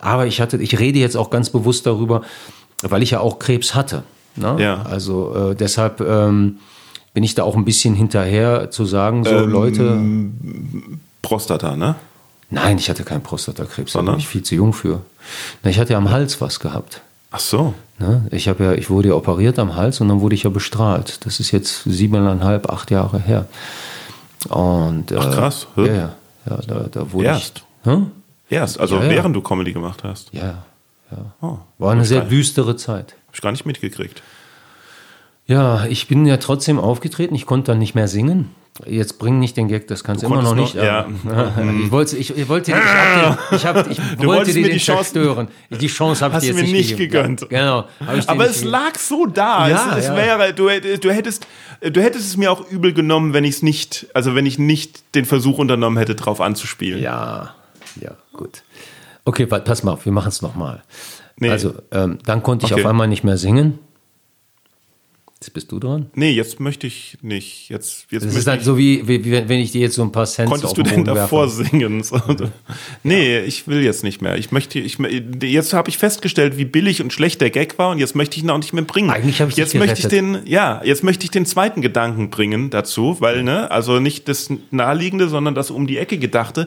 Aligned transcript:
Aber 0.00 0.26
ich 0.26 0.40
hatte, 0.40 0.56
ich 0.58 0.78
rede 0.78 0.98
jetzt 0.98 1.16
auch 1.16 1.30
ganz 1.30 1.50
bewusst 1.50 1.86
darüber, 1.86 2.22
weil 2.82 3.02
ich 3.02 3.10
ja 3.10 3.20
auch 3.20 3.38
Krebs 3.38 3.74
hatte. 3.74 4.04
Ne? 4.36 4.56
Ja. 4.58 4.82
Also 4.82 5.50
äh, 5.50 5.54
deshalb 5.54 6.00
ähm, 6.00 6.58
bin 7.14 7.24
ich 7.24 7.34
da 7.34 7.42
auch 7.42 7.56
ein 7.56 7.64
bisschen 7.64 7.94
hinterher 7.94 8.70
zu 8.70 8.84
sagen, 8.84 9.24
so 9.24 9.30
Ähm, 9.30 9.50
Leute. 9.50 9.98
Prostata, 11.22 11.76
ne? 11.76 11.96
Nein, 12.50 12.78
ich 12.78 12.88
hatte 12.88 13.04
keinen 13.04 13.22
Prostatakrebs, 13.22 13.92
da 13.92 14.06
war 14.06 14.16
ich 14.16 14.26
viel 14.26 14.42
zu 14.42 14.54
jung 14.54 14.72
für. 14.72 15.02
Na, 15.62 15.70
ich 15.70 15.78
hatte 15.78 15.92
ja 15.92 15.98
am 15.98 16.10
Hals 16.10 16.40
was 16.40 16.60
gehabt. 16.60 17.02
Ach 17.30 17.40
so. 17.40 17.74
Ne? 17.98 18.26
Ich 18.30 18.48
habe 18.48 18.64
ja, 18.64 18.72
ich 18.72 18.88
wurde 18.88 19.08
ja 19.08 19.14
operiert 19.14 19.58
am 19.58 19.74
Hals 19.76 20.00
und 20.00 20.08
dann 20.08 20.20
wurde 20.20 20.34
ich 20.34 20.44
ja 20.44 20.50
bestrahlt. 20.50 21.26
Das 21.26 21.40
ist 21.40 21.50
jetzt 21.50 21.82
siebeneinhalb, 21.84 22.70
acht 22.70 22.90
Jahre 22.90 23.18
her. 23.18 23.46
Und, 24.48 25.12
Ach, 25.12 25.26
äh, 25.26 25.34
krass. 25.34 25.66
Ja, 25.76 25.82
Hä? 25.82 25.96
ja, 25.96 26.14
ja, 26.48 26.56
da, 26.66 26.86
da 26.90 27.12
wurde 27.12 27.26
Erst? 27.26 27.64
ich. 27.84 27.90
Hm? 27.90 28.10
Erst, 28.50 28.80
also 28.80 28.96
Ja, 28.96 29.04
ja. 29.04 29.10
während 29.10 29.36
du 29.36 29.40
Comedy 29.42 29.72
gemacht 29.72 30.04
hast. 30.04 30.32
Ja, 30.32 30.64
ja. 31.10 31.18
Oh, 31.40 31.58
War 31.78 31.92
eine 31.92 32.04
sehr 32.04 32.22
düstere 32.22 32.76
Zeit. 32.76 33.14
Hab 33.28 33.34
ich 33.34 33.40
gar 33.40 33.52
nicht 33.52 33.66
mitgekriegt. 33.66 34.22
Ja, 35.46 35.86
ich 35.86 36.08
bin 36.08 36.26
ja 36.26 36.36
trotzdem 36.36 36.78
aufgetreten. 36.78 37.34
Ich 37.34 37.46
konnte 37.46 37.72
dann 37.72 37.78
nicht 37.78 37.94
mehr 37.94 38.08
singen. 38.08 38.50
Jetzt 38.86 39.18
bring 39.18 39.40
nicht 39.40 39.56
den 39.56 39.66
Gag, 39.66 39.88
das 39.88 40.04
kannst 40.04 40.22
du 40.22 40.26
immer 40.28 40.40
noch 40.42 40.54
nicht. 40.54 40.76
noch- 40.76 40.82
aber- 40.84 41.08
ich 41.84 41.90
wollte, 41.90 42.16
ich, 42.16 42.36
ich 42.36 42.48
wollte, 42.48 42.70
dir- 42.72 42.78
ich, 42.78 43.66
hab 43.66 43.90
ich, 43.90 43.98
hab, 43.98 44.20
ich 44.20 44.24
wollte 44.24 44.52
dir 44.52 44.60
mir 44.60 44.68
den 44.68 44.72
die 44.74 44.78
Chance- 44.78 45.12
zerstören. 45.14 45.48
Die 45.70 45.86
Chance 45.88 46.24
habe 46.24 46.32
ich 46.32 46.36
Hast 46.36 46.42
dir 46.46 46.52
du 46.52 46.58
jetzt 46.60 46.66
mir 46.70 46.76
nicht 46.76 46.90
gegeben. 46.96 47.10
gegönnt. 47.38 47.40
Ja, 47.50 47.86
genau. 47.98 48.24
Aber 48.28 48.44
es 48.46 48.56
gegeben. 48.58 48.70
lag 48.70 48.96
so 48.98 49.26
da. 49.26 49.68
Ja, 49.68 49.90
es, 49.92 50.04
es 50.04 50.06
ja. 50.08 50.16
wäre, 50.16 50.52
du, 50.54 50.68
du 51.00 51.10
hättest, 51.10 51.46
du 51.80 52.00
hättest 52.00 52.26
es 52.28 52.36
mir 52.36 52.52
auch 52.52 52.70
übel 52.70 52.92
genommen, 52.92 53.32
wenn 53.32 53.42
ich 53.44 53.56
es 53.56 53.62
nicht, 53.62 54.06
also 54.14 54.34
wenn 54.36 54.46
ich 54.46 54.58
nicht 54.60 55.14
den 55.16 55.24
Versuch 55.24 55.58
unternommen 55.58 55.98
hätte, 55.98 56.14
drauf 56.14 56.40
anzuspielen. 56.40 57.02
Ja, 57.02 57.54
ja, 58.00 58.12
gut. 58.38 58.62
Okay, 59.26 59.44
pass 59.44 59.82
mal 59.82 59.92
auf, 59.92 60.06
wir 60.06 60.12
machen 60.12 60.28
es 60.28 60.40
nochmal. 60.40 60.82
Nee. 61.36 61.50
Also, 61.50 61.74
ähm, 61.92 62.18
dann 62.24 62.42
konnte 62.42 62.64
ich 62.64 62.72
Okay. 62.72 62.82
auf 62.82 62.88
einmal 62.88 63.06
nicht 63.08 63.24
mehr 63.24 63.36
singen. 63.36 63.78
Jetzt 65.40 65.54
bist 65.54 65.70
du 65.70 65.78
dran. 65.78 66.10
Nee, 66.16 66.32
jetzt 66.32 66.58
möchte 66.58 66.88
ich 66.88 67.16
nicht. 67.22 67.68
Jetzt, 67.68 68.06
jetzt 68.10 68.26
Das 68.26 68.34
ist 68.34 68.48
ich, 68.48 68.62
so 68.64 68.76
wie, 68.76 69.06
wie, 69.06 69.24
wenn 69.30 69.60
ich 69.60 69.70
dir 69.70 69.80
jetzt 69.82 69.94
so 69.94 70.02
ein 70.02 70.10
paar 70.10 70.26
Cents 70.26 70.50
konntest 70.50 70.72
auf 70.72 70.76
du 70.76 70.82
den 70.82 70.90
denn 70.90 71.04
Boden 71.04 71.14
davor 71.14 71.46
werfe. 71.46 71.64
singen? 71.70 72.02
So, 72.02 72.20
Nee, 73.04 73.38
ich 73.40 73.68
will 73.68 73.80
jetzt 73.84 74.02
nicht 74.02 74.20
mehr. 74.20 74.36
Ich 74.36 74.50
möchte, 74.50 74.80
ich, 74.80 74.98
jetzt 75.40 75.72
habe 75.74 75.90
ich 75.90 75.98
festgestellt, 75.98 76.58
wie 76.58 76.64
billig 76.64 77.02
und 77.02 77.12
schlecht 77.12 77.40
der 77.40 77.50
Gag 77.50 77.78
war 77.78 77.90
und 77.90 77.98
jetzt 77.98 78.16
möchte 78.16 78.36
ich 78.36 78.42
ihn 78.42 78.50
auch 78.50 78.58
nicht 78.58 78.72
mehr 78.72 78.82
bringen. 78.82 79.10
Eigentlich 79.10 79.40
habe 79.40 79.52
ich 79.52 79.56
jetzt 79.56 79.76
möchte 79.76 80.00
ich 80.00 80.08
den, 80.08 80.40
ja, 80.44 80.80
jetzt 80.82 81.04
möchte 81.04 81.22
ich 81.22 81.30
den 81.30 81.46
zweiten 81.46 81.82
Gedanken 81.82 82.30
bringen 82.30 82.70
dazu, 82.70 83.18
weil 83.20 83.44
ne, 83.44 83.70
also 83.70 84.00
nicht 84.00 84.26
das 84.26 84.50
naheliegende, 84.72 85.28
sondern 85.28 85.54
das 85.54 85.70
um 85.70 85.86
die 85.86 85.98
Ecke 85.98 86.18
gedachte. 86.18 86.66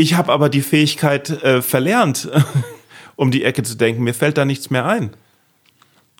Ich 0.00 0.14
habe 0.14 0.32
aber 0.32 0.48
die 0.48 0.62
Fähigkeit 0.62 1.28
äh, 1.28 1.60
verlernt, 1.60 2.26
um 3.16 3.30
die 3.30 3.44
Ecke 3.44 3.62
zu 3.62 3.74
denken. 3.74 4.02
Mir 4.02 4.14
fällt 4.14 4.38
da 4.38 4.46
nichts 4.46 4.70
mehr 4.70 4.86
ein. 4.86 5.10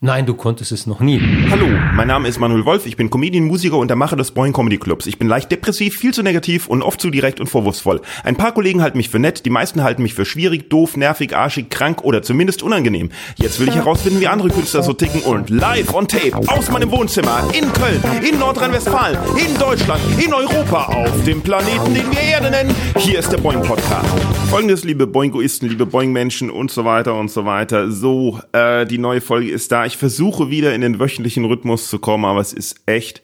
Nein, 0.03 0.25
du 0.25 0.33
konntest 0.33 0.73
es 0.73 0.87
noch 0.87 1.01
nie. 1.01 1.21
Hallo, 1.51 1.67
mein 1.93 2.09
Name 2.09 2.27
ist 2.27 2.41
Manuel 2.41 2.65
Wolf, 2.65 2.87
ich 2.87 2.97
bin 2.97 3.11
Comedian, 3.11 3.45
Musiker 3.45 3.77
und 3.77 3.89
der 3.89 3.99
Macher 3.99 4.17
des 4.17 4.31
Boing 4.31 4.55
Comedy 4.55 4.79
Clubs. 4.79 5.07
Ich 5.07 5.19
bin 5.19 5.29
leicht 5.29 5.53
depressiv, 5.53 5.95
viel 5.95 6.15
zu 6.15 6.23
negativ 6.23 6.69
und 6.69 6.81
oft 6.81 7.03
zu 7.03 7.11
direkt 7.11 7.39
und 7.39 7.49
vorwurfsvoll. 7.49 8.01
Ein 8.25 8.35
paar 8.35 8.53
Kollegen 8.53 8.81
halten 8.81 8.97
mich 8.97 9.11
für 9.11 9.19
nett, 9.19 9.45
die 9.45 9.51
meisten 9.51 9.83
halten 9.83 10.03
mich 10.03 10.15
für 10.15 10.25
schwierig, 10.25 10.71
doof, 10.71 10.97
nervig, 10.97 11.37
arschig, 11.37 11.69
krank 11.69 12.03
oder 12.03 12.23
zumindest 12.23 12.63
unangenehm. 12.63 13.11
Jetzt 13.37 13.61
will 13.61 13.69
ich 13.69 13.75
herausfinden, 13.75 14.21
wie 14.21 14.27
andere 14.27 14.49
Künstler 14.49 14.83
so 14.83 14.95
ticken 14.95 15.21
und 15.21 15.51
live 15.51 15.93
on 15.93 16.09
tape 16.09 16.35
aus 16.49 16.71
meinem 16.71 16.91
Wohnzimmer 16.91 17.47
in 17.53 17.71
Köln, 17.71 18.03
in 18.27 18.39
Nordrhein-Westfalen, 18.39 19.19
in 19.37 19.55
Deutschland, 19.59 20.01
in 20.19 20.33
Europa, 20.33 20.85
auf 20.87 21.25
dem 21.25 21.43
Planeten, 21.43 21.93
den 21.93 22.11
wir 22.11 22.21
Erde 22.21 22.51
nennen. 22.51 22.75
Hier 22.97 23.19
ist 23.19 23.31
der 23.33 23.39
Boing 23.39 23.61
Podcast. 23.61 24.09
Folgendes, 24.49 24.83
liebe 24.83 25.07
Boingoisten, 25.07 25.69
liebe 25.69 25.85
Boing-Menschen 25.85 26.49
und 26.51 26.71
so 26.71 26.87
weiter 26.87 27.15
und 27.17 27.31
so 27.31 27.45
weiter. 27.45 27.91
So, 27.91 28.41
äh, 28.53 28.87
die 28.87 28.97
neue 28.97 29.21
Folge 29.21 29.51
ist 29.51 29.71
da. 29.71 29.90
Ich 29.91 29.97
versuche 29.97 30.51
wieder 30.51 30.73
in 30.73 30.83
den 30.83 31.01
wöchentlichen 31.01 31.45
Rhythmus 31.45 31.91
zu 31.91 31.99
kommen, 31.99 32.25
aber 32.25 32.41
es 32.41 32.53
ist 32.53 32.77
echt 32.87 33.23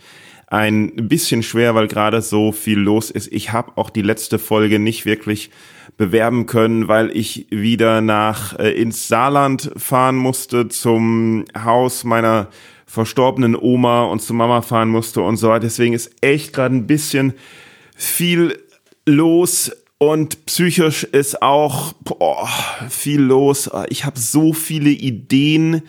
ein 0.49 1.09
bisschen 1.09 1.45
schwer, 1.45 1.77
weil 1.77 1.87
gerade 1.87 2.21
so 2.23 2.51
viel 2.51 2.81
los 2.81 3.13
ist. 3.13 3.33
Ich 3.33 3.53
habe 3.53 3.71
auch 3.77 3.89
die 3.89 4.03
letzte 4.03 4.41
Folge 4.41 4.81
nicht 4.81 5.07
wirklich 5.07 5.51
bewerben 5.97 6.47
können, 6.47 6.89
weil 6.89 7.17
ich 7.17 7.47
wieder 7.51 8.01
nach 8.01 8.59
äh, 8.59 8.73
ins 8.73 9.07
Saarland 9.07 9.71
fahren 9.77 10.17
musste 10.17 10.67
zum 10.67 11.45
Haus 11.57 12.03
meiner 12.03 12.49
verstorbenen 12.85 13.55
Oma 13.55 14.03
und 14.03 14.21
zu 14.21 14.35
Mama 14.35 14.61
fahren 14.61 14.89
musste 14.89 15.21
und 15.21 15.37
so 15.37 15.51
weiter. 15.51 15.61
Deswegen 15.61 15.95
ist 15.95 16.17
echt 16.21 16.53
gerade 16.53 16.75
ein 16.75 16.89
bisschen 16.89 17.35
viel 17.95 18.59
los 19.05 19.71
und 19.99 20.45
psychisch 20.47 21.05
ist 21.05 21.43
auch 21.43 21.93
boah, 22.03 22.49
viel 22.91 23.21
los. 23.21 23.71
Ich 23.89 24.05
habe 24.05 24.19
so 24.19 24.53
viele 24.53 24.91
Ideen 24.91 25.83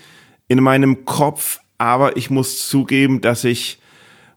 in 0.47 0.61
meinem 0.61 1.05
Kopf, 1.05 1.59
aber 1.77 2.17
ich 2.17 2.29
muss 2.29 2.67
zugeben, 2.67 3.21
dass 3.21 3.43
ich 3.43 3.79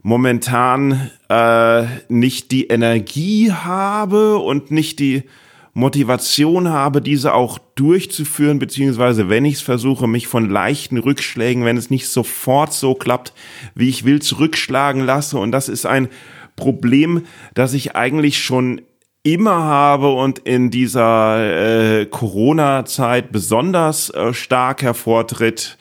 momentan 0.03 1.11
äh, 1.29 1.85
nicht 2.09 2.51
die 2.51 2.69
Energie 2.69 3.53
habe 3.53 4.39
und 4.39 4.71
nicht 4.71 4.99
die 4.99 5.25
Motivation 5.73 6.69
habe, 6.69 7.01
diese 7.01 7.33
auch 7.35 7.59
durchzuführen, 7.77 8.59
beziehungsweise 8.59 9.29
wenn 9.29 9.45
ich 9.45 9.55
es 9.55 9.61
versuche, 9.61 10.09
mich 10.09 10.27
von 10.27 10.51
leichten 10.51 10.99
Rückschlägen, 10.99 11.65
wenn 11.65 11.77
es 11.77 11.91
nicht 11.91 12.09
sofort 12.09 12.73
so 12.73 12.95
klappt, 12.95 13.33
wie 13.75 13.89
ich 13.89 14.05
will, 14.05 14.21
zurückschlagen 14.21 15.05
lasse. 15.05 15.39
Und 15.39 15.53
das 15.53 15.69
ist 15.69 15.87
ein 15.87 16.09
Problem, 16.57 17.23
das 17.55 17.73
ich 17.73 17.95
eigentlich 17.95 18.43
schon 18.43 18.83
immer 19.23 19.63
habe 19.65 20.13
und 20.13 20.41
in 20.41 20.71
dieser 20.71 22.01
äh, 22.01 22.07
Corona-Zeit 22.07 23.33
besonders 23.33 24.11
äh, 24.11 24.33
stark 24.33 24.83
hervortritt. 24.83 25.77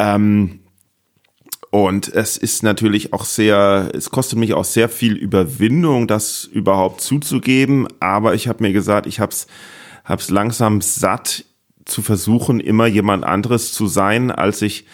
Ähm, 0.00 0.60
und 1.70 2.08
es 2.08 2.36
ist 2.36 2.64
natürlich 2.64 3.12
auch 3.12 3.24
sehr, 3.24 3.90
es 3.94 4.10
kostet 4.10 4.38
mich 4.38 4.54
auch 4.54 4.64
sehr 4.64 4.88
viel 4.88 5.14
Überwindung, 5.14 6.08
das 6.08 6.44
überhaupt 6.44 7.00
zuzugeben. 7.00 7.86
Aber 8.00 8.34
ich 8.34 8.48
habe 8.48 8.64
mir 8.64 8.72
gesagt, 8.72 9.06
ich 9.06 9.20
habe 9.20 9.30
es 9.30 9.46
hab's 10.04 10.30
langsam 10.30 10.80
satt 10.80 11.44
zu 11.84 12.02
versuchen, 12.02 12.58
immer 12.58 12.86
jemand 12.86 13.24
anderes 13.24 13.72
zu 13.72 13.86
sein, 13.86 14.32
als 14.32 14.62
ich 14.62 14.86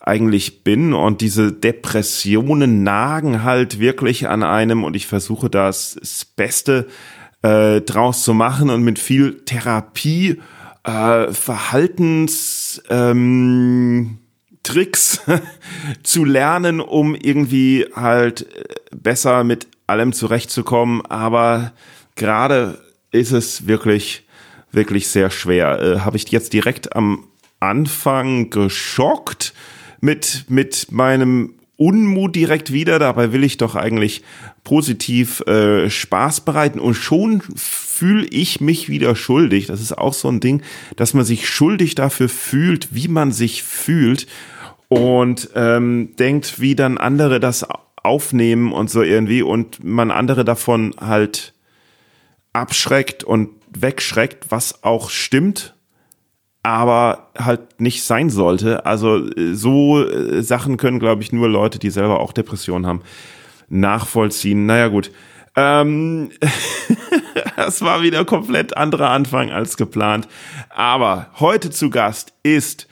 eigentlich 0.00 0.64
bin. 0.64 0.92
Und 0.92 1.22
diese 1.22 1.52
Depressionen 1.52 2.82
nagen 2.82 3.44
halt 3.44 3.78
wirklich 3.78 4.28
an 4.28 4.42
einem. 4.42 4.84
Und 4.84 4.96
ich 4.96 5.06
versuche 5.06 5.48
das, 5.48 5.96
das 5.98 6.24
Beste 6.26 6.88
äh, 7.42 7.80
draus 7.80 8.24
zu 8.24 8.34
machen 8.34 8.68
und 8.68 8.82
mit 8.82 8.98
viel 8.98 9.44
Therapie, 9.44 10.40
äh, 10.82 11.32
Verhaltens... 11.32 12.82
Ähm, 12.90 14.18
Tricks 14.68 15.22
zu 16.02 16.26
lernen, 16.26 16.80
um 16.80 17.14
irgendwie 17.14 17.86
halt 17.94 18.42
äh, 18.42 18.64
besser 18.94 19.42
mit 19.42 19.66
allem 19.86 20.12
zurechtzukommen. 20.12 21.00
Aber 21.06 21.72
gerade 22.16 22.78
ist 23.10 23.32
es 23.32 23.66
wirklich, 23.66 24.26
wirklich 24.70 25.08
sehr 25.08 25.30
schwer. 25.30 25.80
Äh, 25.80 26.00
Habe 26.00 26.18
ich 26.18 26.30
jetzt 26.30 26.52
direkt 26.52 26.94
am 26.94 27.24
Anfang 27.60 28.50
geschockt 28.50 29.54
mit, 30.02 30.44
mit 30.48 30.92
meinem 30.92 31.54
Unmut 31.76 32.36
direkt 32.36 32.70
wieder. 32.70 32.98
Dabei 32.98 33.32
will 33.32 33.44
ich 33.44 33.56
doch 33.56 33.74
eigentlich 33.74 34.22
positiv 34.64 35.40
äh, 35.46 35.88
Spaß 35.88 36.42
bereiten 36.42 36.78
und 36.78 36.92
schon 36.92 37.42
fühle 37.56 38.26
ich 38.26 38.60
mich 38.60 38.90
wieder 38.90 39.16
schuldig. 39.16 39.66
Das 39.66 39.80
ist 39.80 39.96
auch 39.96 40.12
so 40.12 40.28
ein 40.28 40.40
Ding, 40.40 40.62
dass 40.96 41.14
man 41.14 41.24
sich 41.24 41.48
schuldig 41.48 41.94
dafür 41.94 42.28
fühlt, 42.28 42.88
wie 42.94 43.08
man 43.08 43.32
sich 43.32 43.62
fühlt 43.62 44.26
und 44.88 45.50
ähm, 45.54 46.14
denkt, 46.18 46.60
wie 46.60 46.74
dann 46.74 46.98
andere 46.98 47.40
das 47.40 47.66
aufnehmen 48.02 48.72
und 48.72 48.90
so 48.90 49.02
irgendwie 49.02 49.42
und 49.42 49.84
man 49.84 50.10
andere 50.10 50.44
davon 50.44 50.94
halt 50.98 51.54
abschreckt 52.52 53.22
und 53.22 53.50
wegschreckt, 53.70 54.50
was 54.50 54.82
auch 54.82 55.10
stimmt, 55.10 55.74
aber 56.62 57.30
halt 57.38 57.80
nicht 57.80 58.02
sein 58.02 58.30
sollte. 58.30 58.86
Also 58.86 59.18
äh, 59.18 59.54
so 59.54 60.04
äh, 60.04 60.42
Sachen 60.42 60.76
können, 60.76 60.98
glaube 60.98 61.22
ich, 61.22 61.32
nur 61.32 61.48
Leute, 61.48 61.78
die 61.78 61.90
selber 61.90 62.20
auch 62.20 62.32
Depressionen 62.32 62.86
haben, 62.86 63.02
nachvollziehen. 63.68 64.66
Naja 64.66 64.88
gut. 64.88 65.10
Ähm, 65.56 66.30
das 67.56 67.82
war 67.82 68.02
wieder 68.02 68.24
komplett 68.24 68.76
anderer 68.76 69.10
Anfang 69.10 69.50
als 69.50 69.76
geplant. 69.76 70.28
Aber 70.70 71.26
heute 71.38 71.70
zu 71.70 71.90
Gast 71.90 72.32
ist 72.42 72.87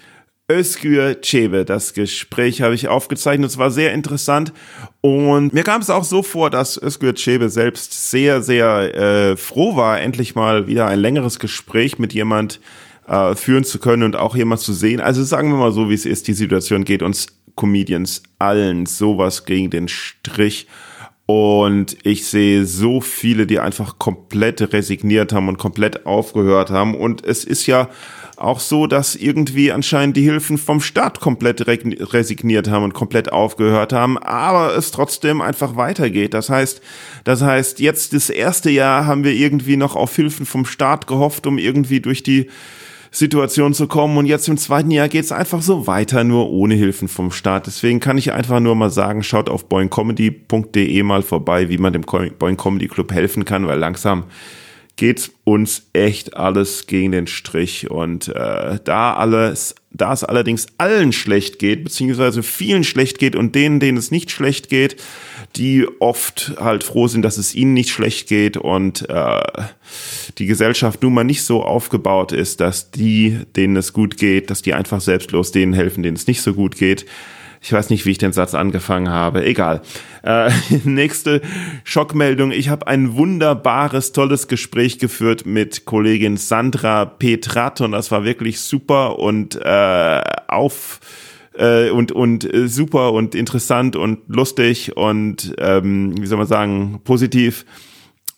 Özgür 0.49 1.21
Çebe. 1.23 1.65
Das 1.65 1.93
Gespräch 1.93 2.63
habe 2.63 2.75
ich 2.75 2.87
aufgezeichnet. 2.87 3.51
Es 3.51 3.59
war 3.59 3.73
sehr 3.73 3.93
interessant. 3.93 4.53
Und 5.01 5.53
mir 5.53 5.65
kam 5.65 5.81
es 5.81 5.91
auch 5.91 6.05
so 6.05 6.23
vor, 6.23 6.51
dass 6.51 6.81
Özgür 6.81 7.15
Çebe 7.15 7.49
selbst 7.49 8.11
sehr, 8.11 8.43
sehr 8.43 8.95
äh, 8.95 9.37
froh 9.37 9.77
war, 9.77 10.01
endlich 10.01 10.37
mal 10.37 10.69
wieder 10.69 10.87
ein 10.87 11.01
längeres 11.01 11.41
Gespräch 11.41 11.99
mit 11.99 12.15
jemand 12.15 12.61
äh, 13.09 13.35
führen 13.35 13.65
zu 13.65 13.81
können 13.81 14.05
und 14.05 14.15
auch 14.15 14.37
jemand 14.37 14.61
zu 14.61 14.73
sehen. 14.73 15.01
Also 15.01 15.25
sagen 15.25 15.51
wir 15.51 15.59
mal 15.59 15.73
so, 15.73 15.91
wie 15.91 15.95
es 15.95 16.07
ist. 16.07 16.29
Die 16.29 16.33
Situation 16.33 16.85
geht 16.85 17.03
uns 17.03 17.27
Comedians 17.57 18.23
allen 18.39 18.87
sowas 18.87 19.47
gegen 19.47 19.71
den 19.71 19.89
Strich. 19.89 20.69
Und 21.27 21.97
ich 22.05 22.29
sehe 22.29 22.67
so 22.67 23.01
viele, 23.01 23.49
die 23.49 23.59
einfach 23.59 23.99
komplett 23.99 24.73
resigniert 24.73 25.33
haben 25.33 25.49
und 25.49 25.59
komplett 25.59 26.07
aufgehört 26.07 26.71
haben. 26.71 26.95
Und 26.95 27.27
es 27.27 27.45
ist 27.45 27.67
ja 27.67 27.89
auch 28.37 28.61
so, 28.61 28.87
dass 28.87 29.15
irgendwie 29.15 29.73
anscheinend 29.73 30.17
die 30.17 30.23
Hilfen 30.23 30.59
vom 30.59 30.81
Staat 30.81 31.21
komplett 31.21 31.67
resigniert 31.67 32.69
haben 32.69 32.85
und 32.85 32.95
komplett 32.95 33.33
aufgehört 33.33 33.93
haben, 33.93 34.19
aber 34.19 34.77
es 34.77 34.91
trotzdem 34.91 35.41
einfach 35.41 35.77
weitergeht. 35.77 36.35
Das 36.35 36.51
heißt, 36.51 36.81
das 37.25 37.43
heißt, 37.43 37.81
jetzt 37.81 38.13
das 38.13 38.31
erste 38.31 38.71
Jahr 38.71 39.07
haben 39.07 39.25
wir 39.25 39.33
irgendwie 39.33 39.77
noch 39.77 39.97
auf 39.97 40.15
Hilfen 40.15 40.47
vom 40.47 40.67
Staat 40.67 41.07
gehofft, 41.07 41.47
um 41.47 41.59
irgendwie 41.59 42.01
durch 42.01 42.23
die 42.23 42.49
Situation 43.11 43.73
zu 43.75 43.87
kommen. 43.87 44.19
Und 44.19 44.27
jetzt 44.27 44.49
im 44.49 44.59
zweiten 44.59 44.91
Jahr 44.91 45.09
geht 45.09 45.25
es 45.25 45.33
einfach 45.33 45.63
so 45.63 45.87
weiter, 45.87 46.23
nur 46.25 46.51
ohne 46.51 46.75
Hilfen 46.75 47.09
vom 47.09 47.31
Staat. 47.31 47.67
Deswegen 47.67 48.01
kann 48.01 48.19
ich 48.19 48.33
einfach 48.33 48.61
nur 48.61 48.75
mal 48.75 48.91
sagen, 48.91 49.23
schaut 49.23 49.49
auf 49.49 49.69
boingcomedy.de 49.69 51.03
mal 51.03 51.23
vorbei, 51.23 51.69
wie 51.69 51.79
man 51.79 51.93
dem 51.93 52.03
Boing 52.03 52.57
Comedy 52.57 52.89
Club 52.89 53.13
helfen 53.13 53.45
kann, 53.45 53.67
weil 53.67 53.79
langsam 53.79 54.25
geht 54.97 55.31
uns 55.45 55.89
echt 55.93 56.37
alles 56.37 56.87
gegen 56.87 57.13
den 57.13 57.27
Strich. 57.27 57.91
Und 57.91 58.29
äh, 58.29 58.79
da 58.83 59.15
alles, 59.15 59.75
da 59.91 60.13
es 60.13 60.25
allerdings 60.25 60.67
allen 60.79 61.13
schlecht 61.13 61.59
geht, 61.59 61.85
beziehungsweise 61.85 62.43
vielen 62.43 62.83
schlecht 62.83 63.19
geht 63.19 63.37
und 63.37 63.55
denen, 63.55 63.79
denen 63.79 63.99
es 63.99 64.11
nicht 64.11 64.31
schlecht 64.31 64.71
geht, 64.71 64.97
die 65.55 65.87
oft 66.01 66.55
halt 66.59 66.83
froh 66.83 67.09
sind, 67.09 67.23
dass 67.23 67.37
es 67.37 67.55
ihnen 67.55 67.75
nicht 67.75 67.91
schlecht 67.91 68.29
geht 68.29 68.57
und 68.57 69.09
äh, 69.09 69.43
die 70.39 70.47
Gesellschaft 70.47 71.03
nun 71.03 71.15
mal 71.15 71.25
nicht 71.25 71.43
so 71.43 71.63
aufgebaut 71.63 72.33
ist, 72.33 72.61
dass 72.61 72.91
die, 72.91 73.41
denen 73.55 73.77
es 73.77 73.93
gut 73.93 74.17
geht, 74.17 74.51
dass 74.51 74.63
die 74.63 74.75
einfach 74.75 75.03
selbstlos 75.03 75.53
denen 75.53 75.75
helfen, 75.75 76.03
denen 76.03 76.17
es 76.17 76.27
nicht 76.27 76.41
so 76.41 76.55
gut 76.55 76.77
geht. 76.77 77.05
Ich 77.67 77.73
weiß 77.73 77.91
nicht, 77.91 78.07
wie 78.07 78.13
ich 78.13 78.19
den 78.19 78.33
Satz 78.33 78.55
angefangen 78.55 79.09
habe. 79.09 79.45
Egal. 79.45 79.83
Äh, 80.23 80.53
nächste 80.85 81.43
Schockmeldung. 81.83 82.53
Ich 82.53 82.69
habe 82.69 82.87
ein 82.87 83.17
wunderbares, 83.17 84.13
tolles 84.13 84.47
Gespräch 84.47 85.01
geführt 85.01 85.47
mit 85.47 85.85
Kollegin 85.85 86.37
Sandra 86.37 87.05
Petrat 87.07 87.81
und 87.81 87.91
das 87.91 88.13
war 88.13 88.23
wirklich 88.23 88.61
super 88.61 89.19
und 89.19 89.57
äh, 89.61 90.23
auf 90.47 91.01
äh, 91.59 91.91
und 91.91 92.13
und 92.13 92.45
äh, 92.55 92.69
super 92.69 93.13
und 93.13 93.35
interessant 93.35 93.97
und 93.97 94.21
lustig 94.29 94.97
und 94.97 95.53
ähm, 95.59 96.15
wie 96.21 96.27
soll 96.27 96.39
man 96.39 96.47
sagen 96.47 97.01
positiv. 97.03 97.67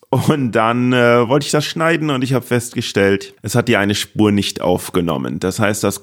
Und 0.09 0.53
dann 0.53 0.91
äh, 0.91 1.29
wollte 1.29 1.45
ich 1.45 1.51
das 1.51 1.65
schneiden 1.65 2.09
und 2.09 2.23
ich 2.23 2.33
habe 2.33 2.43
festgestellt, 2.43 3.35
es 3.43 3.53
hat 3.53 3.67
die 3.67 3.77
eine 3.77 3.93
Spur 3.93 4.31
nicht 4.31 4.61
aufgenommen. 4.61 5.39
Das 5.39 5.59
heißt, 5.59 5.83
das 5.83 6.01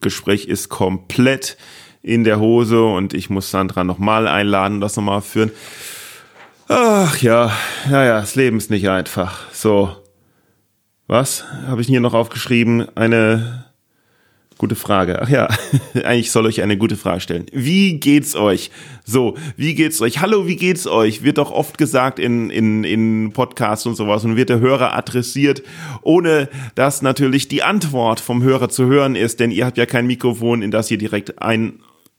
Gespräch 0.00 0.46
ist 0.46 0.70
komplett 0.70 1.58
in 2.06 2.22
der 2.22 2.38
Hose 2.38 2.84
und 2.84 3.14
ich 3.14 3.30
muss 3.30 3.50
Sandra 3.50 3.82
nochmal 3.82 4.28
einladen 4.28 4.74
und 4.74 4.80
das 4.80 4.96
nochmal 4.96 5.22
führen. 5.22 5.50
Ach 6.68 7.18
ja, 7.18 7.52
naja, 7.90 8.20
das 8.20 8.36
Leben 8.36 8.58
ist 8.58 8.70
nicht 8.70 8.88
einfach. 8.88 9.52
So. 9.52 9.90
Was 11.08 11.44
habe 11.66 11.80
ich 11.80 11.86
hier 11.88 12.00
noch 12.00 12.14
aufgeschrieben? 12.14 12.86
Eine 12.96 13.66
Gute 14.58 14.74
Frage. 14.74 15.20
Ach 15.20 15.28
ja, 15.28 15.48
eigentlich 16.04 16.30
soll 16.30 16.46
euch 16.46 16.62
eine 16.62 16.78
gute 16.78 16.96
Frage 16.96 17.20
stellen. 17.20 17.44
Wie 17.52 18.00
geht's 18.00 18.34
euch? 18.34 18.70
So, 19.04 19.36
wie 19.58 19.74
geht's 19.74 20.00
euch? 20.00 20.20
Hallo, 20.20 20.46
wie 20.46 20.56
geht's 20.56 20.86
euch? 20.86 21.22
Wird 21.22 21.36
doch 21.36 21.50
oft 21.50 21.76
gesagt 21.76 22.18
in, 22.18 22.48
in, 22.48 22.82
in 22.82 23.32
Podcasts 23.34 23.84
und 23.84 23.96
sowas 23.96 24.24
und 24.24 24.36
wird 24.36 24.48
der 24.48 24.60
Hörer 24.60 24.96
adressiert, 24.96 25.62
ohne 26.00 26.48
dass 26.74 27.02
natürlich 27.02 27.48
die 27.48 27.62
Antwort 27.62 28.18
vom 28.18 28.42
Hörer 28.42 28.70
zu 28.70 28.86
hören 28.86 29.14
ist, 29.14 29.40
denn 29.40 29.50
ihr 29.50 29.66
habt 29.66 29.76
ja 29.76 29.84
kein 29.84 30.06
Mikrofon, 30.06 30.62
in 30.62 30.70
das 30.70 30.90
ihr 30.90 30.98
direkt 30.98 31.42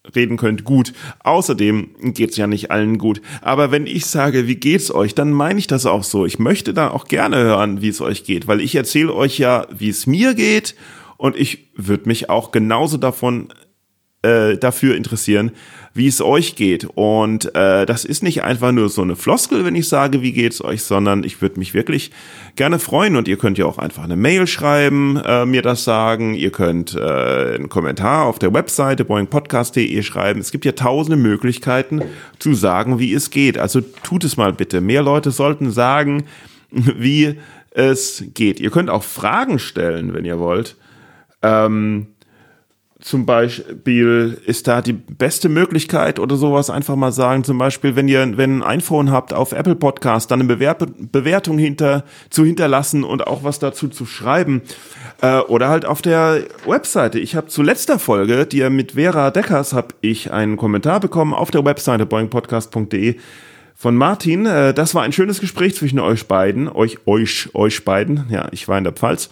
einreden 0.07 0.38
könnt. 0.38 0.63
Gut. 0.63 0.94
Außerdem 1.24 1.89
geht's 2.13 2.38
ja 2.38 2.48
nicht 2.48 2.71
allen 2.71 2.98
gut. 2.98 3.21
Aber 3.42 3.71
wenn 3.71 3.86
ich 3.86 4.06
sage, 4.06 4.48
wie 4.48 4.56
geht's 4.56 4.92
euch, 4.92 5.15
dann 5.15 5.31
meine 5.31 5.59
ich 5.59 5.68
das 5.68 5.86
auch 5.86 6.04
so. 6.04 6.25
Ich 6.25 6.39
möchte 6.39 6.74
dann 6.74 6.92
auch 6.92 7.06
gerne 7.06 7.38
hören, 7.38 7.81
wie 7.81 7.89
es 7.89 8.01
euch 8.01 8.24
geht, 8.24 8.48
weil 8.48 8.62
ich 8.62 8.75
erzähle 8.75 9.13
euch 9.13 9.38
ja, 9.38 9.68
wie 9.75 9.89
es 9.89 10.07
mir 10.07 10.33
geht 10.33 10.75
und 11.18 11.36
ich 11.36 11.69
würde 11.75 12.07
mich 12.07 12.30
auch 12.30 12.51
genauso 12.51 12.98
davon 12.98 13.50
äh, 14.27 14.57
dafür 14.57 14.95
interessieren, 14.95 15.51
wie 15.94 16.07
es 16.07 16.21
euch 16.21 16.56
geht. 16.56 16.85
Und 16.85 17.56
äh, 17.56 17.85
das 17.85 18.06
ist 18.06 18.21
nicht 18.21 18.44
einfach 18.44 18.71
nur 18.71 18.89
so 18.89 19.01
eine 19.01 19.15
Floskel, 19.15 19.65
wenn 19.65 19.75
ich 19.75 19.89
sage, 19.89 20.21
wie 20.21 20.31
geht's 20.31 20.63
euch, 20.63 20.83
sondern 20.83 21.24
ich 21.24 21.41
würde 21.41 21.59
mich 21.59 21.74
wirklich 21.74 22.12
gerne 22.56 22.77
freuen. 22.77 23.15
Und 23.15 23.27
ihr 23.27 23.38
könnt 23.38 23.57
ja 23.57 23.65
auch 23.65 23.79
einfach 23.79 24.03
eine 24.03 24.15
Mail 24.15 24.45
schreiben, 24.45 25.19
äh, 25.25 25.45
mir 25.45 25.63
das 25.63 25.83
sagen. 25.83 26.35
Ihr 26.35 26.51
könnt 26.51 26.94
äh, 26.94 27.56
einen 27.56 27.69
Kommentar 27.69 28.25
auf 28.25 28.38
der 28.38 28.53
Webseite 28.53 29.06
boingpodcast.de 29.06 30.03
schreiben. 30.03 30.39
Es 30.39 30.51
gibt 30.51 30.65
ja 30.65 30.74
tausende 30.74 31.18
Möglichkeiten 31.18 32.01
zu 32.38 32.53
sagen, 32.53 33.00
wie 33.00 33.13
es 33.13 33.31
geht. 33.31 33.57
Also 33.57 33.81
tut 33.81 34.24
es 34.24 34.38
mal 34.38 34.53
bitte. 34.53 34.81
Mehr 34.81 35.01
Leute 35.01 35.31
sollten 35.31 35.71
sagen, 35.71 36.25
wie 36.69 37.39
es 37.71 38.24
geht. 38.33 38.59
Ihr 38.59 38.69
könnt 38.69 38.89
auch 38.89 39.03
Fragen 39.03 39.57
stellen, 39.57 40.13
wenn 40.13 40.25
ihr 40.25 40.39
wollt. 40.39 40.75
Ähm, 41.41 42.07
zum 43.07 43.25
Beispiel 43.25 44.38
ist 44.45 44.68
da 44.68 44.81
die 44.81 44.92
beste 44.92 45.48
Möglichkeit 45.48 46.19
oder 46.19 46.36
sowas 46.36 46.69
einfach 46.69 46.98
mal 46.98 47.13
sagen, 47.13 47.45
zum 47.45 47.57
Beispiel, 47.57 47.95
wenn 47.95 48.09
ihr 48.09 48.38
wenn 48.38 48.62
ein 48.62 48.80
iPhone 48.80 49.12
habt 49.12 49.33
auf 49.33 49.54
Apple 49.54 49.75
Podcast, 49.75 50.30
dann 50.30 50.42
eine 50.42 50.54
Bewer 50.54 50.75
Bewertung 50.75 51.57
hinter 51.57 52.04
zu 52.30 52.44
hinterlassen 52.44 53.06
und 53.06 53.25
auch 53.25 53.45
was 53.45 53.59
dazu 53.59 53.88
zu 53.88 54.06
schreiben. 54.06 54.62
Äh, 55.21 55.39
oder 55.39 55.69
halt 55.69 55.86
auf 55.86 56.01
der 56.01 56.42
Webseite. 56.65 57.18
Ich 57.18 57.38
habe 57.38 57.48
zu 57.48 57.63
letzter 57.63 57.98
Folge, 57.98 58.45
die 58.45 58.69
mit 58.69 58.92
Vera 58.92 59.31
Deckers, 59.31 59.71
habe 59.71 59.95
ich 60.01 60.33
einen 60.33 60.57
Kommentar 60.57 61.00
bekommen 61.00 61.33
auf 61.33 61.50
der 61.50 61.63
Webseite 61.63 62.06
boingpodcast.de 62.06 63.15
von 63.77 63.95
Martin. 63.95 64.45
Äh, 64.45 64.74
das 64.74 64.95
war 64.95 65.03
ein 65.03 65.13
schönes 65.13 65.39
Gespräch 65.39 65.75
zwischen 65.75 66.00
euch 66.00 66.27
beiden, 66.27 66.68
euch 66.68 66.97
euch 67.06 67.50
euch 67.53 67.85
beiden. 67.85 68.25
Ja, 68.29 68.50
ich 68.51 68.68
war 68.68 68.77
in 68.77 68.83
der 68.83 68.94
Pfalz. 68.94 69.29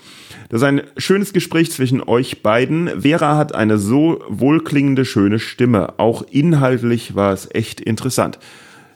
Das 0.49 0.61
ist 0.61 0.67
ein 0.67 0.83
schönes 0.95 1.33
Gespräch 1.33 1.71
zwischen 1.71 2.01
euch 2.01 2.43
beiden. 2.43 3.01
Vera 3.01 3.35
hat 3.35 3.55
eine 3.55 3.79
so 3.79 4.23
wohlklingende, 4.29 5.03
schöne 5.03 5.39
Stimme. 5.39 5.95
Auch 5.97 6.23
inhaltlich 6.29 7.15
war 7.15 7.33
es 7.33 7.49
echt 7.53 7.81
interessant. 7.81 8.39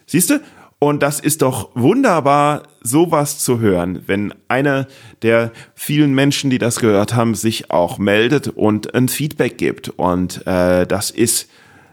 Siehst 0.05 0.29
du? 0.29 0.39
Und 0.81 1.03
das 1.03 1.19
ist 1.19 1.41
doch 1.41 1.71
wunderbar, 1.73 2.63
sowas 2.81 3.39
zu 3.39 3.59
hören, 3.59 4.03
wenn 4.05 4.33
einer 4.47 4.87
der 5.23 5.51
vielen 5.75 6.13
Menschen, 6.13 6.49
die 6.49 6.57
das 6.57 6.79
gehört 6.79 7.15
haben, 7.15 7.35
sich 7.35 7.69
auch 7.69 7.97
meldet 7.97 8.47
und 8.47 8.95
ein 8.95 9.09
Feedback 9.09 9.57
gibt. 9.57 9.89
Und 9.89 10.47
äh, 10.47 10.87
das 10.87 11.11
ist, 11.11 11.49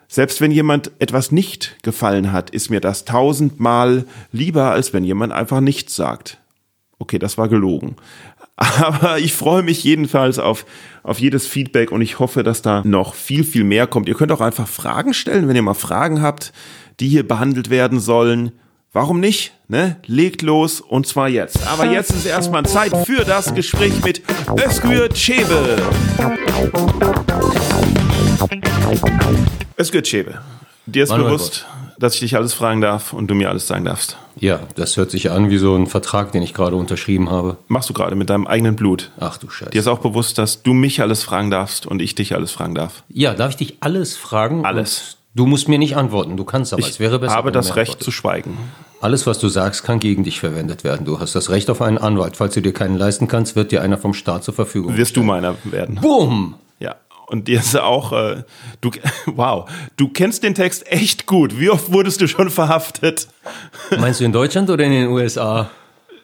selbst 0.08 0.40
wenn 0.40 0.50
jemand 0.50 0.90
etwas 0.98 1.32
nicht 1.32 1.76
gefallen 1.82 2.32
hat, 2.32 2.50
ist 2.50 2.70
mir 2.70 2.80
das 2.80 3.04
tausendmal 3.04 4.04
lieber, 4.32 4.70
als 4.70 4.92
wenn 4.92 5.04
jemand 5.04 5.32
einfach 5.32 5.60
nichts 5.60 5.96
sagt. 5.96 6.38
Okay, 6.98 7.18
das 7.18 7.36
war 7.36 7.48
gelogen. 7.48 7.96
Aber 8.56 9.18
ich 9.18 9.34
freue 9.34 9.62
mich 9.62 9.84
jedenfalls 9.84 10.38
auf, 10.38 10.64
auf 11.02 11.18
jedes 11.18 11.46
Feedback 11.46 11.92
und 11.92 12.00
ich 12.00 12.18
hoffe, 12.18 12.42
dass 12.42 12.62
da 12.62 12.82
noch 12.84 13.14
viel, 13.14 13.44
viel 13.44 13.64
mehr 13.64 13.86
kommt. 13.86 14.08
Ihr 14.08 14.14
könnt 14.14 14.32
auch 14.32 14.40
einfach 14.40 14.66
Fragen 14.66 15.12
stellen, 15.12 15.46
wenn 15.48 15.56
ihr 15.56 15.62
mal 15.62 15.74
Fragen 15.74 16.22
habt, 16.22 16.52
die 17.00 17.08
hier 17.08 17.26
behandelt 17.26 17.68
werden 17.68 18.00
sollen. 18.00 18.52
Warum 18.92 19.20
nicht? 19.20 19.52
Ne? 19.68 19.96
Legt 20.06 20.40
los 20.40 20.80
und 20.80 21.06
zwar 21.06 21.28
jetzt. 21.28 21.66
Aber 21.66 21.84
jetzt 21.84 22.12
ist 22.12 22.24
erstmal 22.24 22.64
Zeit 22.64 22.96
für 23.06 23.24
das 23.26 23.54
Gespräch 23.54 24.02
mit 24.02 24.22
Özgür 24.56 25.10
Çebe. 25.10 25.76
Özgür 29.78 30.02
Çebe, 30.02 30.40
dir 30.86 31.04
ist 31.04 31.10
Manuel 31.10 31.30
bewusst, 31.30 31.66
Gott 31.68 31.86
dass 31.98 32.14
ich 32.14 32.20
dich 32.20 32.36
alles 32.36 32.54
fragen 32.54 32.80
darf 32.80 33.12
und 33.12 33.28
du 33.28 33.34
mir 33.34 33.48
alles 33.48 33.66
sagen 33.66 33.84
darfst. 33.84 34.16
Ja, 34.36 34.60
das 34.74 34.96
hört 34.96 35.10
sich 35.10 35.30
an 35.30 35.50
wie 35.50 35.58
so 35.58 35.74
ein 35.74 35.86
Vertrag, 35.86 36.32
den 36.32 36.42
ich 36.42 36.52
gerade 36.52 36.76
unterschrieben 36.76 37.30
habe. 37.30 37.56
Machst 37.68 37.88
du 37.88 37.94
gerade 37.94 38.16
mit 38.16 38.28
deinem 38.28 38.46
eigenen 38.46 38.76
Blut. 38.76 39.12
Ach 39.18 39.38
du 39.38 39.48
Scheiße. 39.48 39.70
Dir 39.70 39.80
ist 39.80 39.86
auch 39.86 40.00
bewusst, 40.00 40.38
dass 40.38 40.62
du 40.62 40.74
mich 40.74 41.00
alles 41.00 41.22
fragen 41.22 41.50
darfst 41.50 41.86
und 41.86 42.02
ich 42.02 42.14
dich 42.14 42.34
alles 42.34 42.52
fragen 42.52 42.74
darf. 42.74 43.02
Ja, 43.08 43.34
darf 43.34 43.50
ich 43.50 43.56
dich 43.56 43.76
alles 43.80 44.16
fragen? 44.16 44.64
Alles. 44.64 45.16
Du 45.34 45.46
musst 45.46 45.68
mir 45.68 45.78
nicht 45.78 45.96
antworten, 45.96 46.36
du 46.36 46.44
kannst 46.44 46.72
aber, 46.72 46.80
ich 46.80 46.88
es 46.88 47.00
wäre 47.00 47.18
besser. 47.18 47.34
Habe 47.34 47.52
das 47.52 47.76
Recht 47.76 48.02
zu 48.02 48.10
schweigen. 48.10 48.56
Alles, 49.02 49.26
was 49.26 49.38
du 49.38 49.48
sagst, 49.48 49.84
kann 49.84 50.00
gegen 50.00 50.24
dich 50.24 50.40
verwendet 50.40 50.82
werden. 50.82 51.04
Du 51.04 51.20
hast 51.20 51.34
das 51.34 51.50
Recht 51.50 51.68
auf 51.68 51.82
einen 51.82 51.98
Anwalt. 51.98 52.36
Falls 52.36 52.54
du 52.54 52.62
dir 52.62 52.72
keinen 52.72 52.96
leisten 52.96 53.28
kannst, 53.28 53.54
wird 53.54 53.70
dir 53.70 53.82
einer 53.82 53.98
vom 53.98 54.14
Staat 54.14 54.44
zur 54.44 54.54
Verfügung 54.54 54.96
Wirst 54.96 55.10
stellen. 55.10 55.26
du 55.26 55.32
meiner 55.32 55.54
werden. 55.64 55.98
Boom! 56.00 56.54
Und 57.26 57.48
dir 57.48 57.58
ist 57.58 57.76
auch, 57.78 58.12
äh, 58.12 58.44
du, 58.80 58.90
wow, 59.26 59.68
du 59.96 60.08
kennst 60.08 60.42
den 60.42 60.54
Text 60.54 60.90
echt 60.90 61.26
gut. 61.26 61.58
Wie 61.58 61.70
oft 61.70 61.92
wurdest 61.92 62.20
du 62.20 62.28
schon 62.28 62.50
verhaftet? 62.50 63.28
Meinst 63.98 64.20
du 64.20 64.24
in 64.24 64.32
Deutschland 64.32 64.70
oder 64.70 64.84
in 64.84 64.92
den 64.92 65.08
USA? 65.08 65.70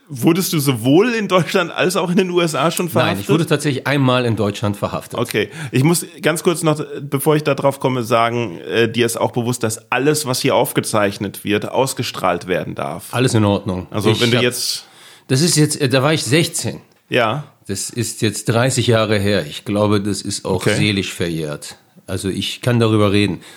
Wurdest 0.08 0.52
du 0.52 0.58
sowohl 0.58 1.14
in 1.14 1.26
Deutschland 1.26 1.72
als 1.72 1.96
auch 1.96 2.10
in 2.10 2.16
den 2.16 2.30
USA 2.30 2.70
schon 2.70 2.88
verhaftet? 2.88 3.14
Nein, 3.14 3.22
ich 3.22 3.30
wurde 3.30 3.46
tatsächlich 3.46 3.86
einmal 3.86 4.26
in 4.26 4.36
Deutschland 4.36 4.76
verhaftet. 4.76 5.18
Okay, 5.18 5.48
ich 5.70 5.84
muss 5.84 6.04
ganz 6.20 6.42
kurz 6.42 6.62
noch, 6.62 6.84
bevor 7.00 7.34
ich 7.34 7.44
da 7.44 7.54
drauf 7.54 7.80
komme, 7.80 8.02
sagen, 8.02 8.58
äh, 8.58 8.88
dir 8.88 9.06
ist 9.06 9.16
auch 9.16 9.30
bewusst, 9.30 9.62
dass 9.62 9.90
alles, 9.90 10.26
was 10.26 10.40
hier 10.40 10.54
aufgezeichnet 10.54 11.44
wird, 11.44 11.68
ausgestrahlt 11.70 12.46
werden 12.46 12.74
darf. 12.74 13.14
Alles 13.14 13.32
in 13.32 13.44
Ordnung. 13.44 13.86
Also 13.90 14.10
ich 14.10 14.20
wenn 14.20 14.30
du 14.30 14.40
jetzt... 14.40 14.84
Das 15.28 15.40
ist 15.40 15.56
jetzt, 15.56 15.80
äh, 15.80 15.88
da 15.88 16.02
war 16.02 16.12
ich 16.12 16.24
16. 16.24 16.80
Ja. 17.08 17.44
Das 17.68 17.90
ist 17.90 18.22
jetzt 18.22 18.46
30 18.48 18.86
Jahre 18.88 19.18
her. 19.18 19.46
Ich 19.46 19.64
glaube, 19.64 20.00
das 20.00 20.22
ist 20.22 20.44
auch 20.44 20.56
okay. 20.56 20.74
seelisch 20.74 21.12
verjährt. 21.14 21.76
Also 22.06 22.28
ich 22.28 22.60
kann 22.60 22.80
darüber 22.80 23.12
reden. 23.12 23.40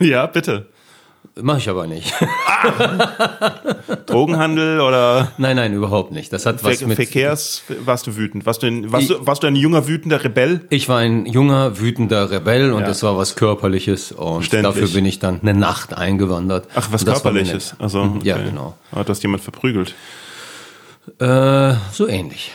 Ja, 0.00 0.26
bitte. 0.26 0.68
Mache 1.40 1.58
ich 1.58 1.68
aber 1.68 1.88
nicht. 1.88 2.14
Drogenhandel 4.06 4.80
oder 4.80 5.32
Nein, 5.38 5.56
nein, 5.56 5.72
überhaupt 5.74 6.12
nicht. 6.12 6.32
Das 6.32 6.46
hat 6.46 6.62
was 6.64 6.78
Ver 6.78 6.86
mit. 6.88 6.96
Verkehrs, 6.96 7.62
warst 7.84 8.06
du 8.06 8.16
wütend? 8.16 8.46
Warst 8.46 8.62
du, 8.62 8.66
ein, 8.68 8.92
warst, 8.92 9.10
du, 9.10 9.26
warst 9.26 9.42
du 9.42 9.46
ein 9.48 9.56
junger, 9.56 9.86
wütender 9.88 10.22
Rebell? 10.22 10.60
Ich 10.70 10.88
war 10.88 10.98
ein 10.98 11.26
junger, 11.26 11.78
wütender 11.80 12.30
Rebell 12.30 12.72
und 12.72 12.82
Ja. 12.82 12.86
das 12.86 13.02
war 13.02 13.16
was 13.16 13.34
Körperliches 13.36 14.12
und 14.12 14.34
Verständlich. 14.42 14.74
dafür 14.74 14.88
bin 14.94 15.04
ich 15.06 15.18
dann 15.18 15.40
eine 15.40 15.54
Nacht 15.54 15.94
eingewandert. 15.94 16.68
Ach, 16.74 16.88
was 16.92 17.04
Körperliches. 17.04 17.74
Also, 17.78 18.04
Mhm, 18.04 18.20
Ja, 18.22 18.36
okay. 18.36 18.44
genau. 18.50 18.76
Hat 18.94 19.08
das 19.08 19.22
jemand 19.22 19.42
verprügelt? 19.42 19.94
Äh, 21.18 21.74
so 21.92 22.06
ähnlich. 22.06 22.52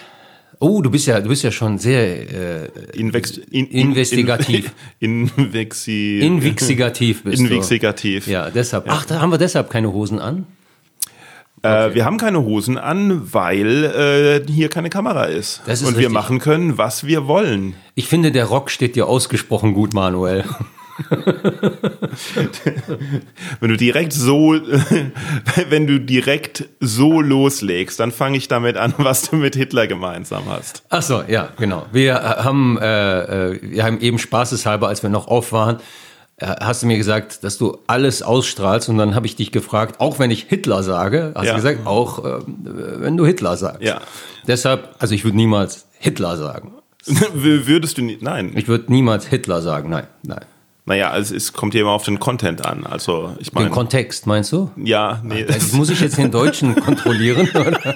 Oh, 0.63 0.81
du 0.81 0.89
bist 0.89 1.07
ja, 1.07 1.19
du 1.19 1.27
bist 1.27 1.43
ja 1.43 1.51
schon 1.51 1.77
sehr 1.77 2.63
äh, 2.63 2.69
Invex, 2.93 3.31
in, 3.31 3.67
in, 3.67 3.89
Investigativ. 3.89 4.71
In, 4.99 5.29
invexi, 5.35 6.19
invixigativ 6.21 7.23
bist 7.23 7.41
Invixigativ. 7.41 8.23
du. 8.25 8.31
Ja, 8.31 8.49
deshalb. 8.49 8.85
Ach, 8.87 9.03
da 9.03 9.19
haben 9.19 9.29
wir 9.31 9.37
deshalb 9.37 9.69
keine 9.69 9.91
Hosen 9.91 10.19
an? 10.19 10.45
Äh, 11.63 11.93
wir 11.93 12.05
haben 12.05 12.17
keine 12.17 12.45
Hosen 12.45 12.77
an, 12.77 13.33
weil 13.33 13.83
äh, 14.47 14.49
hier 14.49 14.69
keine 14.69 14.89
Kamera 14.89 15.25
ist. 15.25 15.67
Ist 15.67 15.81
Und 15.81 15.95
wir 15.95 15.97
richtig. 15.97 16.13
machen 16.13 16.39
können, 16.39 16.77
was 16.77 17.05
wir 17.05 17.27
wollen. 17.27 17.75
Ich 17.95 18.07
finde, 18.07 18.31
der 18.31 18.45
Rock 18.45 18.71
steht 18.71 18.95
dir 18.95 19.07
ausgesprochen 19.07 19.73
gut, 19.73 19.93
Manuel. 19.93 20.45
Wenn 23.59 23.69
du 23.69 23.77
direkt 23.77 24.13
so, 24.13 24.53
wenn 25.69 25.87
du 25.87 25.99
direkt 25.99 26.65
so 26.79 27.21
loslegst, 27.21 27.99
dann 27.99 28.11
fange 28.11 28.37
ich 28.37 28.47
damit 28.47 28.77
an, 28.77 28.93
was 28.97 29.29
du 29.29 29.35
mit 29.37 29.55
Hitler 29.55 29.87
gemeinsam 29.87 30.43
hast. 30.47 30.83
Ach 30.89 31.01
so, 31.01 31.23
ja, 31.27 31.49
genau. 31.57 31.85
Wir 31.91 32.13
äh, 32.15 32.43
haben, 32.43 32.77
äh, 32.79 33.51
äh, 33.53 33.59
wir 33.61 33.83
haben 33.83 33.99
eben 34.01 34.19
spaßeshalber, 34.19 34.87
als 34.87 35.03
wir 35.03 35.09
noch 35.09 35.27
auf 35.27 35.51
waren, 35.51 35.77
äh, 36.37 36.47
hast 36.61 36.83
du 36.83 36.87
mir 36.87 36.97
gesagt, 36.97 37.43
dass 37.43 37.57
du 37.57 37.79
alles 37.87 38.21
ausstrahlst 38.21 38.89
und 38.89 38.97
dann 38.97 39.15
habe 39.15 39.25
ich 39.25 39.35
dich 39.35 39.51
gefragt, 39.51 39.99
auch 39.99 40.19
wenn 40.19 40.31
ich 40.31 40.43
Hitler 40.43 40.83
sage, 40.83 41.31
hast 41.35 41.45
Ja. 41.45 41.51
du 41.51 41.55
gesagt, 41.57 41.85
auch 41.85 42.23
äh, 42.23 42.39
wenn 42.45 43.17
du 43.17 43.25
Hitler 43.25 43.57
sagst. 43.57 43.81
Ja. 43.81 44.01
Deshalb, 44.47 44.95
also 44.99 45.15
ich 45.15 45.23
würde 45.23 45.37
niemals 45.37 45.87
Hitler 45.99 46.37
sagen. 46.37 46.73
Würdest 47.33 47.97
du 47.97 48.01
nicht, 48.01 48.21
nein. 48.21 48.53
Ich 48.55 48.67
würde 48.67 48.91
niemals 48.91 49.27
Hitler 49.27 49.61
sagen, 49.61 49.89
nein, 49.89 50.07
nein. 50.23 50.45
Naja, 50.85 51.11
also 51.11 51.33
es 51.33 51.53
kommt 51.53 51.73
ja 51.75 51.81
immer 51.81 51.91
auf 51.91 52.03
den 52.03 52.19
Content 52.19 52.65
an. 52.65 52.85
Also 52.85 53.33
ich 53.39 53.51
Den 53.51 53.55
meine, 53.55 53.69
Kontext, 53.69 54.27
meinst 54.27 54.51
du? 54.51 54.69
ja, 54.75 55.21
nee, 55.23 55.45
Das 55.45 55.71
muss 55.71 55.89
ich 55.89 56.01
jetzt 56.01 56.17
den 56.17 56.29
Deutschen 56.29 56.75
kontrollieren? 56.83 57.47
Oder? 57.53 57.95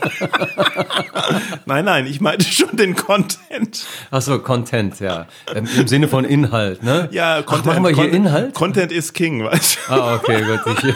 nein, 1.65 1.83
nein, 1.85 2.07
ich 2.07 2.21
meinte 2.21 2.45
schon 2.45 2.77
den 2.77 2.95
Content. 2.95 3.85
Achso, 4.11 4.39
Content, 4.39 4.99
ja. 5.01 5.27
Ähm, 5.53 5.67
Im 5.77 5.87
Sinne 5.87 6.07
von 6.07 6.23
Inhalt, 6.23 6.81
ne? 6.83 7.09
Ja, 7.11 7.43
Ach, 7.45 7.65
machen 7.65 7.83
wir 7.83 7.89
hier 7.89 7.95
Content, 8.03 8.13
Inhalt? 8.13 8.53
Content 8.53 8.91
ist 8.91 9.13
King, 9.13 9.43
weißt 9.43 9.77
du? 9.89 9.93
Ah, 9.93 10.15
okay, 10.15 10.43
gut. 10.63 10.83
Ich, 10.83 10.95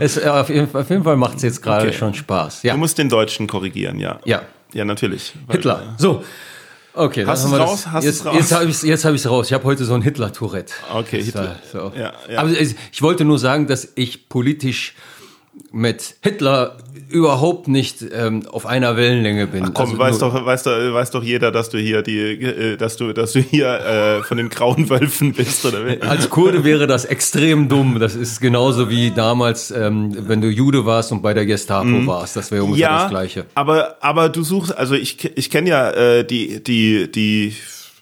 es, 0.00 0.16
äh, 0.16 0.28
auf, 0.28 0.48
jeden, 0.48 0.74
auf 0.74 0.90
jeden 0.90 1.04
Fall 1.04 1.16
macht 1.16 1.36
es 1.36 1.42
jetzt 1.42 1.62
gerade 1.62 1.86
Okay. 1.88 1.96
schon 1.96 2.14
Spaß. 2.14 2.64
Ja. 2.64 2.72
Du 2.72 2.78
musst 2.80 2.98
den 2.98 3.08
Deutschen 3.08 3.46
korrigieren, 3.46 3.98
ja. 4.00 4.18
ja. 4.24 4.42
Ja, 4.72 4.84
natürlich. 4.84 5.32
Weil- 5.46 5.56
Hitler. 5.56 5.94
So. 5.98 6.24
Okay, 6.96 7.20
dann 7.20 7.28
Hast 7.30 7.44
haben 7.44 7.52
wir 7.52 7.58
raus? 7.58 7.82
das. 7.84 7.92
Hast 7.92 8.04
jetzt 8.04 8.24
raus? 8.24 8.34
jetzt 8.38 8.52
habe 8.52 8.64
ich 8.64 8.70
es 8.70 8.82
jetzt 8.82 9.04
hab 9.04 9.14
ich's 9.14 9.26
raus. 9.28 9.46
Ich 9.48 9.52
habe 9.52 9.64
heute 9.64 9.84
so 9.84 9.94
ein 9.94 10.02
Hitler-Tourette. 10.02 10.72
Okay, 10.94 11.18
Das 11.22 11.34
war 11.34 11.42
Hitler. 11.42 11.56
So. 11.72 11.92
Ja, 11.98 12.12
ja. 12.30 12.38
Aber 12.40 12.50
es- 12.58 12.74
ich 12.92 13.02
wollte 13.02 13.24
nur 13.24 13.38
sagen, 13.38 13.66
dass 13.66 13.88
ich 13.96 14.28
politisch 14.28 14.94
mit 15.72 16.16
Hitler 16.22 16.78
überhaupt 17.08 17.68
nicht 17.68 18.04
ähm, 18.12 18.46
auf 18.50 18.66
einer 18.66 18.96
Wellenlänge 18.96 19.46
bin. 19.46 19.72
Komm, 19.74 19.86
Also 19.90 19.98
weiß 19.98 20.18
doch, 20.18 20.44
weiß 20.46 20.62
doch, 20.64 20.72
weiß 20.72 21.10
doch 21.12 21.22
jeder, 21.22 21.52
dass 21.52 21.70
du 21.70 21.78
hier 21.78 22.02
die, 22.02 22.18
äh, 22.18 22.76
dass 22.76 22.96
du, 22.96 23.12
dass 23.12 23.32
du 23.32 23.40
hier 23.40 23.68
äh, 23.68 24.22
von 24.24 24.38
den 24.38 24.48
grauen 24.48 24.88
Wölfen 24.90 25.32
bist, 25.32 25.64
oder? 25.64 25.78
Als 26.08 26.28
Kurde 26.30 26.64
wäre 26.64 26.86
das 26.86 27.04
extrem 27.04 27.68
dumm. 27.68 27.98
Das 28.00 28.14
ist 28.16 28.40
genauso 28.40 28.90
wie 28.90 29.10
damals, 29.12 29.70
ähm, 29.70 30.16
wenn 30.28 30.40
du 30.40 30.48
Jude 30.48 30.84
warst 30.84 31.12
und 31.12 31.22
bei 31.22 31.32
der 31.34 31.46
Gestapo 31.46 32.06
warst. 32.06 32.36
Das 32.36 32.50
wäre 32.50 32.64
ungefähr 32.64 32.88
Mhm. 32.88 32.94
ja, 32.94 33.02
das 33.02 33.10
Gleiche. 33.10 33.46
aber 33.54 33.96
aber 34.00 34.28
du 34.28 34.42
suchst, 34.42 34.76
also 34.76 34.94
ich 34.94 35.24
ich 35.36 35.50
kenne 35.50 35.70
ja 35.70 35.90
äh, 35.90 36.24
die 36.24 36.62
die 36.62 37.10
die 37.10 37.54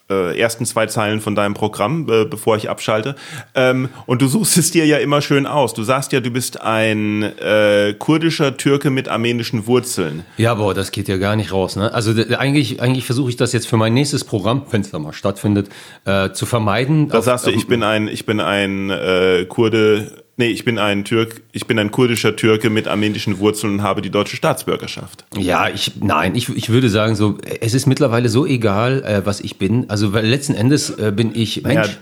äh, 0.09 0.37
ersten 0.39 0.65
zwei 0.65 0.85
Zeilen 0.85 1.19
von 1.19 1.35
deinem 1.35 1.53
Programm, 1.53 2.07
äh, 2.09 2.25
bevor 2.25 2.57
ich 2.57 2.69
abschalte. 2.69 3.15
Ähm, 3.55 3.89
und 4.05 4.21
du 4.21 4.27
suchst 4.27 4.57
es 4.57 4.71
dir 4.71 4.85
ja 4.85 4.97
immer 4.97 5.21
schön 5.21 5.45
aus. 5.47 5.73
Du 5.73 5.83
sagst 5.83 6.11
ja, 6.11 6.19
du 6.19 6.29
bist 6.29 6.61
ein 6.61 7.23
äh, 7.23 7.95
kurdischer 7.97 8.57
Türke 8.57 8.89
mit 8.89 9.07
armenischen 9.07 9.65
Wurzeln. 9.67 10.25
Ja, 10.37 10.53
boah, 10.53 10.73
das 10.73 10.91
geht 10.91 11.07
ja 11.07 11.17
gar 11.17 11.35
nicht 11.35 11.51
raus. 11.51 11.75
Ne? 11.75 11.93
Also 11.93 12.13
eigentlich, 12.37 12.81
eigentlich 12.81 13.05
versuche 13.05 13.29
ich 13.29 13.35
das 13.35 13.53
jetzt 13.53 13.67
für 13.67 13.77
mein 13.77 13.93
nächstes 13.93 14.23
Programm, 14.23 14.63
wenn 14.71 14.81
es 14.81 14.91
da 14.91 14.99
mal 14.99 15.13
stattfindet, 15.13 15.69
äh, 16.05 16.31
zu 16.31 16.45
vermeiden. 16.45 17.09
Da 17.09 17.21
sagst 17.21 17.47
du, 17.47 17.51
ich 17.51 17.67
bin 17.67 17.81
ein, 17.83 18.07
ich 18.07 18.25
bin 18.25 18.39
ein 18.39 18.89
äh, 18.89 19.45
Kurde, 19.49 20.24
nee, 20.37 20.47
ich 20.47 20.65
bin 20.65 20.77
ein 20.77 21.03
Türk, 21.05 21.41
ich 21.51 21.65
bin 21.67 21.77
ein 21.79 21.91
kurdischer 21.91 22.35
Türke 22.35 22.69
mit 22.69 22.87
armenischen 22.87 23.39
Wurzeln 23.39 23.73
und 23.75 23.81
habe 23.83 24.01
die 24.01 24.09
deutsche 24.09 24.35
Staatsbürgerschaft. 24.35 25.25
Ja, 25.37 25.69
ich, 25.69 25.93
nein, 26.01 26.35
ich, 26.35 26.49
ich 26.49 26.69
würde 26.69 26.89
sagen, 26.89 27.15
so, 27.15 27.37
es 27.61 27.73
ist 27.73 27.85
mittlerweile 27.85 28.29
so 28.29 28.45
egal, 28.45 29.03
äh, 29.03 29.25
was 29.25 29.39
ich 29.41 29.57
bin. 29.57 29.89
Also, 29.89 30.13
weil 30.13 30.25
letzten 30.25 30.53
Endes 30.55 30.89
äh, 30.89 31.11
bin 31.15 31.31
ich 31.35 31.63
Mensch. 31.63 31.87
Ja, 31.87 31.93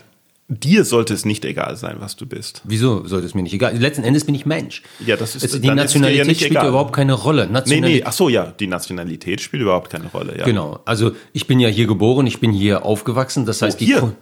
dir 0.49 0.83
sollte 0.83 1.13
es 1.13 1.23
nicht 1.25 1.45
egal 1.45 1.77
sein, 1.77 1.95
was 1.99 2.15
du 2.17 2.25
bist. 2.25 2.61
Wieso 2.65 3.07
sollte 3.07 3.25
es 3.25 3.33
mir 3.33 3.41
nicht 3.43 3.53
egal? 3.53 3.75
Letzten 3.77 4.03
Endes 4.03 4.25
bin 4.25 4.35
ich 4.35 4.45
Mensch. 4.45 4.83
Ja, 5.05 5.15
das 5.15 5.35
ist- 5.35 5.43
es, 5.43 5.61
die 5.61 5.67
ja 5.67 5.73
Nationalität 5.73 6.27
nicht 6.27 6.37
spielt 6.39 6.51
egal. 6.51 6.63
ja 6.65 6.69
überhaupt 6.69 6.93
keine 6.93 7.13
Rolle. 7.13 7.49
Nee, 7.65 7.79
nee, 7.79 8.03
ach 8.03 8.11
so, 8.11 8.27
ja, 8.29 8.53
die 8.59 8.67
Nationalität 8.67 9.39
spielt 9.41 9.63
überhaupt 9.63 9.89
keine 9.89 10.07
Rolle, 10.07 10.37
ja. 10.37 10.43
Genau. 10.43 10.79
Also 10.85 11.11
ich 11.31 11.47
bin 11.47 11.59
ja 11.61 11.69
hier 11.69 11.87
geboren, 11.87 12.27
ich 12.27 12.39
bin 12.39 12.51
hier 12.51 12.85
aufgewachsen. 12.85 13.45
Das 13.45 13.61
heißt, 13.61 13.79
die 13.79 13.85
hier? 13.85 13.99
Ko- 14.01 14.13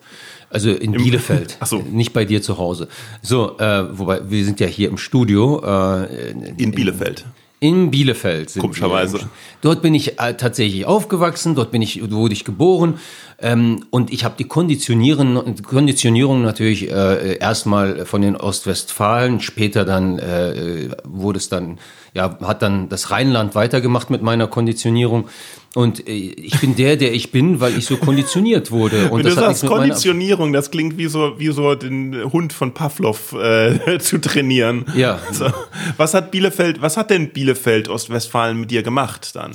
also 0.51 0.69
in 0.71 0.91
Bielefeld, 0.91 1.57
Ach 1.61 1.67
so. 1.67 1.79
nicht 1.79 2.13
bei 2.13 2.25
dir 2.25 2.41
zu 2.41 2.57
Hause. 2.57 2.87
So, 3.21 3.57
äh, 3.57 3.97
wobei 3.97 4.29
wir 4.29 4.45
sind 4.45 4.59
ja 4.59 4.67
hier 4.67 4.89
im 4.89 4.97
Studio. 4.97 5.61
Äh, 5.63 6.31
In 6.57 6.71
Bielefeld. 6.71 7.25
In 7.63 7.91
Bielefeld. 7.91 8.49
Sind 8.49 8.61
Komischerweise. 8.61 9.19
Wir. 9.19 9.29
Dort 9.61 9.83
bin 9.83 9.93
ich 9.93 10.19
äh, 10.19 10.33
tatsächlich 10.33 10.87
aufgewachsen, 10.87 11.53
dort 11.53 11.69
bin 11.69 11.83
ich, 11.83 12.09
wurde 12.11 12.33
ich 12.33 12.43
geboren 12.43 12.95
ähm, 13.37 13.85
und 13.91 14.11
ich 14.11 14.23
habe 14.23 14.33
die 14.37 14.45
Konditionieren, 14.45 15.61
Konditionierung 15.61 16.41
natürlich 16.41 16.89
äh, 16.89 17.37
erstmal 17.37 18.07
von 18.07 18.23
den 18.23 18.35
Ostwestfalen, 18.35 19.41
später 19.41 19.85
dann 19.85 20.17
äh, 20.17 20.89
wurde 21.03 21.37
es 21.37 21.49
dann, 21.49 21.77
ja, 22.15 22.35
hat 22.41 22.63
dann 22.63 22.89
das 22.89 23.11
Rheinland 23.11 23.53
weitergemacht 23.53 24.09
mit 24.09 24.23
meiner 24.23 24.47
Konditionierung. 24.47 25.25
Und 25.73 26.07
äh, 26.07 26.11
ich 26.11 26.59
bin 26.59 26.75
der, 26.75 26.97
der 26.97 27.13
ich 27.13 27.31
bin, 27.31 27.61
weil 27.61 27.77
ich 27.77 27.85
so 27.85 27.95
konditioniert 27.95 28.71
wurde. 28.71 29.09
Und 29.09 29.23
Wenn 29.23 29.29
du 29.29 29.35
das 29.35 29.47
nichts 29.47 29.59
sagst 29.61 29.73
Konditionierung, 29.73 30.51
das 30.51 30.69
klingt 30.69 30.97
wie 30.97 31.07
so, 31.07 31.39
wie 31.39 31.51
so 31.51 31.75
den 31.75 32.31
Hund 32.31 32.51
von 32.51 32.73
Pavlov 32.73 33.33
äh, 33.33 33.97
zu 33.99 34.19
trainieren. 34.19 34.85
Ja. 34.95 35.19
So. 35.31 35.45
Was 35.95 36.13
hat 36.13 36.31
Bielefeld, 36.31 36.81
was 36.81 36.97
hat 36.97 37.09
denn 37.09 37.31
Bielefeld, 37.31 37.87
Ostwestfalen 37.87 38.59
mit 38.59 38.71
dir 38.71 38.83
gemacht 38.83 39.35
dann? 39.35 39.51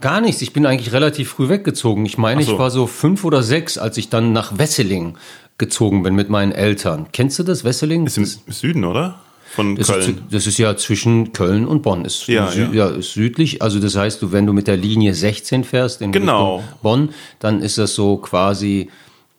Gar 0.00 0.22
nichts. 0.22 0.40
Ich 0.40 0.52
bin 0.52 0.64
eigentlich 0.64 0.92
relativ 0.92 1.30
früh 1.30 1.48
weggezogen. 1.50 2.06
Ich 2.06 2.16
meine, 2.16 2.42
so. 2.42 2.52
ich 2.52 2.58
war 2.58 2.70
so 2.70 2.86
fünf 2.86 3.24
oder 3.24 3.42
sechs, 3.42 3.76
als 3.76 3.98
ich 3.98 4.08
dann 4.08 4.32
nach 4.32 4.56
Wesseling 4.56 5.18
gezogen 5.58 6.02
bin 6.02 6.14
mit 6.14 6.30
meinen 6.30 6.52
Eltern. 6.52 7.08
Kennst 7.12 7.38
du 7.40 7.42
das, 7.42 7.64
Wesseling? 7.64 8.06
Ist 8.06 8.16
im 8.16 8.24
Süden, 8.24 8.84
oder? 8.84 9.20
Von 9.54 9.76
Das 9.76 9.88
Köln. 9.88 10.00
ist, 10.00 10.14
das 10.30 10.46
ist 10.46 10.58
ja 10.58 10.76
zwischen 10.76 11.32
Köln 11.32 11.66
und 11.66 11.82
Bonn. 11.82 12.04
Ist 12.04 12.26
Ja, 12.28 12.48
sü 12.50 12.68
ja. 12.72 12.88
ist 12.88 13.12
südlich. 13.12 13.62
Also 13.62 13.78
das 13.80 13.96
heißt, 13.96 14.20
du, 14.22 14.32
wenn 14.32 14.46
du 14.46 14.52
mit 14.52 14.66
der 14.68 14.76
Linie 14.76 15.14
16 15.14 15.64
fährst 15.64 16.00
in 16.02 16.12
Genau. 16.12 16.56
Richtung 16.58 16.74
Bonn, 16.82 17.08
dann 17.38 17.60
ist 17.62 17.78
das 17.78 17.94
so 17.94 18.16
quasi 18.18 18.88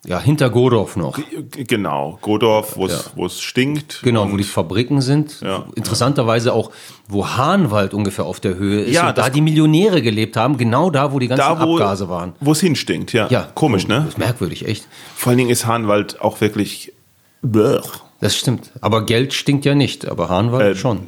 ja 0.08 0.20
hinter 0.20 0.50
Godorf 0.50 0.96
noch. 0.96 1.20
Genau, 1.52 2.18
Godorf, 2.22 2.78
wo 2.78 2.86
es 2.88 3.12
es 3.26 3.42
stinkt. 3.42 4.00
Genau, 4.02 4.32
wo 4.32 4.38
die 4.38 4.46
Fabriken 4.46 5.02
sind. 5.02 5.42
Ja, 5.42 5.66
Interessanterweise 5.76 6.54
auch, 6.54 6.72
wo 7.10 7.28
Hahnwald 7.28 7.94
ungefähr 7.94 8.26
auf 8.26 8.40
der 8.40 8.56
Höhe 8.56 8.82
ist. 8.84 8.96
Ja, 8.96 9.10
und 9.10 9.18
da 9.18 9.30
die 9.30 9.42
Millionäre 9.42 10.02
gelebt 10.02 10.38
haben, 10.38 10.58
genau 10.58 10.90
da, 10.90 11.12
wo 11.12 11.20
die 11.20 11.28
ganzen 11.28 11.42
da, 11.42 11.60
wo, 11.68 11.74
Abgase 11.76 12.08
waren. 12.08 12.32
wo 12.40 12.54
es 12.54 12.62
hinstinkt, 12.62 13.12
ja. 13.12 13.28
Ja, 13.30 13.50
Komisch, 13.54 13.88
ne? 13.88 13.98
Das 14.06 14.08
ist 14.10 14.18
merkwürdig, 14.18 14.66
echt. 14.68 14.88
Vor 15.16 15.32
allen 15.32 15.38
Dingen 15.38 15.50
ist 15.50 15.66
Hahnwald 15.66 16.22
auch 16.22 16.40
wirklich. 16.40 16.94
Blech. 17.42 17.82
Das 18.22 18.36
stimmt. 18.36 18.72
Aber 18.82 19.06
Geld 19.06 19.34
stinkt 19.34 19.66
ja 19.66 19.76
nicht, 19.76 20.08
aber 20.08 20.30
Hahnwald 20.30 20.76
Äh, 20.76 20.80
schon. 20.80 21.08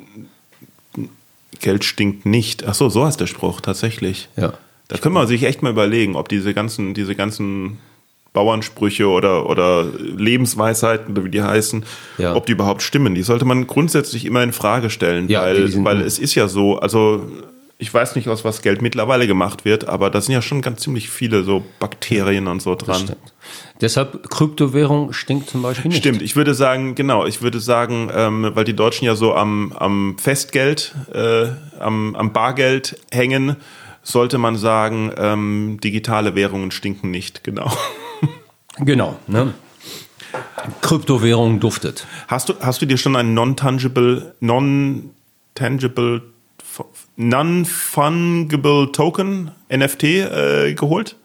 Geld 1.60 1.84
stinkt 1.84 2.26
nicht. 2.26 2.66
Ach 2.68 2.74
so, 2.74 2.90
so 2.90 3.06
heißt 3.06 3.20
der 3.20 3.28
Spruch 3.28 3.62
tatsächlich. 3.62 4.30
Ja. 4.38 4.54
Da 4.88 4.98
können 4.98 5.16
wir 5.16 5.28
sich 5.28 5.44
echt 5.44 5.62
mal 5.62 5.70
überlegen, 5.72 6.16
ob 6.16 6.28
diese 6.30 6.54
ganzen, 6.54 6.94
diese 6.94 7.16
ganzen 7.16 7.78
Bauernsprüche 8.34 9.08
oder, 9.08 9.50
oder 9.50 9.86
Lebensweisheiten, 9.86 11.22
wie 11.24 11.30
die 11.30 11.44
heißen, 11.44 11.84
Ja. 12.18 12.34
ob 12.36 12.46
die 12.46 12.54
überhaupt 12.54 12.82
stimmen. 12.82 13.14
Die 13.14 13.24
sollte 13.24 13.46
man 13.46 13.68
grundsätzlich 13.68 14.26
immer 14.26 14.42
in 14.42 14.54
Frage 14.54 14.90
stellen, 14.90 15.28
Ja, 15.30 15.42
weil, 15.44 15.84
weil 15.86 16.02
es 16.02 16.18
ist 16.18 16.36
ja 16.36 16.48
so, 16.48 16.78
also 16.80 17.26
ich 17.78 17.94
weiß 17.94 18.16
nicht, 18.16 18.28
aus 18.30 18.46
was 18.46 18.62
Geld 18.62 18.82
mittlerweile 18.82 19.28
gemacht 19.28 19.66
wird, 19.66 19.88
aber 19.88 20.10
da 20.10 20.22
sind 20.22 20.34
ja 20.34 20.42
schon 20.42 20.62
ganz 20.62 20.82
ziemlich 20.82 21.10
viele 21.10 21.44
so 21.44 21.64
Bakterien 21.80 22.48
und 22.48 22.62
so 22.62 22.76
dran. 22.76 23.02
Stimmt. 23.02 23.31
Deshalb 23.82 24.30
Kryptowährung 24.30 25.14
stinkt 25.14 25.50
zum 25.50 25.62
Beispiel 25.62 25.90
nicht. 25.90 26.00
Stimmt, 26.00 26.22
ich 26.22 26.36
würde 26.36 26.54
sagen, 26.54 26.96
genau, 26.96 27.26
ich 27.26 27.42
würde 27.42 27.60
sagen, 27.60 28.10
ähm, 28.14 28.52
weil 28.54 28.64
die 28.64 28.76
Deutschen 28.76 29.06
ja 29.06 29.16
so 29.16 29.34
am, 29.34 29.74
am 29.74 30.18
Festgeld, 30.18 30.94
äh, 31.14 31.48
am, 31.80 32.16
am 32.16 32.34
Bargeld 32.34 33.00
hängen, 33.12 33.56
sollte 34.04 34.38
man 34.38 34.56
sagen, 34.56 35.12
ähm, 35.18 35.80
digitale 35.84 36.36
Währungen 36.36 36.72
stinken 36.72 37.12
nicht, 37.12 37.44
genau. 37.44 37.72
Genau. 38.80 39.18
Ne? 39.28 39.54
Kryptowährung 40.82 41.60
duftet. 41.60 42.08
Hast 42.28 42.50
du, 42.50 42.54
hast 42.62 42.82
du 42.82 42.86
dir 42.86 42.98
schon 42.98 43.16
ein 43.16 43.34
non-tangible, 43.34 44.34
non-tangible, 44.40 46.22
non-fungible 47.18 48.92
Token, 48.92 49.52
NFT, 49.70 50.04
äh, 50.04 50.74
geholt? 50.74 51.18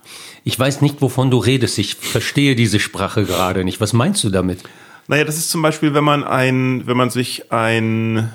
Ich 0.47 0.57
weiß 0.57 0.81
nicht, 0.81 1.03
wovon 1.03 1.33
du 1.33 1.38
redest. 1.38 1.76
Ich 1.76 1.97
verstehe 1.97 2.55
diese 2.55 2.79
Sprache 2.79 3.25
gerade 3.25 3.65
nicht. 3.65 3.81
Was 3.81 3.93
meinst 3.93 4.23
du 4.23 4.31
damit? 4.31 4.61
Naja, 5.09 5.25
das 5.25 5.38
ist 5.38 5.50
zum 5.50 5.61
Beispiel, 5.61 5.93
wenn 5.93 6.05
man 6.05 6.23
ein, 6.23 6.87
wenn 6.87 6.97
man 6.97 7.11
sich 7.11 7.50
ein 7.50 8.33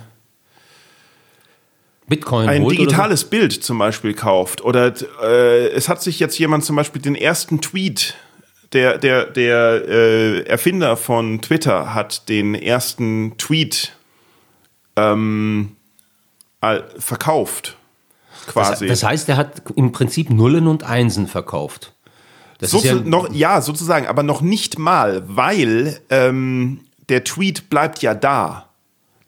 Bitcoin 2.10 2.50
ein 2.50 2.64
holt 2.64 2.78
digitales 2.78 3.24
Bild 3.24 3.54
zum 3.54 3.78
Beispiel 3.78 4.14
kauft 4.14 4.62
oder 4.62 4.94
äh, 5.24 5.70
es 5.70 5.88
hat 5.88 6.02
sich 6.02 6.20
jetzt 6.20 6.38
jemand 6.38 6.66
zum 6.66 6.76
Beispiel 6.76 7.02
den 7.02 7.16
ersten 7.16 7.62
Tweet 7.62 8.16
der 8.74 8.98
der 8.98 9.28
der 9.28 9.88
äh, 9.88 10.42
Erfinder 10.42 10.98
von 10.98 11.42
Twitter 11.42 11.94
hat 11.94 12.28
den 12.28 12.56
ersten 12.56 13.38
Tweet 13.38 13.94
ähm, 14.98 15.78
verkauft 16.98 17.78
quasi. 18.48 18.88
Das, 18.88 19.00
das, 19.00 19.10
heißt, 19.10 19.30
er 19.30 19.38
hat 19.38 19.62
im 19.76 19.94
Prinzip 19.94 20.30
Nullen 20.30 20.68
und 20.68 20.84
Einsen 20.84 21.28
verkauft. 21.28 21.94
Das 22.62 22.72
so 22.72 22.80
ja, 22.80 22.96
noch, 22.96 23.34
ja, 23.34 23.60
sozusagen, 23.60 24.08
aber 24.08 24.24
noch 24.24 24.42
nicht 24.42 24.80
mal, 24.80 25.24
weil 25.28 26.00
ähm, 26.10 26.80
der 27.10 27.26
Tweet 27.26 27.70
bleibt 27.70 28.02
ja 28.02 28.14
da 28.14 28.72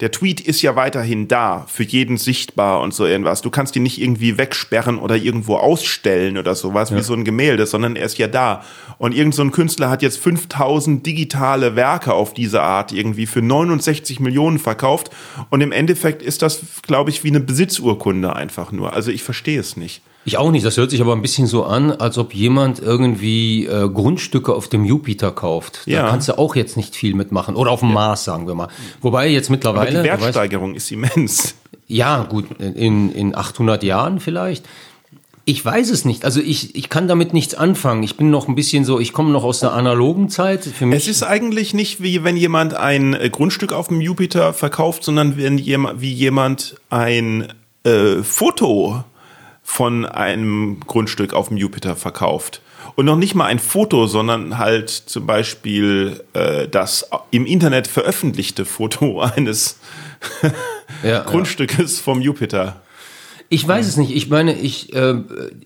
der 0.04 0.12
Tweet 0.12 0.42
ist 0.42 0.62
ja 0.62 0.76
weiterhin 0.76 1.30
da, 1.30 1.66
für 1.70 1.84
jeden 1.84 2.18
sichtbar 2.18 2.82
und 2.82 2.94
so 2.94 3.06
irgendwas. 3.06 3.42
Du 3.42 3.50
kannst 3.50 3.74
ihn 3.78 3.84
nicht 3.84 4.02
irgendwie 4.02 4.38
wegsperren 4.38 4.98
oder 4.98 5.16
irgendwo 5.16 5.56
ausstellen 5.56 6.38
oder 6.38 6.56
sowas, 6.56 6.90
ja. 6.90 6.98
wie 6.98 7.02
so 7.02 7.14
ein 7.14 7.24
Gemälde, 7.24 7.66
sondern 7.66 7.96
er 7.96 8.06
ist 8.06 8.18
ja 8.18 8.28
da. 8.28 8.66
Und 8.98 9.16
irgend 9.16 9.34
so 9.34 9.44
ein 9.44 9.52
Künstler 9.52 9.90
hat 9.90 10.02
jetzt 10.02 10.18
5000 10.18 11.06
digitale 11.06 11.78
Werke 11.78 12.14
auf 12.14 12.34
diese 12.34 12.62
Art 12.62 12.92
irgendwie 12.92 13.28
für 13.28 13.42
69 13.42 14.20
Millionen 14.20 14.60
verkauft. 14.60 15.10
Und 15.50 15.62
im 15.62 15.72
Endeffekt 15.72 16.22
ist 16.22 16.42
das, 16.42 16.62
glaube 16.82 17.10
ich, 17.10 17.24
wie 17.24 17.30
eine 17.30 17.40
Besitzurkunde 17.40 18.36
einfach 18.36 18.74
nur. 18.74 18.92
Also 18.92 19.10
ich 19.10 19.24
verstehe 19.24 19.62
es 19.62 19.78
nicht. 19.78 20.02
Ich 20.26 20.38
auch 20.38 20.52
nicht. 20.52 20.66
Das 20.66 20.78
hört 20.78 20.92
sich 20.92 21.02
aber 21.02 21.14
ein 21.14 21.22
bisschen 21.22 21.48
so 21.48 21.66
an, 21.66 21.92
als 21.92 22.18
ob 22.18 22.34
jemand 22.34 22.80
irgendwie 22.80 23.66
äh, 23.66 23.90
Grundstücke 23.90 24.54
auf 24.54 24.68
dem 24.68 24.86
Jupiter 24.86 25.32
kauft. 25.32 25.82
Da 25.86 26.10
kannst 26.10 26.30
du 26.30 26.38
auch 26.38 26.56
jetzt 26.56 26.78
nicht 26.78 26.96
viel 26.96 27.14
mitmachen. 27.14 27.56
Oder 27.56 27.72
auf 27.72 27.82
dem 27.82 27.90
ja. 27.90 27.96
Mars, 27.96 28.24
sagen 28.24 28.48
wir 28.48 28.56
mal. 28.56 28.70
Wobei 29.02 29.28
jetzt 29.28 29.50
mittlerweile. 29.50 30.00
Aber 30.00 30.04
die 30.04 30.22
Wertsteigerung 30.22 30.76
weißt, 30.76 30.78
ist 30.78 30.92
immens. 30.92 31.56
Ja, 31.88 32.24
gut, 32.24 32.46
in, 32.60 33.12
in 33.12 33.36
800 33.36 33.84
Jahren 33.84 34.20
vielleicht. 34.20 34.66
Ich 35.46 35.64
weiß 35.64 35.90
es 35.90 36.06
nicht. 36.06 36.24
Also 36.24 36.40
ich, 36.40 36.74
ich 36.76 36.88
kann 36.88 37.10
damit 37.10 37.34
nichts 37.34 37.54
anfangen. 37.54 38.02
Ich 38.04 38.16
bin 38.16 38.30
noch 38.30 38.48
ein 38.48 38.56
bisschen 38.56 38.86
so, 38.86 39.02
ich 39.02 39.12
komme 39.12 39.32
noch 39.32 39.44
aus 39.44 39.60
der 39.60 39.74
analogen 39.74 40.30
Zeit. 40.30 40.64
Für 40.64 40.86
mich 40.86 41.00
es 41.00 41.08
ist 41.10 41.24
eigentlich 41.24 41.74
nicht 41.74 42.02
wie 42.02 42.24
wenn 42.24 42.38
jemand 42.38 42.76
ein 42.76 43.14
äh, 43.14 43.30
Grundstück 43.30 43.74
auf 43.74 43.90
dem 43.90 44.00
Jupiter 44.00 44.54
verkauft, 44.54 45.04
sondern 45.04 45.36
wenn 45.36 45.58
jemand, 45.58 46.00
wie 46.00 46.14
jemand 46.14 46.78
ein 46.90 47.52
äh, 47.84 48.24
Foto 48.24 49.04
von 49.64 50.06
einem 50.06 50.82
Grundstück 50.86 51.34
auf 51.34 51.48
dem 51.48 51.58
Jupiter 51.58 51.96
verkauft. 51.96 52.62
Und 52.96 53.06
noch 53.06 53.16
nicht 53.16 53.34
mal 53.34 53.46
ein 53.46 53.60
Foto, 53.60 54.06
sondern 54.08 54.58
halt 54.58 54.90
zum 54.90 55.26
Beispiel 55.26 56.24
äh, 56.34 56.68
das 56.68 57.10
im 57.32 57.46
Internet 57.46 57.88
veröffentlichte 57.88 58.66
Foto 58.66 59.22
eines 59.36 59.80
ja, 61.04 61.22
Grundstückes 61.22 61.98
ja. 61.98 62.04
vom 62.04 62.22
Jupiter. 62.22 62.82
Ich 63.50 63.68
weiß 63.68 63.88
es 63.88 63.98
nicht. 63.98 64.16
Ich 64.16 64.30
meine, 64.30 64.56
ich, 64.56 64.94
äh, 64.94 65.16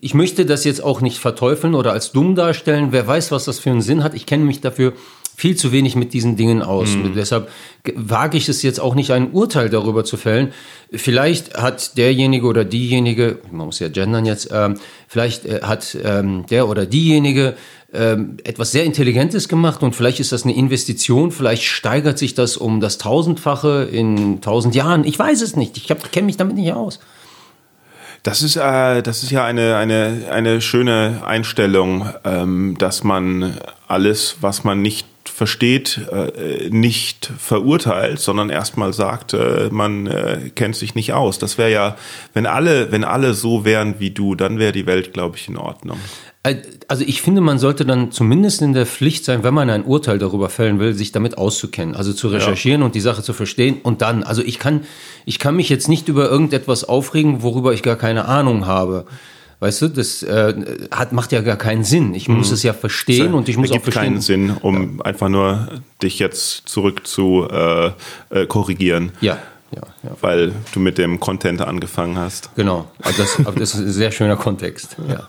ich 0.00 0.14
möchte 0.14 0.46
das 0.46 0.64
jetzt 0.64 0.82
auch 0.82 1.00
nicht 1.00 1.18
verteufeln 1.18 1.74
oder 1.74 1.92
als 1.92 2.12
dumm 2.12 2.34
darstellen. 2.34 2.88
Wer 2.90 3.06
weiß, 3.06 3.30
was 3.30 3.46
das 3.46 3.58
für 3.58 3.70
einen 3.70 3.82
Sinn 3.82 4.04
hat. 4.04 4.14
Ich 4.14 4.26
kenne 4.26 4.44
mich 4.44 4.60
dafür 4.60 4.92
viel 5.38 5.54
zu 5.54 5.70
wenig 5.70 5.94
mit 5.94 6.14
diesen 6.14 6.34
Dingen 6.34 6.62
aus. 6.62 6.96
Mhm. 6.96 7.14
Deshalb 7.14 7.48
wage 7.94 8.36
ich 8.36 8.48
es 8.48 8.62
jetzt 8.62 8.80
auch 8.80 8.96
nicht, 8.96 9.12
ein 9.12 9.30
Urteil 9.30 9.70
darüber 9.70 10.02
zu 10.02 10.16
fällen. 10.16 10.52
Vielleicht 10.92 11.56
hat 11.56 11.96
derjenige 11.96 12.48
oder 12.48 12.64
diejenige, 12.64 13.38
man 13.52 13.66
muss 13.66 13.78
ja 13.78 13.88
gendern 13.88 14.26
jetzt, 14.26 14.48
ähm, 14.52 14.78
vielleicht 15.06 15.46
äh, 15.46 15.60
hat 15.62 15.96
ähm, 16.02 16.44
der 16.50 16.66
oder 16.66 16.86
diejenige 16.86 17.54
ähm, 17.92 18.38
etwas 18.42 18.72
sehr 18.72 18.84
Intelligentes 18.84 19.48
gemacht 19.48 19.84
und 19.84 19.94
vielleicht 19.94 20.18
ist 20.18 20.32
das 20.32 20.42
eine 20.42 20.56
Investition, 20.56 21.30
vielleicht 21.30 21.62
steigert 21.62 22.18
sich 22.18 22.34
das 22.34 22.56
um 22.56 22.80
das 22.80 22.98
Tausendfache 22.98 23.88
in 23.92 24.40
tausend 24.40 24.74
Jahren. 24.74 25.04
Ich 25.04 25.16
weiß 25.16 25.40
es 25.40 25.54
nicht. 25.54 25.76
Ich 25.76 25.86
kenne 25.86 26.26
mich 26.26 26.36
damit 26.36 26.56
nicht 26.56 26.72
aus. 26.72 26.98
Das 28.24 28.42
ist, 28.42 28.56
äh, 28.56 29.02
das 29.02 29.22
ist 29.22 29.30
ja 29.30 29.44
eine, 29.44 29.76
eine, 29.76 30.26
eine 30.32 30.60
schöne 30.60 31.22
Einstellung, 31.24 32.08
ähm, 32.24 32.74
dass 32.76 33.04
man 33.04 33.56
alles, 33.86 34.38
was 34.40 34.64
man 34.64 34.82
nicht 34.82 35.06
versteht, 35.28 36.00
äh, 36.10 36.68
nicht 36.70 37.30
verurteilt, 37.38 38.18
sondern 38.18 38.50
erstmal 38.50 38.92
sagt, 38.92 39.34
äh, 39.34 39.68
man 39.70 40.06
äh, 40.06 40.50
kennt 40.54 40.76
sich 40.76 40.94
nicht 40.94 41.12
aus. 41.12 41.38
Das 41.38 41.58
wäre 41.58 41.70
ja, 41.70 41.96
wenn 42.34 42.46
alle, 42.46 42.90
wenn 42.92 43.04
alle 43.04 43.34
so 43.34 43.64
wären 43.64 44.00
wie 44.00 44.10
du, 44.10 44.34
dann 44.34 44.58
wäre 44.58 44.72
die 44.72 44.86
Welt, 44.86 45.12
glaube 45.12 45.36
ich, 45.36 45.48
in 45.48 45.56
Ordnung. 45.56 45.98
Also 46.86 47.04
ich 47.06 47.20
finde, 47.20 47.40
man 47.40 47.58
sollte 47.58 47.84
dann 47.84 48.10
zumindest 48.10 48.62
in 48.62 48.72
der 48.72 48.86
Pflicht 48.86 49.24
sein, 49.24 49.42
wenn 49.42 49.52
man 49.52 49.68
ein 49.68 49.84
Urteil 49.84 50.18
darüber 50.18 50.48
fällen 50.48 50.78
will, 50.78 50.94
sich 50.94 51.12
damit 51.12 51.36
auszukennen, 51.36 51.94
also 51.94 52.12
zu 52.12 52.28
recherchieren 52.28 52.80
ja. 52.80 52.86
und 52.86 52.94
die 52.94 53.00
Sache 53.00 53.22
zu 53.22 53.32
verstehen 53.32 53.80
und 53.82 54.02
dann, 54.02 54.22
also 54.22 54.42
ich 54.42 54.58
kann, 54.58 54.82
ich 55.26 55.38
kann 55.38 55.56
mich 55.56 55.68
jetzt 55.68 55.88
nicht 55.88 56.08
über 56.08 56.30
irgendetwas 56.30 56.84
aufregen, 56.84 57.42
worüber 57.42 57.74
ich 57.74 57.82
gar 57.82 57.96
keine 57.96 58.26
Ahnung 58.26 58.66
habe. 58.66 59.04
Weißt 59.60 59.82
du, 59.82 59.88
das 59.88 60.22
äh, 60.22 60.54
hat, 60.92 61.12
macht 61.12 61.32
ja 61.32 61.40
gar 61.40 61.56
keinen 61.56 61.82
Sinn. 61.82 62.14
Ich 62.14 62.28
muss 62.28 62.48
mhm. 62.48 62.54
es 62.54 62.62
ja 62.62 62.72
verstehen 62.72 63.34
und 63.34 63.48
ich 63.48 63.56
muss 63.56 63.72
auch 63.72 63.82
verstehen. 63.82 64.02
keinen 64.02 64.20
Sinn, 64.20 64.56
um 64.62 64.98
ja. 64.98 65.04
einfach 65.04 65.28
nur 65.28 65.68
dich 66.00 66.20
jetzt 66.20 66.68
zurück 66.68 67.06
zu 67.08 67.48
äh, 67.50 67.90
äh, 68.30 68.46
korrigieren. 68.46 69.12
Ja. 69.20 69.38
Ja, 69.70 69.82
ja. 70.02 70.16
Weil 70.22 70.52
du 70.72 70.80
mit 70.80 70.96
dem 70.96 71.20
Content 71.20 71.60
angefangen 71.60 72.16
hast. 72.16 72.54
Genau, 72.54 72.90
aber 73.02 73.12
das, 73.18 73.38
aber 73.44 73.60
das 73.60 73.74
ist 73.74 73.80
ein 73.80 73.92
sehr 73.92 74.10
schöner 74.12 74.36
Kontext. 74.36 74.96
Ja. 75.06 75.26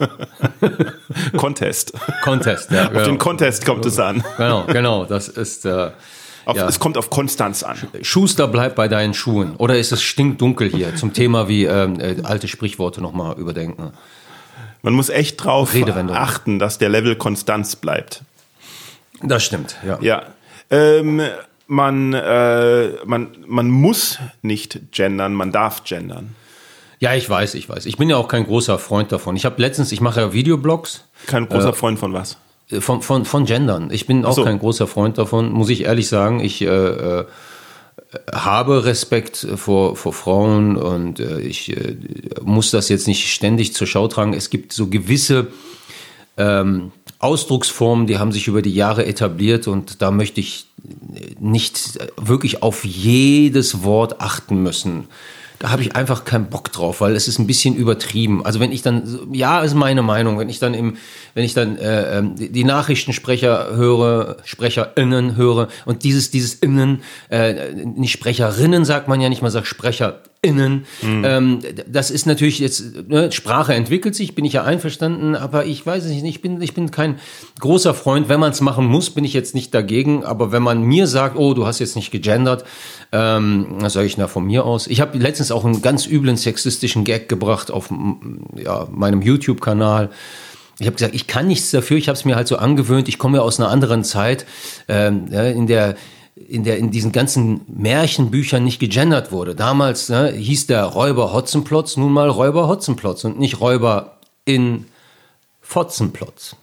Contest. 1.38 1.92
Contest, 2.24 2.72
ja. 2.72 2.88
Genau. 2.88 3.00
Auf 3.02 3.06
den 3.06 3.18
Contest 3.18 3.66
kommt 3.66 3.86
es 3.86 4.00
an. 4.00 4.24
Genau, 4.38 4.64
genau, 4.66 5.04
das 5.04 5.28
ist. 5.28 5.66
Äh, 5.66 5.92
auf, 6.46 6.56
ja. 6.56 6.68
Es 6.70 6.80
kommt 6.80 6.98
auf 6.98 7.10
Konstanz 7.10 7.64
an. 7.64 7.78
Schuster 8.02 8.48
bleibt 8.48 8.76
bei 8.76 8.88
deinen 8.88 9.14
Schuhen. 9.14 9.56
Oder 9.58 9.78
ist 9.78 9.92
es 9.92 10.02
stinkdunkel 10.02 10.70
hier? 10.70 10.96
Zum 10.96 11.14
Thema 11.14 11.48
wie 11.50 11.66
ähm, 11.66 12.00
äh, 12.00 12.16
alte 12.24 12.48
Sprichworte 12.48 13.02
nochmal 13.02 13.38
überdenken. 13.38 13.92
Man 14.82 14.94
muss 14.94 15.10
echt 15.10 15.44
drauf 15.44 15.76
achten, 16.12 16.60
dass 16.60 16.78
der 16.78 16.90
Level 16.90 17.16
Konstanz 17.16 17.76
bleibt. 17.76 18.24
Das 19.22 19.44
stimmt, 19.44 19.78
ja. 19.86 19.98
Ja. 20.02 20.24
Ähm, 20.70 21.22
man, 21.68 22.14
äh, 22.14 22.90
man, 23.06 23.30
man 23.46 23.70
muss 23.70 24.20
nicht 24.42 24.92
gendern, 24.92 25.34
man 25.34 25.52
darf 25.52 25.84
gendern. 25.84 26.36
Ja, 27.00 27.14
ich 27.14 27.30
weiß, 27.30 27.54
ich 27.54 27.70
weiß. 27.70 27.86
Ich 27.86 27.98
bin 27.98 28.10
ja 28.10 28.18
auch 28.18 28.28
kein 28.28 28.46
großer 28.46 28.78
Freund 28.78 29.12
davon. 29.12 29.36
Ich 29.36 29.46
habe 29.46 29.62
letztens, 29.62 29.92
ich 29.92 30.02
mache 30.02 30.20
ja 30.20 30.34
Videoblogs. 30.34 31.06
Kein 31.28 31.48
großer 31.48 31.70
äh, 31.70 31.74
Freund 31.74 31.98
von 31.98 32.14
was? 32.14 32.38
Von, 32.80 33.02
von, 33.02 33.26
von 33.26 33.46
Gendern. 33.46 33.90
Ich 33.92 34.06
bin 34.06 34.26
auch 34.26 34.34
so. 34.34 34.44
kein 34.44 34.60
großer 34.60 34.86
Freund 34.86 35.18
davon, 35.18 35.52
muss 35.52 35.70
ich 35.70 35.86
ehrlich 35.86 36.08
sagen. 36.08 36.40
Ich 36.40 36.62
äh, 36.62 36.66
äh, 36.68 37.26
habe 38.34 38.86
Respekt 38.86 39.48
vor, 39.56 39.96
vor 39.96 40.14
Frauen 40.14 40.78
und 40.78 41.20
äh, 41.20 41.40
ich 41.42 41.76
äh, 41.76 41.96
muss 42.42 42.72
das 42.72 42.90
jetzt 42.90 43.08
nicht 43.08 43.32
ständig 43.32 43.74
zur 43.74 43.88
Schau 43.88 44.08
tragen. 44.08 44.34
Es 44.34 44.50
gibt 44.50 44.74
so 44.74 44.88
gewisse 44.88 45.48
ähm, 46.38 46.92
Ausdrucksformen, 47.20 48.08
die 48.08 48.18
haben 48.18 48.32
sich 48.32 48.48
über 48.48 48.62
die 48.62 48.74
Jahre 48.74 49.06
etabliert 49.06 49.68
und 49.68 50.02
da 50.02 50.10
möchte 50.10 50.40
ich 50.40 50.68
nicht 51.40 52.00
wirklich 52.16 52.64
auf 52.64 52.86
jedes 52.86 53.84
Wort 53.84 54.22
achten 54.22 54.64
müssen 54.64 55.08
da 55.60 55.72
habe 55.72 55.82
ich 55.82 55.96
einfach 55.96 56.24
keinen 56.24 56.50
Bock 56.50 56.72
drauf, 56.72 57.02
weil 57.02 57.16
es 57.16 57.28
ist 57.28 57.38
ein 57.38 57.46
bisschen 57.46 57.76
übertrieben. 57.76 58.46
Also 58.46 58.62
wenn 58.62 58.72
ich 58.72 58.82
dann, 58.82 59.28
ja, 59.34 59.62
ist 59.62 59.76
meine 59.76 60.02
Meinung, 60.02 60.40
wenn 60.40 60.48
ich 60.48 60.60
dann 60.60 60.74
im, 60.74 60.96
wenn 61.34 61.44
ich 61.44 61.54
dann 61.54 61.78
äh, 61.78 62.18
ähm, 62.18 62.36
die 62.38 62.64
Nachrichtensprecher 62.64 63.76
höre, 63.76 64.38
SprecherInnen 64.46 65.36
höre 65.36 65.68
und 65.86 66.04
dieses, 66.04 66.32
dieses 66.32 66.56
Innen, 66.56 67.04
äh, 67.30 67.74
nicht 67.74 68.14
Sprecherinnen 68.14 68.86
sagt 68.86 69.10
man 69.10 69.20
ja 69.20 69.28
nicht, 69.28 69.42
man 69.42 69.52
sagt 69.52 69.68
SprecherInnen. 70.40 70.86
Mhm. 71.02 71.26
Ähm, 71.26 71.60
das 71.88 72.12
ist 72.12 72.26
natürlich 72.26 72.60
jetzt, 72.60 73.08
ne, 73.08 73.32
Sprache 73.32 73.74
entwickelt 73.74 74.16
sich, 74.16 74.36
bin 74.36 74.46
ich 74.46 74.54
ja 74.54 74.64
einverstanden, 74.64 75.36
aber 75.36 75.66
ich 75.66 75.86
weiß 75.86 76.06
es 76.06 76.12
nicht, 76.12 76.24
ich 76.24 76.42
bin, 76.42 76.62
ich 76.62 76.74
bin 76.74 76.92
kein 76.92 77.20
großer 77.60 77.94
Freund. 77.94 78.30
Wenn 78.30 78.40
man 78.40 78.52
es 78.52 78.62
machen 78.62 78.86
muss, 78.86 79.10
bin 79.10 79.24
ich 79.24 79.34
jetzt 79.34 79.56
nicht 79.56 79.74
dagegen, 79.74 80.24
aber 80.24 80.52
wenn 80.52 80.64
man 80.64 80.84
mir 80.84 81.08
sagt, 81.08 81.38
oh, 81.38 81.54
du 81.54 81.66
hast 81.66 81.80
jetzt 81.80 81.96
nicht 81.96 82.12
gegendert, 82.12 82.64
ähm, 83.12 83.78
was 83.80 83.94
sage 83.94 84.08
ich 84.08 84.18
na 84.18 84.28
von 84.28 84.46
mir 84.46 84.66
aus? 84.66 84.88
Ich 84.88 85.02
habe 85.02 85.18
letztens 85.18 85.52
auch 85.52 85.66
einen 85.66 85.82
ganz 85.82 86.06
üblen 86.06 86.38
sexistischen 86.38 87.04
Gag 87.04 87.30
gebracht 87.30 87.72
auf 87.72 87.90
ja, 88.56 88.88
meinem 88.92 89.22
YouTube-Kanal. 89.22 90.10
Ich 90.80 90.88
habe 90.88 90.96
gesagt, 90.96 91.14
ich 91.14 91.28
kann 91.28 91.48
nichts 91.48 91.72
dafür, 91.72 91.98
ich 91.98 92.08
habe 92.08 92.18
es 92.18 92.24
mir 92.24 92.38
halt 92.38 92.48
so 92.48 92.56
angewöhnt, 92.56 93.10
ich 93.10 93.18
komme 93.18 93.40
ja 93.40 93.44
aus 93.44 93.60
einer 93.60 93.70
anderen 93.70 94.06
Zeit, 94.06 94.46
ähm, 94.88 95.26
ja, 95.30 95.44
in 95.44 95.68
der 95.68 95.96
in 96.36 96.64
der 96.64 96.78
in 96.78 96.90
diesen 96.92 97.12
ganzen 97.12 97.62
Märchenbüchern 97.68 98.64
nicht 98.64 98.80
gegendert 98.80 99.32
wurde. 99.32 99.56
Damals 99.56 100.10
ne, 100.10 100.32
hieß 100.32 100.68
der 100.68 100.84
Räuber 100.86 101.34
Hotzenplotz 101.34 101.98
nun 101.98 102.12
mal 102.14 102.30
Räuber 102.30 102.68
Hotzenplotz 102.68 103.24
und 103.26 103.38
nicht 103.40 103.60
Räuber 103.60 104.18
in 104.46 104.86
Fotzenplotz. 105.62 106.56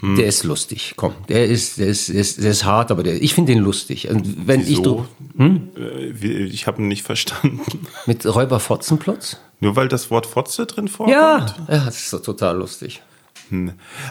Der 0.00 0.26
ist 0.26 0.44
lustig, 0.44 0.92
komm. 0.94 1.12
Der 1.28 1.46
ist, 1.46 1.78
der 1.78 1.88
ist, 1.88 2.08
der 2.08 2.20
ist, 2.20 2.40
der 2.40 2.52
ist 2.52 2.64
hart, 2.64 2.92
aber 2.92 3.02
der, 3.02 3.20
ich 3.20 3.34
finde 3.34 3.52
den 3.52 3.60
lustig. 3.64 4.08
Und 4.08 4.46
wenn 4.46 4.60
ich 4.60 4.68
Wieso? 4.78 5.06
du, 5.36 5.44
Äh, 5.44 6.12
wie- 6.22 6.44
Ich 6.44 6.68
habe 6.68 6.80
ihn 6.80 6.86
nicht 6.86 7.02
verstanden. 7.02 7.60
mit 8.06 8.24
Räuber 8.24 8.60
Fotzenplotz? 8.60 9.38
Nur 9.58 9.74
weil 9.74 9.88
das 9.88 10.08
Wort 10.12 10.26
Fotze 10.26 10.66
drin 10.66 10.86
vorkommt? 10.86 11.16
Ja, 11.16 11.46
ja, 11.68 11.84
das 11.84 11.98
ist 12.04 12.12
doch 12.12 12.22
total 12.22 12.58
lustig. 12.58 13.02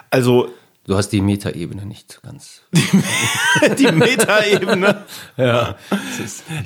Also 0.09 0.49
Du 0.87 0.95
hast 0.95 1.09
die 1.09 1.19
Metaebene 1.19 1.85
nicht 1.85 2.21
ganz. 2.23 2.61
die 3.77 3.91
Metaebene. 3.91 5.03
Ja. 5.35 5.75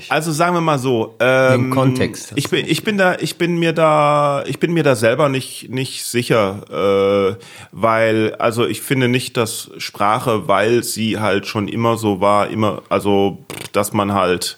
Also 0.08 0.32
sagen 0.32 0.56
wir 0.56 0.62
mal 0.62 0.80
so, 0.80 1.16
ähm, 1.20 1.64
Den 1.64 1.70
Kontext. 1.72 2.32
Ich 2.36 2.50
bin, 2.50 2.66
ich 2.68 2.84
bin 2.84 2.98
da, 2.98 3.16
ich 3.16 3.38
bin 3.38 3.58
mir 3.58 3.74
da, 3.74 4.44
ich 4.46 4.60
bin 4.60 4.72
mir 4.72 4.84
da 4.84 4.96
selber 4.96 5.28
nicht 5.28 5.70
nicht 5.70 6.06
sicher, 6.06 7.36
äh, 7.40 7.44
weil 7.72 8.36
also 8.36 8.66
ich 8.66 8.82
finde 8.82 9.10
nicht, 9.10 9.36
dass 9.36 9.72
Sprache, 9.78 10.48
weil 10.48 10.84
sie 10.84 11.20
halt 11.20 11.48
schon 11.48 11.68
immer 11.68 11.98
so 11.98 12.22
war, 12.22 12.50
immer 12.50 12.84
also, 12.90 13.44
dass 13.74 13.92
man 13.92 14.14
halt 14.14 14.58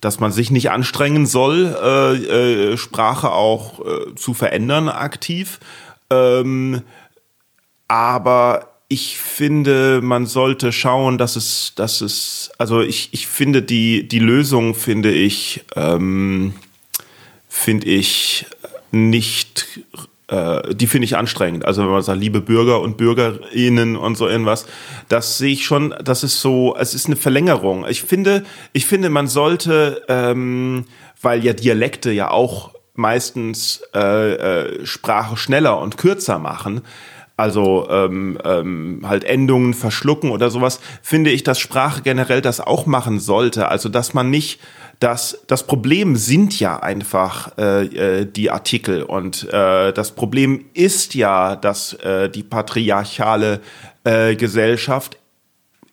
dass 0.00 0.20
man 0.20 0.32
sich 0.32 0.50
nicht 0.50 0.70
anstrengen 0.70 1.26
soll, 1.26 1.74
äh, 1.82 2.72
äh, 2.72 2.76
Sprache 2.76 3.30
auch 3.30 3.80
äh, 3.80 4.14
zu 4.14 4.34
verändern 4.34 4.88
aktiv. 4.88 5.60
Ähm, 6.10 6.82
aber 7.88 8.77
ich 8.88 9.18
finde, 9.18 10.00
man 10.02 10.26
sollte 10.26 10.72
schauen, 10.72 11.18
dass 11.18 11.36
es, 11.36 11.72
dass 11.76 12.00
es, 12.00 12.50
also 12.56 12.80
ich, 12.80 13.10
ich 13.12 13.26
finde 13.26 13.62
die, 13.62 14.08
die 14.08 14.18
Lösung 14.18 14.74
finde 14.74 15.12
ich, 15.12 15.62
ähm, 15.76 16.54
finde 17.48 17.86
ich 17.86 18.46
nicht, 18.90 19.66
äh, 20.28 20.74
die 20.74 20.86
finde 20.86 21.04
ich 21.04 21.18
anstrengend. 21.18 21.66
Also 21.66 21.82
wenn 21.82 21.90
man 21.90 22.02
sagt, 22.02 22.18
liebe 22.18 22.40
Bürger 22.40 22.80
und 22.80 22.96
Bürgerinnen 22.96 23.94
und 23.94 24.16
so 24.16 24.26
irgendwas, 24.26 24.64
das 25.10 25.36
sehe 25.36 25.52
ich 25.52 25.66
schon, 25.66 25.94
das 26.02 26.24
ist 26.24 26.40
so, 26.40 26.74
es 26.78 26.94
ist 26.94 27.06
eine 27.06 27.16
Verlängerung. 27.16 27.86
Ich 27.86 28.02
finde, 28.02 28.42
ich 28.72 28.86
finde, 28.86 29.10
man 29.10 29.28
sollte, 29.28 30.02
ähm, 30.08 30.86
weil 31.20 31.44
ja 31.44 31.52
Dialekte 31.52 32.10
ja 32.10 32.30
auch 32.30 32.72
meistens 32.94 33.82
äh, 33.94 34.32
äh, 34.32 34.86
Sprache 34.86 35.36
schneller 35.36 35.78
und 35.78 35.98
kürzer 35.98 36.38
machen, 36.38 36.80
also 37.38 37.86
ähm, 37.88 38.36
ähm, 38.44 39.02
halt 39.04 39.22
Endungen 39.22 39.72
verschlucken 39.72 40.30
oder 40.30 40.50
sowas, 40.50 40.80
finde 41.02 41.30
ich, 41.30 41.44
dass 41.44 41.60
Sprache 41.60 42.02
generell 42.02 42.42
das 42.42 42.60
auch 42.60 42.84
machen 42.84 43.20
sollte. 43.20 43.68
Also 43.68 43.88
dass 43.88 44.12
man 44.12 44.28
nicht 44.28 44.60
das, 44.98 45.44
das 45.46 45.64
Problem 45.64 46.16
sind 46.16 46.58
ja 46.58 46.80
einfach 46.80 47.56
äh, 47.56 47.84
äh, 47.84 48.24
die 48.26 48.50
Artikel 48.50 49.04
und 49.04 49.44
äh, 49.52 49.92
das 49.92 50.10
Problem 50.10 50.64
ist 50.74 51.14
ja, 51.14 51.54
dass 51.54 51.92
äh, 51.94 52.28
die 52.28 52.42
patriarchale 52.42 53.60
äh, 54.02 54.34
Gesellschaft 54.34 55.16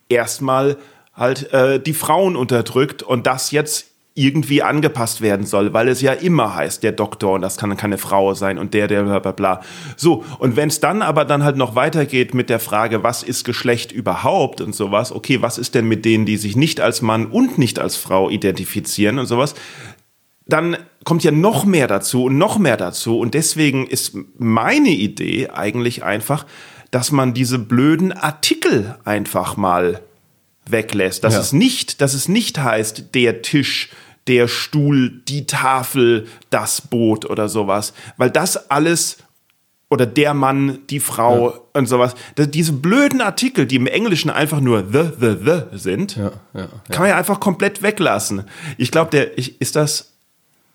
erstmal 0.08 0.76
halt 1.14 1.52
äh, 1.52 1.78
die 1.78 1.94
Frauen 1.94 2.34
unterdrückt 2.34 3.04
und 3.04 3.28
das 3.28 3.52
jetzt 3.52 3.86
irgendwie 4.16 4.62
angepasst 4.62 5.20
werden 5.20 5.44
soll, 5.44 5.74
weil 5.74 5.88
es 5.88 6.00
ja 6.00 6.12
immer 6.12 6.54
heißt, 6.54 6.82
der 6.82 6.92
Doktor 6.92 7.34
und 7.34 7.42
das 7.42 7.58
kann 7.58 7.76
keine 7.76 7.98
Frau 7.98 8.32
sein 8.32 8.58
und 8.58 8.72
der, 8.72 8.88
der 8.88 9.02
bla 9.02 9.18
bla 9.18 9.32
bla. 9.32 9.60
So, 9.96 10.24
und 10.38 10.56
wenn 10.56 10.68
es 10.68 10.80
dann 10.80 11.02
aber 11.02 11.26
dann 11.26 11.44
halt 11.44 11.56
noch 11.56 11.74
weitergeht 11.74 12.32
mit 12.32 12.48
der 12.48 12.58
Frage, 12.58 13.02
was 13.02 13.22
ist 13.22 13.44
Geschlecht 13.44 13.92
überhaupt 13.92 14.62
und 14.62 14.74
sowas, 14.74 15.12
okay, 15.12 15.42
was 15.42 15.58
ist 15.58 15.74
denn 15.74 15.86
mit 15.86 16.06
denen, 16.06 16.24
die 16.24 16.38
sich 16.38 16.56
nicht 16.56 16.80
als 16.80 17.02
Mann 17.02 17.26
und 17.26 17.58
nicht 17.58 17.78
als 17.78 17.96
Frau 17.96 18.30
identifizieren 18.30 19.18
und 19.18 19.26
sowas, 19.26 19.54
dann 20.46 20.78
kommt 21.04 21.22
ja 21.22 21.30
noch 21.30 21.66
mehr 21.66 21.86
dazu 21.86 22.24
und 22.24 22.38
noch 22.38 22.58
mehr 22.58 22.78
dazu. 22.78 23.18
Und 23.18 23.34
deswegen 23.34 23.86
ist 23.86 24.16
meine 24.38 24.90
Idee 24.90 25.50
eigentlich 25.50 26.04
einfach, 26.04 26.46
dass 26.90 27.12
man 27.12 27.34
diese 27.34 27.58
blöden 27.58 28.12
Artikel 28.12 28.96
einfach 29.04 29.58
mal 29.58 30.00
weglässt. 30.68 31.22
Dass 31.24 31.34
Ja. 31.34 31.40
es 31.40 31.52
nicht, 31.52 32.00
dass 32.00 32.14
es 32.14 32.28
nicht 32.28 32.58
heißt, 32.58 33.14
der 33.14 33.42
Tisch, 33.42 33.90
der 34.28 34.48
Stuhl, 34.48 35.22
die 35.28 35.46
Tafel, 35.46 36.26
das 36.50 36.80
Boot 36.80 37.24
oder 37.24 37.48
sowas. 37.48 37.92
Weil 38.16 38.30
das 38.30 38.70
alles 38.70 39.18
oder 39.88 40.06
der 40.06 40.34
Mann, 40.34 40.80
die 40.90 41.00
Frau 41.00 41.68
und 41.72 41.86
sowas. 41.86 42.14
Diese 42.36 42.72
blöden 42.72 43.20
Artikel, 43.20 43.66
die 43.66 43.76
im 43.76 43.86
Englischen 43.86 44.30
einfach 44.30 44.60
nur 44.60 44.84
the, 44.92 45.10
the, 45.20 45.36
the 45.44 45.78
sind, 45.78 46.16
Ja, 46.16 46.32
ja, 46.54 46.68
kann 46.90 47.02
man 47.02 47.10
ja 47.10 47.16
einfach 47.16 47.38
komplett 47.38 47.82
weglassen. 47.82 48.44
Ich 48.78 48.90
glaube, 48.90 49.10
der, 49.12 49.38
ich, 49.38 49.60
ist 49.60 49.76
das, 49.76 50.14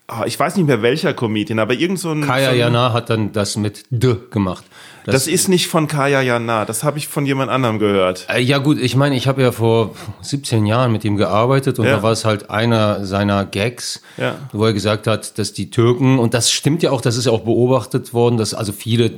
ah, 0.08 0.24
ich 0.26 0.40
weiß 0.40 0.56
nicht 0.56 0.66
mehr 0.66 0.82
welcher 0.82 1.14
Comedian, 1.14 1.60
aber 1.60 1.74
irgend 1.74 2.00
so 2.00 2.12
ein. 2.12 2.22
Kaya 2.22 2.46
so 2.46 2.52
ein, 2.52 2.58
Jana 2.58 2.94
hat 2.94 3.10
dann 3.10 3.34
das 3.34 3.58
mit 3.58 3.84
D 3.90 4.16
gemacht. 4.30 4.64
Das 5.06 5.28
ist 5.28 5.48
nicht 5.48 5.68
von 5.68 5.88
Kaya 5.88 6.22
Jana, 6.22 6.66
das 6.66 6.84
habe 6.84 6.98
ich 6.98 7.08
von 7.08 7.26
jemand 7.26 7.50
anderem 7.52 7.80
gehört. 7.80 8.28
Äh, 8.30 8.40
Ja 8.42 8.60
gut, 8.60 8.78
ich 8.80 8.96
meine, 8.96 9.16
ich 9.16 9.28
habe 9.28 9.42
ja 9.42 9.52
vor 9.52 9.96
17 10.22 10.66
Jahren 10.66 10.92
mit 10.92 11.04
ihm 11.06 11.18
gearbeitet 11.18 11.80
und 11.80 11.86
Ja. 11.86 11.98
da 11.98 12.04
war 12.04 12.12
es 12.12 12.26
halt 12.26 12.50
einer 12.50 13.06
seiner 13.06 13.46
Gags, 13.46 14.02
Ja. 14.18 14.36
wo 14.54 14.66
er 14.66 14.74
gesagt 14.74 15.08
hat, 15.08 15.38
dass 15.40 15.54
die 15.54 15.70
Türken, 15.72 16.20
und 16.20 16.34
das 16.34 16.52
stimmt 16.52 16.84
ja 16.84 16.92
auch, 16.92 17.02
das 17.02 17.18
ist 17.18 17.26
ja 17.26 17.32
auch 17.32 17.42
beobachtet 17.42 18.14
worden, 18.14 18.38
dass 18.38 18.54
also 18.54 18.72
viele, 18.72 19.12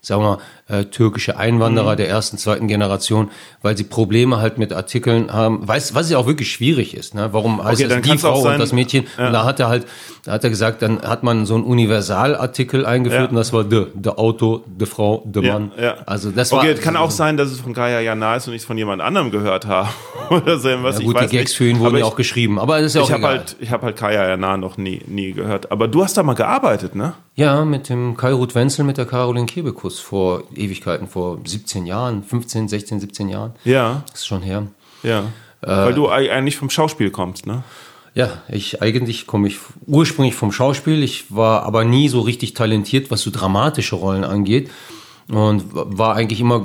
sagen 0.00 0.22
wir 0.22 0.28
mal, 0.36 0.38
äh, 0.68 0.84
türkische 0.84 1.32
Mhm. 1.32 1.38
Einwanderer 1.38 1.96
der 1.96 2.08
ersten, 2.08 2.36
zweiten 2.38 2.68
Generation, 2.68 3.30
weil 3.62 3.76
sie 3.76 3.84
Probleme 3.84 4.38
halt 4.40 4.58
mit 4.58 4.72
Artikeln 4.72 5.32
haben, 5.32 5.66
weiß, 5.66 5.94
was 5.94 6.10
ja 6.10 6.18
auch 6.18 6.26
wirklich 6.26 6.52
schwierig 6.52 6.94
ist. 6.96 7.14
Ne? 7.14 7.28
Warum 7.32 7.62
heißt 7.64 7.82
Okay, 7.82 7.92
es 7.94 8.02
die 8.02 8.18
Frau 8.18 8.40
sein- 8.42 8.54
und 8.54 8.60
das 8.60 8.72
Mädchen? 8.72 9.06
Und 9.16 9.32
da 9.32 9.44
hat 9.44 9.60
er 9.60 9.68
halt, 9.68 9.86
da 10.24 10.32
hat 10.32 10.44
er 10.44 10.50
gesagt, 10.50 10.82
dann 10.82 11.00
hat 11.02 11.22
man 11.22 11.46
so 11.46 11.54
einen 11.54 11.64
Universalartikel 11.64 12.86
eingeführt 12.86 13.22
Ja. 13.24 13.28
und 13.28 13.36
das 13.36 13.52
war 13.52 13.64
de, 13.64 13.86
de 13.94 14.12
Auto, 14.12 14.62
de 14.66 14.86
Frau, 14.86 15.22
de 15.24 15.44
Ja, 15.44 15.52
Mann. 15.54 15.72
ja. 15.80 15.94
Also 16.06 16.30
das 16.30 16.52
war 16.52 16.60
Okay, 16.60 16.74
kann 16.74 16.96
auch 16.96 17.10
sein, 17.10 17.36
dass 17.36 17.50
es 17.50 17.60
von 17.60 17.74
Kaya 17.74 18.00
Jana 18.00 18.36
ist 18.36 18.48
und 18.48 18.54
ich 18.54 18.62
es 18.62 18.66
von 18.66 18.76
jemand 18.78 19.02
anderem 19.02 19.30
gehört 19.30 19.66
habe. 19.66 19.88
Oder 20.30 20.58
so 20.58 20.68
irgendwas. 20.68 20.98
Ja, 20.98 21.04
gut, 21.04 21.14
ich 21.14 21.20
die 21.20 21.24
weiß 21.24 21.30
Gags 21.30 21.50
nicht. 21.50 21.56
für 21.56 21.64
ihn 21.68 21.78
wurden 21.80 21.96
ja 21.96 22.04
auch 22.04 22.16
geschrieben, 22.16 22.58
aber 22.58 22.76
das 22.78 22.86
ist 22.88 22.94
ja 22.94 23.02
auch 23.02 23.06
Ich 23.06 23.12
habe 23.12 23.22
egal. 23.22 23.38
halt, 23.38 23.56
ich 23.60 23.70
habe 23.70 23.86
halt 23.86 23.96
Kaya 23.96 24.28
Jana 24.28 24.56
noch 24.56 24.76
nie, 24.76 25.00
nie 25.06 25.32
gehört. 25.32 25.72
Aber 25.72 25.88
du 25.88 26.02
hast 26.02 26.16
da 26.16 26.22
mal 26.22 26.34
gearbeitet, 26.34 26.94
ne? 26.94 27.14
Ja, 27.34 27.64
mit 27.64 27.88
dem 27.88 28.16
Kai 28.16 28.32
Ruth 28.32 28.54
Wenzel, 28.54 28.84
mit 28.84 28.98
der 28.98 29.06
Caroline 29.06 29.46
Kebekus 29.46 30.00
vor 30.00 30.42
Ewigkeiten, 30.58 31.06
vor 31.08 31.38
17 31.44 31.86
Jahren, 31.86 32.22
15, 32.22 32.68
16, 32.68 33.00
17 33.00 33.28
Jahren. 33.28 33.52
Ja, 33.64 34.02
Das 34.10 34.20
ist 34.20 34.26
schon 34.26 34.42
her. 34.42 34.66
ja. 35.02 35.24
Äh, 35.60 35.66
Weil 35.66 35.94
du 35.94 36.08
ei- 36.08 36.30
eigentlich 36.30 36.56
vom 36.56 36.70
Schauspiel 36.70 37.10
kommst, 37.10 37.46
ne? 37.46 37.64
Ja, 38.14 38.28
ich 38.48 38.80
eigentlich 38.80 39.26
komme 39.26 39.48
ich 39.48 39.58
ursprünglich 39.86 40.34
vom 40.36 40.52
Schauspiel. 40.52 41.02
Ich 41.02 41.34
war 41.34 41.64
aber 41.64 41.84
nie 41.84 42.08
so 42.08 42.20
richtig 42.20 42.54
talentiert, 42.54 43.10
was 43.10 43.22
so 43.22 43.30
dramatische 43.32 43.96
Rollen 43.96 44.22
angeht. 44.24 44.70
Und 45.28 45.64
war 45.72 46.14
eigentlich 46.14 46.40
immer, 46.40 46.64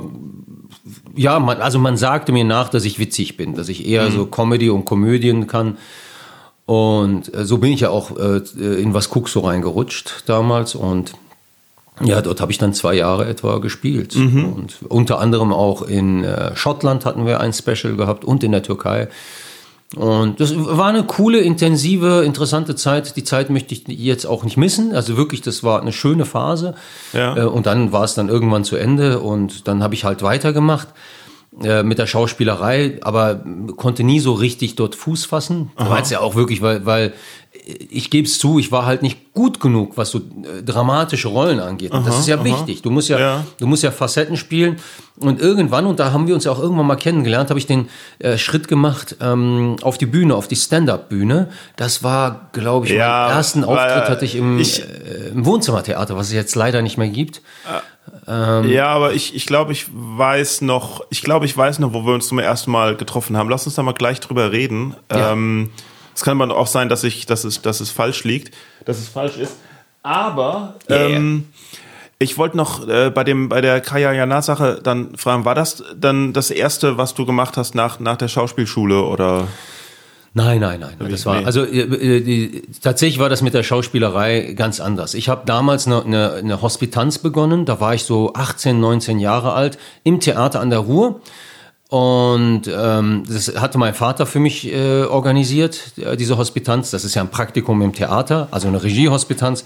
ja, 1.16 1.38
man, 1.40 1.60
also 1.60 1.78
man 1.80 1.96
sagte 1.96 2.30
mir 2.32 2.44
nach, 2.44 2.68
dass 2.68 2.84
ich 2.84 2.98
witzig 3.00 3.36
bin, 3.36 3.54
dass 3.54 3.68
ich 3.68 3.84
eher 3.86 4.10
so 4.12 4.26
Comedy 4.26 4.70
und 4.70 4.84
Komödien 4.84 5.46
kann. 5.48 5.76
Und 6.66 7.34
äh, 7.34 7.44
so 7.44 7.58
bin 7.58 7.72
ich 7.72 7.80
ja 7.80 7.90
auch 7.90 8.16
äh, 8.16 8.38
in 8.80 8.94
Was 8.94 9.10
guckst 9.10 9.34
so 9.34 9.40
reingerutscht 9.40 10.22
damals 10.26 10.74
und 10.74 11.12
ja, 12.02 12.20
dort 12.22 12.40
habe 12.40 12.50
ich 12.50 12.58
dann 12.58 12.72
zwei 12.74 12.94
Jahre 12.94 13.26
etwa 13.26 13.58
gespielt. 13.58 14.16
Und 14.54 14.78
unter 14.88 15.20
anderem 15.20 15.52
auch 15.52 15.82
in 15.82 16.24
äh, 16.24 16.56
Schottland 16.56 17.04
hatten 17.04 17.24
wir 17.26 17.40
ein 17.40 17.52
Special 17.52 17.96
gehabt 17.96 18.24
und 18.24 18.42
in 18.42 18.52
der 18.52 18.62
Türkei. 18.62 19.08
Und 19.94 20.40
das 20.40 20.54
war 20.56 20.88
eine 20.88 21.04
coole, 21.04 21.38
intensive, 21.38 22.24
interessante 22.24 22.74
Zeit. 22.74 23.16
Die 23.16 23.22
Zeit 23.22 23.48
möchte 23.50 23.74
ich 23.74 23.86
jetzt 23.86 24.26
auch 24.26 24.42
nicht 24.42 24.56
missen. 24.56 24.92
Also 24.92 25.16
wirklich, 25.16 25.40
das 25.40 25.62
war 25.62 25.80
eine 25.80 25.92
schöne 25.92 26.24
Phase. 26.24 26.74
Ja. 27.12 27.36
Äh, 27.36 27.44
Und 27.44 27.66
dann 27.66 27.92
war 27.92 28.02
es 28.02 28.14
dann 28.14 28.28
irgendwann 28.28 28.64
zu 28.64 28.76
Ende 28.76 29.20
und 29.20 29.68
dann 29.68 29.82
habe 29.82 29.94
ich 29.94 30.04
halt 30.04 30.22
weitergemacht 30.22 30.88
mit 31.84 31.98
der 31.98 32.06
Schauspielerei, 32.06 32.98
aber 33.02 33.44
konnte 33.76 34.02
nie 34.02 34.20
so 34.20 34.32
richtig 34.32 34.74
dort 34.76 34.94
Fuß 34.94 35.24
fassen. 35.26 35.70
War 35.76 35.98
jetzt 35.98 36.10
ja 36.10 36.20
auch 36.20 36.34
wirklich, 36.34 36.62
weil, 36.62 36.84
weil 36.84 37.12
ich 37.88 38.10
gebe 38.10 38.26
es 38.26 38.38
zu, 38.38 38.58
ich 38.58 38.72
war 38.72 38.84
halt 38.84 39.00
nicht 39.02 39.32
gut 39.32 39.58
genug, 39.60 39.96
was 39.96 40.10
so 40.10 40.18
äh, 40.18 40.62
dramatische 40.62 41.28
Rollen 41.28 41.60
angeht. 41.60 41.92
Und 41.92 42.06
das 42.06 42.18
ist 42.18 42.26
ja 42.28 42.44
wichtig. 42.44 42.82
Du 42.82 42.90
musst 42.90 43.08
ja, 43.08 43.18
Ja. 43.18 43.44
du 43.58 43.66
musst 43.66 43.82
ja 43.84 43.90
Facetten 43.90 44.36
spielen. 44.36 44.76
Und 45.16 45.40
irgendwann, 45.40 45.86
und 45.86 45.98
da 46.00 46.12
haben 46.12 46.26
wir 46.26 46.34
uns 46.34 46.44
ja 46.44 46.50
auch 46.52 46.58
irgendwann 46.58 46.86
mal 46.86 46.96
kennengelernt, 46.96 47.48
habe 47.50 47.58
ich 47.60 47.66
den 47.66 47.88
äh, 48.18 48.36
Schritt 48.36 48.66
gemacht 48.68 49.16
ähm, 49.20 49.76
auf 49.82 49.96
die 49.96 50.06
Bühne, 50.06 50.34
auf 50.34 50.48
die 50.48 50.56
Stand-up-Bühne. 50.56 51.48
Das 51.76 52.02
war, 52.02 52.50
glaube 52.52 52.86
ich, 52.86 52.92
Ja, 52.92 53.26
meinen 53.28 53.36
ersten 53.38 53.64
Auftritt 53.64 54.08
hatte 54.10 54.24
ich 54.24 54.34
im, 54.34 54.58
ich- 54.58 54.82
äh, 54.82 55.28
im 55.32 55.46
Wohnzimmertheater, 55.46 56.16
was 56.16 56.26
es 56.26 56.32
jetzt 56.34 56.56
leider 56.56 56.82
nicht 56.82 56.98
mehr 56.98 57.08
gibt. 57.08 57.40
Ähm. 58.26 58.68
Ja, 58.70 58.86
aber 58.86 59.12
ich, 59.12 59.34
ich 59.34 59.46
glaube, 59.46 59.72
ich 59.72 59.86
weiß 59.92 60.62
noch, 60.62 61.04
ich 61.10 61.22
glaube, 61.22 61.46
ich 61.46 61.56
weiß 61.56 61.78
noch, 61.78 61.92
wo 61.92 62.06
wir 62.06 62.14
uns 62.14 62.28
zum 62.28 62.38
ersten 62.38 62.70
Mal 62.70 62.96
getroffen 62.96 63.36
haben. 63.36 63.48
Lass 63.48 63.66
uns 63.66 63.74
da 63.74 63.82
mal 63.82 63.92
gleich 63.92 64.20
drüber 64.20 64.52
reden. 64.52 64.94
Ja. 65.10 65.32
Ähm, 65.32 65.70
es 66.14 66.22
kann 66.22 66.40
aber 66.40 66.56
auch 66.56 66.66
sein, 66.66 66.88
dass 66.88 67.04
ich, 67.04 67.26
dass 67.26 67.44
es, 67.44 67.62
dass 67.62 67.80
es 67.80 67.90
falsch 67.90 68.24
liegt, 68.24 68.54
dass 68.84 68.98
es 68.98 69.08
falsch 69.08 69.36
ist. 69.36 69.56
Aber 70.02 70.74
Yeah. 70.88 71.08
ähm, 71.08 71.48
ich 72.18 72.38
wollte 72.38 72.56
noch 72.56 72.86
äh, 72.86 73.10
bei 73.10 73.24
dem 73.24 73.48
bei 73.48 73.60
der 73.60 73.80
Kaya 73.80 74.12
Jana 74.12 74.42
Sache 74.42 74.80
dann 74.82 75.16
fragen, 75.16 75.44
war 75.44 75.54
das 75.54 75.82
dann 75.96 76.32
das 76.32 76.50
erste, 76.50 76.98
was 76.98 77.14
du 77.14 77.26
gemacht 77.26 77.56
hast 77.56 77.74
nach 77.74 78.00
nach 78.00 78.16
der 78.16 78.28
Schauspielschule 78.28 79.02
oder? 79.02 79.48
Nein, 80.36 80.60
nein, 80.60 80.80
nein. 80.80 81.10
Das 81.10 81.26
war, 81.26 81.46
also 81.46 81.64
äh, 81.64 81.82
äh, 81.82 82.20
die, 82.20 82.62
tatsächlich 82.82 83.20
war 83.20 83.28
das 83.28 83.40
mit 83.40 83.54
der 83.54 83.62
Schauspielerei 83.62 84.52
ganz 84.56 84.80
anders. 84.80 85.14
Ich 85.14 85.28
habe 85.28 85.42
damals 85.46 85.86
eine, 85.86 86.04
eine, 86.04 86.32
eine 86.32 86.60
Hospitanz 86.60 87.18
begonnen, 87.18 87.64
da 87.64 87.80
war 87.80 87.94
ich 87.94 88.02
so 88.02 88.32
18, 88.34 88.80
19 88.80 89.20
Jahre 89.20 89.52
alt, 89.52 89.78
im 90.02 90.18
Theater 90.18 90.60
an 90.60 90.70
der 90.70 90.80
Ruhr. 90.80 91.20
Und 91.88 92.62
ähm, 92.66 93.22
das 93.28 93.54
hatte 93.60 93.78
mein 93.78 93.94
Vater 93.94 94.26
für 94.26 94.40
mich 94.40 94.66
äh, 94.72 95.04
organisiert, 95.04 95.92
äh, 95.98 96.16
diese 96.16 96.36
Hospitanz. 96.36 96.90
Das 96.90 97.04
ist 97.04 97.14
ja 97.14 97.22
ein 97.22 97.30
Praktikum 97.30 97.80
im 97.82 97.92
Theater, 97.92 98.48
also 98.50 98.66
eine 98.66 98.82
Regiehospitanz. 98.82 99.64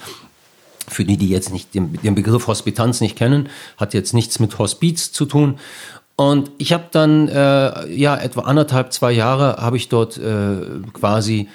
Für 0.87 1.05
die, 1.05 1.17
die 1.17 1.29
jetzt 1.29 1.51
nicht 1.51 1.75
den, 1.75 1.95
den 2.03 2.15
Begriff 2.15 2.47
Hospitanz 2.47 3.01
nicht 3.01 3.17
kennen, 3.17 3.49
hat 3.79 3.95
jetzt 3.95 4.13
nichts 4.13 4.39
mit 4.41 4.59
Hospiz 4.59 5.13
zu 5.13 5.25
tun. 5.25 5.59
Und 6.21 6.51
ich 6.59 6.73
habe 6.73 6.87
dann 6.91 7.29
äh, 7.29 7.95
ja 7.95 8.17
etwa 8.17 8.41
anderthalb, 8.41 8.93
zwei 8.93 9.13
Jahre 9.13 9.59
habe 9.59 9.77
ich 9.77 9.89
dort 9.89 10.19
äh, 10.19 10.57
quasi 10.93 11.49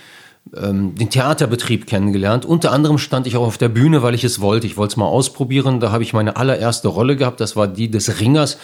ähm, 0.55 0.95
den 0.95 1.09
Theaterbetrieb 1.09 1.85
kennengelernt. 1.85 2.45
Unter 2.45 2.71
anderem 2.71 2.97
stand 2.97 3.27
ich 3.27 3.35
auch 3.35 3.45
auf 3.45 3.57
der 3.57 3.67
Bühne, 3.67 4.03
weil 4.03 4.15
ich 4.15 4.23
es 4.23 4.39
wollte. 4.39 4.65
Ich 4.65 4.77
wollte 4.77 4.93
es 4.93 4.97
mal 4.97 5.05
ausprobieren. 5.05 5.81
Da 5.81 5.91
habe 5.91 6.03
ich 6.03 6.13
meine 6.13 6.37
allererste 6.37 6.87
Rolle 6.87 7.17
gehabt. 7.17 7.41
Das 7.41 7.57
war 7.57 7.67
die 7.67 7.91
des 7.91 8.21
Ringers 8.21 8.57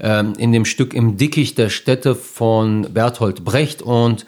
ähm, 0.00 0.32
in 0.38 0.52
dem 0.52 0.64
Stück 0.64 0.94
Im 0.94 1.18
Dickicht 1.18 1.58
der 1.58 1.68
Städte 1.68 2.14
von 2.14 2.86
Berthold 2.94 3.44
Brecht. 3.44 3.82
Und 3.82 4.24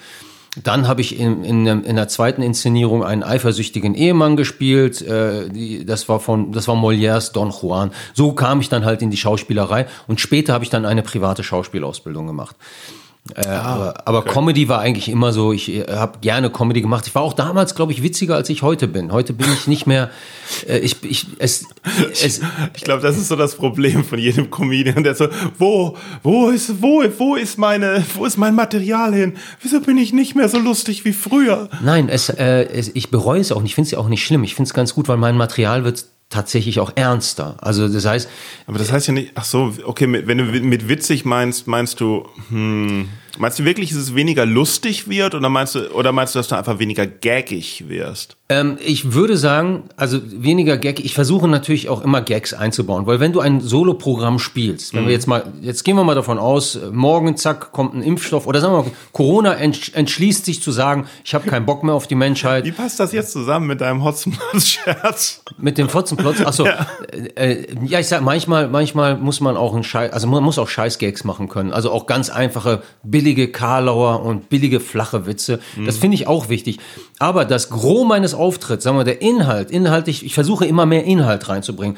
dann 0.62 0.86
habe 0.86 1.00
ich 1.00 1.18
in, 1.18 1.44
in, 1.44 1.66
in 1.66 1.96
der 1.96 2.08
zweiten 2.08 2.42
Inszenierung 2.42 3.04
einen 3.04 3.22
eifersüchtigen 3.22 3.94
Ehemann 3.94 4.36
gespielt. 4.36 5.02
Äh, 5.02 5.48
die, 5.48 5.84
das 5.84 6.08
war 6.08 6.20
von, 6.20 6.52
das 6.52 6.68
war 6.68 6.76
Molières 6.76 7.32
Don 7.32 7.50
Juan. 7.50 7.90
So 8.14 8.32
kam 8.32 8.60
ich 8.60 8.68
dann 8.68 8.84
halt 8.84 9.02
in 9.02 9.10
die 9.10 9.16
Schauspielerei 9.16 9.86
und 10.06 10.20
später 10.20 10.52
habe 10.52 10.64
ich 10.64 10.70
dann 10.70 10.86
eine 10.86 11.02
private 11.02 11.42
Schauspielausbildung 11.42 12.26
gemacht. 12.26 12.56
Äh, 13.34 13.48
ah, 13.48 13.62
aber, 13.62 14.06
aber 14.06 14.18
okay. 14.18 14.32
Comedy 14.34 14.68
war 14.68 14.80
eigentlich 14.80 15.08
immer 15.08 15.32
so, 15.32 15.54
ich 15.54 15.72
äh, 15.72 15.87
habe 15.88 16.18
gerne 16.20 16.50
Comedy 16.50 16.82
gemacht. 16.82 17.06
Ich 17.06 17.14
war 17.14 17.22
auch 17.22 17.32
damals, 17.32 17.74
glaube 17.74 17.90
ich, 17.92 18.02
witziger, 18.02 18.34
als 18.34 18.50
ich 18.50 18.60
heute 18.60 18.87
bin. 18.87 19.12
Heute 19.12 19.32
bin 19.32 19.50
ich 19.50 19.66
nicht 19.66 19.87
mehr, 19.87 20.10
äh, 20.68 20.78
ich, 20.80 21.02
ich, 21.02 21.28
es, 21.38 21.64
es 22.12 22.42
ich 22.76 22.84
glaube, 22.84 23.00
das 23.00 23.16
ist 23.16 23.28
so 23.28 23.37
das 23.37 23.54
Problem 23.54 24.04
von 24.04 24.18
jedem 24.18 24.50
Comedian, 24.50 25.02
der 25.02 25.14
so, 25.14 25.28
wo, 25.58 25.96
wo 26.22 26.50
ist, 26.50 26.82
wo, 26.82 27.02
wo 27.16 27.34
ist 27.34 27.56
meine, 27.56 28.04
wo 28.14 28.26
ist 28.26 28.37
mein 28.37 28.54
Material 28.54 29.14
hin? 29.14 29.38
Wieso 29.62 29.80
bin 29.80 29.96
ich 29.96 30.12
nicht 30.12 30.34
mehr 30.34 30.50
so 30.50 30.58
lustig 30.58 31.06
wie 31.06 31.14
früher? 31.14 31.70
Nein, 31.82 32.10
es, 32.10 32.28
äh, 32.28 32.64
es 32.64 32.90
ich 32.94 33.10
bereue 33.10 33.40
es 33.40 33.52
auch 33.52 33.62
nicht, 33.62 33.70
ich 33.70 33.74
finde 33.74 33.87
es 33.87 33.92
ja 33.92 33.98
auch 34.00 34.08
nicht 34.08 34.22
schlimm. 34.22 34.44
Ich 34.44 34.54
finde 34.54 34.68
es 34.68 34.74
ganz 34.74 34.94
gut, 34.94 35.08
weil 35.08 35.16
mein 35.16 35.38
Material 35.38 35.84
wird 35.84 36.04
tatsächlich 36.28 36.80
auch 36.80 36.92
ernster. 36.96 37.56
Also 37.60 37.88
das 37.88 38.04
heißt. 38.04 38.28
Aber 38.66 38.78
das 38.78 38.90
heißt 38.92 39.08
ja 39.08 39.14
nicht, 39.14 39.32
ach 39.34 39.44
so, 39.44 39.74
okay, 39.84 40.26
wenn 40.26 40.38
du 40.38 40.44
mit 40.44 40.88
witzig 40.88 41.24
meinst, 41.24 41.66
meinst 41.66 42.00
du, 42.00 42.28
hm, 42.48 43.08
meinst 43.38 43.59
du 43.59 43.64
wirklich, 43.64 43.90
dass 43.90 43.99
es 43.99 44.14
weniger 44.14 44.47
lustig 44.47 45.09
wird 45.09 45.35
oder 45.35 45.49
meinst 45.49 45.75
du, 45.75 45.90
oder 45.92 46.12
meinst 46.12 46.35
du, 46.35 46.38
dass 46.38 46.49
du 46.49 46.57
einfach 46.57 46.79
weniger 46.79 47.07
gaggig 47.07 47.85
wirst? 47.88 48.37
Ähm, 48.51 48.77
ich 48.85 49.14
würde 49.14 49.38
sagen, 49.38 49.85
also 49.97 50.20
weniger 50.25 50.77
Gag. 50.77 51.03
Ich 51.03 51.14
versuche 51.14 51.49
natürlich 51.49 51.88
auch 51.88 52.03
immer 52.03 52.20
Gags 52.20 52.53
einzubauen, 52.53 53.07
weil 53.07 53.18
wenn 53.18 53.33
du 53.33 53.40
ein 53.40 53.61
Soloprogramm 53.62 54.38
spielst, 54.38 54.92
wenn 54.92 55.05
mhm. 55.05 55.07
wir 55.07 55.12
jetzt 55.14 55.27
mal, 55.27 55.44
jetzt 55.62 55.83
gehen 55.83 55.97
wir 55.97 56.05
mal 56.05 56.14
davon 56.14 56.38
aus, 56.38 56.79
morgen 56.92 57.38
zack 57.38 57.73
kommt 57.73 57.94
ein 57.94 58.03
Impfstoff 58.03 58.47
oder 58.47 58.61
sagen 58.61 58.75
wir 58.75 58.83
mal, 58.83 58.90
Corona 59.12 59.55
entschließt 59.55 60.44
sich 60.44 60.62
zu 60.62 60.73
sagen, 60.73 61.07
ich 61.25 61.35
habe 61.35 61.49
keinen 61.49 61.64
Bock 61.64 61.85
mehr 61.85 61.94
auf 61.94 62.07
die 62.07 62.16
Menschheit. 62.16 62.66
Wie 62.66 62.73
passt 62.73 63.01
das 63.01 63.12
jetzt 63.12 63.33
zusammen 63.33 63.66
mit 63.66 63.81
deinem 63.81 64.05
Hotzenplotz-Scherz? 64.05 65.42
Mit 65.57 65.79
dem 65.79 65.92
Hotzenplotz? 65.92 66.42
Achso, 66.42 66.66
ja. 66.66 66.87
Äh, 67.12 67.53
äh, 67.53 67.66
ja, 67.87 68.01
ich 68.01 68.09
sag 68.09 68.20
manchmal, 68.20 68.68
manchmal 68.68 69.16
muss 69.16 69.40
man 69.40 69.57
auch 69.57 69.73
einen 69.73 69.85
Scheiß, 69.85 70.12
also 70.12 70.27
man 70.27 70.44
muss 70.44 70.59
auch 70.59 70.68
Scheiß-Gags 70.68 71.25
machen 71.25 71.49
können, 71.49 71.73
also 71.73 71.90
auch 71.90 72.05
ganz 72.07 72.29
einfache 72.29 72.83
billige 73.03 73.23
Karlauer 73.48 74.22
und 74.22 74.50
billige 74.50 74.80
flache 74.80 75.26
Witze. 75.26 75.60
Das 75.87 75.96
finde 75.96 76.16
ich 76.16 76.26
auch 76.26 76.48
wichtig. 76.48 76.78
Aber 77.18 77.44
das 77.44 77.70
Gros 77.70 78.06
meines 78.06 78.34
Auftritts, 78.34 78.84
sagen 78.84 78.98
wir, 78.98 79.04
der 79.04 79.22
Inhalt, 79.22 79.70
inhaltlich, 79.70 80.24
ich 80.24 80.34
versuche 80.34 80.66
immer 80.66 80.84
mehr 80.84 81.04
Inhalt 81.04 81.48
reinzubringen. 81.48 81.96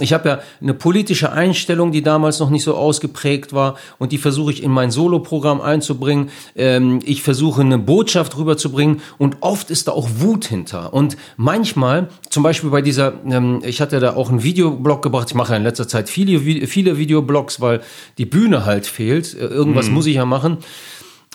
Ich 0.00 0.12
habe 0.12 0.28
ja 0.28 0.38
eine 0.60 0.74
politische 0.74 1.32
Einstellung, 1.32 1.92
die 1.92 2.02
damals 2.02 2.38
noch 2.38 2.50
nicht 2.50 2.62
so 2.62 2.76
ausgeprägt 2.76 3.52
war 3.52 3.76
und 3.98 4.12
die 4.12 4.18
versuche 4.18 4.52
ich 4.52 4.62
in 4.62 4.70
mein 4.70 4.90
Soloprogramm 4.90 5.60
einzubringen. 5.60 6.30
Ähm, 6.56 7.00
ich 7.04 7.22
versuche 7.22 7.60
eine 7.60 7.78
Botschaft 7.78 8.36
rüberzubringen 8.36 9.00
und 9.18 9.38
oft 9.40 9.70
ist 9.70 9.88
da 9.88 9.92
auch 9.92 10.08
Wut 10.18 10.46
hinter. 10.46 10.94
Und 10.94 11.16
manchmal, 11.36 12.08
zum 12.30 12.42
Beispiel 12.42 12.70
bei 12.70 12.82
dieser, 12.82 13.14
ähm, 13.28 13.60
ich 13.64 13.80
hatte 13.80 14.00
da 14.00 14.14
auch 14.14 14.30
einen 14.30 14.42
Videoblog 14.42 15.02
gebracht, 15.02 15.28
ich 15.30 15.34
mache 15.34 15.52
ja 15.52 15.56
in 15.56 15.64
letzter 15.64 15.88
Zeit 15.88 16.08
viele, 16.08 16.38
viele 16.66 16.98
Videoblogs, 16.98 17.60
weil 17.60 17.80
die 18.18 18.26
Bühne 18.26 18.64
halt 18.64 18.86
fehlt. 18.86 19.34
Äh, 19.34 19.46
irgendwas 19.46 19.86
hm. 19.86 19.94
muss 19.94 20.06
ich 20.06 20.16
ja 20.16 20.24
machen. 20.24 20.58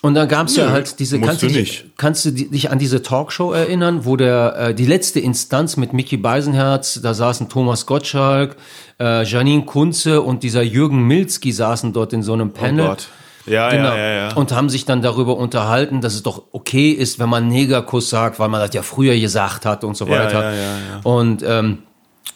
Und 0.03 0.15
dann 0.15 0.27
gab 0.27 0.47
es 0.47 0.57
ja 0.57 0.69
halt 0.69 0.99
diese, 0.99 1.17
kannst 1.21 1.43
du, 1.43 1.47
dich, 1.47 1.85
kannst 1.95 2.25
du 2.25 2.31
dich 2.31 2.69
an 2.69 2.77
diese 2.77 3.03
Talkshow 3.03 3.53
erinnern, 3.53 4.03
wo 4.03 4.17
der 4.17 4.55
äh, 4.57 4.75
die 4.75 4.85
letzte 4.85 5.21
Instanz 5.21 5.77
mit 5.77 5.93
Mickey 5.93 6.17
Beisenherz, 6.17 6.99
da 7.01 7.13
saßen 7.13 7.47
Thomas 7.47 7.85
Gottschalk, 7.85 8.57
äh, 8.99 9.23
Janine 9.23 9.63
Kunze 9.63 10.21
und 10.21 10.43
dieser 10.43 10.61
Jürgen 10.61 11.07
Milzki 11.07 11.53
saßen 11.53 11.93
dort 11.93 12.11
in 12.11 12.21
so 12.21 12.33
einem 12.33 12.49
oh 12.53 12.59
Panel. 12.59 12.85
Oh 12.85 12.89
Gott. 12.89 13.07
Ja, 13.45 13.69
genau. 13.69 13.91
ja, 13.91 13.97
ja, 13.97 14.13
ja. 14.13 14.33
Und 14.33 14.51
haben 14.51 14.67
sich 14.67 14.83
dann 14.83 15.01
darüber 15.01 15.37
unterhalten, 15.37 16.01
dass 16.01 16.15
es 16.15 16.23
doch 16.23 16.43
okay 16.51 16.91
ist, 16.91 17.19
wenn 17.19 17.29
man 17.29 17.47
Negerkuss 17.47 18.09
sagt, 18.09 18.39
weil 18.39 18.49
man 18.49 18.59
das 18.59 18.73
ja 18.73 18.81
früher 18.81 19.17
gesagt 19.17 19.65
hat 19.65 19.85
und 19.85 19.95
so 19.95 20.09
weiter. 20.09 20.43
Ja, 20.43 20.51
ja, 20.51 20.55
ja, 20.55 20.77
ja. 20.95 20.99
Und 21.03 21.43
ähm, 21.47 21.77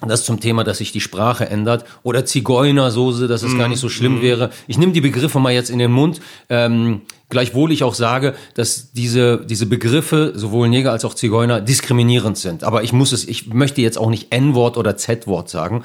das 0.05 0.25
zum 0.25 0.39
Thema, 0.39 0.63
dass 0.63 0.77
sich 0.77 0.91
die 0.91 1.01
Sprache 1.01 1.49
ändert. 1.49 1.85
Oder 2.03 2.25
Zigeunersoße, 2.25 3.27
dass 3.27 3.41
es 3.41 3.53
mm, 3.53 3.57
gar 3.57 3.67
nicht 3.67 3.79
so 3.79 3.89
schlimm 3.89 4.19
mm. 4.19 4.21
wäre. 4.21 4.49
Ich 4.67 4.77
nehme 4.77 4.91
die 4.91 5.01
Begriffe 5.01 5.39
mal 5.39 5.51
jetzt 5.51 5.69
in 5.69 5.79
den 5.79 5.91
Mund. 5.91 6.21
Ähm, 6.49 7.01
gleichwohl 7.29 7.71
ich 7.71 7.83
auch 7.83 7.93
sage, 7.93 8.35
dass 8.53 8.91
diese, 8.93 9.45
diese 9.45 9.65
Begriffe, 9.65 10.33
sowohl 10.35 10.69
Neger 10.69 10.91
als 10.91 11.05
auch 11.05 11.13
Zigeuner, 11.13 11.61
diskriminierend 11.61 12.37
sind. 12.37 12.63
Aber 12.63 12.83
ich 12.83 12.93
muss 12.93 13.11
es, 13.11 13.27
ich 13.27 13.47
möchte 13.53 13.81
jetzt 13.81 13.97
auch 13.97 14.09
nicht 14.09 14.33
N-Wort 14.33 14.77
oder 14.77 14.95
Z-Wort 14.97 15.49
sagen, 15.49 15.83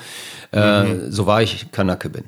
äh, 0.53 0.85
mhm. 0.85 1.13
so 1.13 1.27
wahr 1.27 1.43
ich 1.43 1.73
Kanake 1.73 2.11
bin. 2.11 2.25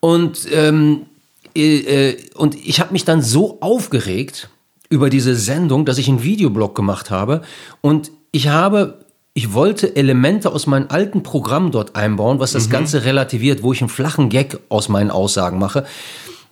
Und, 0.00 0.46
ähm, 0.52 1.06
äh, 1.54 2.10
äh 2.10 2.16
und 2.34 2.54
ich 2.54 2.80
habe 2.80 2.92
mich 2.92 3.04
dann 3.04 3.22
so 3.22 3.58
aufgeregt 3.60 4.48
über 4.88 5.10
diese 5.10 5.34
Sendung, 5.34 5.84
dass 5.84 5.98
ich 5.98 6.08
einen 6.08 6.22
Videoblog 6.22 6.74
gemacht 6.74 7.10
habe 7.10 7.42
und 7.80 8.10
ich 8.32 8.48
habe 8.48 9.04
ich 9.36 9.52
wollte 9.52 9.96
Elemente 9.96 10.52
aus 10.52 10.68
meinem 10.68 10.86
alten 10.90 11.24
Programm 11.24 11.72
dort 11.72 11.96
einbauen, 11.96 12.38
was 12.38 12.52
das 12.52 12.68
mhm. 12.68 12.72
Ganze 12.72 13.04
relativiert, 13.04 13.64
wo 13.64 13.72
ich 13.72 13.80
einen 13.80 13.88
flachen 13.88 14.28
Gag 14.28 14.60
aus 14.68 14.88
meinen 14.88 15.10
Aussagen 15.10 15.58
mache. 15.58 15.84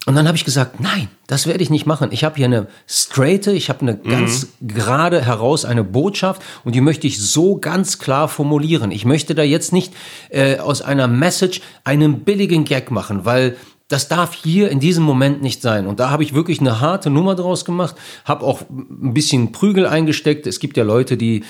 Und 0.05 0.17
dann 0.17 0.27
habe 0.27 0.37
ich 0.37 0.45
gesagt, 0.45 0.81
nein, 0.81 1.09
das 1.29 1.47
werde 1.47 1.63
ich 1.63 1.71
nicht 1.71 1.87
machen. 1.87 2.09
Ich 2.11 2.25
habe 2.25 2.35
hier 2.35 2.47
eine 2.47 2.67
straighte, 2.89 3.53
ich 3.53 3.69
habe 3.69 3.83
eine 3.83 3.93
mhm. 3.93 4.11
ganz 4.11 4.49
gerade 4.61 5.25
heraus 5.25 5.65
eine 5.65 5.85
Botschaft 5.85 6.43
und 6.65 6.75
die 6.75 6.81
möchte 6.81 7.07
ich 7.07 7.21
so 7.21 7.57
ganz 7.57 8.01
klar 8.01 8.27
formulieren. 8.27 8.91
Ich 8.91 9.05
möchte 9.05 9.37
da 9.37 9.45
jetzt 9.45 9.73
nicht 9.73 9.95
äh, 10.31 10.59
aus 10.59 10.83
einer 10.83 11.07
Message 11.07 11.61
einen 11.85 12.21
billigen 12.25 12.65
Gag 12.65 12.91
machen, 12.91 13.25
weil 13.25 13.57
das 13.93 14.09
darf 14.09 14.33
hier 14.33 14.71
in 14.71 14.81
diesem 14.81 15.05
Moment 15.05 15.43
nicht 15.43 15.61
sein. 15.61 15.87
Und 15.87 16.01
da 16.01 16.09
habe 16.09 16.23
ich 16.23 16.33
wirklich 16.33 16.61
eine 16.61 16.81
harte 16.81 17.11
Nummer 17.11 17.35
draus 17.35 17.67
gemacht, 17.67 17.95
habe 18.25 18.43
auch 18.43 18.63
ein 18.71 19.13
bisschen 19.13 19.53
Prügel 19.53 19.87
eingesteckt. 19.87 20.47
Es 20.47 20.61
gibt 20.61 20.79
ja 20.79 20.83
Leute, 20.85 21.19
die, 21.19 21.45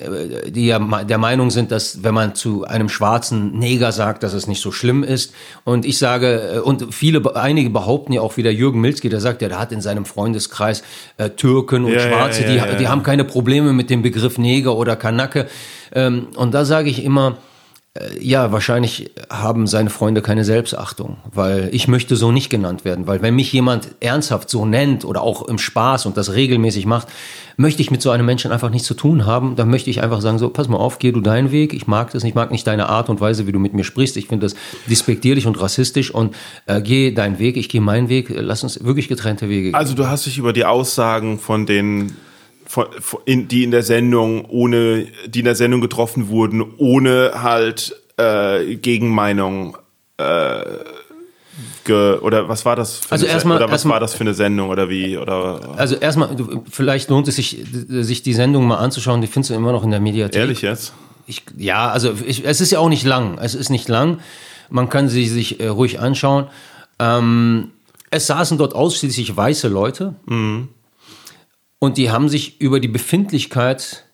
äh, 0.00 0.50
die 0.50 0.66
ja 0.66 0.78
der 1.04 1.18
Meinung 1.18 1.50
sind, 1.50 1.70
dass 1.70 2.02
wenn 2.02 2.14
man 2.14 2.34
zu 2.34 2.64
einem 2.64 2.88
schwarzen 2.88 3.58
Neger 3.58 3.92
sagt, 3.92 4.22
dass 4.22 4.32
es 4.32 4.46
nicht 4.46 4.62
so 4.62 4.72
schlimm 4.72 5.04
ist. 5.04 5.34
Und 5.64 5.84
ich 5.84 5.98
sage, 5.98 6.54
äh, 6.54 6.58
und 6.60 6.94
viele, 6.94 7.36
einige 7.36 7.68
behaupten 7.68 8.14
ja 8.14 8.22
auch 8.22 8.38
wie 8.38 8.42
der 8.42 8.54
Jürgen 8.54 8.80
Milzki, 8.80 9.10
der 9.10 9.20
sagt 9.20 9.42
ja, 9.42 9.48
der 9.48 9.58
hat 9.58 9.70
in 9.70 9.82
seinem 9.82 10.06
Freundeskreis 10.06 10.82
äh, 11.18 11.28
Türken 11.28 11.84
und 11.84 11.92
ja, 11.92 12.00
Schwarze, 12.00 12.44
ja, 12.44 12.52
ja, 12.52 12.66
die, 12.68 12.78
die 12.78 12.88
haben 12.88 13.02
keine 13.02 13.24
Probleme 13.24 13.74
mit 13.74 13.90
dem 13.90 14.00
Begriff 14.00 14.38
Neger 14.38 14.76
oder 14.76 14.96
Kanake. 14.96 15.46
Ähm, 15.92 16.28
und 16.36 16.54
da 16.54 16.64
sage 16.64 16.88
ich 16.88 17.04
immer, 17.04 17.36
ja, 18.18 18.52
wahrscheinlich 18.52 19.10
haben 19.28 19.66
seine 19.66 19.90
Freunde 19.90 20.22
keine 20.22 20.44
Selbstachtung, 20.44 21.18
weil 21.30 21.68
ich 21.72 21.88
möchte 21.88 22.16
so 22.16 22.32
nicht 22.32 22.48
genannt 22.48 22.86
werden, 22.86 23.06
weil 23.06 23.20
wenn 23.20 23.34
mich 23.34 23.52
jemand 23.52 23.88
ernsthaft 24.00 24.48
so 24.48 24.64
nennt 24.64 25.04
oder 25.04 25.20
auch 25.20 25.46
im 25.46 25.58
Spaß 25.58 26.06
und 26.06 26.16
das 26.16 26.32
regelmäßig 26.32 26.86
macht, 26.86 27.08
möchte 27.58 27.82
ich 27.82 27.90
mit 27.90 28.00
so 28.00 28.10
einem 28.10 28.24
Menschen 28.24 28.50
einfach 28.50 28.70
nichts 28.70 28.88
zu 28.88 28.94
tun 28.94 29.26
haben. 29.26 29.56
Dann 29.56 29.68
möchte 29.68 29.90
ich 29.90 30.02
einfach 30.02 30.22
sagen, 30.22 30.38
so, 30.38 30.48
pass 30.48 30.68
mal 30.68 30.78
auf, 30.78 30.98
geh 31.00 31.12
du 31.12 31.20
deinen 31.20 31.50
Weg, 31.52 31.74
ich 31.74 31.86
mag 31.86 32.10
das, 32.12 32.24
ich 32.24 32.34
mag 32.34 32.50
nicht 32.50 32.66
deine 32.66 32.88
Art 32.88 33.10
und 33.10 33.20
Weise, 33.20 33.46
wie 33.46 33.52
du 33.52 33.58
mit 33.58 33.74
mir 33.74 33.84
sprichst, 33.84 34.16
ich 34.16 34.26
finde 34.26 34.46
das 34.46 34.54
despektierlich 34.88 35.46
und 35.46 35.60
rassistisch 35.60 36.10
und 36.10 36.34
äh, 36.64 36.80
geh 36.80 37.12
deinen 37.12 37.38
Weg, 37.38 37.58
ich 37.58 37.68
gehe 37.68 37.82
meinen 37.82 38.08
Weg, 38.08 38.30
lass 38.30 38.62
uns 38.62 38.82
wirklich 38.82 39.08
getrennte 39.08 39.50
Wege 39.50 39.64
gehen. 39.64 39.74
Also 39.74 39.92
du 39.92 40.08
hast 40.08 40.24
dich 40.24 40.38
über 40.38 40.54
die 40.54 40.64
Aussagen 40.64 41.38
von 41.38 41.66
den 41.66 42.16
von, 42.72 42.86
in, 43.26 43.48
die 43.48 43.64
in 43.64 43.70
der 43.70 43.82
Sendung 43.82 44.46
ohne, 44.46 45.06
die 45.26 45.40
in 45.40 45.44
der 45.44 45.54
Sendung 45.54 45.82
getroffen 45.82 46.28
wurden, 46.28 46.64
ohne 46.78 47.32
halt 47.42 47.94
äh, 48.16 48.76
Gegenmeinung 48.76 49.76
äh, 50.16 50.62
ge, 51.84 52.16
oder 52.20 52.48
was 52.48 52.64
war 52.64 52.74
das 52.74 52.96
für 52.96 53.12
also 53.12 53.26
eine, 53.26 53.34
erstmal, 53.34 53.56
oder 53.58 53.66
was 53.66 53.72
erstmal, 53.72 53.92
war 53.92 54.00
das 54.00 54.14
für 54.14 54.22
eine 54.22 54.32
Sendung 54.32 54.70
oder 54.70 54.88
wie 54.88 55.18
oder? 55.18 55.74
Also 55.76 55.96
erstmal 55.96 56.34
vielleicht 56.70 57.10
lohnt 57.10 57.28
es 57.28 57.36
sich 57.36 57.62
sich 57.88 58.22
die 58.22 58.32
Sendung 58.32 58.66
mal 58.66 58.78
anzuschauen 58.78 59.20
die 59.20 59.26
findest 59.26 59.50
du 59.50 59.54
immer 59.54 59.72
noch 59.72 59.84
in 59.84 59.90
der 59.90 60.00
Mediathek. 60.00 60.40
Ehrlich 60.40 60.62
jetzt? 60.62 60.94
Ich, 61.26 61.42
ja 61.58 61.90
also 61.90 62.14
ich, 62.24 62.46
es 62.46 62.62
ist 62.62 62.70
ja 62.70 62.78
auch 62.78 62.88
nicht 62.88 63.04
lang 63.04 63.36
es 63.36 63.54
ist 63.54 63.68
nicht 63.68 63.86
lang. 63.90 64.20
Man 64.70 64.88
kann 64.88 65.10
sie 65.10 65.28
sich 65.28 65.60
äh, 65.60 65.66
ruhig 65.66 66.00
anschauen. 66.00 66.46
Ähm, 66.98 67.72
es 68.08 68.28
saßen 68.28 68.56
dort 68.56 68.74
ausschließlich 68.74 69.36
weiße 69.36 69.68
Leute. 69.68 70.14
Mhm. 70.24 70.68
Und 71.82 71.98
die 71.98 72.12
haben 72.12 72.28
sich 72.28 72.60
über 72.60 72.78
die 72.78 72.86
Befindlichkeit 72.86 74.04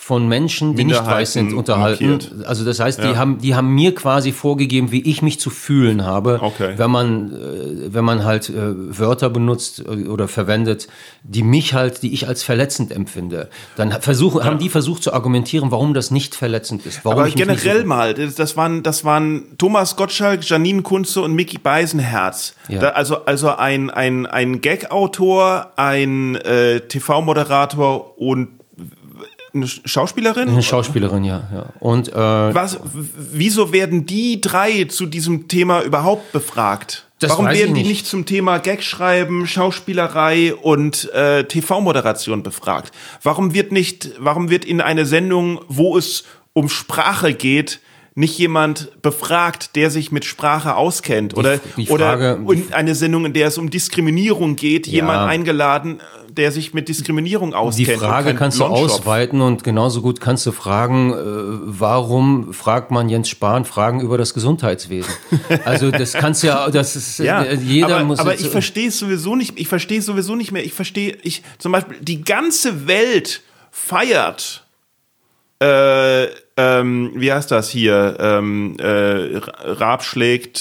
von 0.00 0.28
Menschen, 0.28 0.76
die 0.76 0.84
nicht 0.84 1.04
weiß 1.04 1.32
sind, 1.32 1.52
unterhalten. 1.52 2.10
Markiert. 2.10 2.46
Also 2.46 2.64
das 2.64 2.78
heißt, 2.78 3.00
ja. 3.00 3.10
die 3.10 3.18
haben, 3.18 3.38
die 3.38 3.56
haben 3.56 3.74
mir 3.74 3.94
quasi 3.96 4.30
vorgegeben, 4.30 4.92
wie 4.92 5.02
ich 5.02 5.22
mich 5.22 5.40
zu 5.40 5.50
fühlen 5.50 6.06
habe, 6.06 6.38
okay. 6.40 6.74
wenn 6.76 6.90
man, 6.90 7.32
äh, 7.32 7.92
wenn 7.92 8.04
man 8.04 8.24
halt 8.24 8.48
äh, 8.48 8.54
Wörter 8.54 9.28
benutzt 9.28 9.80
äh, 9.80 10.06
oder 10.06 10.28
verwendet, 10.28 10.86
die 11.24 11.42
mich 11.42 11.74
halt, 11.74 12.02
die 12.02 12.14
ich 12.14 12.28
als 12.28 12.44
verletzend 12.44 12.92
empfinde. 12.92 13.50
Dann 13.76 13.90
versuchen, 14.00 14.38
ja. 14.38 14.44
haben 14.44 14.58
die 14.58 14.68
versucht 14.68 15.02
zu 15.02 15.12
argumentieren, 15.12 15.72
warum 15.72 15.94
das 15.94 16.12
nicht 16.12 16.36
verletzend 16.36 16.86
ist. 16.86 17.04
Warum 17.04 17.18
Aber 17.18 17.28
generell 17.28 17.80
so 17.80 17.86
mal, 17.86 18.14
das 18.14 18.56
waren, 18.56 18.84
das 18.84 19.04
waren 19.04 19.58
Thomas 19.58 19.96
Gottschalk, 19.96 20.48
Janine 20.48 20.82
Kunze 20.82 21.22
und 21.22 21.34
Mickey 21.34 21.58
Beisenherz. 21.58 22.54
Ja. 22.68 22.78
Da, 22.78 22.88
also, 22.90 23.24
also 23.24 23.56
ein, 23.56 23.90
ein, 23.90 24.26
ein 24.26 24.60
Gag-Autor, 24.60 25.72
ein 25.74 26.36
äh, 26.36 26.80
TV-Moderator 26.82 28.16
und 28.16 28.57
eine 29.54 29.66
Schauspielerin? 29.66 30.48
Eine 30.48 30.62
Schauspielerin, 30.62 31.24
ja. 31.24 31.42
ja. 31.52 31.66
Und 31.80 32.08
äh, 32.08 32.14
was? 32.14 32.78
Wieso 32.92 33.72
werden 33.72 34.06
die 34.06 34.40
drei 34.40 34.84
zu 34.84 35.06
diesem 35.06 35.48
Thema 35.48 35.82
überhaupt 35.82 36.32
befragt? 36.32 37.06
Warum 37.20 37.46
werden 37.46 37.74
die 37.74 37.80
nicht. 37.80 37.88
nicht 37.88 38.06
zum 38.06 38.26
Thema 38.26 38.58
Gagschreiben, 38.58 39.46
Schauspielerei 39.46 40.54
und 40.54 41.12
äh, 41.12 41.44
TV-Moderation 41.44 42.44
befragt? 42.44 42.92
Warum 43.22 43.54
wird 43.54 43.72
nicht? 43.72 44.10
Warum 44.18 44.50
wird 44.50 44.64
in 44.64 44.80
eine 44.80 45.04
Sendung, 45.04 45.60
wo 45.66 45.98
es 45.98 46.24
um 46.52 46.68
Sprache 46.68 47.34
geht, 47.34 47.80
nicht 48.18 48.36
jemand 48.36 49.00
befragt, 49.00 49.76
der 49.76 49.92
sich 49.92 50.10
mit 50.10 50.24
Sprache 50.24 50.74
auskennt 50.74 51.36
oder 51.36 51.58
die, 51.58 51.84
die 51.84 51.86
Frage, 51.86 52.40
oder 52.44 52.58
in 52.58 52.72
eine 52.72 52.96
Sendung, 52.96 53.24
in 53.24 53.32
der 53.32 53.46
es 53.46 53.58
um 53.58 53.70
Diskriminierung 53.70 54.56
geht, 54.56 54.88
ja. 54.88 54.94
jemand 54.94 55.30
eingeladen, 55.30 56.00
der 56.28 56.50
sich 56.50 56.74
mit 56.74 56.88
Diskriminierung 56.88 57.54
auskennt. 57.54 57.88
Die 57.88 57.94
Frage 57.94 58.34
kannst 58.34 58.58
du 58.58 58.64
ausweiten 58.64 59.40
und 59.40 59.62
genauso 59.62 60.02
gut 60.02 60.20
kannst 60.20 60.44
du 60.46 60.52
fragen, 60.52 61.12
äh, 61.12 61.16
warum 61.16 62.52
fragt 62.52 62.90
man 62.90 63.08
Jens 63.08 63.28
Spahn 63.28 63.64
Fragen 63.64 64.00
über 64.00 64.18
das 64.18 64.34
Gesundheitswesen? 64.34 65.12
Also 65.64 65.92
das 65.92 66.12
kannst 66.14 66.42
ja, 66.42 66.68
das 66.70 66.96
ist 66.96 67.20
ja, 67.20 67.42
äh, 67.42 67.54
jeder 67.54 67.96
aber, 67.96 68.04
muss. 68.04 68.18
Aber 68.18 68.34
ich 68.34 68.48
verstehe 68.48 68.88
es 68.88 68.98
sowieso 68.98 69.36
nicht. 69.36 69.58
Ich 69.60 69.68
verstehe 69.68 70.00
es 70.00 70.06
sowieso 70.06 70.34
nicht 70.34 70.50
mehr. 70.50 70.64
Ich 70.64 70.74
verstehe, 70.74 71.16
ich 71.22 71.42
zum 71.58 71.70
Beispiel 71.70 71.98
die 72.00 72.22
ganze 72.22 72.88
Welt 72.88 73.42
feiert. 73.70 74.64
Äh, 75.60 76.26
ähm, 76.56 77.12
wie 77.14 77.32
heißt 77.32 77.50
das 77.50 77.68
hier? 77.68 78.16
Ähm, 78.20 78.76
äh, 78.78 79.38
Raab 79.64 80.04
schlägt 80.04 80.60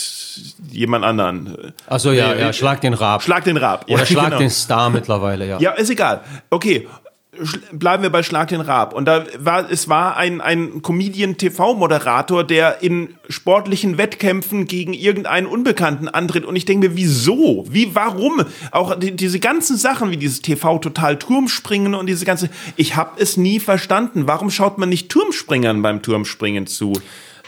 jemand 0.71 1.05
anderen. 1.05 1.73
Achso, 1.87 2.11
ja, 2.11 2.33
äh, 2.33 2.41
ja, 2.41 2.53
schlag 2.53 2.81
den 2.81 2.93
Raab. 2.93 3.21
Schlag 3.21 3.43
den 3.43 3.57
Raab. 3.57 3.85
Oder 3.89 3.99
ja, 3.99 4.05
schlag 4.05 4.25
genau. 4.25 4.37
den 4.39 4.49
Star 4.49 4.89
mittlerweile, 4.89 5.47
ja. 5.47 5.59
Ja, 5.59 5.71
ist 5.71 5.89
egal. 5.89 6.21
Okay, 6.49 6.87
bleiben 7.71 8.03
wir 8.03 8.09
bei 8.09 8.23
Schlag 8.23 8.49
den 8.49 8.61
Raab. 8.61 8.93
Und 8.93 9.05
da 9.05 9.25
war, 9.37 9.69
es 9.69 9.87
war 9.89 10.17
ein, 10.17 10.41
ein 10.41 10.81
Comedian-TV-Moderator, 10.81 12.43
der 12.43 12.81
in 12.81 13.15
sportlichen 13.29 13.97
Wettkämpfen 13.97 14.65
gegen 14.65 14.93
irgendeinen 14.93 15.47
Unbekannten 15.47 16.07
antritt. 16.07 16.45
Und 16.45 16.55
ich 16.55 16.65
denke 16.65 16.89
mir, 16.89 16.95
wieso? 16.95 17.65
Wie, 17.69 17.95
warum? 17.95 18.43
Auch 18.71 18.95
die, 18.95 19.15
diese 19.15 19.39
ganzen 19.39 19.77
Sachen 19.77 20.11
wie 20.11 20.17
dieses 20.17 20.41
TV-Total-Turmspringen 20.41 21.95
und 21.95 22.07
diese 22.07 22.25
ganze, 22.25 22.49
ich 22.75 22.95
habe 22.95 23.21
es 23.21 23.37
nie 23.37 23.59
verstanden. 23.59 24.27
Warum 24.27 24.49
schaut 24.49 24.77
man 24.77 24.89
nicht 24.89 25.09
Turmspringern 25.09 25.81
beim 25.81 26.01
Turmspringen 26.01 26.67
zu? 26.67 26.93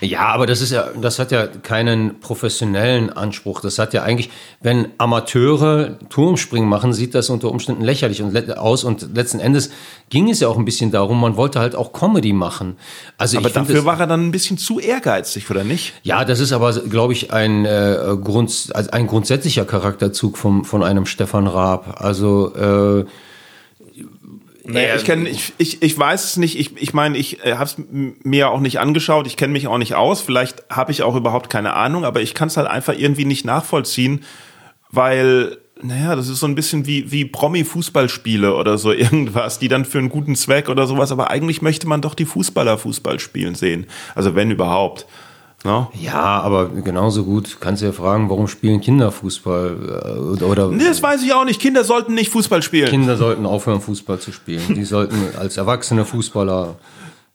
Ja, 0.01 0.27
aber 0.27 0.45
das 0.45 0.61
ist 0.61 0.71
ja, 0.71 0.89
das 1.01 1.19
hat 1.19 1.31
ja 1.31 1.47
keinen 1.47 2.19
professionellen 2.19 3.09
Anspruch. 3.09 3.61
Das 3.61 3.79
hat 3.79 3.93
ja 3.93 4.03
eigentlich, 4.03 4.29
wenn 4.61 4.89
Amateure 4.97 5.97
Turmspringen 6.09 6.69
machen, 6.69 6.93
sieht 6.93 7.15
das 7.15 7.29
unter 7.29 7.51
Umständen 7.51 7.83
lächerlich 7.83 8.23
aus. 8.57 8.83
Und 8.83 9.15
letzten 9.15 9.39
Endes 9.39 9.71
ging 10.09 10.29
es 10.29 10.39
ja 10.39 10.47
auch 10.47 10.57
ein 10.57 10.65
bisschen 10.65 10.91
darum, 10.91 11.19
man 11.19 11.35
wollte 11.35 11.59
halt 11.59 11.75
auch 11.75 11.91
Comedy 11.91 12.33
machen. 12.33 12.77
Also 13.17 13.37
aber 13.37 13.49
dafür 13.49 13.75
das, 13.75 13.85
war 13.85 13.99
er 13.99 14.07
dann 14.07 14.27
ein 14.27 14.31
bisschen 14.31 14.57
zu 14.57 14.79
ehrgeizig, 14.79 15.49
oder 15.51 15.63
nicht? 15.63 15.93
Ja, 16.03 16.23
das 16.23 16.39
ist 16.39 16.53
aber, 16.53 16.73
glaube 16.73 17.13
ich, 17.13 17.33
ein, 17.33 17.65
äh, 17.65 18.15
Grund, 18.23 18.69
also 18.73 18.91
ein 18.91 19.07
grundsätzlicher 19.07 19.65
Charakterzug 19.65 20.37
vom, 20.37 20.63
von 20.63 20.83
einem 20.83 21.05
Stefan 21.05 21.47
Raab. 21.47 22.01
Also 22.01 22.55
äh, 22.55 23.05
naja, 24.73 24.95
ich 24.95 25.03
kenne, 25.03 25.29
ich, 25.29 25.53
ich, 25.57 25.81
ich 25.81 25.97
weiß 25.97 26.23
es 26.25 26.37
nicht. 26.37 26.59
Ich, 26.59 26.77
ich 26.77 26.93
meine, 26.93 27.17
ich 27.17 27.43
äh, 27.43 27.53
habe 27.53 27.65
es 27.65 27.75
mir 27.87 28.49
auch 28.49 28.59
nicht 28.59 28.79
angeschaut. 28.79 29.27
Ich 29.27 29.37
kenne 29.37 29.53
mich 29.53 29.67
auch 29.67 29.77
nicht 29.77 29.95
aus. 29.95 30.21
Vielleicht 30.21 30.63
habe 30.69 30.91
ich 30.91 31.03
auch 31.03 31.15
überhaupt 31.15 31.49
keine 31.49 31.73
Ahnung, 31.73 32.05
aber 32.05 32.21
ich 32.21 32.33
kann 32.33 32.47
es 32.47 32.57
halt 32.57 32.67
einfach 32.67 32.93
irgendwie 32.97 33.25
nicht 33.25 33.45
nachvollziehen, 33.45 34.23
weil 34.91 35.57
naja, 35.81 36.15
das 36.15 36.27
ist 36.27 36.41
so 36.41 36.45
ein 36.45 36.55
bisschen 36.55 36.85
wie, 36.85 37.09
wie 37.11 37.25
Promi-Fußballspiele 37.25 38.53
oder 38.53 38.77
so 38.77 38.91
irgendwas, 38.93 39.59
die 39.59 39.67
dann 39.67 39.85
für 39.85 39.99
einen 39.99 40.09
guten 40.09 40.35
Zweck 40.35 40.69
oder 40.69 40.87
sowas, 40.87 41.11
aber 41.11 41.29
eigentlich 41.31 41.61
möchte 41.61 41.87
man 41.87 42.01
doch 42.01 42.15
die 42.15 42.25
Fußballer 42.25 42.77
Fußball 42.77 43.19
spielen 43.19 43.55
sehen. 43.55 43.87
Also 44.15 44.35
wenn 44.35 44.51
überhaupt. 44.51 45.05
No? 45.65 45.91
Ja, 45.93 46.39
aber 46.39 46.69
genauso 46.69 47.25
gut 47.25 47.57
kannst 47.59 47.81
du 47.81 47.87
ja 47.87 47.91
fragen, 47.91 48.29
warum 48.29 48.47
spielen 48.47 48.79
Kinder 48.79 49.11
Fußball? 49.11 50.37
Äh, 50.39 50.43
oder, 50.43 50.69
nee, 50.69 50.85
das 50.85 51.03
weiß 51.03 51.21
ich 51.23 51.33
auch 51.33 51.43
nicht. 51.43 51.59
Kinder 51.59 51.83
sollten 51.83 52.13
nicht 52.13 52.31
Fußball 52.31 52.61
spielen. 52.61 52.89
Kinder 52.89 53.17
sollten 53.17 53.45
aufhören, 53.45 53.81
Fußball 53.81 54.19
zu 54.19 54.31
spielen. 54.31 54.61
Die 54.69 54.85
sollten 54.85 55.17
als 55.37 55.57
erwachsene 55.57 56.05
Fußballer, 56.05 56.75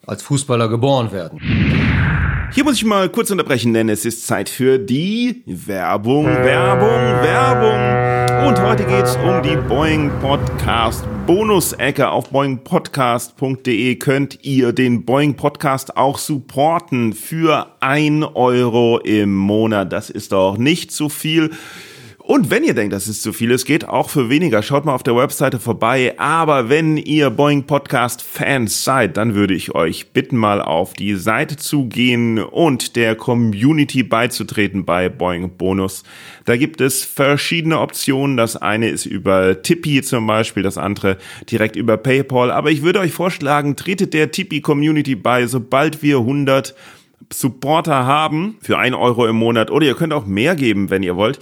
als 0.06 0.22
Fußballer 0.22 0.68
geboren 0.68 1.12
werden. 1.12 1.40
Hier 2.54 2.64
muss 2.64 2.76
ich 2.76 2.84
mal 2.84 3.08
kurz 3.10 3.30
unterbrechen, 3.30 3.74
denn 3.74 3.88
es 3.88 4.04
ist 4.04 4.26
Zeit 4.26 4.48
für 4.48 4.78
die 4.78 5.42
Werbung, 5.44 6.24
Werbung, 6.26 7.22
Werbung. 7.22 8.23
Und 8.44 8.60
heute 8.60 8.84
geht's 8.84 9.16
um 9.16 9.42
die 9.42 9.56
Boeing 9.56 10.10
Podcast 10.20 11.06
Bonus-Ecke 11.26 12.10
auf 12.10 12.28
boingpodcast.de 12.28 13.96
könnt 13.96 14.44
ihr 14.44 14.74
den 14.74 15.06
Boeing 15.06 15.34
Podcast 15.34 15.96
auch 15.96 16.18
supporten 16.18 17.14
für 17.14 17.68
ein 17.80 18.22
Euro 18.22 18.98
im 18.98 19.34
Monat. 19.34 19.94
Das 19.94 20.10
ist 20.10 20.32
doch 20.32 20.58
nicht 20.58 20.92
zu 20.92 21.08
viel. 21.08 21.52
Und 22.26 22.50
wenn 22.50 22.64
ihr 22.64 22.72
denkt, 22.72 22.94
das 22.94 23.06
ist 23.06 23.22
zu 23.22 23.34
viel, 23.34 23.52
es 23.52 23.66
geht 23.66 23.86
auch 23.86 24.08
für 24.08 24.30
weniger, 24.30 24.62
schaut 24.62 24.86
mal 24.86 24.94
auf 24.94 25.02
der 25.02 25.14
Webseite 25.14 25.60
vorbei. 25.60 26.14
Aber 26.16 26.70
wenn 26.70 26.96
ihr 26.96 27.28
Boeing 27.28 27.64
Podcast 27.64 28.22
Fans 28.22 28.82
seid, 28.82 29.18
dann 29.18 29.34
würde 29.34 29.52
ich 29.52 29.74
euch 29.74 30.12
bitten, 30.12 30.38
mal 30.38 30.62
auf 30.62 30.94
die 30.94 31.16
Seite 31.16 31.56
zu 31.56 31.84
gehen 31.84 32.38
und 32.38 32.96
der 32.96 33.14
Community 33.14 34.02
beizutreten 34.02 34.86
bei 34.86 35.10
Boeing 35.10 35.58
Bonus. 35.58 36.02
Da 36.46 36.56
gibt 36.56 36.80
es 36.80 37.04
verschiedene 37.04 37.78
Optionen. 37.78 38.38
Das 38.38 38.56
eine 38.56 38.88
ist 38.88 39.04
über 39.04 39.60
Tippy 39.60 40.00
zum 40.00 40.26
Beispiel, 40.26 40.62
das 40.62 40.78
andere 40.78 41.18
direkt 41.50 41.76
über 41.76 41.98
PayPal. 41.98 42.50
Aber 42.50 42.70
ich 42.70 42.80
würde 42.80 43.00
euch 43.00 43.12
vorschlagen, 43.12 43.76
tretet 43.76 44.14
der 44.14 44.30
Tippy 44.30 44.62
Community 44.62 45.14
bei, 45.14 45.46
sobald 45.46 46.02
wir 46.02 46.20
100 46.20 46.74
Supporter 47.30 48.06
haben 48.06 48.56
für 48.62 48.78
ein 48.78 48.94
Euro 48.94 49.26
im 49.26 49.36
Monat. 49.36 49.70
Oder 49.70 49.84
ihr 49.84 49.94
könnt 49.94 50.14
auch 50.14 50.24
mehr 50.24 50.54
geben, 50.56 50.88
wenn 50.88 51.02
ihr 51.02 51.16
wollt 51.16 51.38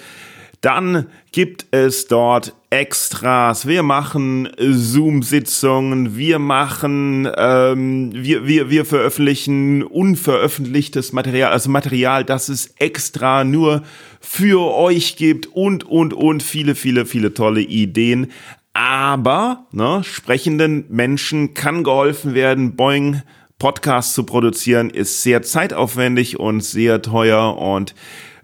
dann 0.62 1.08
gibt 1.32 1.66
es 1.72 2.06
dort 2.06 2.54
Extras. 2.70 3.66
Wir 3.66 3.82
machen 3.82 4.48
Zoom-Sitzungen, 4.58 6.16
wir 6.16 6.38
machen, 6.38 7.28
ähm, 7.36 8.12
wir, 8.14 8.46
wir, 8.46 8.70
wir 8.70 8.84
veröffentlichen 8.86 9.82
unveröffentlichtes 9.82 11.12
Material, 11.12 11.52
also 11.52 11.68
Material, 11.68 12.24
das 12.24 12.48
es 12.48 12.74
extra 12.78 13.44
nur 13.44 13.82
für 14.20 14.72
euch 14.74 15.16
gibt 15.16 15.48
und, 15.48 15.84
und, 15.84 16.14
und 16.14 16.42
viele, 16.44 16.76
viele, 16.76 17.06
viele 17.06 17.34
tolle 17.34 17.60
Ideen. 17.60 18.30
Aber 18.72 19.66
ne, 19.72 20.02
sprechenden 20.04 20.84
Menschen 20.88 21.54
kann 21.54 21.82
geholfen 21.82 22.34
werden. 22.34 22.76
Boing 22.76 23.22
Podcast 23.58 24.14
zu 24.14 24.24
produzieren 24.24 24.90
ist 24.90 25.22
sehr 25.22 25.42
zeitaufwendig 25.42 26.38
und 26.38 26.62
sehr 26.62 27.02
teuer 27.02 27.58
und 27.58 27.94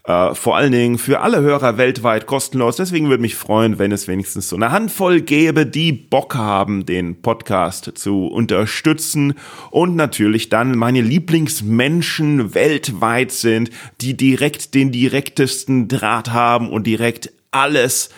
äh, 0.08 0.34
vor 0.34 0.56
allen 0.56 0.72
Dingen 0.72 0.96
für 0.96 1.20
alle 1.20 1.42
Hörer 1.42 1.76
weltweit 1.76 2.26
kostenlos. 2.26 2.76
Deswegen 2.76 3.10
würde 3.10 3.20
mich 3.20 3.36
freuen, 3.36 3.78
wenn 3.78 3.92
es 3.92 4.08
wenigstens 4.08 4.48
so 4.48 4.56
eine 4.56 4.72
Handvoll 4.72 5.20
gäbe, 5.20 5.66
die 5.66 5.92
Bock 5.92 6.34
haben, 6.34 6.86
den 6.86 7.20
Podcast 7.20 7.92
zu 7.94 8.26
unterstützen 8.26 9.34
und 9.70 9.96
natürlich 9.96 10.48
dann 10.48 10.78
meine 10.78 11.02
Lieblingsmenschen 11.02 12.54
weltweit 12.54 13.32
sind, 13.32 13.70
die 14.00 14.16
direkt 14.16 14.72
den 14.72 14.92
direktesten 14.92 15.88
Draht 15.88 16.32
haben 16.32 16.70
und 16.70 16.86
direkt 16.86 17.30
alles 17.50 18.08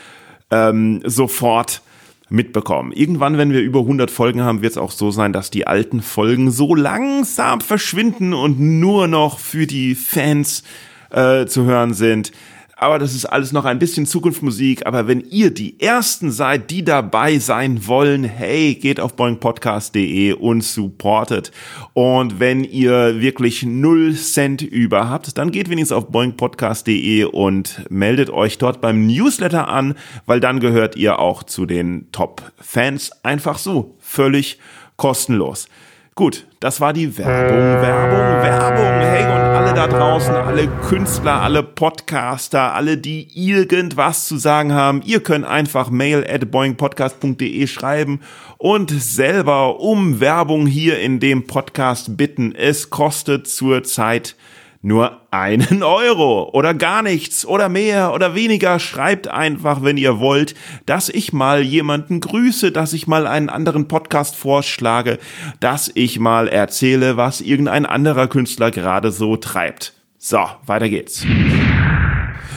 ähm, 0.52 1.02
sofort 1.04 1.82
mitbekommen. 2.28 2.92
Irgendwann, 2.92 3.36
wenn 3.36 3.52
wir 3.52 3.62
über 3.62 3.80
100 3.80 4.12
Folgen 4.12 4.42
haben, 4.42 4.62
wird 4.62 4.70
es 4.70 4.78
auch 4.78 4.92
so 4.92 5.10
sein, 5.10 5.32
dass 5.32 5.50
die 5.50 5.66
alten 5.66 6.02
Folgen 6.02 6.52
so 6.52 6.76
langsam 6.76 7.60
verschwinden 7.60 8.32
und 8.32 8.60
nur 8.60 9.08
noch 9.08 9.40
für 9.40 9.66
die 9.66 9.96
Fans 9.96 10.62
äh, 11.10 11.46
zu 11.46 11.64
hören 11.64 11.94
sind. 11.94 12.32
aber 12.80 12.98
das 12.98 13.14
ist 13.14 13.26
alles 13.26 13.52
noch 13.52 13.66
ein 13.66 13.78
bisschen 13.78 14.06
Zukunftsmusik. 14.06 14.86
Aber 14.86 15.06
wenn 15.06 15.20
ihr 15.20 15.52
die 15.52 15.78
Ersten 15.80 16.30
seid, 16.30 16.70
die 16.70 16.82
dabei 16.82 17.38
sein 17.38 17.86
wollen, 17.86 18.24
hey, 18.24 18.74
geht 18.74 19.00
auf 19.00 19.16
boingpodcast.de 19.16 20.32
und 20.32 20.64
supportet. 20.64 21.52
Und 21.92 22.40
wenn 22.40 22.64
ihr 22.64 23.20
wirklich 23.20 23.64
null 23.64 24.14
Cent 24.14 24.62
über 24.62 25.10
habt, 25.10 25.36
dann 25.36 25.50
geht 25.50 25.68
wenigstens 25.68 25.96
auf 25.96 26.08
boingpodcast.de 26.08 27.24
und 27.24 27.84
meldet 27.90 28.30
euch 28.30 28.56
dort 28.56 28.80
beim 28.80 29.06
Newsletter 29.06 29.68
an, 29.68 29.94
weil 30.24 30.40
dann 30.40 30.58
gehört 30.58 30.96
ihr 30.96 31.18
auch 31.18 31.42
zu 31.42 31.66
den 31.66 32.10
Top-Fans. 32.12 33.10
Einfach 33.22 33.58
so, 33.58 33.94
völlig 33.98 34.58
kostenlos. 34.96 35.68
Gut, 36.16 36.46
das 36.58 36.80
war 36.80 36.92
die 36.92 37.16
Werbung, 37.16 37.56
Werbung, 37.56 38.42
Werbung. 38.42 39.00
Hey, 39.00 39.24
und 39.24 39.56
alle 39.56 39.72
da 39.72 39.86
draußen, 39.86 40.34
alle 40.34 40.66
Künstler, 40.88 41.40
alle 41.40 41.62
Podcaster, 41.62 42.74
alle, 42.74 42.98
die 42.98 43.28
irgendwas 43.32 44.26
zu 44.26 44.36
sagen 44.36 44.72
haben, 44.72 45.02
ihr 45.02 45.22
könnt 45.22 45.46
einfach 45.46 45.88
mail 45.88 46.26
at 46.28 46.50
boingpodcast.de 46.50 47.66
schreiben 47.68 48.20
und 48.58 48.90
selber 48.90 49.80
um 49.80 50.20
Werbung 50.20 50.66
hier 50.66 50.98
in 50.98 51.20
dem 51.20 51.46
Podcast 51.46 52.16
bitten. 52.16 52.54
Es 52.54 52.90
kostet 52.90 53.46
zurzeit 53.46 54.34
nur 54.82 55.20
einen 55.30 55.82
Euro 55.82 56.50
oder 56.52 56.74
gar 56.74 57.02
nichts 57.02 57.44
oder 57.44 57.68
mehr 57.68 58.14
oder 58.14 58.34
weniger. 58.34 58.78
Schreibt 58.78 59.28
einfach, 59.28 59.82
wenn 59.82 59.96
ihr 59.96 60.18
wollt, 60.18 60.54
dass 60.86 61.08
ich 61.08 61.32
mal 61.32 61.62
jemanden 61.62 62.20
grüße, 62.20 62.72
dass 62.72 62.92
ich 62.92 63.06
mal 63.06 63.26
einen 63.26 63.50
anderen 63.50 63.88
Podcast 63.88 64.36
vorschlage, 64.36 65.18
dass 65.60 65.90
ich 65.94 66.18
mal 66.18 66.48
erzähle, 66.48 67.16
was 67.16 67.40
irgendein 67.40 67.86
anderer 67.86 68.26
Künstler 68.26 68.70
gerade 68.70 69.12
so 69.12 69.36
treibt. 69.36 69.92
So, 70.18 70.40
weiter 70.66 70.88
geht's. 70.88 71.24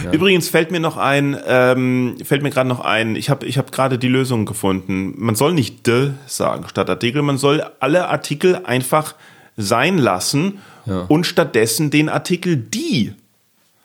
Ja. 0.03 0.11
Übrigens 0.11 0.49
fällt 0.49 0.71
mir 0.71 0.82
noch 0.82 0.97
ein, 0.97 1.38
ähm, 1.47 2.17
fällt 2.24 2.43
mir 2.43 2.49
gerade 2.49 2.67
noch 2.67 2.82
ein, 2.82 3.15
ich 3.15 3.30
habe 3.30 3.45
ich 3.45 3.57
hab 3.57 3.71
gerade 3.71 3.97
die 3.97 4.09
Lösung 4.09 4.45
gefunden. 4.45 5.13
Man 5.17 5.36
soll 5.36 5.53
nicht 5.53 5.88
de 5.88 6.11
sagen 6.26 6.65
statt 6.67 6.89
Artikel, 6.89 7.21
man 7.21 7.38
soll 7.38 7.63
alle 7.80 8.09
Artikel 8.09 8.61
einfach 8.65 9.15
sein 9.55 9.97
lassen 9.97 10.59
ja. 10.86 11.05
und 11.07 11.25
stattdessen 11.25 11.91
den 11.91 12.09
Artikel 12.09 12.57
die 12.57 13.13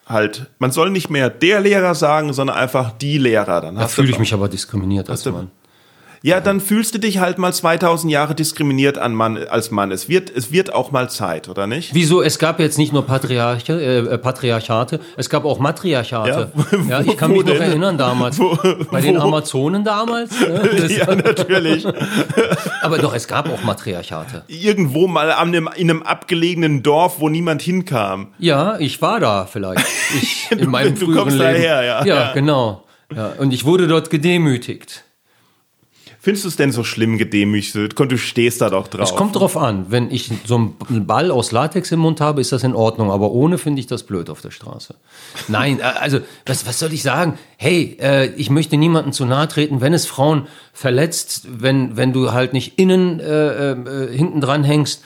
halt. 0.08 0.46
Man 0.58 0.72
soll 0.72 0.90
nicht 0.90 1.10
mehr 1.10 1.30
der 1.30 1.60
Lehrer 1.60 1.94
sagen, 1.94 2.32
sondern 2.32 2.56
einfach 2.56 2.92
die 2.92 3.18
Lehrer. 3.18 3.60
Dann 3.60 3.76
da 3.76 3.88
fühle 3.88 4.10
ich 4.10 4.18
mich 4.18 4.32
aber 4.32 4.48
diskriminiert 4.48 5.10
als 5.10 5.24
Mann. 5.26 5.50
Ja, 6.22 6.40
dann 6.40 6.60
fühlst 6.60 6.94
du 6.94 6.98
dich 6.98 7.18
halt 7.18 7.38
mal 7.38 7.52
2000 7.52 8.12
Jahre 8.12 8.34
diskriminiert 8.34 8.98
an 8.98 9.14
Mann, 9.14 9.38
als 9.48 9.70
Mann. 9.70 9.92
Es 9.92 10.08
wird, 10.08 10.30
es 10.30 10.50
wird 10.50 10.72
auch 10.72 10.90
mal 10.90 11.08
Zeit, 11.08 11.48
oder 11.48 11.66
nicht? 11.66 11.94
Wieso? 11.94 12.22
Es 12.22 12.38
gab 12.38 12.58
jetzt 12.58 12.78
nicht 12.78 12.92
nur 12.92 13.06
Patriarche, 13.06 13.72
äh, 13.72 14.18
Patriarchate, 14.18 15.00
es 15.16 15.30
gab 15.30 15.44
auch 15.44 15.58
Matriarchate. 15.58 16.50
Ja, 16.88 17.00
ja 17.00 17.00
ich 17.00 17.16
kann 17.16 17.32
mich 17.32 17.44
denn? 17.44 17.56
noch 17.56 17.64
erinnern 17.64 17.98
damals. 17.98 18.38
Wo, 18.38 18.58
Bei 18.90 19.00
den 19.00 19.16
Amazonen 19.16 19.84
damals. 19.84 20.30
Ne? 20.40 20.88
ja, 20.88 21.14
natürlich. 21.14 21.86
Aber 22.82 22.98
doch, 22.98 23.14
es 23.14 23.28
gab 23.28 23.48
auch 23.52 23.62
Matriarchate. 23.62 24.42
Irgendwo 24.48 25.06
mal 25.06 25.30
an 25.30 25.48
einem, 25.48 25.68
in 25.76 25.90
einem 25.90 26.02
abgelegenen 26.02 26.82
Dorf, 26.82 27.20
wo 27.20 27.28
niemand 27.28 27.62
hinkam. 27.62 28.28
Ja, 28.38 28.78
ich 28.78 29.00
war 29.02 29.20
da 29.20 29.46
vielleicht. 29.46 29.86
Ich, 30.20 30.50
in 30.50 30.70
meinem 30.70 30.98
du, 30.98 31.06
du 31.06 31.14
kommst 31.14 31.36
Leben. 31.36 31.52
daher, 31.52 31.82
ja. 31.82 32.04
Ja, 32.04 32.32
genau. 32.32 32.84
Ja, 33.14 33.32
und 33.38 33.52
ich 33.52 33.64
wurde 33.64 33.86
dort 33.86 34.10
gedemütigt. 34.10 35.04
Findest 36.20 36.44
du 36.44 36.48
es 36.48 36.56
denn 36.56 36.72
so 36.72 36.82
schlimm 36.82 37.16
gedemütigt? 37.16 37.98
Du 37.98 38.18
stehst 38.18 38.60
da 38.60 38.70
doch 38.70 38.88
drauf. 38.88 39.08
Es 39.08 39.14
kommt 39.14 39.36
drauf 39.36 39.56
an. 39.56 39.86
Wenn 39.88 40.10
ich 40.10 40.30
so 40.44 40.56
einen 40.56 41.06
Ball 41.06 41.30
aus 41.30 41.52
Latex 41.52 41.92
im 41.92 42.00
Mund 42.00 42.20
habe, 42.20 42.40
ist 42.40 42.50
das 42.50 42.64
in 42.64 42.74
Ordnung. 42.74 43.12
Aber 43.12 43.30
ohne 43.30 43.56
finde 43.56 43.78
ich 43.78 43.86
das 43.86 44.02
blöd 44.02 44.28
auf 44.28 44.40
der 44.40 44.50
Straße. 44.50 44.96
Nein, 45.46 45.78
äh, 45.78 45.82
also 45.82 46.18
was, 46.44 46.66
was 46.66 46.80
soll 46.80 46.92
ich 46.92 47.04
sagen? 47.04 47.38
Hey, 47.56 47.96
äh, 48.00 48.26
ich 48.34 48.50
möchte 48.50 48.76
niemandem 48.76 49.12
zu 49.12 49.26
nahe 49.26 49.46
treten, 49.46 49.80
wenn 49.80 49.94
es 49.94 50.06
Frauen 50.06 50.48
verletzt, 50.72 51.46
wenn, 51.48 51.96
wenn 51.96 52.12
du 52.12 52.32
halt 52.32 52.52
nicht 52.52 52.78
innen 52.80 53.20
äh, 53.20 53.72
äh, 53.72 54.16
hinten 54.16 54.40
dran 54.40 54.64
hängst 54.64 55.02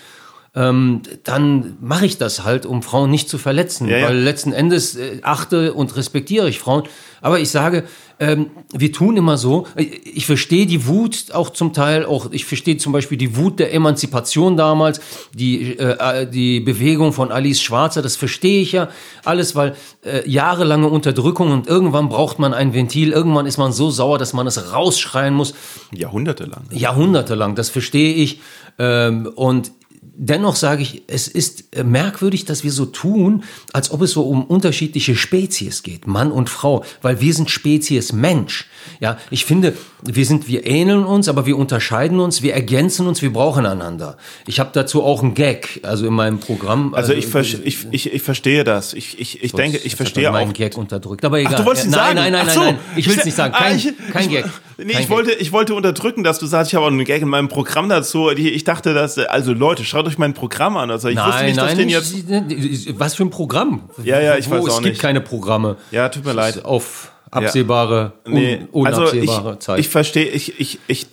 ähm, 0.54 1.00
dann 1.24 1.78
mache 1.80 2.04
ich 2.04 2.18
das 2.18 2.44
halt, 2.44 2.66
um 2.66 2.82
Frauen 2.82 3.10
nicht 3.10 3.28
zu 3.28 3.38
verletzen. 3.38 3.88
Ja, 3.88 3.98
ja. 3.98 4.08
Weil 4.08 4.18
letzten 4.18 4.52
Endes 4.52 4.96
äh, 4.96 5.20
achte 5.22 5.72
und 5.72 5.96
respektiere 5.96 6.48
ich 6.48 6.58
Frauen. 6.58 6.82
Aber 7.22 7.40
ich 7.40 7.48
sage, 7.48 7.84
ähm, 8.20 8.50
wir 8.70 8.92
tun 8.92 9.16
immer 9.16 9.38
so, 9.38 9.66
ich, 9.76 10.16
ich 10.16 10.26
verstehe 10.26 10.66
die 10.66 10.86
Wut 10.86 11.32
auch 11.32 11.50
zum 11.50 11.72
Teil, 11.72 12.04
auch 12.04 12.32
ich 12.32 12.44
verstehe 12.44 12.76
zum 12.76 12.92
Beispiel 12.92 13.16
die 13.16 13.36
Wut 13.36 13.60
der 13.60 13.72
Emanzipation 13.72 14.58
damals, 14.58 15.00
die, 15.32 15.78
äh, 15.78 16.26
die 16.28 16.60
Bewegung 16.60 17.14
von 17.14 17.32
Alice 17.32 17.62
Schwarzer, 17.62 18.02
das 18.02 18.16
verstehe 18.16 18.60
ich 18.60 18.72
ja 18.72 18.90
alles, 19.24 19.56
weil 19.56 19.74
äh, 20.04 20.28
jahrelange 20.28 20.88
Unterdrückung 20.88 21.50
und 21.50 21.66
irgendwann 21.66 22.10
braucht 22.10 22.38
man 22.38 22.52
ein 22.52 22.74
Ventil, 22.74 23.12
irgendwann 23.12 23.46
ist 23.46 23.56
man 23.56 23.72
so 23.72 23.90
sauer, 23.90 24.18
dass 24.18 24.34
man 24.34 24.46
es 24.46 24.72
rausschreien 24.72 25.32
muss. 25.32 25.54
Jahrhundertelang. 25.92 26.64
Jahrhundertelang, 26.70 27.54
das 27.54 27.70
verstehe 27.70 28.14
ich. 28.14 28.40
Ähm, 28.78 29.30
und 29.34 29.72
dennoch 30.14 30.56
sage 30.56 30.82
ich, 30.82 31.02
es 31.06 31.28
ist 31.28 31.74
äh, 31.76 31.84
merkwürdig, 31.84 32.44
dass 32.44 32.64
wir 32.64 32.72
so 32.72 32.86
tun, 32.86 33.44
als 33.72 33.90
ob 33.90 34.02
es 34.02 34.12
so 34.12 34.22
um 34.22 34.44
unterschiedliche 34.44 35.16
Spezies 35.16 35.82
geht, 35.82 36.06
Mann 36.06 36.32
und 36.32 36.50
Frau, 36.50 36.84
weil 37.00 37.20
wir 37.20 37.34
sind 37.34 37.50
Spezies 37.50 38.12
Mensch. 38.12 38.68
Ja, 39.00 39.18
ich 39.30 39.44
finde, 39.44 39.74
wir 40.02 40.24
sind, 40.24 40.48
wir 40.48 40.66
ähneln 40.66 41.04
uns, 41.04 41.28
aber 41.28 41.46
wir 41.46 41.56
unterscheiden 41.56 42.20
uns, 42.20 42.42
wir 42.42 42.54
ergänzen 42.54 43.06
uns, 43.06 43.22
wir 43.22 43.32
brauchen 43.32 43.66
einander. 43.66 44.16
Ich 44.46 44.60
habe 44.60 44.70
dazu 44.72 45.02
auch 45.02 45.22
einen 45.22 45.34
Gag, 45.34 45.80
also 45.82 46.06
in 46.06 46.14
meinem 46.14 46.38
Programm. 46.38 46.94
Also, 46.94 47.12
also 47.12 47.38
ich, 47.38 47.64
ich, 47.64 47.86
ich, 47.90 48.12
ich 48.12 48.22
verstehe 48.22 48.64
das. 48.64 48.94
Ich, 48.94 49.18
ich, 49.20 49.42
ich 49.42 49.52
denke, 49.52 49.78
ich 49.78 49.96
verstehe 49.96 50.28
auch. 50.28 50.32
meinen 50.32 50.52
Gag 50.52 50.76
unterdrückt, 50.76 51.24
aber 51.24 51.38
egal. 51.38 51.54
Ach, 51.54 51.60
du 51.60 51.66
wolltest 51.66 51.86
ihn 51.86 51.92
sagen? 51.92 52.16
Nein, 52.16 52.32
nein, 52.32 52.46
nein, 52.46 52.54
so. 52.54 52.60
nein, 52.60 52.74
nein, 52.74 52.96
ich 52.96 53.08
will 53.08 53.18
es 53.18 53.24
nicht 53.24 53.36
sagen. 53.36 53.54
Kein, 53.54 53.76
ich, 53.76 53.92
kein 54.12 54.28
Gag. 54.28 54.44
Nee, 54.78 54.92
kein 54.92 55.02
ich 55.02 55.10
wollte, 55.10 55.32
ich 55.32 55.52
wollte 55.52 55.74
unterdrücken, 55.74 56.24
dass 56.24 56.38
du 56.38 56.46
sagst, 56.46 56.70
ich 56.70 56.74
habe 56.74 56.86
auch 56.86 56.90
einen 56.90 57.04
Gag 57.04 57.22
in 57.22 57.28
meinem 57.28 57.48
Programm 57.48 57.88
dazu. 57.88 58.30
Ich 58.30 58.64
dachte, 58.64 58.94
dass, 58.94 59.18
also 59.18 59.52
Leute, 59.52 59.84
schaut 59.84 60.06
euch 60.06 60.18
mein 60.18 60.34
Programm 60.34 60.76
an. 60.76 60.90
Also 60.90 61.08
ich 61.08 61.16
nein, 61.16 61.28
wusste 61.28 61.44
nicht, 61.44 61.56
nein, 61.56 61.66
dass 61.92 62.12
den 62.12 62.68
jetzt. 62.68 62.98
Was 62.98 63.14
für 63.14 63.24
ein 63.24 63.30
Programm? 63.30 63.88
Ja, 64.02 64.20
ja, 64.20 64.36
ich 64.36 64.48
Wo, 64.48 64.54
weiß 64.54 64.60
auch 64.62 64.68
es 64.68 64.74
nicht. 64.76 64.84
gibt 64.84 64.98
keine 65.00 65.20
Programme. 65.20 65.76
Ja, 65.90 66.08
tut 66.08 66.24
mir 66.24 66.32
leid. 66.32 66.64
Auf 66.64 67.12
absehbare, 67.32 68.12
ja. 68.26 68.32
nee. 68.32 68.56
un 68.70 68.86
unabsehbare 68.86 69.38
also 69.38 69.52
ich, 69.52 69.58
Zeit. 69.60 69.78
Ich 69.80 69.88
verstehe, 69.88 70.26
ich, 70.26 70.60
ich, 70.60 70.78
ich, 70.86 71.06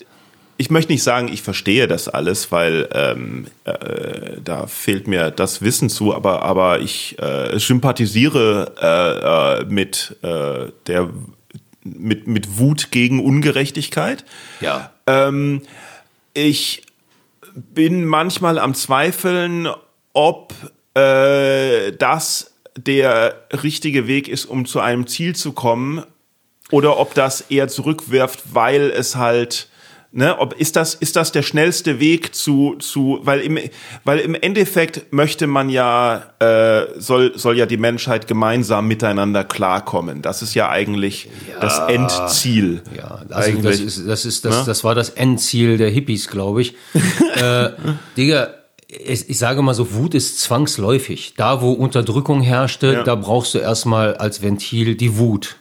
ich 0.57 0.69
möchte 0.69 0.91
nicht 0.91 1.03
sagen, 1.03 1.29
ich 1.31 1.41
verstehe 1.41 1.87
das 1.87 2.09
alles, 2.09 2.51
weil 2.51 2.89
ähm, 2.93 3.47
äh, 3.63 4.41
da 4.43 4.67
fehlt 4.67 5.07
mir 5.07 5.31
das 5.31 5.61
Wissen 5.61 5.89
zu, 5.89 6.13
aber, 6.13 6.43
aber 6.43 6.81
ich 6.81 7.17
äh, 7.19 7.57
sympathisiere 7.57 8.73
äh, 8.81 9.61
äh, 9.61 9.65
mit 9.65 10.17
äh, 10.21 10.71
der 10.87 11.09
mit, 11.83 12.27
mit 12.27 12.59
Wut 12.59 12.91
gegen 12.91 13.23
Ungerechtigkeit. 13.23 14.25
Ja. 14.59 14.91
Ähm, 15.07 15.61
ich 16.33 16.83
bin 17.55 18.05
manchmal 18.05 18.59
am 18.59 18.73
Zweifeln, 18.73 19.67
ob 20.13 20.53
äh, 20.93 21.93
das 21.93 22.53
der 22.77 23.35
richtige 23.63 24.07
Weg 24.07 24.27
ist, 24.27 24.45
um 24.45 24.65
zu 24.65 24.79
einem 24.79 25.07
Ziel 25.07 25.35
zu 25.35 25.53
kommen, 25.53 26.03
oder 26.71 26.99
ob 26.99 27.13
das 27.13 27.41
eher 27.41 27.67
zurückwirft, 27.67 28.53
weil 28.53 28.91
es 28.91 29.15
halt 29.15 29.69
Ne, 30.11 30.39
ob 30.39 30.53
ist 30.53 30.75
das 30.75 30.95
ist 30.95 31.15
das 31.17 31.31
der 31.31 31.43
schnellste 31.43 31.99
Weg 31.99 32.33
zu 32.33 32.77
zu 32.79 33.19
weil 33.21 33.41
im 33.41 33.59
weil 34.03 34.17
im 34.17 34.33
Endeffekt 34.33 35.13
möchte 35.13 35.45
man 35.45 35.69
ja 35.69 36.33
äh, 36.39 36.87
soll 36.97 37.37
soll 37.37 37.55
ja 37.59 37.67
die 37.67 37.77
Menschheit 37.77 38.25
gemeinsam 38.25 38.87
miteinander 38.87 39.43
klarkommen. 39.43 40.23
Das 40.23 40.41
ist 40.41 40.55
ja 40.55 40.67
eigentlich 40.67 41.29
Ja, 41.47 41.59
das 41.59 41.77
Endziel. 41.87 42.81
Ja, 42.97 43.21
also 43.29 43.51
Eigentlich. 43.51 43.63
das, 43.63 43.79
ist, 43.81 44.07
das, 44.07 44.25
ist 44.25 44.45
das, 44.45 44.57
Ne? 44.57 44.63
das 44.65 44.83
war 44.83 44.95
das 44.95 45.11
Endziel 45.11 45.77
der 45.77 45.91
Hippies, 45.91 46.27
glaube 46.27 46.63
ich. 46.63 46.73
äh, 47.35 47.69
Digga, 48.17 48.55
ich, 48.89 49.37
sage 49.37 49.61
mal 49.61 49.73
so, 49.73 49.93
Wut 49.93 50.13
ist 50.15 50.39
zwangsläufig. 50.41 51.33
Da, 51.37 51.61
wo 51.61 51.71
Unterdrückung 51.73 52.41
herrschte, 52.41 52.93
Ja. 52.93 53.03
da 53.03 53.15
brauchst 53.15 53.53
du 53.53 53.59
erstmal 53.59 54.15
als 54.15 54.41
Ventil 54.41 54.95
die 54.95 55.17
Wut. 55.17 55.57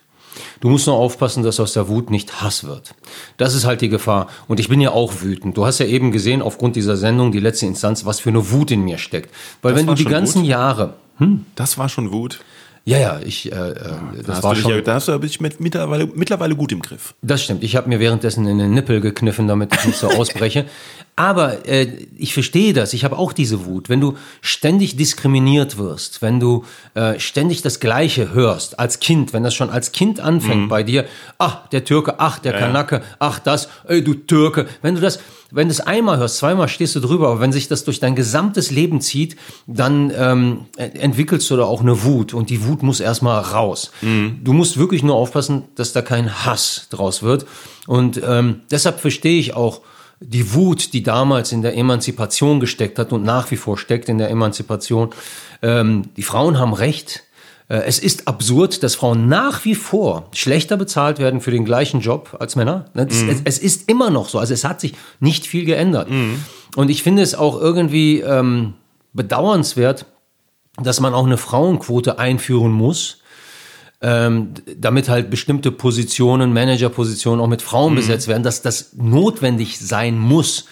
Du 0.60 0.68
musst 0.68 0.86
nur 0.86 0.96
aufpassen, 0.96 1.42
dass 1.42 1.60
aus 1.60 1.72
der 1.74 1.88
Wut 1.88 2.10
nicht 2.10 2.40
Hass 2.40 2.64
wird. 2.64 2.94
Das 3.36 3.54
ist 3.54 3.64
halt 3.64 3.80
die 3.80 3.88
Gefahr. 3.88 4.28
Und 4.48 4.58
ich 4.60 4.68
bin 4.68 4.80
ja 4.80 4.90
auch 4.90 5.20
wütend. 5.22 5.56
Du 5.56 5.66
hast 5.66 5.78
ja 5.78 5.86
eben 5.86 6.10
gesehen, 6.10 6.42
aufgrund 6.42 6.74
dieser 6.76 6.96
Sendung, 6.96 7.30
die 7.30 7.38
letzte 7.40 7.66
Instanz, 7.66 8.04
was 8.04 8.18
für 8.20 8.30
eine 8.30 8.50
Wut 8.50 8.70
in 8.70 8.82
mir 8.82 8.98
steckt. 8.98 9.32
Weil 9.62 9.72
Das 9.72 9.80
wenn 9.80 9.86
du 9.86 9.94
die 9.94 10.04
ganzen 10.04 10.42
Wut? 10.42 10.48
Jahre, 10.48 10.94
Das 11.54 11.78
war 11.78 11.88
schon 11.88 12.12
Wut. 12.12 12.40
Ja, 12.84 12.98
ja, 12.98 13.20
ich, 13.24 13.52
äh, 13.52 13.54
äh, 13.54 13.74
Da 13.74 13.98
das 14.26 14.42
war 14.42 14.56
schon. 14.56 14.70
ja, 14.70 14.80
da 14.80 14.94
hast 14.94 15.08
du 15.08 15.18
dich 15.18 15.40
mit, 15.40 15.60
mittlerweile, 15.60 16.06
mittlerweile 16.06 16.56
gut 16.56 16.72
im 16.72 16.80
Griff. 16.80 17.14
Das 17.22 17.42
stimmt. 17.42 17.62
Ich 17.62 17.76
habe 17.76 17.88
mir 17.88 18.00
währenddessen 18.00 18.46
in 18.46 18.58
den 18.58 18.72
Nippel 18.72 19.00
gekniffen, 19.00 19.46
damit 19.48 19.74
ich 19.74 19.84
nicht 19.84 19.98
so 19.98 20.08
ausbreche. 20.08 20.66
Aber 21.16 21.66
äh, 21.68 21.88
ich 22.16 22.32
verstehe 22.32 22.72
das. 22.72 22.92
Ich 22.92 23.04
habe 23.04 23.18
auch 23.18 23.32
diese 23.32 23.66
Wut. 23.66 23.88
Wenn 23.88 24.00
du 24.00 24.16
ständig 24.40 24.96
diskriminiert 24.96 25.76
wirst, 25.76 26.22
wenn 26.22 26.38
du 26.38 26.64
äh, 26.94 27.18
ständig 27.18 27.60
das 27.62 27.80
Gleiche 27.80 28.32
hörst 28.32 28.78
als 28.78 29.00
Kind, 29.00 29.32
wenn 29.32 29.42
das 29.42 29.54
schon 29.54 29.68
als 29.68 29.90
Kind 29.92 30.20
anfängt 30.20 30.68
bei 30.68 30.84
dir, 30.84 31.06
ach, 31.38 31.68
der 31.68 31.84
Türke, 31.84 32.20
ach, 32.20 32.38
der 32.38 32.52
Kanake, 32.52 33.02
ach, 33.18 33.40
das, 33.40 33.68
ey, 33.88 34.02
du 34.02 34.14
Türke. 34.14 34.66
Wenn 34.80 34.94
du 34.94 35.00
das, 35.00 35.18
wenn 35.50 35.68
du 35.68 35.72
es 35.72 35.80
einmal 35.80 36.18
hörst, 36.18 36.38
zweimal 36.38 36.68
stehst 36.68 36.94
du 36.94 37.00
drüber, 37.00 37.28
aber 37.28 37.40
wenn 37.40 37.52
sich 37.52 37.68
das 37.68 37.84
durch 37.84 38.00
dein 38.00 38.14
gesamtes 38.14 38.70
Leben 38.70 39.00
zieht, 39.00 39.36
dann 39.66 40.12
ähm, 40.14 40.66
entwickelst 40.76 41.48
du 41.50 41.56
da 41.56 41.64
auch 41.64 41.80
eine 41.80 42.04
Wut 42.04 42.34
und 42.34 42.50
die 42.50 42.64
Wut 42.64 42.82
muss 42.82 43.00
erstmal 43.00 43.40
raus. 43.40 43.90
Mhm. 44.02 44.40
Du 44.44 44.52
musst 44.52 44.78
wirklich 44.78 45.02
nur 45.02 45.14
aufpassen, 45.14 45.64
dass 45.74 45.92
da 45.92 46.02
kein 46.02 46.44
Hass 46.44 46.88
draus 46.90 47.22
wird. 47.22 47.46
Und 47.86 48.20
ähm, 48.22 48.60
deshalb 48.70 49.00
verstehe 49.00 49.38
ich 49.38 49.54
auch, 49.54 49.80
die 50.20 50.52
Wut, 50.52 50.92
die 50.92 51.02
damals 51.02 51.52
in 51.52 51.62
der 51.62 51.76
Emanzipation 51.76 52.60
gesteckt 52.60 52.98
hat 52.98 53.12
und 53.12 53.22
nach 53.22 53.50
wie 53.50 53.56
vor 53.56 53.78
steckt 53.78 54.08
in 54.08 54.18
der 54.18 54.30
Emanzipation. 54.30 55.10
Ähm, 55.62 56.10
die 56.16 56.22
Frauen 56.22 56.58
haben 56.58 56.72
Recht. 56.72 57.24
Äh, 57.68 57.82
es 57.86 57.98
ist 57.98 58.28
absurd, 58.28 58.82
dass 58.82 58.94
Frauen 58.94 59.28
nach 59.28 59.64
wie 59.64 59.74
vor 59.74 60.28
schlechter 60.32 60.76
bezahlt 60.76 61.18
werden 61.18 61.40
für 61.40 61.50
den 61.50 61.64
gleichen 61.64 62.00
Job 62.00 62.36
als 62.40 62.56
Männer. 62.56 62.86
Es, 62.94 63.22
mhm. 63.22 63.30
es, 63.30 63.42
es 63.44 63.58
ist 63.58 63.88
immer 63.88 64.10
noch 64.10 64.28
so. 64.28 64.38
Also 64.38 64.54
es 64.54 64.64
hat 64.64 64.80
sich 64.80 64.94
nicht 65.20 65.46
viel 65.46 65.64
geändert. 65.64 66.10
Mhm. 66.10 66.42
Und 66.76 66.90
ich 66.90 67.02
finde 67.02 67.22
es 67.22 67.34
auch 67.34 67.60
irgendwie 67.60 68.20
ähm, 68.20 68.74
bedauernswert, 69.12 70.06
dass 70.76 71.00
man 71.00 71.14
auch 71.14 71.26
eine 71.26 71.38
Frauenquote 71.38 72.18
einführen 72.18 72.72
muss 72.72 73.18
ähm, 74.00 74.54
damit 74.76 75.08
halt 75.08 75.30
bestimmte 75.30 75.72
Positionen, 75.72 76.52
Managerpositionen 76.52 77.40
auch 77.40 77.48
mit 77.48 77.62
Frauen 77.62 77.92
mhm. 77.92 77.96
besetzt 77.96 78.28
werden, 78.28 78.42
dass 78.42 78.62
das 78.62 78.92
notwendig 78.96 79.78
sein 79.78 80.18
muss, 80.18 80.66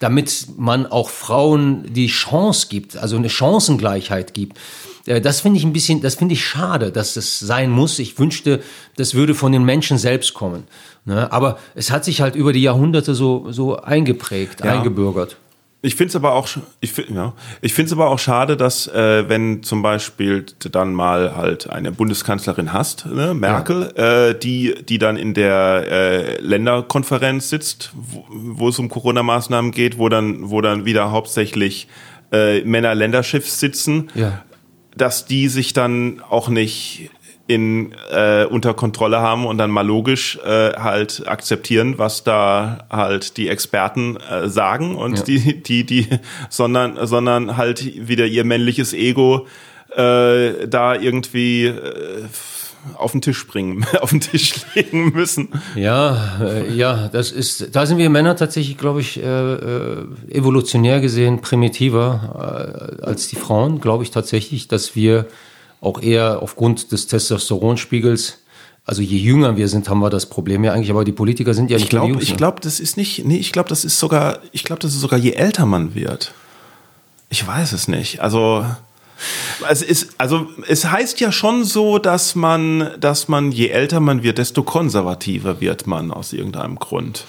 damit 0.00 0.46
man 0.56 0.86
auch 0.86 1.08
Frauen 1.10 1.92
die 1.92 2.08
Chance 2.08 2.66
gibt, 2.68 2.96
also 2.96 3.16
eine 3.16 3.30
Chancengleichheit 3.30 4.34
gibt. 4.34 4.58
Äh, 5.06 5.20
das 5.20 5.40
finde 5.40 5.58
ich 5.58 5.64
ein 5.64 5.72
bisschen, 5.72 6.00
das 6.00 6.14
finde 6.16 6.34
ich 6.34 6.44
schade, 6.44 6.92
dass 6.92 7.14
das 7.14 7.38
sein 7.38 7.70
muss. 7.70 7.98
Ich 7.98 8.18
wünschte, 8.18 8.62
das 8.96 9.14
würde 9.14 9.34
von 9.34 9.52
den 9.52 9.64
Menschen 9.64 9.98
selbst 9.98 10.34
kommen. 10.34 10.64
Ne? 11.04 11.32
Aber 11.32 11.58
es 11.74 11.90
hat 11.90 12.04
sich 12.04 12.20
halt 12.20 12.36
über 12.36 12.52
die 12.52 12.62
Jahrhunderte 12.62 13.14
so, 13.14 13.50
so 13.50 13.76
eingeprägt, 13.76 14.64
ja. 14.64 14.72
eingebürgert. 14.72 15.36
Ich 15.84 15.96
finde 15.96 16.10
es 16.10 16.16
aber 16.16 16.34
auch, 16.34 16.48
ich 16.80 16.92
finde 16.92 17.12
ja, 17.12 17.32
ich 17.60 17.74
finde 17.74 17.88
es 17.88 17.92
aber 17.92 18.08
auch 18.08 18.20
schade, 18.20 18.56
dass 18.56 18.86
äh, 18.86 19.28
wenn 19.28 19.64
zum 19.64 19.82
Beispiel 19.82 20.46
dann 20.70 20.94
mal 20.94 21.36
halt 21.36 21.68
eine 21.68 21.90
Bundeskanzlerin 21.90 22.72
hast, 22.72 23.06
ne, 23.06 23.34
Merkel, 23.34 23.92
ja. 23.96 24.28
äh, 24.28 24.38
die 24.38 24.76
die 24.88 24.98
dann 24.98 25.16
in 25.16 25.34
der 25.34 25.84
äh, 25.90 26.40
Länderkonferenz 26.40 27.50
sitzt, 27.50 27.90
wo, 27.94 28.24
wo 28.30 28.68
es 28.68 28.78
um 28.78 28.88
Corona-Maßnahmen 28.88 29.72
geht, 29.72 29.98
wo 29.98 30.08
dann 30.08 30.50
wo 30.50 30.60
dann 30.60 30.84
wieder 30.84 31.10
hauptsächlich 31.10 31.88
äh, 32.30 32.60
Männer 32.60 32.94
Länderschiffs 32.94 33.58
sitzen, 33.58 34.08
ja. 34.14 34.44
Dass 34.96 35.24
die 35.24 35.48
sich 35.48 35.72
dann 35.72 36.22
auch 36.28 36.48
nicht 36.48 37.10
in, 37.46 37.94
äh, 38.10 38.44
unter 38.44 38.74
Kontrolle 38.74 39.20
haben 39.20 39.46
und 39.46 39.58
dann 39.58 39.70
mal 39.70 39.86
logisch 39.86 40.38
äh, 40.44 40.72
halt 40.74 41.26
akzeptieren, 41.26 41.98
was 41.98 42.24
da 42.24 42.86
halt 42.90 43.36
die 43.36 43.48
Experten 43.48 44.16
äh, 44.16 44.48
sagen 44.48 44.94
und 44.94 45.18
ja. 45.18 45.24
die, 45.24 45.62
die, 45.62 45.84
die, 45.84 46.08
sondern, 46.48 47.06
sondern 47.06 47.56
halt 47.56 48.08
wieder 48.08 48.26
ihr 48.26 48.44
männliches 48.44 48.94
Ego 48.94 49.46
äh, 49.96 50.66
da 50.66 50.94
irgendwie 50.94 51.66
äh, 51.66 52.24
auf 52.94 53.12
den 53.12 53.20
Tisch 53.20 53.46
bringen, 53.46 53.84
auf 54.00 54.10
den 54.10 54.20
Tisch 54.20 54.54
legen 54.74 55.12
müssen. 55.12 55.48
Ja, 55.74 56.40
äh, 56.40 56.74
ja, 56.74 57.08
das 57.08 57.30
ist, 57.30 57.74
da 57.74 57.86
sind 57.86 57.98
wir 57.98 58.10
Männer 58.10 58.36
tatsächlich, 58.36 58.78
glaube 58.78 59.00
ich, 59.00 59.22
äh, 59.22 59.52
äh, 59.52 60.04
evolutionär 60.30 61.00
gesehen 61.00 61.40
primitiver 61.40 62.98
äh, 63.00 63.02
als 63.04 63.28
die 63.28 63.36
Frauen, 63.36 63.80
glaube 63.80 64.04
ich 64.04 64.10
tatsächlich, 64.10 64.68
dass 64.68 64.96
wir 64.96 65.26
auch 65.80 66.00
eher 66.00 66.42
aufgrund 66.42 66.92
des 66.92 67.06
Testosteronspiegels 67.06 68.38
also 68.84 69.00
je 69.00 69.18
jünger 69.18 69.56
wir 69.56 69.68
sind, 69.68 69.88
haben 69.88 70.00
wir 70.00 70.10
das 70.10 70.26
Problem 70.26 70.64
ja 70.64 70.72
eigentlich, 70.72 70.90
aber 70.90 71.04
die 71.04 71.12
Politiker 71.12 71.54
sind 71.54 71.70
ja 71.70 71.76
nicht 71.76 71.84
ich 71.84 71.90
glaub, 71.90 72.20
Ich 72.20 72.36
glaube, 72.36 72.60
das 72.60 72.80
ist 72.80 72.96
nicht, 72.96 73.24
nee, 73.24 73.36
ich 73.36 73.52
glaube, 73.52 73.68
das 73.68 73.84
ist 73.84 73.98
sogar, 73.98 74.40
ich 74.50 74.64
glaube, 74.64 74.80
das 74.80 74.92
ist 74.92 75.00
sogar 75.00 75.18
je 75.18 75.32
älter 75.32 75.66
man 75.66 75.94
wird. 75.94 76.32
Ich 77.28 77.46
weiß 77.46 77.72
es 77.72 77.86
nicht. 77.86 78.20
Also, 78.20 78.66
es 79.68 79.82
ist, 79.82 80.14
also, 80.18 80.48
es 80.66 80.90
heißt 80.90 81.20
ja 81.20 81.32
schon 81.32 81.64
so, 81.64 81.98
dass 81.98 82.34
man, 82.34 82.90
dass 82.98 83.28
man, 83.28 83.52
je 83.52 83.68
älter 83.68 84.00
man 84.00 84.22
wird, 84.22 84.38
desto 84.38 84.62
konservativer 84.62 85.60
wird 85.60 85.86
man 85.86 86.10
aus 86.10 86.32
irgendeinem 86.32 86.76
Grund. 86.76 87.24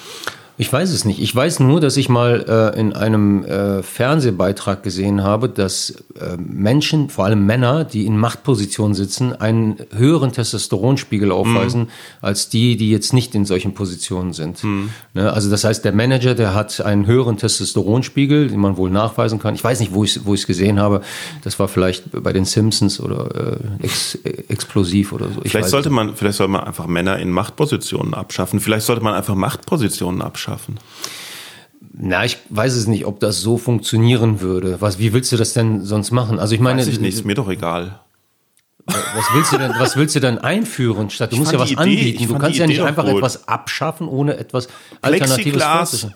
Ich 0.56 0.72
weiß 0.72 0.91
es 0.91 1.04
nicht. 1.04 1.20
Ich 1.20 1.36
weiß 1.36 1.62
nur, 1.62 1.82
dass 1.82 1.97
ich 1.97 2.10
mal 2.10 2.45
äh, 2.76 2.80
in 2.80 2.93
einem 2.93 3.43
äh, 3.43 3.82
Fernsehbeitrag 3.82 4.84
gesehen 4.84 5.24
habe, 5.24 5.49
dass 5.49 6.04
äh, 6.20 6.38
Menschen, 6.38 7.10
vor 7.10 7.26
allem 7.26 7.47
Männer, 7.47 7.86
die 7.86 8.06
in 8.06 8.20
Machtpositionen 8.20 8.93
sitzen, 8.93 9.34
einen 9.34 9.78
höheren 9.95 10.32
Testosteronspiegel 10.32 11.32
aufweisen 11.32 11.82
mhm. 11.82 11.88
als 12.22 12.49
die, 12.49 12.78
die 12.78 12.91
jetzt 12.91 13.14
nicht 13.14 13.34
in 13.34 13.45
solchen 13.45 13.74
Positionen 13.74 14.34
sind. 14.34 14.64
Mhm. 14.64 14.89
Ne? 15.16 15.34
Also 15.34 15.49
das 15.49 15.64
heißt, 15.64 15.84
der 15.86 15.91
Manager, 15.91 16.36
der 16.36 16.54
hat 16.54 16.82
einen 16.82 17.08
höheren 17.08 17.38
Testosteronspiegel, 17.38 18.49
den 18.49 18.60
man 18.60 18.78
wohl 18.78 18.91
nachweisen 18.91 19.39
kann. 19.39 19.56
Ich 19.56 19.64
weiß 19.64 19.80
nicht, 19.80 19.93
wo 19.95 20.04
ich 20.04 20.18
es 20.18 20.26
wo 20.26 20.36
es 20.36 20.45
gesehen 20.45 20.80
habe. 20.80 21.01
Das 21.43 21.58
war 21.58 21.68
vielleicht 21.68 22.12
bei 22.12 22.32
den 22.32 22.45
Simpsons 22.45 22.99
oder 22.99 23.58
äh, 23.82 23.86
ex, 23.86 24.20
explosiv 24.49 25.14
oder 25.14 25.30
so. 25.30 25.41
Ich 25.43 25.51
vielleicht 25.51 25.70
sollte 25.70 25.89
man, 25.89 26.16
vielleicht 26.16 26.38
sollte 26.38 26.51
man 26.51 26.64
einfach 26.64 26.86
Männer 26.86 27.18
in 27.18 27.32
Machtpositionen 27.32 28.14
abschaffen. 28.14 28.60
Vielleicht 28.60 28.86
sollte 28.86 29.04
man 29.04 29.16
einfach 29.16 29.34
Machtpositionen 29.34 30.22
abschaffen 30.22 30.42
schaffen? 30.43 30.79
Na, 31.91 32.23
ich 32.25 32.37
weiß 32.49 32.73
es 32.73 32.87
nicht, 32.87 33.05
ob 33.05 33.19
das 33.19 33.41
so 33.41 33.57
funktionieren 33.57 34.41
würde. 34.41 34.79
Was, 34.81 34.99
wie 34.99 35.13
willst 35.13 35.31
du 35.31 35.37
das 35.37 35.53
denn 35.53 35.83
sonst 35.83 36.11
machen? 36.11 36.39
Also 36.39 36.55
ich 36.55 36.61
meine, 36.61 36.81
weiß 36.81 36.87
ich 36.87 36.99
nicht, 36.99 37.15
ist 37.15 37.25
mir 37.25 37.35
doch 37.35 37.49
egal. 37.49 37.99
Was 38.85 39.25
willst 39.33 39.53
du 39.53 39.57
denn, 39.57 39.71
was 39.77 39.95
willst 39.95 40.15
du 40.15 40.19
denn 40.19 40.37
einführen? 40.37 41.09
Statt 41.09 41.31
du 41.31 41.37
musst 41.37 41.53
ja 41.53 41.59
was 41.59 41.71
Idee, 41.71 41.81
anbieten. 41.81 42.27
Du 42.27 42.37
kannst 42.37 42.59
ja 42.59 42.67
nicht 42.67 42.81
einfach 42.81 43.05
gut. 43.05 43.17
etwas 43.17 43.47
abschaffen, 43.47 44.07
ohne 44.07 44.37
etwas 44.37 44.67
Alternatives 45.01 45.53
Plexiglas, 45.53 46.07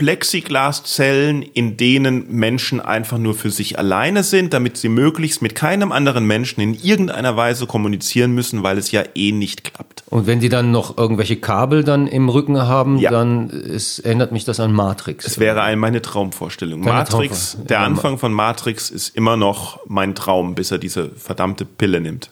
Plexiglaszellen, 0.00 1.42
in 1.42 1.76
denen 1.76 2.34
Menschen 2.34 2.80
einfach 2.80 3.18
nur 3.18 3.34
für 3.34 3.50
sich 3.50 3.78
alleine 3.78 4.22
sind, 4.22 4.54
damit 4.54 4.78
sie 4.78 4.88
möglichst 4.88 5.42
mit 5.42 5.54
keinem 5.54 5.92
anderen 5.92 6.26
Menschen 6.26 6.62
in 6.62 6.72
irgendeiner 6.72 7.36
Weise 7.36 7.66
kommunizieren 7.66 8.32
müssen, 8.32 8.62
weil 8.62 8.78
es 8.78 8.92
ja 8.92 9.02
eh 9.14 9.30
nicht 9.30 9.62
klappt. 9.62 10.02
Und 10.08 10.26
wenn 10.26 10.40
die 10.40 10.48
dann 10.48 10.70
noch 10.70 10.96
irgendwelche 10.96 11.36
Kabel 11.36 11.84
dann 11.84 12.06
im 12.06 12.30
Rücken 12.30 12.62
haben, 12.62 12.96
ja. 12.96 13.10
dann 13.10 13.50
ist, 13.50 13.98
erinnert 13.98 14.32
mich 14.32 14.46
das 14.46 14.58
an 14.58 14.72
Matrix. 14.72 15.26
Es 15.26 15.38
wäre 15.38 15.60
eine 15.60 15.76
meine 15.76 16.00
Traumvorstellung. 16.00 16.80
Deine 16.80 16.96
Matrix, 16.96 17.50
Traumvor 17.50 17.66
der 17.66 17.80
Anfang 17.80 18.16
von 18.16 18.32
Matrix 18.32 18.88
ist 18.88 19.14
immer 19.14 19.36
noch 19.36 19.80
mein 19.86 20.14
Traum, 20.14 20.54
bis 20.54 20.70
er 20.70 20.78
diese 20.78 21.10
verdammte 21.10 21.66
Pille 21.66 22.00
nimmt. 22.00 22.30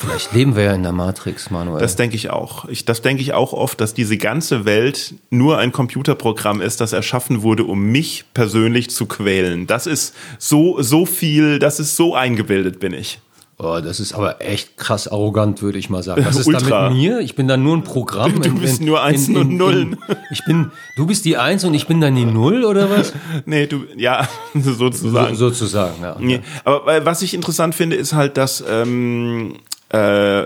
Vielleicht 0.00 0.32
leben 0.32 0.56
wir 0.56 0.62
ja 0.62 0.72
in 0.72 0.82
der 0.82 0.92
Matrix, 0.92 1.50
Manuel. 1.50 1.78
Das 1.78 1.94
denke 1.94 2.16
ich 2.16 2.30
auch. 2.30 2.64
Ich, 2.70 2.86
das 2.86 3.02
denke 3.02 3.22
ich 3.22 3.34
auch 3.34 3.52
oft, 3.52 3.82
dass 3.82 3.92
diese 3.92 4.16
ganze 4.16 4.64
Welt 4.64 5.12
nur 5.28 5.58
ein 5.58 5.72
Computerprogramm 5.72 6.62
ist, 6.62 6.80
das 6.80 6.94
erschaffen 6.94 7.42
wurde, 7.42 7.64
um 7.64 7.92
mich 7.92 8.24
persönlich 8.32 8.88
zu 8.88 9.04
quälen. 9.04 9.66
Das 9.66 9.86
ist 9.86 10.14
so, 10.38 10.80
so 10.80 11.04
viel, 11.04 11.58
das 11.58 11.80
ist 11.80 11.96
so 11.96 12.14
eingebildet 12.14 12.80
bin 12.80 12.94
ich. 12.94 13.20
Oh, 13.58 13.78
das 13.84 14.00
ist 14.00 14.14
aber 14.14 14.40
echt 14.40 14.78
krass 14.78 15.06
arrogant, 15.06 15.60
würde 15.60 15.78
ich 15.78 15.90
mal 15.90 16.02
sagen. 16.02 16.24
Was 16.24 16.36
ist 16.36 16.46
Ultra. 16.46 16.84
da 16.84 16.88
mit 16.88 16.96
mir? 16.96 17.20
Ich 17.20 17.34
bin 17.34 17.46
dann 17.46 17.62
nur 17.62 17.76
ein 17.76 17.84
Programm. 17.84 18.40
Du, 18.40 18.48
du 18.48 18.58
bist 18.58 18.80
in, 18.80 18.86
nur 18.86 19.02
Einsen 19.02 19.36
und 19.36 19.54
Nullen. 19.54 19.98
ich 20.30 20.42
bin, 20.46 20.70
du 20.96 21.04
bist 21.04 21.26
die 21.26 21.36
Eins 21.36 21.62
und 21.64 21.74
ich 21.74 21.86
bin 21.86 22.00
dann 22.00 22.14
die 22.14 22.24
Null 22.24 22.64
oder 22.64 22.88
was? 22.88 23.12
nee, 23.44 23.66
du, 23.66 23.82
ja, 23.98 24.26
sozusagen. 24.54 25.34
So, 25.34 25.50
sozusagen, 25.50 26.02
ja. 26.02 26.16
Nee, 26.18 26.40
aber 26.64 27.04
was 27.04 27.20
ich 27.20 27.34
interessant 27.34 27.74
finde, 27.74 27.96
ist 27.96 28.14
halt, 28.14 28.38
dass 28.38 28.64
ähm, 28.66 29.56
äh, 29.90 30.44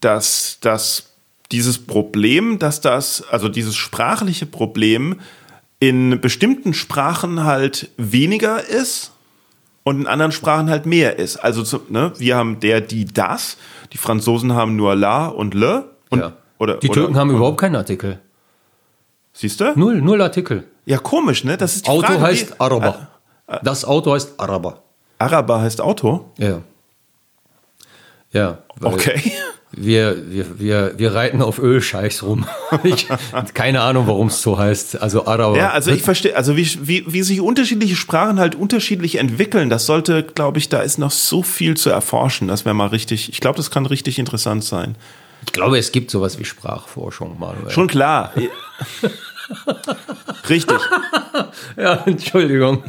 dass, 0.00 0.58
dass 0.60 1.12
dieses 1.52 1.86
Problem, 1.86 2.58
dass 2.58 2.80
das, 2.80 3.24
also 3.30 3.48
dieses 3.48 3.76
sprachliche 3.76 4.46
Problem 4.46 5.20
in 5.78 6.20
bestimmten 6.20 6.74
Sprachen 6.74 7.44
halt 7.44 7.90
weniger 7.96 8.66
ist 8.66 9.12
und 9.84 10.00
in 10.00 10.06
anderen 10.06 10.32
Sprachen 10.32 10.70
halt 10.70 10.86
mehr 10.86 11.18
ist. 11.18 11.36
Also 11.36 11.80
ne, 11.88 12.12
wir 12.18 12.36
haben 12.36 12.60
der, 12.60 12.80
die, 12.80 13.04
das, 13.04 13.56
die 13.92 13.98
Franzosen 13.98 14.54
haben 14.54 14.76
nur 14.76 14.96
la 14.96 15.26
und 15.26 15.54
le. 15.54 15.90
Und, 16.10 16.20
ja. 16.20 16.32
oder, 16.58 16.78
die 16.78 16.88
Türken 16.88 17.12
oder, 17.12 17.20
haben 17.20 17.30
überhaupt 17.30 17.60
keinen 17.60 17.76
Artikel. 17.76 18.20
Siehst 19.32 19.60
du? 19.60 19.72
Null, 19.76 20.00
null 20.00 20.22
Artikel. 20.22 20.64
Ja, 20.86 20.98
komisch, 20.98 21.44
ne? 21.44 21.56
Das 21.56 21.76
ist 21.76 21.86
die 21.86 21.90
Auto 21.90 22.06
Frage, 22.06 22.20
heißt 22.20 22.60
Araber. 22.60 23.08
Äh, 23.46 23.58
das 23.62 23.84
Auto 23.84 24.12
heißt 24.12 24.40
Araber. 24.40 24.82
Araber 25.18 25.60
heißt 25.60 25.80
Auto? 25.80 26.32
Ja. 26.38 26.62
Ja. 28.36 28.58
Okay. 28.82 29.32
Wir, 29.72 30.16
wir, 30.30 30.58
wir, 30.58 30.92
wir 30.96 31.14
reiten 31.14 31.42
auf 31.42 31.58
Ölscheichs 31.58 32.22
rum. 32.22 32.46
Ich, 32.84 33.08
keine 33.54 33.80
Ahnung, 33.80 34.06
warum 34.06 34.28
es 34.28 34.42
so 34.42 34.58
heißt. 34.58 35.00
Also 35.00 35.26
Araber. 35.26 35.56
Ja, 35.56 35.70
also 35.70 35.90
ich 35.90 36.02
verstehe, 36.02 36.36
also 36.36 36.56
wie, 36.56 36.68
wie, 36.82 37.04
wie 37.06 37.22
sich 37.22 37.40
unterschiedliche 37.40 37.96
Sprachen 37.96 38.38
halt 38.38 38.54
unterschiedlich 38.54 39.16
entwickeln, 39.16 39.70
das 39.70 39.86
sollte, 39.86 40.22
glaube 40.22 40.58
ich, 40.58 40.68
da 40.68 40.80
ist 40.80 40.98
noch 40.98 41.10
so 41.10 41.42
viel 41.42 41.76
zu 41.76 41.90
erforschen. 41.90 42.48
Das 42.48 42.64
wäre 42.64 42.74
mal 42.74 42.88
richtig, 42.88 43.28
ich 43.30 43.40
glaube, 43.40 43.56
das 43.56 43.70
kann 43.70 43.86
richtig 43.86 44.18
interessant 44.18 44.64
sein. 44.64 44.96
Ich 45.46 45.52
glaube, 45.52 45.78
es 45.78 45.92
gibt 45.92 46.10
sowas 46.10 46.38
wie 46.38 46.44
Sprachforschung, 46.44 47.38
Manuel. 47.38 47.70
Schon 47.70 47.86
klar. 47.86 48.32
richtig. 50.48 50.78
ja, 51.76 52.02
Entschuldigung 52.04 52.82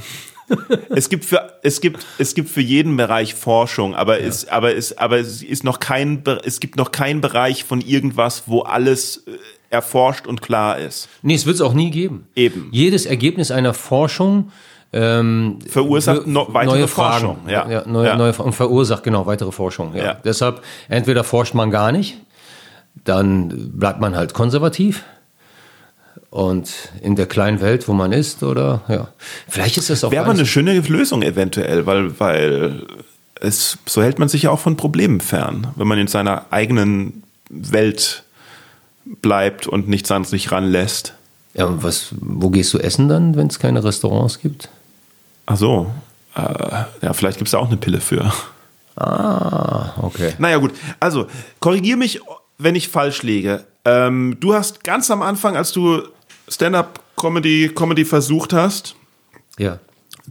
es 0.89 1.09
gibt 1.09 1.25
für 1.25 1.59
es 1.61 1.81
gibt 1.81 2.05
es 2.17 2.33
gibt 2.35 2.49
für 2.49 2.61
jeden 2.61 2.97
Bereich 2.97 3.35
Forschung, 3.35 3.95
aber 3.95 4.19
ja. 4.19 4.27
es 4.27 4.47
aber 4.47 4.75
es 4.75 4.97
aber 4.97 5.19
es 5.19 5.43
ist 5.43 5.63
noch 5.63 5.79
kein 5.79 6.23
es 6.43 6.59
gibt 6.59 6.77
noch 6.77 6.91
keinen 6.91 7.21
Bereich 7.21 7.63
von 7.63 7.81
irgendwas, 7.81 8.43
wo 8.47 8.61
alles 8.61 9.25
erforscht 9.69 10.27
und 10.27 10.41
klar 10.41 10.77
ist. 10.77 11.09
Nee, 11.21 11.35
es 11.35 11.45
wird 11.45 11.55
es 11.55 11.61
auch 11.61 11.73
nie 11.73 11.91
geben. 11.91 12.27
Eben. 12.35 12.69
Jedes 12.71 13.05
Ergebnis 13.05 13.51
einer 13.51 13.73
Forschung 13.73 14.51
ähm, 14.93 15.59
Verursacht 15.67 16.27
no, 16.27 16.47
weitere 16.51 16.77
neue 16.77 16.87
Fragen. 16.87 17.25
Forschung. 17.25 17.49
Ja. 17.49 17.69
Ja, 17.69 17.83
neue, 17.85 18.07
ja. 18.07 18.15
Neue, 18.15 18.33
und 18.33 18.53
verursacht 18.53 19.03
genau 19.03 19.25
weitere 19.25 19.51
Forschung. 19.51 19.93
Ja. 19.95 20.13
Deshalb 20.13 20.61
entweder 20.87 21.23
forscht 21.23 21.53
man 21.53 21.71
gar 21.71 21.91
nicht, 21.91 22.17
dann 23.03 23.71
bleibt 23.73 23.99
man 23.99 24.15
halt 24.15 24.33
konservativ 24.33 25.03
und 26.29 26.91
in 27.01 27.15
der 27.15 27.25
kleinen 27.25 27.61
Welt, 27.61 27.87
wo 27.87 27.93
man 27.93 28.11
ist, 28.11 28.43
oder 28.43 28.81
ja. 28.87 29.07
Vielleicht 29.47 29.77
ist 29.77 29.89
das 29.89 30.03
auch 30.03 30.11
Wäre 30.11 30.23
aber 30.23 30.33
eine 30.33 30.45
schöne 30.45 30.77
Lösung 30.79 31.21
eventuell, 31.21 31.85
weil, 31.85 32.19
weil 32.19 32.85
es, 33.39 33.77
so 33.85 34.01
hält 34.01 34.19
man 34.19 34.27
sich 34.27 34.43
ja 34.43 34.51
auch 34.51 34.59
von 34.59 34.77
Problemen 34.77 35.21
fern, 35.21 35.67
wenn 35.75 35.87
man 35.87 35.99
in 35.99 36.07
seiner 36.07 36.45
eigenen 36.51 37.23
Welt 37.49 38.23
bleibt 39.05 39.67
und 39.67 39.87
nichts 39.87 40.11
an 40.11 40.25
sich 40.25 40.51
ranlässt. 40.51 41.13
ja, 41.53 41.65
und 41.65 41.83
was, 41.83 42.09
wo 42.19 42.49
gehst 42.49 42.73
du 42.73 42.79
essen 42.79 43.07
dann, 43.07 43.35
wenn 43.35 43.47
es 43.47 43.59
keine 43.59 43.83
Restaurants 43.83 44.39
gibt? 44.39 44.69
Ach 45.45 45.57
so. 45.57 45.91
Äh, 46.35 46.41
ja, 47.01 47.13
vielleicht 47.13 47.37
gibt 47.37 47.47
es 47.47 47.51
da 47.51 47.59
auch 47.59 47.67
eine 47.67 47.77
Pille 47.77 48.01
für. 48.01 48.31
Ah, 48.95 49.93
okay. 50.01 50.33
Naja, 50.39 50.57
gut. 50.57 50.73
Also, 50.99 51.27
korrigier 51.59 51.97
mich, 51.97 52.19
wenn 52.57 52.75
ich 52.75 52.89
falsch 52.89 53.23
liege. 53.23 53.63
Ähm, 53.85 54.37
du 54.39 54.53
hast 54.53 54.83
ganz 54.83 55.09
am 55.09 55.21
Anfang, 55.21 55.55
als 55.55 55.71
du 55.71 56.01
Stand-up-Comedy 56.47 57.71
Comedy 57.75 58.05
versucht 58.05 58.53
hast, 58.53 58.95
Ja. 59.57 59.79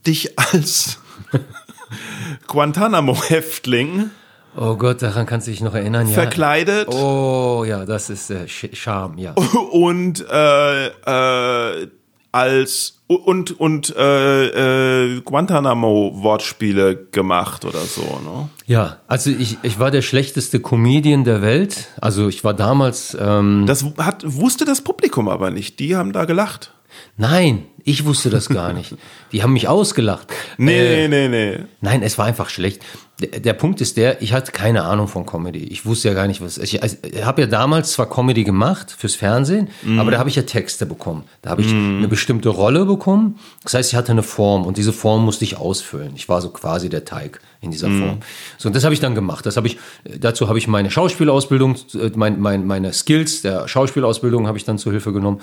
dich 0.06 0.38
als 0.38 0.98
Guantanamo-Häftling 2.46 4.10
Oh 4.58 4.76
Gott, 4.76 5.02
daran 5.02 5.26
kannst 5.26 5.46
du 5.46 5.50
dich 5.50 5.60
noch 5.60 5.74
erinnern, 5.74 6.06
ja. 6.08 6.14
verkleidet 6.14 6.88
Oh 6.88 7.64
ja, 7.66 7.84
das 7.84 8.08
ist 8.08 8.30
äh, 8.30 8.48
Charme, 8.48 9.18
ja. 9.18 9.32
und 9.72 10.24
äh, 10.30 10.86
äh, 10.86 11.88
als 12.32 13.00
und 13.08 13.58
und 13.58 13.94
äh, 13.96 15.14
äh, 15.14 15.20
Guantanamo-Wortspiele 15.20 17.06
gemacht 17.12 17.64
oder 17.64 17.80
so, 17.80 18.02
ne? 18.02 18.48
Ja, 18.66 18.98
also 19.06 19.30
ich, 19.30 19.58
ich 19.62 19.78
war 19.78 19.90
der 19.90 20.02
schlechteste 20.02 20.60
Comedian 20.60 21.24
der 21.24 21.40
Welt. 21.40 21.88
Also 22.00 22.28
ich 22.28 22.42
war 22.42 22.54
damals, 22.54 23.16
ähm, 23.18 23.64
Das 23.66 23.84
hat, 23.98 24.24
wusste 24.26 24.64
das 24.64 24.80
Publikum 24.80 25.28
aber 25.28 25.50
nicht. 25.50 25.78
Die 25.78 25.94
haben 25.94 26.12
da 26.12 26.24
gelacht. 26.24 26.72
Nein, 27.16 27.64
ich 27.84 28.04
wusste 28.04 28.30
das 28.30 28.48
gar 28.48 28.72
nicht. 28.72 28.94
Die 29.32 29.42
haben 29.42 29.52
mich 29.52 29.68
ausgelacht. 29.68 30.28
Nee, 30.58 31.04
Äh, 31.04 31.08
nee, 31.08 31.28
nee. 31.28 31.58
Nein, 31.80 32.02
es 32.02 32.18
war 32.18 32.26
einfach 32.26 32.48
schlecht. 32.48 32.82
Der, 33.20 33.40
der 33.40 33.52
Punkt 33.54 33.80
ist 33.80 33.96
der, 33.96 34.20
ich 34.22 34.32
hatte 34.32 34.52
keine 34.52 34.82
Ahnung 34.84 35.08
von 35.08 35.24
Comedy. 35.24 35.64
Ich 35.64 35.86
wusste 35.86 36.08
ja 36.08 36.14
gar 36.14 36.26
nicht, 36.26 36.40
was. 36.42 36.58
Ich, 36.58 36.82
also, 36.82 36.96
ich 37.02 37.24
habe 37.24 37.42
ja 37.42 37.46
damals 37.46 37.92
zwar 37.92 38.08
Comedy 38.10 38.44
gemacht 38.44 38.94
fürs 38.96 39.14
Fernsehen, 39.14 39.68
aber 39.98 40.10
da 40.10 40.18
habe 40.18 40.28
ich 40.28 40.36
ja 40.36 40.42
Texte 40.42 40.84
bekommen. 40.84 41.24
Da 41.42 41.50
habe 41.50 41.62
ich 41.62 41.68
eine 41.72 42.08
bestimmte 42.08 42.50
Rolle 42.50 42.84
bekommen. 42.84 43.38
Das 43.62 43.74
heißt, 43.74 43.92
ich 43.92 43.96
hatte 43.96 44.12
eine 44.12 44.22
Form 44.22 44.66
und 44.66 44.76
diese 44.76 44.92
Form 44.92 45.24
musste 45.24 45.44
ich 45.44 45.56
ausfüllen. 45.56 46.12
Ich 46.14 46.28
war 46.28 46.42
so 46.42 46.50
quasi 46.50 46.88
der 46.88 47.04
Teig 47.04 47.40
in 47.62 47.70
dieser 47.70 47.88
Form. 47.88 48.18
So, 48.58 48.68
und 48.68 48.76
das 48.76 48.84
habe 48.84 48.92
ich 48.94 49.00
dann 49.00 49.14
gemacht. 49.14 49.46
Das 49.46 49.56
habe 49.56 49.66
ich, 49.66 49.78
dazu 50.04 50.48
habe 50.48 50.58
ich 50.58 50.68
meine 50.68 50.90
Schauspielausbildung, 50.90 51.76
äh, 51.94 52.10
mein, 52.16 52.38
mein, 52.40 52.66
meine 52.66 52.92
Skills 52.92 53.40
der 53.42 53.66
Schauspielausbildung 53.66 54.46
habe 54.46 54.58
ich 54.58 54.64
dann 54.64 54.76
zur 54.78 54.92
Hilfe 54.92 55.12
genommen. 55.12 55.40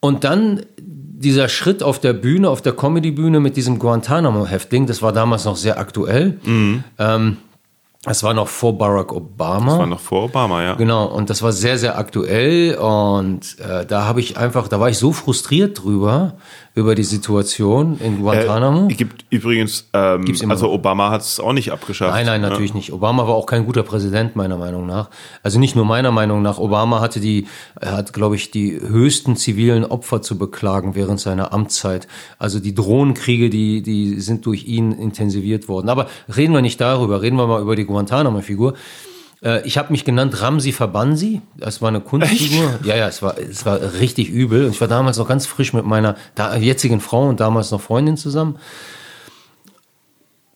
Und 0.00 0.24
dann 0.24 0.62
dieser 0.76 1.48
Schritt 1.48 1.82
auf 1.82 1.98
der 1.98 2.12
Bühne, 2.12 2.48
auf 2.48 2.62
der 2.62 2.72
Comedy-Bühne 2.72 3.40
mit 3.40 3.56
diesem 3.56 3.78
Guantanamo-Häftling, 3.78 4.86
das 4.86 5.02
war 5.02 5.12
damals 5.12 5.44
noch 5.44 5.56
sehr 5.56 5.78
aktuell. 5.78 6.38
Ähm, 6.98 7.38
das 8.04 8.22
war 8.22 8.32
noch 8.32 8.46
vor 8.46 8.78
Barack 8.78 9.12
Obama. 9.12 9.78
War 9.78 9.86
noch 9.86 9.98
vor 9.98 10.24
Obama, 10.24 10.62
ja. 10.62 10.74
Genau, 10.74 11.06
und 11.06 11.30
das 11.30 11.42
war 11.42 11.50
sehr, 11.50 11.78
sehr 11.78 11.98
aktuell 11.98 12.76
und 12.76 13.58
äh, 13.58 13.84
da 13.84 14.04
habe 14.04 14.20
ich 14.20 14.36
einfach, 14.36 14.68
da 14.68 14.78
war 14.78 14.88
ich 14.88 14.98
so 14.98 15.12
frustriert 15.12 15.82
drüber, 15.82 16.36
über 16.78 16.94
die 16.94 17.02
Situation 17.02 17.98
in 17.98 18.20
Guantanamo. 18.20 18.88
Äh, 18.88 18.94
gibt 18.94 19.24
übrigens, 19.30 19.88
ähm, 19.94 20.24
also. 20.48 20.70
Obama 20.70 21.10
hat 21.10 21.22
es 21.22 21.40
auch 21.40 21.52
nicht 21.52 21.72
abgeschafft. 21.72 22.12
Nein, 22.12 22.26
nein, 22.26 22.40
natürlich 22.40 22.72
nicht. 22.72 22.92
Obama 22.92 23.26
war 23.26 23.34
auch 23.34 23.46
kein 23.46 23.66
guter 23.66 23.82
Präsident, 23.82 24.36
meiner 24.36 24.56
Meinung 24.56 24.86
nach. 24.86 25.10
Also 25.42 25.58
nicht 25.58 25.74
nur 25.74 25.84
meiner 25.84 26.12
Meinung 26.12 26.40
nach. 26.40 26.58
Obama 26.58 27.00
hatte 27.00 27.18
die, 27.18 27.48
er 27.80 27.96
hat, 27.96 28.12
glaube 28.12 28.36
ich, 28.36 28.52
die 28.52 28.80
höchsten 28.80 29.34
zivilen 29.34 29.84
Opfer 29.84 30.22
zu 30.22 30.38
beklagen 30.38 30.94
während 30.94 31.18
seiner 31.18 31.52
Amtszeit. 31.52 32.06
Also 32.38 32.60
die 32.60 32.76
Drohnenkriege, 32.76 33.50
die, 33.50 33.82
die 33.82 34.20
sind 34.20 34.46
durch 34.46 34.64
ihn 34.66 34.92
intensiviert 34.92 35.66
worden. 35.66 35.88
Aber 35.88 36.06
reden 36.34 36.54
wir 36.54 36.62
nicht 36.62 36.80
darüber. 36.80 37.22
Reden 37.22 37.36
wir 37.36 37.48
mal 37.48 37.60
über 37.60 37.74
die 37.74 37.86
Guantanamo-Figur. 37.88 38.74
Äh, 39.42 39.66
Ich 39.66 39.76
habe 39.78 39.90
mich 39.92 40.04
genannt 40.04 40.40
Ramsi 40.40 40.72
Fabansi. 40.72 41.40
Das 41.56 41.82
war 41.82 41.88
eine 41.88 42.00
Kunstfigur. 42.00 42.78
Ja, 42.84 42.96
ja, 42.96 43.08
es 43.08 43.20
war, 43.22 43.36
es 43.38 43.66
war 43.66 43.80
richtig 44.00 44.28
übel. 44.30 44.66
Und 44.66 44.70
ich 44.70 44.80
war 44.80 44.88
damals 44.88 45.16
noch 45.18 45.28
ganz 45.28 45.46
frisch 45.46 45.72
mit 45.72 45.84
meiner 45.84 46.16
jetzigen 46.60 47.00
Frau 47.00 47.28
und 47.28 47.40
damals 47.40 47.70
noch 47.70 47.80
Freundin 47.80 48.16
zusammen. 48.16 48.58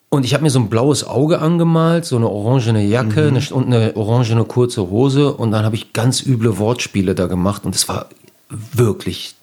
Und 0.09 0.24
ich 0.26 0.35
habe 0.35 0.45
mir 0.45 0.51
so 0.51 0.59
ein 0.59 0.68
blaues 0.68 1.05
Auge 1.05 1.41
angemalt, 1.41 2.05
so 2.05 2.16
eine 2.16 2.28
orangene 2.28 2.85
Jacke 2.85 3.28
eine, 3.28 3.41
und 3.51 3.66
eine 3.66 3.97
orangene 3.97 4.45
kurze 4.45 4.91
Hose. 4.91 5.33
Und 5.33 5.53
dann 5.53 5.64
habe 5.64 5.74
ich 5.74 5.95
ganz 5.95 6.20
üble 6.20 6.59
Wortspiele 6.59 7.14
da 7.14 7.26
gemacht. 7.26 7.64
Und 7.64 7.74
es 7.74 7.89
war 7.89 8.11
wirklich 8.51 9.35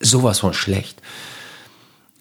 sowas 0.00 0.40
von 0.40 0.52
schlecht. 0.54 1.00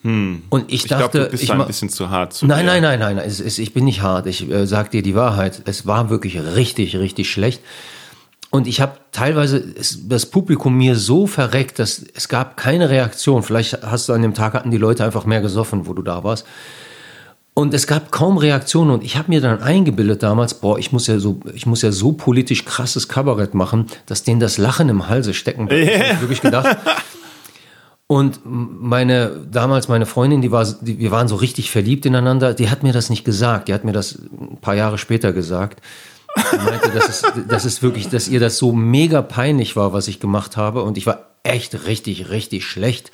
Und 0.05 0.65
ich 0.67 0.73
Ich 0.81 0.83
glaube, 0.85 1.03
dachte, 1.03 1.19
du 1.25 1.29
bist 1.29 1.43
ich 1.43 1.49
da 1.49 1.55
ein 1.59 1.65
bisschen 1.65 1.89
zu 1.89 2.11
hart 2.11 2.33
zu 2.33 2.45
Nein, 2.45 2.65
mir. 2.65 2.79
nein, 2.79 2.99
nein, 2.99 2.99
nein, 2.99 3.17
es, 3.17 3.39
es, 3.39 3.57
ich 3.57 3.73
bin 3.73 3.85
nicht 3.85 4.01
hart. 4.03 4.27
Ich 4.27 4.47
äh, 4.49 4.67
sag 4.67 4.91
dir 4.91 5.01
die 5.01 5.15
Wahrheit. 5.15 5.63
Es 5.65 5.87
war 5.87 6.11
wirklich 6.11 6.39
richtig, 6.39 6.95
richtig 6.97 7.31
schlecht. 7.31 7.61
Und 8.51 8.67
ich 8.67 8.81
habe 8.81 8.97
teilweise 9.11 9.57
es, 9.57 10.07
das 10.07 10.27
Publikum 10.27 10.77
mir 10.77 10.95
so 10.95 11.25
verreckt, 11.25 11.79
dass 11.79 12.05
es 12.13 12.29
gab 12.29 12.55
keine 12.55 12.89
Reaktion. 12.89 13.41
Vielleicht 13.41 13.81
hast 13.81 14.07
du 14.07 14.13
an 14.13 14.21
dem 14.21 14.35
Tag 14.35 14.53
hatten 14.53 14.69
die 14.69 14.77
Leute 14.77 15.03
einfach 15.03 15.25
mehr 15.25 15.41
gesoffen, 15.41 15.87
wo 15.87 15.93
du 15.93 16.03
da 16.03 16.23
warst. 16.23 16.45
Und 17.55 17.73
es 17.73 17.87
gab 17.87 18.11
kaum 18.11 18.37
Reaktionen 18.37 18.91
und 18.91 19.03
ich 19.03 19.17
habe 19.17 19.29
mir 19.29 19.41
dann 19.41 19.61
eingebildet 19.63 20.21
damals, 20.21 20.55
boah, 20.55 20.77
ich 20.77 20.91
muss 20.91 21.07
ja 21.07 21.19
so, 21.19 21.39
ich 21.53 21.65
muss 21.65 21.81
ja 21.81 21.91
so 21.91 22.11
politisch 22.11 22.63
krasses 22.65 23.07
Kabarett 23.07 23.53
machen, 23.53 23.87
dass 24.05 24.23
denen 24.23 24.39
das 24.41 24.57
Lachen 24.57 24.89
im 24.89 25.07
Halse 25.07 25.33
stecken 25.33 25.67
bleibt. 25.67 25.89
Das 25.89 25.99
hab 25.99 26.13
ich 26.15 26.21
wirklich 26.21 26.41
gedacht. 26.41 26.77
Und 28.07 28.41
meine, 28.45 29.31
damals 29.51 29.87
meine 29.87 30.05
Freundin, 30.05 30.41
die 30.41 30.51
war, 30.51 30.63
die, 30.81 30.99
wir 30.99 31.09
waren 31.09 31.27
so 31.27 31.35
richtig 31.35 31.71
verliebt 31.71 32.05
ineinander, 32.05 32.53
die 32.53 32.69
hat 32.69 32.83
mir 32.83 32.93
das 32.93 33.09
nicht 33.09 33.25
gesagt. 33.25 33.67
Die 33.67 33.73
hat 33.73 33.83
mir 33.83 33.93
das 33.93 34.19
ein 34.39 34.57
paar 34.61 34.75
Jahre 34.75 34.99
später 34.99 35.33
gesagt. 35.33 35.81
Die 36.37 36.57
meinte, 36.57 36.91
dass 36.91 37.09
es, 37.09 37.23
dass 37.47 37.65
es 37.65 37.81
wirklich, 37.81 38.09
dass 38.09 38.27
ihr 38.27 38.39
das 38.39 38.57
so 38.57 38.71
mega 38.71 39.23
peinlich 39.23 39.75
war, 39.75 39.91
was 39.91 40.07
ich 40.07 40.19
gemacht 40.19 40.55
habe. 40.55 40.83
Und 40.83 40.97
ich 40.97 41.07
war 41.07 41.25
echt 41.41 41.87
richtig, 41.87 42.29
richtig 42.29 42.65
schlecht. 42.65 43.11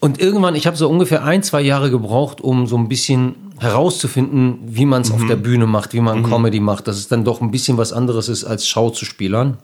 Und 0.00 0.20
irgendwann, 0.20 0.54
ich 0.54 0.66
habe 0.66 0.76
so 0.76 0.90
ungefähr 0.90 1.24
ein, 1.24 1.42
zwei 1.42 1.62
Jahre 1.62 1.90
gebraucht, 1.90 2.42
um 2.42 2.66
so 2.66 2.76
ein 2.76 2.88
bisschen 2.88 3.36
herauszufinden, 3.58 4.58
wie 4.66 4.84
man 4.84 5.00
es 5.00 5.10
auf 5.10 5.26
der 5.26 5.36
Bühne 5.36 5.66
macht, 5.66 5.94
wie 5.94 6.00
man 6.00 6.24
Comedy 6.24 6.60
macht, 6.60 6.88
dass 6.88 6.98
es 6.98 7.08
dann 7.08 7.24
doch 7.24 7.40
ein 7.40 7.50
bisschen 7.50 7.78
was 7.78 7.94
anderes 7.94 8.28
ist, 8.28 8.44
als 8.44 8.68
Schauzuspielern. 8.68 9.56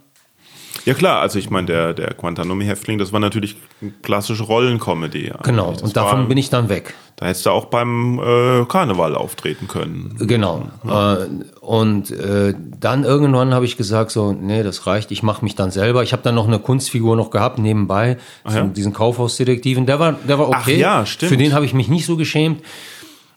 Ja 0.85 0.95
klar, 0.95 1.20
also 1.20 1.39
ich 1.39 1.51
meine, 1.51 1.66
der, 1.66 1.95
der 1.95 2.14
Guantanamo-Häftling, 2.14 2.99
das 2.99 3.12
war 3.12 3.20
natürlich 3.20 3.57
eine 3.81 3.93
klassische 4.03 4.45
Rollencomedy. 4.45 5.33
Genau, 5.43 5.74
und 5.83 5.97
davon 5.97 6.20
war, 6.20 6.26
bin 6.26 6.39
ich 6.39 6.51
dann 6.51 6.68
weg. 6.68 6.95
Da 7.16 7.26
hättest 7.26 7.45
du 7.45 7.51
auch 7.51 7.66
beim 7.66 8.18
äh, 8.18 8.64
Karneval 8.64 9.14
auftreten 9.14 9.68
können. 9.68 10.16
Genau. 10.20 10.68
Äh, 10.87 11.26
und 11.61 12.11
äh, 12.11 12.55
dann 12.81 13.05
irgendwann 13.05 13.53
habe 13.53 13.66
ich 13.66 13.76
gesagt, 13.76 14.11
so, 14.11 14.33
nee, 14.33 14.62
das 14.62 14.87
reicht, 14.87 15.11
ich 15.11 15.22
mache 15.22 15.45
mich 15.45 15.55
dann 15.55 15.70
selber. 15.70 16.03
Ich 16.03 16.12
habe 16.12 16.22
dann 16.22 16.35
noch 16.35 16.47
eine 16.47 16.59
Kunstfigur 16.59 17.16
noch 17.16 17.31
gehabt 17.31 17.59
nebenbei, 17.59 18.16
so 18.47 18.57
ja. 18.57 18.64
diesen 18.64 18.95
Kaufhausdetektiven. 18.95 19.85
Der 19.85 19.99
war, 20.01 20.12
der 20.12 20.39
war 20.39 20.51
Ach 20.53 20.62
okay. 20.62 20.78
ja, 20.78 21.05
stimmt. 21.05 21.31
Für 21.31 21.37
den 21.37 21.53
habe 21.53 21.66
ich 21.66 21.74
mich 21.74 21.89
nicht 21.89 22.07
so 22.07 22.16
geschämt, 22.16 22.62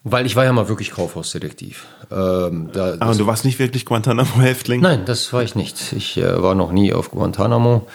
weil 0.03 0.25
ich 0.25 0.35
war 0.35 0.43
ja 0.43 0.51
mal 0.51 0.67
wirklich 0.67 0.91
Kaufhausdetektiv. 0.91 1.85
Ähm, 2.11 2.69
da, 2.73 2.95
Aber 2.99 3.15
du 3.15 3.25
warst 3.25 3.45
nicht 3.45 3.59
wirklich 3.59 3.85
Guantanamo-Häftling? 3.85 4.81
Nein, 4.81 5.05
das 5.05 5.31
war 5.33 5.43
ich 5.43 5.55
nicht. 5.55 5.93
Ich 5.93 6.17
äh, 6.17 6.41
war 6.41 6.55
noch 6.55 6.71
nie 6.71 6.93
auf 6.93 7.11
Guantanamo. 7.11 7.87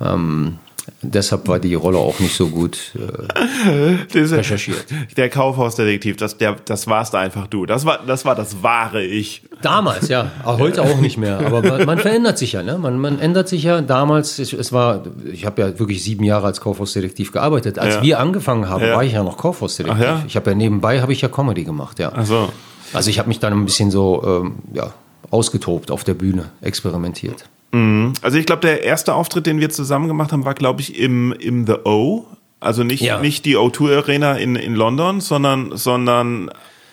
Ähm, 0.00 0.58
deshalb 1.02 1.48
war 1.48 1.58
die 1.58 1.74
Rolle 1.74 1.98
auch 1.98 2.20
nicht 2.20 2.36
so 2.36 2.48
gut 2.48 2.78
äh, 2.94 3.96
recherchiert. 4.14 4.84
Der 5.16 5.28
Kaufhausdetektiv, 5.28 6.16
das, 6.16 6.36
der, 6.38 6.56
das 6.64 6.86
warst 6.86 7.14
einfach 7.14 7.46
du. 7.46 7.66
Das 7.66 7.84
war, 7.84 8.00
das 8.06 8.24
war 8.24 8.34
das 8.34 8.62
wahre 8.62 9.04
Ich. 9.04 9.42
Damals, 9.62 10.08
ja. 10.08 10.30
Aber 10.44 10.58
heute 10.58 10.82
auch 10.82 10.98
nicht 11.00 11.16
mehr. 11.16 11.38
Aber 11.40 11.62
man, 11.62 11.86
man 11.86 11.98
verändert 11.98 12.38
sich 12.38 12.52
ja, 12.52 12.62
ne? 12.62 12.78
Man, 12.78 12.98
man 12.98 13.18
ändert 13.18 13.48
sich 13.48 13.62
ja. 13.62 13.80
Damals, 13.80 14.38
ich, 14.38 14.52
es 14.52 14.72
war, 14.72 15.02
ich 15.32 15.46
habe 15.46 15.62
ja 15.62 15.78
wirklich 15.78 16.02
sieben 16.02 16.24
Jahre 16.24 16.46
als 16.46 16.60
Kaufhausdetektiv 16.60 17.32
gearbeitet. 17.32 17.78
Als 17.78 17.96
Ja. 17.96 18.02
wir 18.02 18.20
angefangen 18.20 18.68
haben, 18.68 18.84
Ja. 18.84 18.94
war 18.94 19.04
ich 19.04 19.12
ja 19.12 19.22
noch 19.22 19.36
Kaufhausdetektiv. 19.38 20.02
Ach 20.04 20.18
ja? 20.20 20.24
Ich 20.26 20.36
habe 20.36 20.50
ja 20.50 20.56
nebenbei 20.56 21.00
habe 21.00 21.12
ich 21.12 21.20
ja 21.22 21.28
Comedy 21.28 21.64
gemacht, 21.64 21.98
ja. 21.98 22.10
Also, 22.10 22.50
Also 22.92 23.10
ich 23.10 23.18
habe 23.18 23.28
mich 23.28 23.38
dann 23.40 23.52
ein 23.52 23.64
bisschen 23.64 23.90
so 23.90 24.22
ähm, 24.44 24.56
ja, 24.74 24.92
ausgetobt 25.30 25.90
auf 25.90 26.04
der 26.04 26.14
Bühne, 26.14 26.50
experimentiert. 26.60 27.44
Also 28.22 28.38
ich 28.38 28.46
glaube, 28.46 28.62
der 28.62 28.84
erste 28.84 29.14
Auftritt, 29.14 29.46
den 29.46 29.60
wir 29.60 29.70
zusammen 29.70 30.08
gemacht 30.08 30.32
haben, 30.32 30.44
war, 30.44 30.54
glaube 30.54 30.80
ich, 30.80 30.98
im, 30.98 31.32
im 31.32 31.66
The 31.66 31.74
O. 31.84 32.24
Also 32.60 32.84
nicht, 32.84 33.02
Ja. 33.02 33.20
nicht 33.20 33.44
die 33.44 33.56
O2 33.56 33.96
Arena 33.96 34.34
in, 34.34 34.56
in 34.56 34.74
London, 34.74 35.20
sondern, 35.20 35.76
sondern 35.76 36.50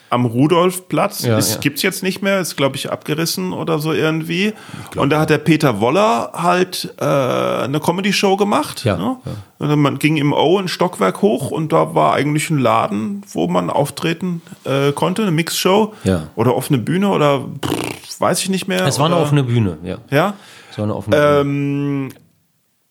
am 0.10 0.26
Rudolfplatz. 0.26 1.24
Ja, 1.24 1.38
es 1.40 1.56
ja. 1.56 1.60
gibt's 1.60 1.82
jetzt 1.82 2.04
nicht 2.04 2.22
mehr, 2.22 2.40
ist 2.40 2.56
glaube 2.56 2.76
ich 2.76 2.92
abgerissen 2.92 3.52
oder 3.52 3.80
so 3.80 3.94
irgendwie. 3.94 4.54
Und 4.96 5.10
da 5.10 5.20
hat 5.20 5.32
der 5.32 5.40
Peter 5.40 5.80
Woller 5.80 6.32
halt 6.34 6.94
äh, 7.00 7.04
eine 7.04 7.80
Comedy-Show 7.80 8.38
gemacht. 8.38 8.84
Ja, 8.86 8.96
ne? 8.96 9.18
Und 9.58 9.80
man 9.80 9.98
ging 9.98 10.18
im 10.18 10.32
O 10.34 10.60
ein 10.60 10.68
Stockwerk 10.68 11.22
hoch 11.24 11.50
und 11.50 11.74
da 11.74 11.96
war 11.96 12.14
eigentlich 12.14 12.50
ein 12.52 12.60
Laden, 12.60 13.24
wo 13.32 13.48
man 13.48 13.70
auftreten 13.72 14.42
äh, 14.66 14.92
konnte, 14.92 15.24
eine 15.24 15.32
Mixshow 15.32 15.94
Ja. 16.04 16.28
oder 16.36 16.56
offene 16.56 16.78
Bühne 16.78 17.10
oder 17.10 17.40
pff, 17.66 18.20
weiß 18.22 18.42
ich 18.44 18.50
nicht 18.50 18.68
mehr. 18.68 18.86
Es 18.86 19.00
war 19.00 19.08
eine 19.08 19.18
offene 19.18 19.44
Bühne, 19.44 19.78
ja. 19.84 19.98
Ja. 20.12 20.34
War 20.78 20.86
eine 20.86 20.96
offene. 20.96 21.16
Ähm, 21.18 22.10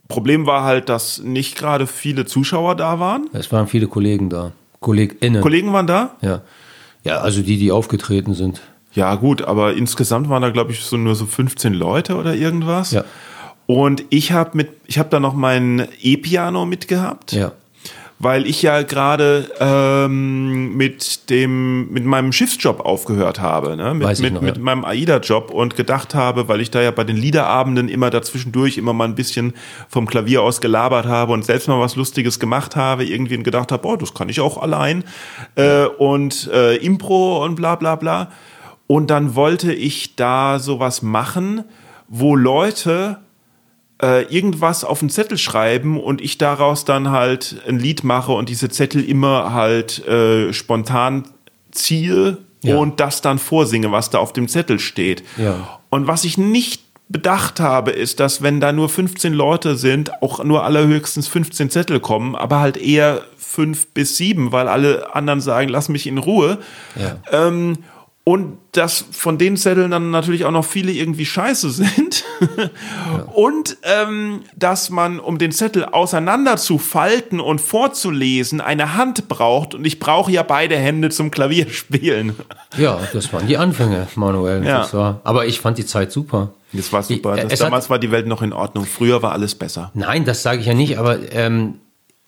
Problem 0.09 0.47
war 0.47 0.65
halt, 0.65 0.89
dass 0.89 1.23
nicht 1.23 1.57
gerade 1.57 1.87
viele 1.87 2.27
Zuschauer 2.27 2.75
da 2.77 3.01
waren. 3.01 3.29
Es 3.33 3.51
waren 3.51 3.67
viele 3.67 3.87
Kollegen 3.87 4.29
da. 4.29 4.53
KollegInnen. 4.81 5.41
Kollegen 5.41 5.73
waren 5.73 5.87
da? 5.87 6.17
ja. 6.21 6.43
ja, 7.05 7.19
also 7.19 7.41
die, 7.43 7.57
die 7.57 7.73
aufgetreten 7.73 8.35
sind. 8.35 8.61
Ja, 8.95 9.15
gut, 9.15 9.43
aber 9.43 9.75
insgesamt 9.75 10.29
waren 10.29 10.43
da, 10.43 10.51
glaube 10.51 10.73
ich, 10.73 10.85
so 10.85 10.97
nur 10.97 11.15
so 11.15 11.25
15 11.25 11.73
Leute 11.73 12.17
oder 12.17 12.35
irgendwas. 12.35 12.91
Ja. 12.91 13.05
Und 13.67 14.05
ich 14.11 14.33
habe 14.33 14.51
mit, 14.55 14.69
ich 14.87 14.99
habe 14.99 15.09
da 15.09 15.19
noch 15.19 15.35
mein 15.35 15.89
E-Piano 16.03 16.67
mitgehabt, 16.67 17.33
Ja. 17.33 17.53
Weil 18.23 18.47
ich 18.47 18.63
ja 18.63 18.83
gerade 18.83 19.51
ähm, 19.59 20.77
mit 20.77 21.29
dem, 21.29 21.93
mit 21.93 22.05
meinem 22.05 22.31
Schiffsjob 22.31 22.79
aufgehört 22.79 23.41
habe, 23.41 23.77
ne? 23.77 23.95
mit, 23.95 24.07
Weiß 24.07 24.21
ich 24.21 24.23
mit, 24.23 24.35
noch, 24.35 24.41
mit 24.43 24.59
ja. 24.59 24.63
meinem 24.63 24.85
AIDA-Job 24.85 25.51
und 25.51 25.75
gedacht 25.75 26.15
habe, 26.15 26.47
weil 26.47 26.61
ich 26.61 26.71
da 26.71 26.81
ja 26.81 26.93
bei 26.93 27.03
den 27.03 27.17
Liederabenden 27.17 27.89
immer 27.89 28.11
dazwischendurch 28.11 28.79
immer 28.79 28.93
mal 28.93 29.07
ein 29.07 29.17
bisschen 29.17 29.55
vom 29.89 30.07
Klavier 30.07 30.43
aus 30.43 30.61
gelabert 30.61 31.07
habe 31.07 31.33
und 31.33 31.45
selbst 31.45 31.67
mal 31.67 31.81
was 31.81 31.97
Lustiges 31.97 32.39
gemacht 32.39 32.77
habe, 32.77 33.05
irgendwie 33.05 33.37
und 33.37 33.43
gedacht 33.43 33.73
habe, 33.73 33.89
oh, 33.89 33.97
das 33.97 34.15
kann 34.15 34.29
ich 34.29 34.41
auch 34.41 34.57
allein 34.57 35.03
äh, 35.57 35.87
und 35.87 36.49
äh, 36.53 36.77
Impro 36.77 37.45
und 37.45 37.57
bla 37.57 37.75
bla 37.75 37.97
bla. 37.97 38.31
Und 38.87 39.11
dann 39.11 39.35
wollte 39.35 39.73
ich 39.73 40.15
da 40.15 40.61
sowas 40.61 41.03
machen, 41.03 41.65
wo 42.07 42.37
Leute 42.37 43.19
äh, 44.03 44.23
irgendwas 44.25 44.85
auf 44.85 45.01
einen 45.01 45.11
Zettel 45.11 45.39
schreiben 45.39 45.99
und 46.01 46.21
ich 46.21 46.39
daraus 46.39 46.85
dann 46.85 47.11
halt 47.11 47.57
ein 47.69 47.79
Lied 47.79 48.05
mache 48.05 48.33
und 48.33 48.49
diese 48.49 48.69
Zettel 48.69 49.03
immer 49.05 49.53
halt 49.53 50.07
äh, 50.07 50.53
spontan 50.53 51.25
ziehe 51.71 52.39
Ja. 52.63 52.77
und 52.77 53.01
das 53.01 53.21
dann 53.23 53.39
vorsinge, 53.39 53.93
was 53.93 54.11
da 54.11 54.19
auf 54.19 54.33
dem 54.33 54.49
Zettel 54.49 54.79
steht. 54.79 55.23
Ja. 55.37 55.81
Und 55.91 56.07
was 56.07 56.25
ich 56.25 56.37
nicht 56.39 56.83
bedacht 57.09 57.61
habe, 57.61 57.91
ist, 57.91 58.21
dass 58.21 58.43
wenn 58.43 58.61
da 58.61 58.73
nur 58.73 58.89
15 58.89 59.35
Leute 59.35 59.77
sind, 59.77 60.23
auch 60.23 60.43
nur 60.43 60.65
allerhöchstens 60.65 61.29
15 61.29 61.69
Zettel 61.71 62.01
kommen, 62.01 62.35
aber 62.35 62.61
halt 62.61 62.77
eher 62.79 63.23
fünf 63.37 63.89
bis 63.89 64.17
sieben, 64.17 64.51
weil 64.51 64.67
alle 64.67 65.15
anderen 65.15 65.43
sagen, 65.43 65.69
lass 65.69 65.91
mich 65.91 66.07
in 66.07 66.17
Ruhe. 66.17 66.59
Ja. 66.97 67.19
Ähm, 67.31 67.79
und 68.25 68.59
dass 68.71 69.05
von 69.11 69.37
den 69.37 69.57
Zetteln 69.57 69.91
dann 69.91 70.11
natürlich 70.13 70.45
auch 70.45 70.51
noch 70.53 70.65
viele 70.65 70.93
irgendwie 70.93 71.27
scheiße 71.27 71.71
sind. 71.71 72.25
Und 73.35 73.77
ähm, 73.83 74.43
dass 74.57 74.91
man, 74.91 75.19
um 75.19 75.39
den 75.39 75.51
Zettel 75.53 75.85
auseinander 75.85 76.57
zu 76.57 76.79
falten 76.79 77.41
und 77.41 77.61
vorzulesen, 77.61 78.61
eine 78.61 78.95
Hand 78.97 79.29
braucht. 79.29 79.75
Und 79.75 79.85
ich 79.87 79.99
brauche 79.99 80.31
ja 80.31 80.43
beide 80.43 80.77
Hände 80.77 81.11
zum 81.11 81.31
Klavierspielen. 81.31 82.35
Ja, 82.77 83.01
das 83.13 83.33
waren 83.33 83.47
die 83.47 83.57
Anfänge, 83.57 84.07
Manuel. 84.15 84.65
Ja. 84.65 84.79
Das 84.83 84.95
war, 84.95 85.21
aber 85.25 85.47
ich 85.47 85.61
fand 85.61 85.79
die 85.79 85.87
Zeit 85.87 86.13
super. 86.13 86.53
Das 86.73 86.93
war 86.93 87.03
super. 87.03 87.37
Das, 87.37 87.47
es 87.47 87.61
hat- 87.61 87.67
damals 87.67 87.91
war 87.91 87.99
die 87.99 88.11
Welt 88.13 88.27
noch 88.27 88.43
in 88.43 88.53
Ordnung. 88.53 88.87
Früher 88.87 89.23
war 89.23 89.33
alles 89.33 89.55
besser. 89.55 89.91
Nein, 89.95 90.25
das 90.25 90.43
sage 90.43 90.61
ich 90.61 90.67
ja 90.67 90.75
nicht, 90.75 90.97
aber 90.99 91.19
ähm, 91.33 91.75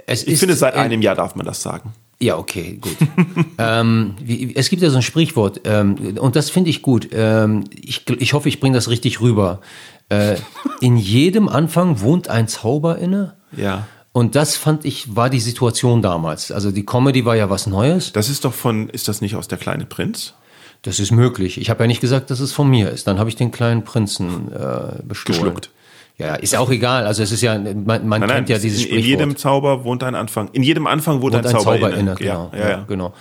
es 0.06 0.22
Ich 0.24 0.34
ist. 0.34 0.40
finde, 0.40 0.54
seit 0.56 0.74
äh, 0.74 0.78
einem 0.78 1.00
Jahr 1.02 1.14
darf 1.14 1.34
man 1.36 1.46
das 1.46 1.62
sagen. 1.62 1.92
Ja, 2.24 2.38
okay, 2.38 2.78
gut. 2.80 2.96
ähm, 3.58 4.14
wie, 4.18 4.56
es 4.56 4.70
gibt 4.70 4.80
ja 4.80 4.88
so 4.88 4.96
ein 4.96 5.02
Sprichwort, 5.02 5.60
ähm, 5.64 6.16
und 6.18 6.36
das 6.36 6.48
finde 6.48 6.70
ich 6.70 6.80
gut. 6.80 7.08
Ähm, 7.12 7.64
ich, 7.70 8.08
ich 8.08 8.32
hoffe, 8.32 8.48
ich 8.48 8.60
bringe 8.60 8.74
das 8.74 8.88
richtig 8.88 9.20
rüber. 9.20 9.60
Äh, 10.08 10.36
in 10.80 10.96
jedem 10.96 11.50
Anfang 11.50 12.00
wohnt 12.00 12.28
ein 12.28 12.48
Zauber 12.48 12.96
inne. 12.96 13.34
Ja. 13.54 13.86
Und 14.12 14.36
das 14.36 14.56
fand 14.56 14.86
ich, 14.86 15.14
war 15.14 15.28
die 15.28 15.40
Situation 15.40 16.00
damals. 16.00 16.50
Also 16.50 16.70
die 16.70 16.86
Comedy 16.86 17.26
war 17.26 17.36
ja 17.36 17.50
was 17.50 17.66
Neues. 17.66 18.12
Das 18.12 18.30
ist 18.30 18.46
doch 18.46 18.54
von, 18.54 18.88
ist 18.88 19.06
das 19.06 19.20
nicht 19.20 19.36
aus 19.36 19.46
der 19.46 19.58
kleine 19.58 19.84
Prinz? 19.84 20.32
Das 20.80 21.00
ist 21.00 21.10
möglich. 21.10 21.60
Ich 21.60 21.68
habe 21.68 21.82
ja 21.82 21.88
nicht 21.88 22.00
gesagt, 22.00 22.30
dass 22.30 22.40
es 22.40 22.52
von 22.52 22.70
mir 22.70 22.88
ist. 22.88 23.06
Dann 23.06 23.18
habe 23.18 23.28
ich 23.28 23.36
den 23.36 23.50
kleinen 23.50 23.84
Prinzen 23.84 24.50
äh, 24.50 25.02
bestohlen. 25.02 25.40
Geschluckt. 25.40 25.70
Ja, 26.16 26.36
ist 26.36 26.52
ja 26.52 26.60
auch 26.60 26.70
egal. 26.70 27.06
Also 27.06 27.22
es 27.22 27.32
ist 27.32 27.40
ja, 27.40 27.58
man, 27.58 28.06
man 28.06 28.26
kennt 28.26 28.48
ja 28.48 28.58
dieses 28.58 28.80
in, 28.80 28.84
in 28.84 28.88
Sprichwort. 28.92 29.04
jedem 29.04 29.36
Zauber 29.36 29.84
wohnt 29.84 30.04
ein 30.04 30.14
Anfang. 30.14 30.48
In 30.52 30.62
jedem 30.62 30.86
Anfang 30.86 31.20
wohnt, 31.22 31.34
und 31.34 31.44
ein 31.44 31.52
Zauber, 31.52 31.90
inne. 31.90 31.98
inne. 31.98 32.14
Genau, 32.14 32.50
Ja, 32.52 32.58
ja, 32.58 32.70
ja. 32.70 32.84
genau. 32.86 33.12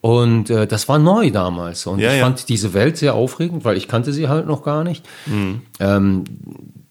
Und 0.00 0.50
äh, 0.50 0.66
das 0.66 0.88
war 0.88 0.98
neu 0.98 1.30
damals. 1.30 1.86
Und 1.86 1.98
ich 2.00 2.20
fand 2.20 2.48
diese 2.50 2.74
Welt 2.74 2.98
sehr 2.98 3.14
aufregend, 3.14 3.64
weil 3.64 3.76
ich 3.78 3.88
kannte 3.88 4.12
sie 4.12 4.28
halt 4.28 4.46
noch 4.46 4.62
gar 4.62 4.84
nicht. 4.84 5.02
Mhm. 5.24 5.62
Ähm, 5.80 6.24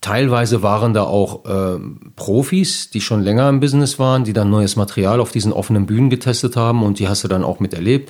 teilweise 0.01 0.63
waren 0.63 0.95
da 0.95 1.03
auch 1.03 1.41
ähm, 1.47 2.13
Profis, 2.15 2.89
die 2.89 3.01
schon 3.01 3.21
länger 3.21 3.49
im 3.49 3.59
Business 3.59 3.99
waren, 3.99 4.23
die 4.23 4.33
dann 4.33 4.49
neues 4.49 4.75
Material 4.77 5.19
auf 5.19 5.31
diesen 5.31 5.53
offenen 5.53 5.85
Bühnen 5.85 6.09
getestet 6.09 6.55
haben 6.55 6.81
und 6.81 6.97
die 6.97 7.07
hast 7.07 7.23
du 7.23 7.27
dann 7.27 7.43
auch 7.43 7.59
miterlebt. 7.59 8.09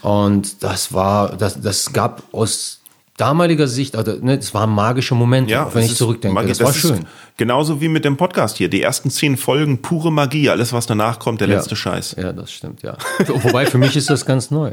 Und 0.00 0.62
das 0.62 0.94
war, 0.94 1.36
das, 1.36 1.60
das 1.60 1.92
gab 1.92 2.22
aus 2.32 2.80
damaliger 3.16 3.66
Sicht, 3.68 3.96
also 3.96 4.12
ne, 4.20 4.36
das 4.36 4.52
waren 4.54 4.70
magische 4.70 5.14
Momente, 5.14 5.50
Ja, 5.50 5.68
wenn 5.74 5.80
es 5.80 5.86
ich 5.86 5.92
ist 5.92 5.98
zurückdenke. 5.98 6.34
Magie. 6.34 6.48
das, 6.48 6.60
war 6.60 6.70
ist 6.70 6.76
schön. 6.76 7.06
Genauso 7.36 7.80
wie 7.80 7.88
mit 7.88 8.04
dem 8.04 8.16
Podcast 8.16 8.56
hier. 8.56 8.68
Die 8.68 8.82
ersten 8.82 9.10
zehn 9.10 9.36
Folgen 9.36 9.82
pure 9.82 10.10
Magie. 10.12 10.48
Alles, 10.50 10.72
was 10.72 10.86
danach 10.86 11.18
kommt, 11.18 11.40
der 11.40 11.48
Ja. 11.48 11.56
letzte 11.56 11.76
Scheiß. 11.76 12.16
Ja, 12.18 12.32
das 12.32 12.52
stimmt, 12.52 12.82
ja. 12.82 12.96
Wobei 13.26 13.66
für 13.66 13.78
mich 13.78 13.96
ist 13.96 14.10
das 14.10 14.24
ganz 14.26 14.50
neu. 14.50 14.72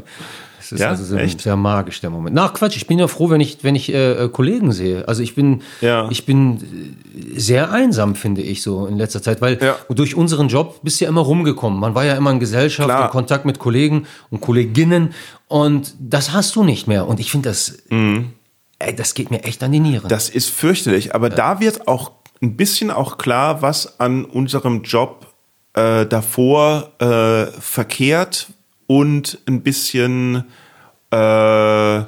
Es 0.64 0.72
ist 0.72 0.80
Ja? 0.80 0.88
also 0.88 1.04
sehr, 1.04 1.20
Echt? 1.20 1.40
sehr 1.42 1.56
magisch, 1.56 2.00
der 2.00 2.10
Moment. 2.10 2.34
Na, 2.34 2.48
Quatsch, 2.48 2.76
ich 2.76 2.86
bin 2.86 2.98
ja 2.98 3.06
froh, 3.06 3.28
wenn 3.30 3.40
ich, 3.40 3.58
wenn 3.62 3.74
ich 3.74 3.92
äh, 3.92 4.24
äh, 4.24 4.28
Kollegen 4.28 4.72
sehe. 4.72 5.06
Also 5.06 5.22
ich 5.22 5.34
bin, 5.34 5.62
Ja. 5.80 6.08
ich 6.10 6.24
bin 6.24 6.94
äh, 7.36 7.38
sehr 7.38 7.70
einsam, 7.70 8.14
finde 8.14 8.40
ich, 8.42 8.62
so 8.62 8.86
in 8.86 8.96
letzter 8.96 9.22
Zeit, 9.22 9.40
weil 9.42 9.58
Ja. 9.62 9.76
durch 9.90 10.14
unseren 10.14 10.48
Job 10.48 10.80
bist 10.82 11.00
du 11.00 11.04
ja 11.04 11.10
immer 11.10 11.20
rumgekommen. 11.20 11.78
Man 11.78 11.94
war 11.94 12.04
ja 12.04 12.14
immer 12.14 12.30
in 12.30 12.40
Gesellschaft, 12.40 12.88
Klar. 12.88 13.04
in 13.06 13.10
Kontakt 13.10 13.44
mit 13.44 13.58
Kollegen 13.58 14.06
und 14.30 14.40
Kolleginnen 14.40 15.12
und 15.48 15.94
das 16.00 16.32
hast 16.32 16.56
du 16.56 16.64
nicht 16.64 16.86
mehr. 16.86 17.06
Und 17.06 17.20
ich 17.20 17.30
finde 17.30 17.50
das, 17.50 17.76
ey, 17.90 18.96
das 18.96 19.14
geht 19.14 19.30
mir 19.30 19.44
echt 19.44 19.62
an 19.62 19.72
die 19.72 19.80
Nieren. 19.80 20.04
Mhm. 20.04 20.08
Das 20.08 20.28
ist 20.30 20.50
fürchterlich. 20.50 21.14
Aber 21.14 21.28
da 21.30 21.60
wird 21.60 21.86
auch 21.88 22.12
ein 22.42 22.56
bisschen 22.56 22.90
auch 22.90 23.18
klar, 23.18 23.62
was 23.62 24.00
an 24.00 24.24
unserem 24.24 24.82
Job 24.82 25.26
äh, 25.74 26.06
davor 26.06 26.92
äh, 27.00 27.46
verkehrt 27.60 28.48
und 28.86 29.38
ein 29.46 29.62
bisschen, 29.62 30.44
äh, 31.12 31.96
äh, 31.98 32.04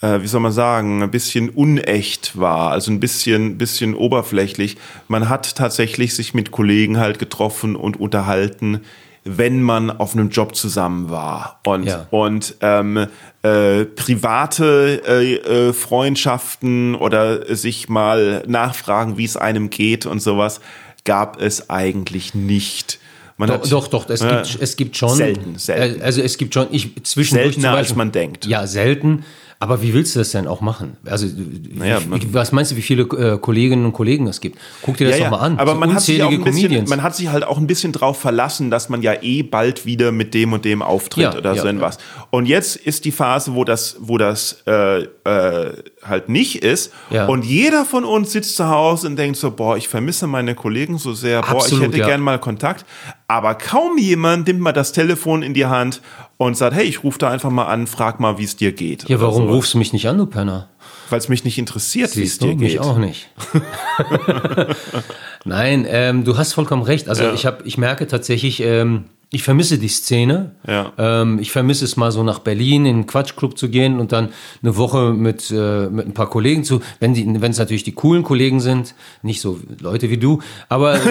wie 0.00 0.26
soll 0.26 0.40
man 0.40 0.52
sagen, 0.52 1.02
ein 1.02 1.10
bisschen 1.10 1.50
unecht 1.50 2.38
war, 2.38 2.70
also 2.72 2.90
ein 2.90 3.00
bisschen, 3.00 3.58
bisschen 3.58 3.94
oberflächlich. 3.94 4.76
Man 5.08 5.28
hat 5.28 5.56
tatsächlich 5.56 6.14
sich 6.14 6.34
mit 6.34 6.50
Kollegen 6.50 6.98
halt 6.98 7.18
getroffen 7.18 7.76
und 7.76 7.98
unterhalten, 7.98 8.80
wenn 9.24 9.62
man 9.62 9.90
auf 9.90 10.14
einem 10.14 10.28
Job 10.28 10.54
zusammen 10.54 11.08
war. 11.08 11.60
Und, 11.64 11.84
Ja. 11.86 12.06
und 12.10 12.56
ähm, 12.60 13.06
äh, 13.42 13.84
private 13.86 15.02
äh, 15.06 15.34
äh, 15.36 15.72
Freundschaften 15.72 16.94
oder 16.94 17.54
sich 17.56 17.88
mal 17.88 18.42
nachfragen, 18.46 19.16
wie 19.16 19.24
es 19.24 19.38
einem 19.38 19.70
geht 19.70 20.04
und 20.04 20.20
sowas, 20.20 20.60
gab 21.04 21.40
es 21.40 21.70
eigentlich 21.70 22.34
nicht. 22.34 22.98
Man 23.36 23.48
Doch, 23.48 23.62
hat- 23.62 23.72
doch, 23.72 23.88
doch, 23.88 24.08
es, 24.10 24.20
Ja. 24.20 24.42
gibt, 24.42 24.58
es 24.62 24.76
gibt 24.76 24.96
schon. 24.96 25.08
Selten, 25.16 25.58
selten. 25.58 26.00
äh, 26.00 26.04
Also 26.04 26.22
es 26.22 26.38
gibt 26.38 26.54
schon, 26.54 26.68
ich 26.70 26.90
zwischendurch 27.04 27.54
Seltener, 27.54 27.70
zum 27.72 27.78
als 27.78 27.94
man 27.96 28.12
denkt. 28.12 28.46
Ja, 28.46 28.66
selten. 28.66 29.24
Aber 29.64 29.80
wie 29.80 29.94
willst 29.94 30.14
du 30.14 30.18
das 30.18 30.30
denn 30.30 30.46
auch 30.46 30.60
machen? 30.60 30.98
Also, 31.06 31.26
Naja, 31.72 31.98
wie, 32.10 32.34
was 32.34 32.52
meinst 32.52 32.72
du, 32.72 32.76
wie 32.76 32.82
viele 32.82 33.04
äh, 33.04 33.38
Kolleginnen 33.38 33.86
und 33.86 33.94
Kollegen 33.94 34.26
es 34.26 34.42
gibt? 34.42 34.58
Guck 34.82 34.98
dir 34.98 35.08
das 35.08 35.18
doch 35.18 35.30
mal 35.30 35.38
an. 35.38 35.58
Aber 35.58 35.72
So 35.72 35.78
man 35.78 35.94
hat, 35.94 36.02
sich 36.02 36.22
auch 36.22 36.30
ein 36.30 36.44
bisschen, 36.44 36.64
Comedians. 36.64 36.90
man 36.90 37.02
hat 37.02 37.16
sich 37.16 37.28
halt 37.28 37.44
auch 37.44 37.56
ein 37.56 37.66
bisschen 37.66 37.90
drauf 37.92 38.20
verlassen, 38.20 38.70
dass 38.70 38.90
man 38.90 39.00
ja 39.00 39.14
eh 39.22 39.42
bald 39.42 39.86
wieder 39.86 40.12
mit 40.12 40.34
dem 40.34 40.52
und 40.52 40.66
dem 40.66 40.82
auftritt 40.82 41.22
Ja, 41.32 41.38
oder 41.38 41.54
ja, 41.54 41.62
so 41.62 41.68
etwas. 41.68 41.96
Und 42.28 42.44
jetzt 42.44 42.76
ist 42.76 43.06
die 43.06 43.10
Phase, 43.10 43.54
wo 43.54 43.64
das, 43.64 43.96
wo 44.00 44.18
das 44.18 44.62
äh, 44.66 45.04
äh, 45.04 45.72
halt 46.02 46.28
nicht 46.28 46.62
ist. 46.62 46.92
Ja. 47.08 47.24
Und 47.24 47.46
jeder 47.46 47.86
von 47.86 48.04
uns 48.04 48.32
sitzt 48.32 48.56
zu 48.56 48.68
Hause 48.68 49.06
und 49.06 49.16
denkt 49.16 49.38
so, 49.38 49.50
boah, 49.50 49.78
ich 49.78 49.88
vermisse 49.88 50.26
meine 50.26 50.54
Kollegen 50.54 50.98
so 50.98 51.14
sehr, 51.14 51.40
boah, 51.40 51.52
Absolut, 51.52 51.84
ich 51.84 51.88
hätte 51.88 51.98
ja. 52.00 52.06
gern 52.06 52.20
mal 52.20 52.38
Kontakt. 52.38 52.84
Aber 53.28 53.54
kaum 53.54 53.96
jemand 53.96 54.46
nimmt 54.46 54.60
mal 54.60 54.72
das 54.72 54.92
Telefon 54.92 55.42
in 55.42 55.54
die 55.54 55.64
Hand 55.64 56.02
und 56.36 56.56
sagt, 56.56 56.74
hey, 56.74 56.84
ich 56.84 57.04
rufe 57.04 57.18
da 57.18 57.30
einfach 57.30 57.50
mal 57.50 57.66
an, 57.66 57.86
frag 57.86 58.20
mal, 58.20 58.38
wie 58.38 58.44
es 58.44 58.56
dir 58.56 58.72
geht. 58.72 59.08
ja, 59.08 59.20
warum 59.20 59.48
rufst 59.48 59.74
du 59.74 59.78
mich 59.78 59.92
nicht 59.92 60.08
an, 60.08 60.18
du 60.18 60.26
Penner? 60.26 60.68
Weil 61.10 61.18
es 61.18 61.28
mich 61.28 61.44
nicht 61.44 61.58
interessiert, 61.58 62.16
wie 62.16 62.22
es 62.24 62.38
dir 62.38 62.56
mich 62.56 62.72
geht. 62.72 62.80
auch 62.80 62.98
nicht. 62.98 63.28
Nein, 65.44 65.86
ähm, 65.88 66.24
du 66.24 66.36
hast 66.38 66.52
vollkommen 66.54 66.82
recht. 66.82 67.08
Also 67.08 67.24
Ja. 67.24 67.34
ich 67.34 67.46
habe, 67.46 67.62
ich 67.64 67.78
merke 67.78 68.06
tatsächlich, 68.06 68.60
ähm, 68.60 69.04
ich 69.30 69.42
vermisse 69.42 69.78
die 69.78 69.88
Szene. 69.88 70.52
Ja. 70.66 70.92
Ähm, 70.96 71.38
ich 71.38 71.50
vermisse 71.50 71.84
es 71.84 71.96
mal 71.96 72.12
so 72.12 72.22
nach 72.22 72.38
Berlin 72.38 72.86
in 72.86 72.98
den 72.98 73.06
Quatschclub 73.06 73.58
zu 73.58 73.68
gehen 73.68 73.98
und 73.98 74.12
dann 74.12 74.28
eine 74.62 74.76
Woche 74.76 75.12
mit, 75.12 75.50
äh, 75.50 75.88
mit 75.88 76.06
ein 76.06 76.14
paar 76.14 76.30
Kollegen 76.30 76.64
zu, 76.64 76.80
wenn 77.00 77.14
die, 77.14 77.26
wenn 77.40 77.50
es 77.50 77.58
natürlich 77.58 77.84
die 77.84 77.92
coolen 77.92 78.22
Kollegen 78.22 78.60
sind, 78.60 78.94
nicht 79.22 79.40
so 79.40 79.58
Leute 79.80 80.10
wie 80.10 80.18
du, 80.18 80.40
aber 80.68 80.98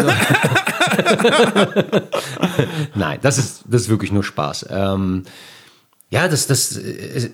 nein, 2.96 3.20
das 3.22 3.38
ist, 3.38 3.64
das 3.68 3.84
ist 3.84 3.90
wirklich 3.90 4.12
nur 4.12 4.24
Spaß. 4.24 4.68
Ähm, 4.70 5.24
Ja, 6.14 6.28
das, 6.28 6.46
das, 6.46 6.80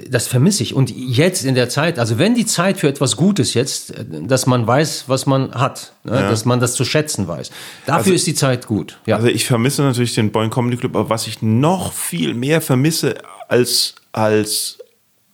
das 0.10 0.28
vermisse 0.28 0.64
ich. 0.64 0.74
Und 0.74 0.90
jetzt 0.90 1.44
in 1.44 1.54
der 1.54 1.68
Zeit, 1.68 2.00
also 2.00 2.18
wenn 2.18 2.34
die 2.34 2.46
Zeit 2.46 2.78
für 2.78 2.88
etwas 2.88 3.18
Gutes 3.18 3.54
jetzt, 3.54 3.94
dass 4.10 4.46
man 4.46 4.66
weiß, 4.66 5.04
was 5.08 5.26
man 5.26 5.52
hat, 5.52 5.92
ne? 6.06 6.14
ja. 6.14 6.30
dass 6.30 6.46
man 6.46 6.62
das 6.62 6.76
zu 6.76 6.86
schätzen 6.86 7.28
weiß. 7.28 7.52
Dafür 7.86 7.98
also, 7.98 8.14
ist 8.14 8.26
die 8.28 8.36
Zeit 8.36 8.68
gut. 8.68 8.98
Ja. 9.06 9.18
Also 9.18 9.28
ich 9.28 9.46
vermisse 9.46 9.82
natürlich 9.82 10.16
den 10.16 10.32
Boeing 10.32 10.50
Comedy 10.50 10.78
Club, 10.78 10.96
aber 10.96 11.10
was 11.10 11.28
ich 11.28 11.42
noch 11.42 11.92
viel 11.92 12.34
mehr 12.34 12.62
vermisse 12.62 13.16
als, 13.50 13.96
als 14.14 14.78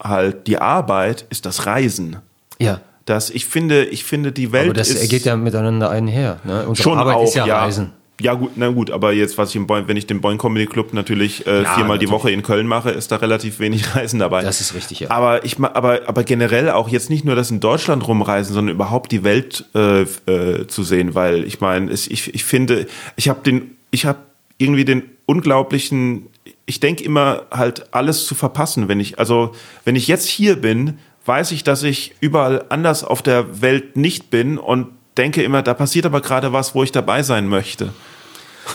halt 0.02 0.48
die 0.48 0.58
Arbeit, 0.58 1.28
ist 1.30 1.46
das 1.46 1.68
Reisen. 1.68 2.16
Ja. 2.58 2.82
Das, 3.06 3.30
ich 3.30 3.46
finde, 3.46 3.86
ich 3.86 4.06
finde, 4.06 4.32
die 4.32 4.54
Welt. 4.54 4.66
Aber 4.66 4.74
das 4.74 4.90
ist, 4.90 5.08
geht 5.08 5.26
ja 5.26 5.36
miteinander 5.36 5.92
einher. 5.92 6.40
Ne? 6.46 6.66
Unsere 6.68 6.90
schon 6.90 6.98
Arbeit 6.98 7.16
auch, 7.18 7.24
ist 7.26 7.36
ja, 7.36 7.46
ja 7.46 7.60
Reisen. 7.60 7.94
Ja, 8.22 8.34
gut, 8.34 8.52
na 8.56 8.70
gut, 8.70 8.92
aber 8.92 9.12
jetzt, 9.12 9.38
was 9.38 9.50
ich 9.50 9.58
im 9.58 9.68
Boing, 9.68 9.88
wenn 9.88 9.98
ich 9.98 10.08
den 10.08 10.22
Boing 10.22 10.38
Comedy 10.38 10.68
Club 10.68 10.94
natürlich 10.94 11.46
äh, 11.46 11.64
ja, 11.64 11.74
viermal 11.74 11.98
natürlich. 11.98 12.00
die 12.00 12.12
Woche 12.12 12.32
in 12.32 12.44
Köln 12.44 12.66
mache, 12.66 12.92
ist 12.92 13.12
da 13.12 13.18
relativ 13.18 13.60
wenig 13.60 13.96
Reisen 13.96 14.20
dabei. 14.20 14.42
Das 14.42 14.62
ist 14.62 14.74
richtig, 14.74 15.02
ja. 15.02 15.12
Aber 15.12 15.44
ich 15.44 15.60
aber, 15.60 16.02
aber 16.08 16.24
generell 16.24 16.70
auch 16.70 16.88
jetzt 16.88 17.10
nicht 17.10 17.26
nur 17.26 17.36
das 17.36 17.52
in 17.52 17.60
Deutschland 17.60 18.08
rumreisen, 18.08 18.54
sondern 18.54 18.74
überhaupt 18.74 19.12
die 19.12 19.26
Welt 19.26 19.66
äh, 19.76 20.04
äh, 20.04 20.68
zu 20.68 20.84
sehen, 20.84 21.14
weil 21.14 21.44
ich 21.44 21.60
meine, 21.60 21.92
ich, 21.92 22.34
ich 22.34 22.46
finde, 22.46 22.88
ich 23.18 23.28
habe 23.28 23.42
den, 23.44 23.76
ich 23.92 24.06
habe 24.06 24.20
irgendwie 24.58 24.86
den 24.86 25.04
unglaublichen, 25.26 26.28
ich 26.66 26.80
denke 26.80 27.04
immer 27.04 27.44
halt 27.52 27.94
alles 27.94 28.26
zu 28.26 28.34
verpassen, 28.34 28.88
wenn 28.88 29.02
ich, 29.02 29.20
also 29.20 29.52
wenn 29.84 29.98
ich 29.98 30.08
jetzt 30.08 30.28
hier 30.28 30.56
bin, 30.56 31.00
weiß 31.26 31.52
ich, 31.52 31.64
dass 31.64 31.84
ich 31.84 32.16
überall 32.22 32.66
anders 32.70 33.04
auf 33.04 33.22
der 33.22 33.62
Welt 33.62 33.98
nicht 33.98 34.30
bin 34.30 34.58
und 34.58 34.88
denke 35.18 35.44
immer, 35.44 35.62
da 35.62 35.74
passiert 35.74 36.06
aber 36.06 36.22
gerade 36.22 36.54
was, 36.54 36.76
wo 36.76 36.84
ich 36.84 36.92
dabei 36.92 37.24
sein 37.24 37.48
möchte. 37.48 37.94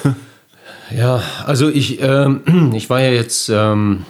ja, 0.96 1.22
also 1.46 1.68
ich, 1.68 2.00
ähm, 2.00 2.72
ich 2.74 2.90
war 2.90 3.00
ja 3.00 3.10
jetzt 3.10 3.48
ähm, 3.48 4.04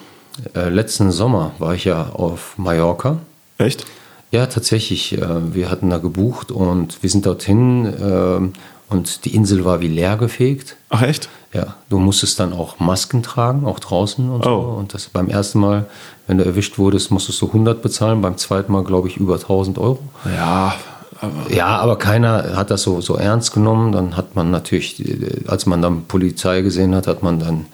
äh, 0.55 0.69
letzten 0.69 1.11
Sommer 1.11 1.53
war 1.59 1.75
ich 1.75 1.85
ja 1.85 2.11
auf 2.11 2.57
Mallorca. 2.57 3.19
Echt? 3.59 3.85
Ja, 4.31 4.47
tatsächlich. 4.47 5.19
Äh, 5.19 5.55
wir 5.55 5.71
hatten 5.71 5.91
da 5.91 5.99
gebucht 5.99 6.51
und 6.51 7.03
wir 7.03 7.11
sind 7.11 7.27
dorthin 7.27 7.87
äh, 7.87 8.93
und 8.93 9.25
die 9.25 9.35
Insel 9.35 9.65
war 9.65 9.81
wie 9.81 9.89
leer 9.89 10.17
gefegt. 10.17 10.77
Ach 10.89 11.03
echt? 11.03 11.29
Ja, 11.53 11.75
du 11.89 11.99
musstest 11.99 12.39
dann 12.39 12.53
auch 12.53 12.79
Masken 12.79 13.25
tragen, 13.25 13.67
auch 13.67 13.81
draußen 13.81 14.31
und 14.31 14.47
oh. 14.47 14.63
so. 14.63 14.69
Und 14.79 14.95
das 14.95 15.09
beim 15.09 15.29
ersten 15.29 15.59
Mal, 15.59 15.87
wenn 16.29 16.39
du 16.39 16.45
erwischt 16.45 16.79
wurdest, 16.79 17.11
musstest 17.11 17.41
du 17.43 17.49
100 17.49 17.83
bezahlen, 17.83 18.23
beim 18.23 18.37
zweiten 18.37 18.71
Mal 18.71 18.85
glaube 18.85 19.09
ich 19.09 19.17
über 19.17 19.35
1000 19.35 19.79
Euro. 19.79 19.99
Ja, 20.25 20.75
aber 21.21 21.53
ja, 21.53 21.79
aber 21.79 21.99
keiner 21.99 22.57
hat 22.57 22.71
das 22.71 22.83
so, 22.83 23.01
so 23.01 23.17
ernst 23.17 23.53
genommen. 23.53 23.93
Dann 23.93 24.17
hat 24.17 24.37
man 24.37 24.51
natürlich, 24.51 25.03
als 25.47 25.67
man 25.67 25.83
dann 25.83 26.05
Polizei 26.07 26.63
gesehen 26.63 26.95
hat, 26.95 27.07
hat 27.07 27.23
man 27.23 27.39
dann 27.39 27.67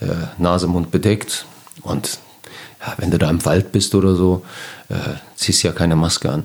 äh, 0.00 0.06
Nase, 0.38 0.68
Mund 0.68 0.90
bedeckt. 0.90 1.46
Und 1.82 2.18
ja, 2.80 2.94
wenn 2.98 3.10
du 3.10 3.18
da 3.18 3.28
im 3.30 3.44
Wald 3.44 3.72
bist 3.72 3.94
oder 3.94 4.14
so, 4.14 4.42
äh, 4.88 4.94
ziehst 5.36 5.62
ja 5.62 5.72
keine 5.72 5.96
Maske 5.96 6.30
an. 6.30 6.44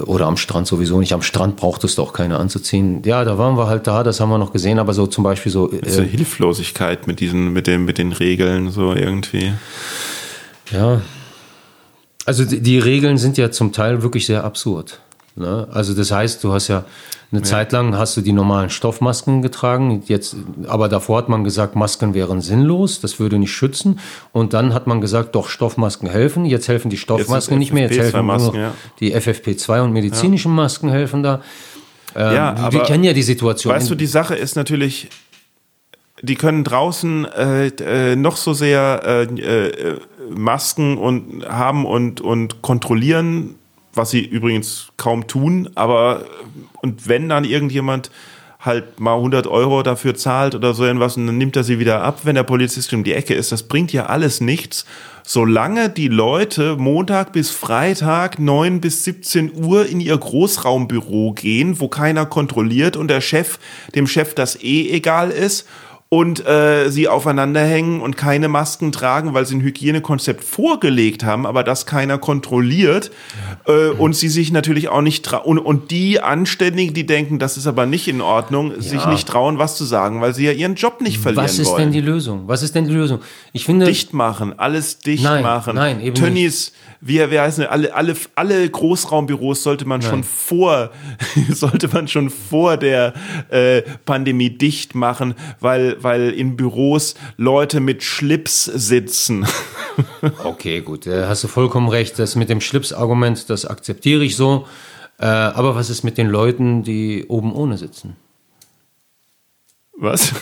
Oder 0.00 0.26
am 0.26 0.36
Strand 0.36 0.66
sowieso 0.66 0.98
nicht. 0.98 1.12
Am 1.12 1.22
Strand 1.22 1.56
brauchtest 1.56 1.96
du 1.96 2.02
auch 2.02 2.12
keine 2.12 2.38
anzuziehen. 2.38 3.02
Ja, 3.04 3.24
da 3.24 3.38
waren 3.38 3.56
wir 3.56 3.66
halt 3.66 3.86
da, 3.86 4.02
das 4.02 4.20
haben 4.20 4.28
wir 4.28 4.38
noch 4.38 4.52
gesehen, 4.52 4.78
aber 4.78 4.92
so 4.92 5.06
zum 5.06 5.24
Beispiel 5.24 5.50
so. 5.50 5.72
Äh, 5.72 5.80
Diese 5.82 6.02
Hilflosigkeit 6.02 7.06
mit 7.06 7.20
diesen, 7.20 7.52
mit 7.52 7.66
dem, 7.66 7.86
mit 7.86 7.96
den 7.96 8.12
Regeln, 8.12 8.70
so 8.70 8.92
irgendwie. 8.92 9.54
Ja. 10.70 11.00
Also 12.26 12.44
die, 12.44 12.60
die 12.60 12.78
Regeln 12.78 13.16
sind 13.16 13.38
ja 13.38 13.50
zum 13.50 13.72
Teil 13.72 14.02
wirklich 14.02 14.26
sehr 14.26 14.44
absurd. 14.44 15.00
Ne? 15.38 15.68
Also 15.70 15.94
das 15.94 16.10
heißt, 16.10 16.42
du 16.44 16.52
hast 16.52 16.68
ja 16.68 16.84
eine 17.30 17.42
ja. 17.42 17.44
Zeit 17.46 17.72
lang 17.72 17.96
hast 17.96 18.16
du 18.16 18.22
die 18.22 18.32
normalen 18.32 18.70
Stoffmasken 18.70 19.42
getragen. 19.42 20.02
Jetzt, 20.06 20.36
aber 20.66 20.88
davor 20.88 21.18
hat 21.18 21.28
man 21.28 21.44
gesagt, 21.44 21.76
Masken 21.76 22.14
wären 22.14 22.40
sinnlos, 22.40 23.00
das 23.00 23.20
würde 23.20 23.38
nicht 23.38 23.52
schützen. 23.52 24.00
Und 24.32 24.54
dann 24.54 24.72
hat 24.72 24.86
man 24.86 25.02
gesagt, 25.02 25.34
doch 25.34 25.48
Stoffmasken 25.48 26.08
helfen. 26.08 26.46
Jetzt 26.46 26.68
helfen 26.68 26.88
die 26.90 26.96
Stoffmasken 26.96 27.58
nicht 27.58 27.72
mehr. 27.72 27.90
Jetzt 27.90 27.98
helfen 27.98 28.26
nur 28.26 28.56
ja. 28.56 28.72
die 29.00 29.14
FFP2 29.14 29.82
und 29.82 29.92
medizinischen 29.92 30.52
ja. 30.52 30.56
Masken 30.56 30.88
helfen 30.88 31.22
da. 31.22 31.42
Ähm, 32.16 32.34
ja, 32.34 32.72
wir 32.72 32.82
kennen 32.84 33.04
ja 33.04 33.12
die 33.12 33.22
Situation. 33.22 33.74
Weißt 33.74 33.90
du, 33.90 33.94
die 33.94 34.06
Sache 34.06 34.34
ist 34.34 34.56
natürlich, 34.56 35.10
die 36.22 36.34
können 36.34 36.64
draußen 36.64 37.26
äh, 37.26 37.66
äh, 37.66 38.16
noch 38.16 38.38
so 38.38 38.54
sehr 38.54 39.02
äh, 39.04 39.22
äh 39.24 39.98
Masken 40.30 40.98
und 40.98 41.46
haben 41.48 41.86
und 41.86 42.20
und 42.20 42.60
kontrollieren 42.60 43.57
was 43.98 44.10
sie 44.10 44.24
übrigens 44.24 44.88
kaum 44.96 45.26
tun, 45.26 45.68
aber 45.74 46.24
und 46.80 47.06
wenn 47.06 47.28
dann 47.28 47.44
irgendjemand 47.44 48.10
halt 48.60 48.98
mal 48.98 49.14
100 49.14 49.46
Euro 49.46 49.82
dafür 49.82 50.16
zahlt 50.16 50.54
oder 50.54 50.74
so 50.74 50.84
irgendwas 50.84 51.16
und 51.16 51.26
dann 51.26 51.38
nimmt 51.38 51.54
er 51.54 51.62
sie 51.62 51.78
wieder 51.78 52.02
ab, 52.02 52.20
wenn 52.24 52.34
der 52.34 52.42
Polizist 52.42 52.92
um 52.92 53.04
die 53.04 53.12
Ecke 53.12 53.34
ist. 53.34 53.52
Das 53.52 53.62
bringt 53.62 53.92
ja 53.92 54.06
alles 54.06 54.40
nichts, 54.40 54.84
solange 55.22 55.88
die 55.88 56.08
Leute 56.08 56.76
Montag 56.76 57.32
bis 57.32 57.50
Freitag 57.50 58.40
9 58.40 58.80
bis 58.80 59.04
17 59.04 59.64
Uhr 59.64 59.86
in 59.86 60.00
ihr 60.00 60.18
Großraumbüro 60.18 61.32
gehen, 61.32 61.78
wo 61.78 61.88
keiner 61.88 62.26
kontrolliert 62.26 62.96
und 62.96 63.08
der 63.08 63.20
Chef, 63.20 63.58
dem 63.94 64.08
Chef 64.08 64.34
das 64.34 64.56
eh 64.60 64.90
egal 64.90 65.30
ist 65.30 65.68
und 66.10 66.46
äh, 66.46 66.88
sie 66.88 67.06
aufeinander 67.06 67.60
hängen 67.60 68.00
und 68.00 68.16
keine 68.16 68.48
Masken 68.48 68.92
tragen, 68.92 69.34
weil 69.34 69.44
sie 69.44 69.56
ein 69.56 69.60
Hygienekonzept 69.60 70.42
vorgelegt 70.42 71.22
haben, 71.22 71.44
aber 71.44 71.62
das 71.62 71.84
keiner 71.84 72.16
kontrolliert 72.16 73.10
äh, 73.66 73.88
und 73.90 74.16
sie 74.16 74.28
sich 74.28 74.50
natürlich 74.50 74.88
auch 74.88 75.02
nicht 75.02 75.26
trauen 75.26 75.58
und, 75.58 75.58
und 75.58 75.90
die 75.90 76.20
Anständigen, 76.20 76.94
die 76.94 77.04
denken, 77.04 77.38
das 77.38 77.58
ist 77.58 77.66
aber 77.66 77.84
nicht 77.84 78.08
in 78.08 78.22
Ordnung, 78.22 78.72
ja. 78.74 78.80
sich 78.80 79.04
nicht 79.06 79.28
trauen, 79.28 79.58
was 79.58 79.76
zu 79.76 79.84
sagen, 79.84 80.22
weil 80.22 80.34
sie 80.34 80.46
ja 80.46 80.52
ihren 80.52 80.76
Job 80.76 81.02
nicht 81.02 81.18
verlieren 81.18 81.44
wollen. 81.44 81.48
Was 81.48 81.58
ist 81.58 81.68
wollen. 81.68 81.82
denn 81.82 81.92
die 81.92 82.00
Lösung? 82.00 82.44
Was 82.46 82.62
ist 82.62 82.74
denn 82.74 82.86
die 82.86 82.94
Lösung? 82.94 83.20
Ich 83.52 83.66
finde 83.66 83.84
dicht 83.84 84.14
machen, 84.14 84.58
alles 84.58 85.00
dicht 85.00 85.24
nein, 85.24 85.42
machen. 85.42 85.76
Nein, 85.76 86.00
eben 86.00 86.14
Tönnies, 86.14 86.72
wie, 87.02 87.18
wie 87.30 87.38
heißt 87.38 87.58
denn, 87.58 87.66
alle, 87.66 87.94
alle, 87.94 88.14
alle 88.34 88.68
Großraumbüros 88.68 89.62
sollte 89.62 89.86
man 89.86 90.00
nein. 90.00 90.08
schon 90.08 90.24
vor, 90.24 90.90
sollte 91.50 91.88
man 91.88 92.08
schon 92.08 92.30
vor 92.30 92.78
der 92.78 93.12
äh, 93.50 93.82
Pandemie 94.06 94.50
dicht 94.50 94.94
machen, 94.94 95.34
weil 95.60 95.97
weil 96.02 96.30
in 96.30 96.56
Büros 96.56 97.14
Leute 97.36 97.80
mit 97.80 98.02
Schlips 98.02 98.64
sitzen. 98.64 99.46
okay, 100.44 100.80
gut, 100.80 101.06
da 101.06 101.28
hast 101.28 101.44
du 101.44 101.48
vollkommen 101.48 101.88
recht. 101.88 102.18
Das 102.18 102.36
mit 102.36 102.48
dem 102.48 102.60
Schlips-Argument, 102.60 103.50
das 103.50 103.66
akzeptiere 103.66 104.24
ich 104.24 104.36
so. 104.36 104.66
Äh, 105.18 105.26
aber 105.26 105.74
was 105.74 105.90
ist 105.90 106.04
mit 106.04 106.18
den 106.18 106.28
Leuten, 106.28 106.82
die 106.82 107.24
oben 107.28 107.52
ohne 107.52 107.76
sitzen? 107.76 108.16
Was? 110.00 110.32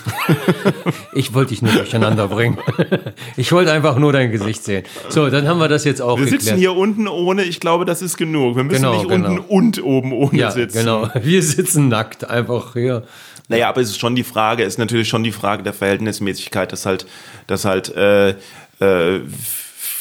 ich 1.14 1.32
wollte 1.32 1.48
dich 1.50 1.62
nur 1.62 1.72
durcheinander 1.72 2.28
bringen. 2.28 2.58
Ich 3.38 3.52
wollte 3.52 3.70
einfach 3.72 3.98
nur 3.98 4.12
dein 4.12 4.32
Gesicht 4.32 4.64
sehen. 4.64 4.84
So, 5.10 5.28
dann 5.28 5.46
haben 5.46 5.58
wir 5.58 5.68
das 5.68 5.84
jetzt 5.84 6.00
auch 6.00 6.16
Wir 6.16 6.24
geklärt. 6.24 6.42
sitzen 6.42 6.58
hier 6.58 6.74
unten 6.74 7.06
ohne, 7.06 7.44
ich 7.44 7.60
glaube, 7.60 7.84
das 7.84 8.00
ist 8.00 8.16
genug. 8.16 8.56
Wir 8.56 8.64
müssen 8.64 8.82
genau, 8.82 8.94
nicht 8.94 9.08
genau. 9.08 9.28
unten 9.28 9.44
und 9.46 9.82
oben 9.82 10.12
ohne 10.12 10.38
ja, 10.38 10.50
sitzen. 10.50 10.78
Genau, 10.78 11.10
wir 11.14 11.42
sitzen 11.42 11.88
nackt 11.88 12.28
einfach 12.28 12.72
hier. 12.72 13.02
Naja, 13.48 13.68
aber 13.68 13.80
es 13.80 13.90
ist 13.90 14.00
schon 14.00 14.16
die 14.16 14.24
Frage, 14.24 14.64
ist 14.64 14.78
natürlich 14.78 15.08
schon 15.08 15.22
die 15.22 15.32
Frage 15.32 15.62
der 15.62 15.72
Verhältnismäßigkeit, 15.72 16.72
dass 16.72 16.86
halt, 16.86 17.06
dass 17.46 17.64
halt 17.64 17.94
äh, 17.94 18.30
äh, 18.80 19.20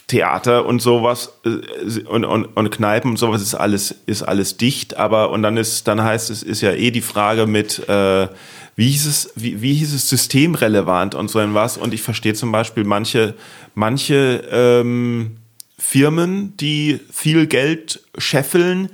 Theater 0.08 0.66
und 0.66 0.82
sowas 0.82 1.34
äh, 1.46 2.02
und, 2.06 2.26
und, 2.26 2.46
und 2.46 2.70
Kneipen 2.72 3.12
und 3.12 3.18
sowas 3.18 3.42
ist 3.42 3.56
alles, 3.56 3.96
ist 4.06 4.24
alles 4.24 4.58
dicht, 4.58 4.98
aber 4.98 5.30
und 5.30 5.44
dann 5.44 5.58
ist, 5.58 5.88
dann 5.88 6.02
heißt 6.04 6.30
es, 6.30 6.44
ist 6.44 6.62
ja 6.62 6.72
eh 6.72 6.92
die 6.92 7.02
Frage 7.02 7.46
mit 7.46 7.88
äh, 7.88 8.28
wie 8.76 8.90
hieß 8.90 9.06
es, 9.06 9.32
wie, 9.36 9.62
wie 9.62 9.74
hieß 9.74 9.94
es 9.94 10.10
systemrelevant 10.10 11.16
und 11.16 11.30
so 11.30 11.40
was. 11.54 11.78
Und 11.78 11.94
ich 11.94 12.02
verstehe 12.02 12.34
zum 12.34 12.52
Beispiel 12.52 12.84
manche, 12.84 13.34
manche 13.74 14.44
ähm, 14.52 15.38
Firmen, 15.78 16.56
die 16.58 17.00
viel 17.12 17.48
Geld 17.48 18.02
scheffeln 18.18 18.90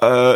äh, 0.00 0.34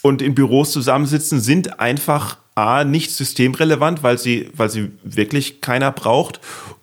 und 0.00 0.22
in 0.22 0.34
Büros 0.34 0.72
zusammensitzen, 0.72 1.40
sind 1.40 1.80
einfach 1.80 2.37
A, 2.58 2.84
nicht 2.84 3.12
systemrelevant, 3.12 4.02
weil 4.02 4.18
sie, 4.18 4.50
weil 4.54 4.68
sie 4.68 4.90
wirklich 5.02 5.60
keiner 5.60 5.92
braucht. 5.92 6.40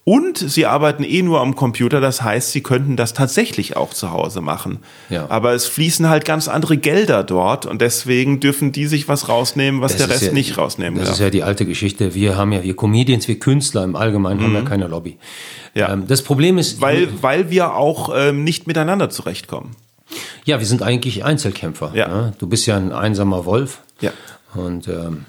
Und 0.08 0.38
sie 0.38 0.68
arbeiten 0.68 1.04
eh 1.04 1.24
nur 1.24 1.42
am 1.42 1.56
Computer, 1.56 2.00
das 2.00 2.22
heißt, 2.22 2.52
sie 2.52 2.62
könnten 2.62 2.96
das 2.96 3.14
tatsächlich 3.14 3.76
auch 3.76 3.90
zu 3.90 4.12
Hause 4.12 4.40
machen. 4.40 4.80
Ja. 5.10 5.26
Aber 5.30 5.54
es 5.54 5.66
fließen 5.66 6.08
halt 6.08 6.26
ganz 6.26 6.48
andere 6.48 6.78
Gelder 6.78 7.24
dort 7.24 7.66
und 7.66 7.82
deswegen 7.82 8.40
dürfen 8.40 8.72
die 8.72 8.86
sich 8.86 9.08
was 9.08 9.30
rausnehmen, 9.30 9.82
was 9.82 9.94
das 9.94 10.06
der 10.06 10.10
Rest 10.12 10.28
ja, 10.28 10.32
nicht 10.32 10.60
rausnehmen 10.60 11.00
Das 11.00 11.08
darf. 11.08 11.16
ist 11.16 11.22
ja 11.22 11.30
die 11.32 11.42
alte 11.42 11.66
Geschichte. 11.66 12.14
Wir 12.14 12.38
haben 12.38 12.52
ja, 12.52 12.62
wir 12.62 12.76
Comedians, 12.76 13.28
wir 13.28 13.40
Künstler 13.40 13.84
im 13.84 13.96
Allgemeinen 13.96 14.40
mhm. 14.40 14.44
haben 14.44 14.54
ja 14.54 14.62
mhm. 14.62 14.66
keine 14.66 14.88
Lobby. 14.88 15.18
Ja. 15.74 15.92
Ähm, 15.92 16.06
das 16.08 16.22
Problem 16.22 16.60
ist. 16.60 16.82
Weil, 16.82 17.08
weil 17.24 17.50
wir 17.50 17.74
auch 17.74 18.12
ähm, 18.16 18.44
nicht 18.44 18.68
miteinander 18.68 19.10
zurechtkommen. 19.10 19.76
Ja, 20.46 20.60
wir 20.60 20.68
sind 20.68 20.84
eigentlich 20.84 21.26
Einzelkämpfer. 21.26 21.92
Ja. 21.96 22.08
ja. 22.08 22.34
Du 22.38 22.46
bist 22.46 22.68
ja 22.68 22.78
ein 22.78 22.92
einsamer 22.92 23.46
Wolf. 23.46 23.82
Ja. 24.02 24.12
Und 24.54 24.88
ähm, 24.88 25.26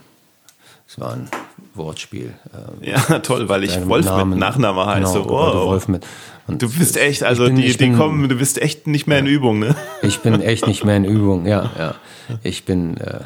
es 0.96 1.00
war 1.00 1.12
ein 1.12 1.28
Wortspiel. 1.74 2.34
Ähm, 2.54 2.88
ja, 2.88 3.18
toll, 3.18 3.48
weil 3.48 3.64
ich 3.64 3.86
Wolf 3.86 4.06
Namen, 4.06 4.30
mit 4.30 4.38
Nachname 4.38 4.86
heiße. 4.86 5.12
Genau, 5.12 5.28
wow. 5.28 5.66
Wolf 5.66 5.88
mit. 5.88 6.06
Und 6.46 6.62
du 6.62 6.70
bist 6.70 6.96
echt, 6.96 7.22
also 7.22 7.44
bin, 7.44 7.56
die, 7.56 7.68
die 7.68 7.76
bin, 7.76 7.96
kommen, 7.96 8.28
du 8.28 8.36
bist 8.36 8.60
echt 8.62 8.86
nicht 8.86 9.06
mehr 9.06 9.18
in 9.18 9.26
Übung, 9.26 9.58
ne? 9.58 9.74
Ich 10.00 10.20
bin 10.20 10.40
echt 10.40 10.66
nicht 10.66 10.84
mehr 10.84 10.96
in 10.96 11.04
Übung, 11.04 11.46
ja, 11.46 11.70
ja. 11.78 11.94
Ich 12.42 12.64
bin, 12.64 12.96
äh, 12.96 13.20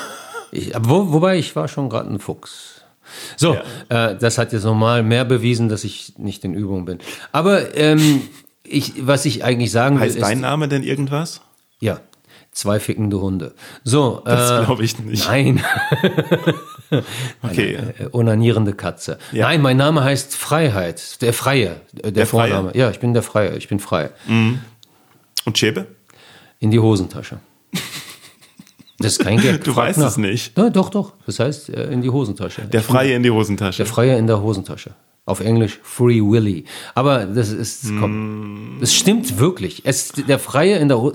ich, 0.52 0.72
wo, 0.80 1.12
wobei 1.12 1.38
ich 1.38 1.54
war 1.54 1.68
schon 1.68 1.88
gerade 1.88 2.10
ein 2.10 2.18
Fuchs. 2.18 2.82
So, 3.36 3.56
äh, 3.88 4.16
das 4.16 4.38
hat 4.38 4.52
jetzt 4.52 4.64
nochmal 4.64 5.02
mehr 5.02 5.24
bewiesen, 5.24 5.68
dass 5.68 5.84
ich 5.84 6.14
nicht 6.18 6.44
in 6.44 6.54
Übung 6.54 6.86
bin. 6.86 6.98
Aber 7.30 7.76
ähm, 7.76 8.22
ich, 8.64 9.06
was 9.06 9.26
ich 9.26 9.44
eigentlich 9.44 9.70
sagen 9.70 9.96
will, 9.96 10.06
Heißt 10.06 10.16
ist, 10.16 10.22
dein 10.22 10.40
Name 10.40 10.66
denn 10.66 10.82
irgendwas? 10.82 11.42
ja, 11.78 12.00
zwei 12.52 12.78
fickende 12.80 13.20
Hunde. 13.20 13.54
So, 13.82 14.22
Das 14.24 14.62
äh, 14.62 14.64
glaube 14.64 14.84
ich 14.84 14.98
nicht. 14.98 15.26
nein, 15.26 15.62
Okay. 17.42 17.74
äh, 17.98 18.08
onanierende 18.12 18.74
Katze. 18.74 19.18
Ja. 19.32 19.46
Nein, 19.46 19.62
mein 19.62 19.76
Name 19.76 20.04
heißt 20.04 20.36
Freiheit, 20.36 21.20
der 21.22 21.32
Freie, 21.32 21.80
der, 21.92 22.12
Der 22.12 22.26
Freie. 22.26 22.50
Vorname. 22.52 22.76
Ja, 22.76 22.90
ich 22.90 23.00
bin 23.00 23.14
der 23.14 23.22
Freie, 23.22 23.56
ich 23.56 23.68
bin 23.68 23.78
frei. 23.80 24.10
Und 24.28 24.60
Chebe? 25.56 25.86
In 26.60 26.70
die 26.70 26.78
Hosentasche. 26.78 27.38
Das 28.98 29.12
ist 29.12 29.24
kein 29.24 29.38
Gag. 29.38 29.64
Du 29.64 29.72
frag 29.72 29.88
weißt 29.88 29.98
nach. 29.98 30.08
es 30.08 30.16
nicht. 30.16 30.56
Ja, 30.56 30.70
doch, 30.70 30.90
doch. 30.90 31.14
Das 31.26 31.40
heißt 31.40 31.70
äh, 31.70 31.90
in 31.90 32.02
die 32.02 32.10
Hosentasche. 32.10 32.62
Der 32.62 32.82
Freie 32.82 33.14
in 33.16 33.22
die 33.22 33.30
Hosentasche. 33.30 33.78
Der 33.78 33.86
Freie 33.86 34.16
in 34.16 34.26
der 34.28 34.40
Hosentasche. 34.40 34.90
Auf 35.24 35.40
Englisch 35.40 35.78
Free 35.84 36.20
Willy. 36.20 36.64
Aber 36.96 37.26
das 37.26 37.50
ist, 37.50 37.84
komm, 38.00 38.78
das 38.80 38.92
stimmt 38.92 39.38
wirklich. 39.38 39.82
Es, 39.84 40.08
der 40.08 40.40
Freie 40.40 40.78
in 40.78 40.88
der 40.88 41.00
Ho 41.00 41.12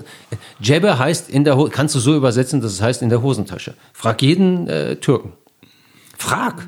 Jebbe 0.60 0.98
heißt 0.98 1.28
in 1.28 1.44
der 1.44 1.58
Ho 1.58 1.68
kannst 1.70 1.94
du 1.94 1.98
so 1.98 2.16
übersetzen, 2.16 2.62
dass 2.62 2.72
es 2.72 2.80
heißt 2.80 3.02
in 3.02 3.10
der 3.10 3.22
Hosentasche. 3.22 3.74
Frag 3.92 4.22
jeden 4.22 4.66
äh, 4.66 4.96
Türken. 4.96 5.32
Frag. 6.16 6.66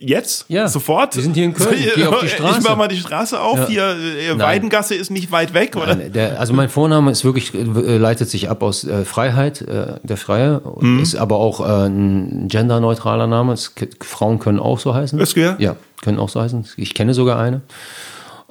Jetzt? 0.00 0.44
Ja. 0.48 0.68
Sofort? 0.68 1.16
Wir 1.16 1.22
sind 1.24 1.34
hier 1.34 1.44
in 1.44 1.54
Köln. 1.54 1.76
So, 1.76 1.90
Geh 1.96 2.06
auf 2.06 2.20
die 2.20 2.28
Straße. 2.28 2.60
Ich 2.60 2.64
mach 2.68 2.76
mal 2.76 2.86
die 2.86 2.96
Straße 2.98 3.40
auf. 3.40 3.58
Ja. 3.58 3.66
Hier, 3.66 3.96
äh, 4.32 4.38
Weidengasse 4.38 4.94
ist 4.94 5.10
nicht 5.10 5.32
weit 5.32 5.54
weg, 5.54 5.74
oder? 5.74 5.96
Nein, 5.96 6.12
Der, 6.12 6.38
also 6.38 6.52
mein 6.52 6.68
Vorname 6.68 7.10
ist 7.10 7.24
wirklich, 7.24 7.52
äh, 7.52 7.96
leitet 7.96 8.30
sich 8.30 8.48
ab 8.48 8.62
aus 8.62 8.84
äh, 8.84 9.04
Freiheit, 9.04 9.60
äh, 9.62 9.94
der 10.04 10.16
Freie, 10.16 10.62
Mhm. 10.80 11.00
ist 11.02 11.16
aber 11.16 11.36
auch 11.38 11.60
äh, 11.60 11.86
ein 11.88 12.46
genderneutraler 12.46 13.26
Name. 13.26 13.54
Es, 13.54 13.72
Frauen 14.00 14.38
können 14.38 14.60
auch 14.60 14.78
so 14.78 14.94
heißen. 14.94 15.18
Özgür? 15.18 15.56
Ja, 15.58 15.74
können 16.00 16.20
auch 16.20 16.28
so 16.28 16.40
heißen. 16.40 16.64
Ich 16.76 16.94
kenne 16.94 17.12
sogar 17.12 17.40
eine. 17.40 17.62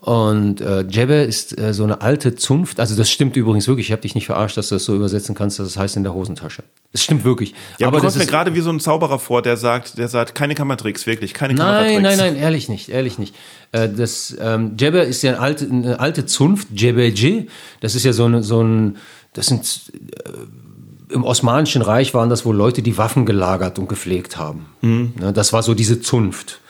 Und 0.07 0.61
äh, 0.61 0.85
Jebbe 0.87 1.15
ist 1.15 1.59
äh, 1.59 1.73
so 1.73 1.83
eine 1.83 1.99
alte 2.01 2.33
Zunft. 2.33 2.79
Also 2.79 2.95
das 2.95 3.09
stimmt 3.11 3.35
übrigens 3.35 3.67
wirklich. 3.67 3.87
Ich 3.87 3.91
habe 3.91 4.03
dich 4.03 4.15
nicht 4.15 4.25
verarscht, 4.25 4.55
dass 4.55 4.69
du 4.69 4.75
das 4.75 4.85
so 4.85 4.95
übersetzen 4.95 5.35
kannst, 5.35 5.59
dass 5.59 5.67
es 5.67 5.75
heißt 5.75 5.97
in 5.97 6.03
der 6.03 6.13
Hosentasche. 6.13 6.63
Es 6.93 7.03
stimmt 7.03 7.25
wirklich. 7.25 7.53
Ja, 7.77 7.87
aber 7.87 7.97
du 7.97 8.03
das 8.05 8.13
kommst 8.13 8.25
mir 8.25 8.31
gerade 8.31 8.55
wie 8.55 8.61
so 8.61 8.69
ein 8.69 8.79
Zauberer 8.79 9.19
vor, 9.19 9.41
der 9.41 9.57
sagt, 9.57 9.97
der 9.97 10.07
sagt, 10.07 10.33
keine 10.33 10.55
Kammertricks, 10.55 11.07
wirklich, 11.07 11.33
keine 11.33 11.55
Nein, 11.55 11.65
Kammertricks. 11.97 12.01
nein, 12.03 12.17
nein, 12.19 12.35
ehrlich 12.41 12.69
nicht, 12.69 12.87
ehrlich 12.87 13.19
nicht. 13.19 13.35
Äh, 13.73 13.89
Das 13.89 14.33
ähm, 14.39 14.77
Jebbe 14.79 14.99
ist 14.99 15.23
ja 15.23 15.31
eine 15.31 15.39
alte, 15.41 15.65
eine 15.69 15.99
alte 15.99 16.25
Zunft, 16.25 16.69
Jebeje. 16.73 17.47
Das 17.81 17.93
ist 17.93 18.05
ja 18.05 18.13
so, 18.13 18.23
eine, 18.23 18.43
so 18.43 18.63
ein, 18.63 18.95
das 19.33 19.47
sind 19.47 19.91
äh, 20.23 21.13
im 21.13 21.25
Osmanischen 21.25 21.81
Reich 21.81 22.13
waren 22.13 22.29
das 22.29 22.45
wohl 22.45 22.55
Leute, 22.55 22.81
die 22.81 22.97
Waffen 22.97 23.25
gelagert 23.25 23.77
und 23.77 23.89
gepflegt 23.89 24.37
haben. 24.37 24.67
Ne, 24.81 25.33
Das 25.33 25.51
war 25.51 25.63
so 25.63 25.73
diese 25.73 25.99
Zunft. 25.99 26.61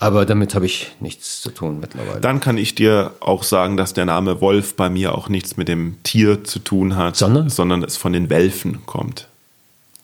Aber 0.00 0.24
damit 0.26 0.54
habe 0.54 0.66
ich 0.66 0.92
nichts 1.00 1.40
zu 1.40 1.50
tun 1.50 1.80
mittlerweile. 1.80 2.20
Dann 2.20 2.38
kann 2.40 2.56
ich 2.56 2.74
dir 2.76 3.12
auch 3.20 3.42
sagen, 3.42 3.76
dass 3.76 3.94
der 3.94 4.04
Name 4.04 4.40
Wolf 4.40 4.76
bei 4.76 4.88
mir 4.88 5.14
auch 5.14 5.28
nichts 5.28 5.56
mit 5.56 5.66
dem 5.68 5.96
Tier 6.04 6.44
zu 6.44 6.60
tun 6.60 6.94
hat, 6.96 7.16
Sondern? 7.16 7.48
sondern 7.50 7.82
es 7.82 7.96
von 7.96 8.12
den 8.12 8.30
Welfen 8.30 8.86
kommt. 8.86 9.26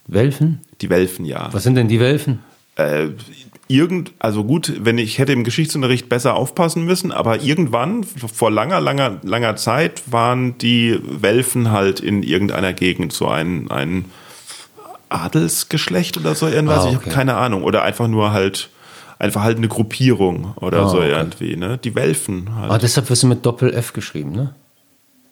Welfen? 0.09 0.61
Die 0.81 0.91
Welfen, 0.91 1.25
ja. 1.25 1.49
Was 1.53 1.63
sind 1.63 1.77
denn 1.77 1.87
die 1.89 2.01
Welfen? 2.01 2.41
Äh, 2.77 3.11
irgend, 3.69 4.11
also 4.19 4.43
gut, 4.43 4.73
wenn 4.81 4.99
ich 4.99 5.19
hätte 5.19 5.33
im 5.33 5.45
Geschichtsunterricht 5.45 6.09
besser 6.09 6.35
aufpassen 6.35 6.85
müssen, 6.85 7.13
aber 7.13 7.43
irgendwann, 7.43 8.03
vor 8.03 8.51
langer, 8.51 8.81
langer, 8.81 9.21
langer 9.23 9.55
Zeit, 9.55 10.03
waren 10.11 10.59
die 10.59 10.99
Welfen 11.05 11.71
halt 11.71 12.01
in 12.01 12.25
irgendeiner 12.25 12.73
Gegend 12.73 13.13
so 13.13 13.29
ein, 13.29 13.71
ein 13.71 14.07
Adelsgeschlecht 15.09 16.17
oder 16.17 16.35
so 16.35 16.49
irgendwas. 16.49 16.85
Ah, 16.85 16.89
Ich 16.91 16.97
okay. 16.97 17.05
habe 17.07 17.15
keine 17.15 17.37
Ahnung. 17.37 17.63
Oder 17.63 17.83
einfach 17.85 18.09
nur 18.09 18.33
halt, 18.33 18.69
einfach 19.19 19.43
halt 19.43 19.59
eine 19.59 19.69
Gruppierung 19.69 20.55
oder 20.61 20.83
Ah, 20.85 20.89
so 20.89 20.99
okay. 20.99 21.11
irgendwie, 21.11 21.57
ne? 21.57 21.79
Die 21.79 21.95
Welfen 21.95 22.55
halt. 22.57 22.71
Ah, 22.73 22.79
deshalb 22.79 23.09
wirst 23.11 23.23
du 23.23 23.27
mit 23.27 23.45
Doppel-F 23.45 23.93
geschrieben, 23.93 24.33
ne? 24.33 24.55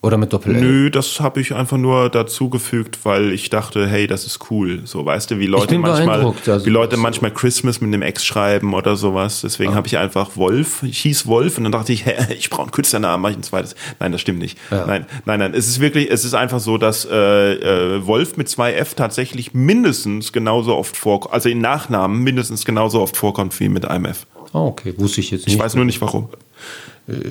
Oder 0.04 0.16
mit 0.16 0.32
Doppel-L? 0.32 0.60
Nö, 0.60 0.90
das 0.90 1.20
habe 1.20 1.40
ich 1.40 1.54
einfach 1.54 1.76
nur 1.76 2.10
dazugefügt, 2.10 2.98
weil 3.04 3.30
ich 3.32 3.50
dachte, 3.50 3.86
hey, 3.86 4.08
das 4.08 4.26
ist 4.26 4.50
cool. 4.50 4.80
So, 4.84 5.06
weißt 5.06 5.30
du, 5.30 5.38
wie 5.38 5.46
Leute 5.46 5.78
manchmal, 5.78 6.20
also 6.24 6.66
wie 6.66 6.70
Leute 6.70 6.90
das- 6.96 6.98
manchmal 6.98 7.30
Christmas 7.32 7.80
mit 7.80 7.86
einem 7.88 8.02
Ex 8.02 8.24
schreiben 8.24 8.74
oder 8.74 8.96
sowas. 8.96 9.42
Deswegen 9.42 9.76
habe 9.76 9.86
ich 9.86 9.98
einfach 9.98 10.36
Wolf. 10.36 10.82
Ich 10.82 10.98
hieß 10.98 11.26
Wolf 11.28 11.56
und 11.56 11.62
dann 11.64 11.72
dachte 11.72 11.92
ich, 11.92 12.04
hä, 12.04 12.34
ich 12.36 12.50
brauche 12.50 12.62
einen 12.62 12.70
Künstlernamen, 12.72 13.22
mache 13.22 13.32
ich 13.32 13.38
ein 13.38 13.42
zweites. 13.44 13.76
Nein, 14.00 14.10
das 14.10 14.20
stimmt 14.20 14.40
nicht. 14.40 14.58
Nein, 14.72 15.06
nein, 15.24 15.38
nein. 15.38 15.54
Es 15.54 15.68
ist 15.68 15.78
wirklich, 15.78 16.10
es 16.10 16.24
ist 16.24 16.34
einfach 16.34 16.58
so, 16.58 16.78
dass 16.78 17.04
äh, 17.08 17.52
äh, 17.96 18.04
Wolf 18.04 18.36
mit 18.36 18.48
zwei 18.48 18.72
F 18.74 18.94
tatsächlich 18.94 19.54
mindestens 19.54 20.32
genauso 20.32 20.74
oft 20.76 20.96
vorkommt, 20.96 21.32
also 21.32 21.48
in 21.48 21.60
Nachnamen 21.60 22.18
mindestens 22.24 22.64
genauso 22.64 23.00
oft 23.00 23.16
vorkommt 23.16 23.58
wie 23.60 23.68
mit 23.68 23.84
einem 23.86 24.06
F. 24.06 24.26
Ah, 24.52 24.64
okay, 24.64 24.92
wusste 24.98 25.20
ich 25.20 25.30
jetzt 25.30 25.46
nicht. 25.46 25.54
Ich 25.54 25.62
weiß 25.62 25.76
nur 25.76 25.84
nicht 25.84 26.00
warum. 26.00 26.28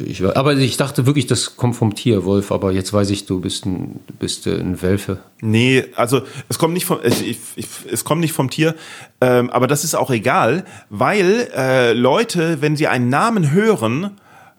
Ich, 0.06 0.22
war- 0.22 0.36
aber 0.36 0.54
ich 0.56 0.76
dachte 0.78 1.06
wirklich, 1.06 1.28
das 1.28 1.56
kommt 1.56 1.76
vom 1.78 1.96
Tier, 1.96 2.26
Wolf. 2.26 2.52
Aber 2.52 2.72
jetzt 2.74 2.92
weiß 2.92 3.10
ich, 3.10 3.26
du 3.26 3.40
bist 3.40 3.66
ein, 3.66 4.02
bist 4.20 4.46
äh, 4.46 4.60
ein 4.60 4.82
Welfe. 4.82 5.20
Nee, 5.42 5.86
also 5.96 6.24
es 6.50 6.60
kommt 6.60 6.74
nicht 6.74 6.86
vom, 6.86 7.00
ich, 7.04 7.38
ich, 7.56 7.68
es 7.90 8.04
kommt 8.04 8.20
nicht 8.22 8.34
vom 8.34 8.50
Tier, 8.50 8.76
ähm, 9.22 9.50
aber 9.50 9.68
das 9.68 9.84
ist 9.86 9.96
auch 9.96 10.12
egal, 10.12 10.66
weil 10.90 11.48
äh, 11.56 11.94
Leute, 11.94 12.58
wenn 12.62 12.76
sie 12.76 12.88
einen 12.88 13.08
Namen 13.10 13.52
hören, 13.52 14.12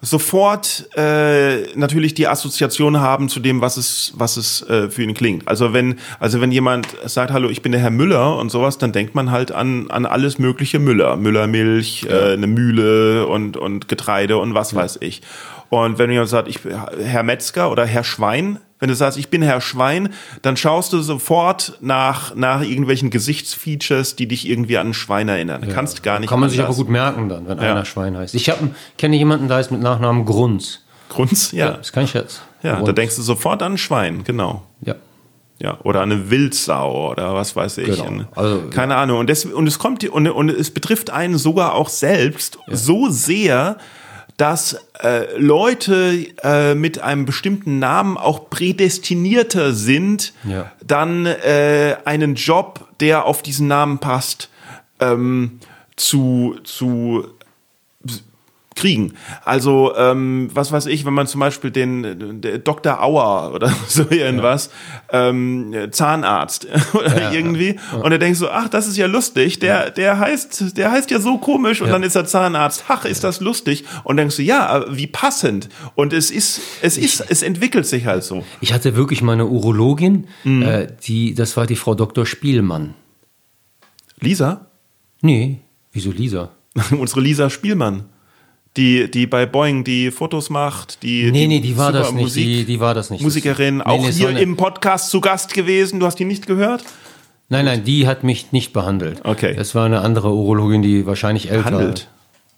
sofort 0.04 0.88
äh, 0.96 1.74
natürlich 1.76 2.12
die 2.14 2.26
Assoziation 2.26 3.00
haben 3.00 3.28
zu 3.28 3.38
dem, 3.38 3.60
was 3.60 3.76
es, 3.76 4.12
was 4.16 4.36
es 4.36 4.68
äh, 4.68 4.90
für 4.90 5.04
ihn 5.04 5.14
klingt. 5.14 5.46
Also 5.46 5.72
wenn, 5.72 6.00
also 6.18 6.40
wenn 6.40 6.50
jemand 6.50 6.88
sagt, 7.04 7.32
hallo, 7.32 7.48
ich 7.48 7.62
bin 7.62 7.70
der 7.70 7.80
Herr 7.80 7.90
Müller 7.90 8.36
und 8.36 8.50
sowas, 8.50 8.78
dann 8.78 8.90
denkt 8.90 9.14
man 9.14 9.30
halt 9.30 9.52
an, 9.52 9.90
an 9.92 10.04
alles 10.04 10.40
mögliche 10.40 10.80
Müller, 10.80 11.16
Müllermilch, 11.16 12.06
äh, 12.10 12.32
eine 12.32 12.48
Mühle 12.48 13.28
und 13.28 13.56
und 13.56 13.86
Getreide 13.86 14.38
und 14.38 14.54
was 14.54 14.74
weiß 14.74 14.98
ich. 15.00 15.22
Und 15.68 15.98
wenn 15.98 16.10
jemand 16.10 16.28
sagt, 16.28 16.48
ich 16.48 16.60
bin 16.60 16.76
Herr 17.02 17.22
Metzger 17.22 17.70
oder 17.70 17.86
Herr 17.86 18.04
Schwein, 18.04 18.58
wenn 18.82 18.88
du 18.88 18.96
sagst, 18.96 19.16
ich 19.16 19.28
bin 19.28 19.42
Herr 19.42 19.60
Schwein, 19.60 20.08
dann 20.42 20.56
schaust 20.56 20.92
du 20.92 21.02
sofort 21.02 21.74
nach, 21.80 22.34
nach 22.34 22.62
irgendwelchen 22.62 23.10
Gesichtsfeatures, 23.10 24.16
die 24.16 24.26
dich 24.26 24.48
irgendwie 24.48 24.76
an 24.76 24.88
ein 24.88 24.92
Schwein 24.92 25.28
erinnern. 25.28 25.68
Kannst 25.72 26.02
gar 26.02 26.18
nicht 26.18 26.28
Kann 26.28 26.40
man 26.40 26.50
sich 26.50 26.60
aber 26.60 26.74
gut 26.74 26.88
merken 26.88 27.28
dann, 27.28 27.46
wenn 27.46 27.60
einer 27.60 27.84
Schwein 27.84 28.16
heißt. 28.16 28.34
Ich 28.34 28.50
hab, 28.50 28.58
kenne 28.98 29.14
jemanden, 29.14 29.46
der 29.46 29.58
heißt 29.58 29.70
mit 29.70 29.82
Nachnamen 29.82 30.24
Grunz. 30.24 30.80
Grunz, 31.10 31.52
ja. 31.52 31.68
Ist 31.74 31.92
kein 31.92 32.08
Scherz. 32.08 32.42
Ja, 32.64 32.72
da 32.72 32.78
Grunz. 32.80 32.94
denkst 32.96 33.14
du 33.14 33.22
sofort 33.22 33.62
an 33.62 33.74
ein 33.74 33.78
Schwein, 33.78 34.24
genau. 34.24 34.66
Ja. 34.80 34.96
Ja, 35.60 35.78
oder 35.84 36.00
eine 36.00 36.28
Wildsau 36.30 37.12
oder 37.12 37.34
was 37.34 37.54
weiß 37.54 37.78
ich. 37.78 38.02
Genau. 38.02 38.24
Also- 38.34 38.62
Keine 38.70 38.96
Ahnung. 38.96 39.20
Und, 39.20 39.30
das, 39.30 39.44
und 39.44 39.68
es 39.68 39.78
kommt 39.78 40.02
und, 40.08 40.26
und 40.26 40.48
es 40.50 40.72
betrifft 40.72 41.10
einen 41.10 41.38
sogar 41.38 41.76
auch 41.76 41.88
selbst 41.88 42.58
so 42.68 43.08
sehr, 43.10 43.76
dass 44.42 44.76
äh, 45.04 45.36
Leute 45.38 46.26
äh, 46.42 46.74
mit 46.74 47.00
einem 47.00 47.26
bestimmten 47.26 47.78
Namen 47.78 48.16
auch 48.16 48.50
prädestinierter 48.50 49.72
sind, 49.72 50.32
Ja. 50.42 50.72
dann 50.84 51.26
äh, 51.26 51.94
einen 52.04 52.34
Job, 52.34 52.88
der 52.98 53.24
auf 53.26 53.42
diesen 53.42 53.68
Namen 53.68 53.98
passt, 54.00 54.50
ähm, 54.98 55.60
zu, 55.94 56.56
zu 56.64 57.24
kriegen. 58.74 59.14
Also, 59.44 59.94
ähm, 59.96 60.48
was 60.54 60.72
weiß 60.72 60.86
ich, 60.86 61.04
wenn 61.04 61.14
man 61.14 61.26
zum 61.26 61.40
Beispiel 61.40 61.70
den 61.70 62.40
der 62.40 62.58
Dr. 62.58 63.02
Auer 63.02 63.52
oder 63.54 63.72
so 63.88 64.10
irgendwas, 64.10 64.70
ähm, 65.10 65.74
Zahnarzt 65.90 66.66
oder 66.94 67.20
Ja, 67.20 67.32
irgendwie, 67.32 67.78
und 68.02 68.10
er 68.12 68.18
denkt 68.18 68.38
so, 68.38 68.48
ach, 68.50 68.68
das 68.68 68.88
ist 68.88 68.96
ja 68.96 69.06
lustig, 69.06 69.58
der, 69.58 69.90
der 69.90 70.18
heißt, 70.18 70.76
der 70.76 70.90
heißt 70.90 71.10
ja 71.10 71.20
so 71.20 71.38
komisch 71.38 71.80
und 71.80 71.88
Ja. 71.88 71.92
dann 71.94 72.02
ist 72.02 72.14
er 72.16 72.24
Zahnarzt, 72.26 72.84
ach, 72.88 73.04
ist 73.04 73.24
das 73.24 73.40
lustig 73.40 73.84
und 74.04 74.16
denkst 74.16 74.36
du, 74.36 74.42
ja, 74.42 74.66
aber 74.66 74.96
wie 74.96 75.06
passend 75.06 75.68
und 75.94 76.12
es 76.12 76.30
ist, 76.30 76.60
es 76.82 76.96
ist, 76.98 77.24
es 77.28 77.42
entwickelt 77.42 77.86
sich 77.86 78.06
halt 78.06 78.24
so. 78.24 78.44
Ich 78.60 78.72
hatte 78.72 78.96
wirklich 78.96 79.22
meine 79.22 79.46
Urologin, 79.46 80.26
Mhm. 80.44 80.62
äh, 80.62 80.86
die, 81.04 81.34
das 81.34 81.56
war 81.56 81.66
die 81.66 81.76
Frau 81.76 81.94
Dr. 81.94 82.26
Spielmann. 82.26 82.94
Lisa? 84.20 84.66
Nee, 85.20 85.60
wieso 85.92 86.10
Lisa? 86.10 86.50
Unsere 86.90 87.20
Lisa 87.20 87.50
Spielmann. 87.50 88.04
Die, 88.78 89.10
die 89.10 89.26
bei 89.26 89.44
Boeing 89.44 89.84
die 89.84 90.10
Fotos 90.10 90.48
macht, 90.48 91.02
die. 91.02 91.30
Nee, 91.30 91.46
nee, 91.46 91.60
die 91.60 91.76
war 91.76 91.92
das 91.92 92.10
nicht. 92.12 92.22
Musik- 92.22 92.44
Die, 92.44 92.64
die 92.64 92.80
war 92.80 92.94
das 92.94 93.10
nicht. 93.10 93.22
Musikerin, 93.22 93.78
Nee, 93.78 93.82
auch 93.84 94.00
nee, 94.02 94.12
hier 94.12 94.30
im 94.38 94.56
Podcast 94.56 95.10
zu 95.10 95.20
Gast 95.20 95.52
gewesen. 95.52 96.00
Du 96.00 96.06
hast 96.06 96.18
die 96.18 96.24
nicht 96.24 96.46
gehört? 96.46 96.82
Nein, 97.50 97.66
nein, 97.66 97.84
die 97.84 98.06
hat 98.06 98.24
mich 98.24 98.52
nicht 98.52 98.72
behandelt. 98.72 99.20
Okay. 99.24 99.54
Das 99.54 99.74
war 99.74 99.84
eine 99.84 100.00
andere 100.00 100.32
Urologin, 100.32 100.80
die 100.80 101.04
wahrscheinlich 101.04 101.50
älter 101.50 101.70
Behandelt? 101.70 102.08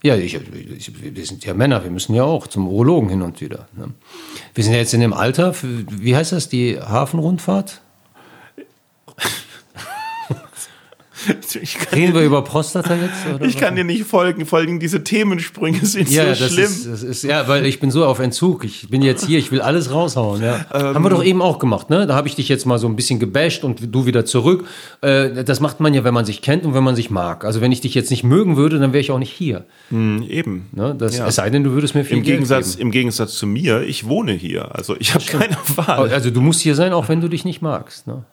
Ja, 0.04 0.14
ich, 0.16 0.34
ich, 0.34 0.92
wir 1.16 1.26
sind 1.26 1.44
ja 1.44 1.54
Männer, 1.54 1.82
wir 1.82 1.90
müssen 1.90 2.14
ja 2.14 2.22
auch 2.22 2.46
zum 2.46 2.68
Urologen 2.68 3.08
hin 3.08 3.22
und 3.22 3.40
wieder. 3.40 3.66
Ne? 3.76 3.88
Wir 4.54 4.62
sind 4.62 4.74
ja 4.74 4.78
jetzt 4.78 4.94
in 4.94 5.00
dem 5.00 5.14
Alter, 5.14 5.52
für, 5.54 5.66
wie 5.90 6.14
heißt 6.14 6.30
das, 6.30 6.48
die 6.48 6.78
Hafenrundfahrt? 6.78 7.80
ich 11.57 11.78
kann, 11.78 11.98
Reden 11.98 12.14
wir 12.14 12.22
über 12.22 12.42
Prostata 12.42 12.94
jetzt? 12.94 13.34
Oder 13.34 13.44
ich 13.46 13.55
was? 13.55 13.61
kann 13.62 13.76
dir 13.76 13.84
nicht 13.84 14.05
folgen. 14.05 14.46
Vor 14.46 14.59
allem 14.59 14.78
diese 14.80 15.05
Themensprünge 15.05 15.84
sind 15.84 16.11
ja, 16.11 16.34
so 16.34 16.44
das 16.44 16.52
schlimm. 16.52 16.64
Ist, 16.64 16.86
das 16.86 17.02
ist, 17.02 17.22
ja, 17.24 17.46
weil 17.48 17.66
ich 17.66 17.80
bin 17.80 17.90
so 17.90 18.05
auf 18.05 18.18
Entzug. 18.18 18.64
Ich 18.64 18.88
bin 18.88 19.02
jetzt 19.02 19.26
hier, 19.26 19.38
ich 19.38 19.50
will 19.52 19.61
alles 19.61 19.90
raushauen. 19.92 20.42
Ja. 20.42 20.66
Ähm. 20.72 20.94
Haben 20.94 21.05
wir 21.05 21.11
doch 21.11 21.24
eben 21.24 21.42
auch 21.42 21.59
gemacht, 21.59 21.90
ne? 21.90 22.07
Da 22.07 22.14
habe 22.14 22.28
ich 22.28 22.34
dich 22.34 22.48
jetzt 22.48 22.64
mal 22.66 22.78
so 22.78 22.86
ein 22.86 22.96
bisschen 22.96 23.18
gebasht 23.18 23.64
und 23.64 23.94
du 23.94 24.07
wieder 24.07 24.24
zurück. 24.24 24.64
Äh, 25.00 25.44
das 25.44 25.61
macht 25.61 25.80
man 25.80 25.94
ja, 25.94 26.05
wenn 26.05 26.14
man 26.14 26.24
sich 26.24 26.42
kennt 26.42 26.64
und 26.64 26.74
wenn 26.74 26.84
man 26.84 26.96
sich 26.96 27.11
mag. 27.11 27.44
Also 27.44 27.61
wenn 27.61 27.72
ich 27.72 27.80
dich 27.80 27.94
jetzt 27.94 28.11
nicht 28.11 28.24
mögen 28.24 28.57
würde, 28.57 28.78
dann 28.78 28.92
wäre 28.92 29.00
ich 29.00 29.11
auch 29.11 29.18
nicht 29.18 29.32
hier. 29.32 29.64
Eben. 29.90 30.68
Ne? 30.72 30.94
Das, 30.98 31.16
Ja. 31.16 31.26
Es 31.26 31.36
sei 31.36 31.50
denn, 31.50 31.64
du 31.64 31.72
würdest 31.72 31.94
mir 31.94 32.05
viel 32.05 32.18
Im 32.18 32.22
Geld 32.22 32.36
Gegensatz, 32.36 32.72
geben. 32.76 32.82
Im 32.82 32.90
Gegensatz 32.90 33.34
zu 33.34 33.46
mir, 33.46 33.82
ich 33.82 34.07
wohne 34.09 34.32
hier. 34.32 34.74
Also 34.74 34.96
ich 34.98 35.14
habe 35.14 35.24
keine 35.24 35.57
Wahl. 35.76 36.11
Also 36.11 36.30
du 36.30 36.40
musst 36.40 36.61
hier 36.61 36.74
sein, 36.74 36.92
auch 36.92 37.09
wenn 37.09 37.20
du 37.20 37.28
dich 37.28 37.44
nicht 37.44 37.62
magst. 37.62 38.07
Ne? 38.07 38.24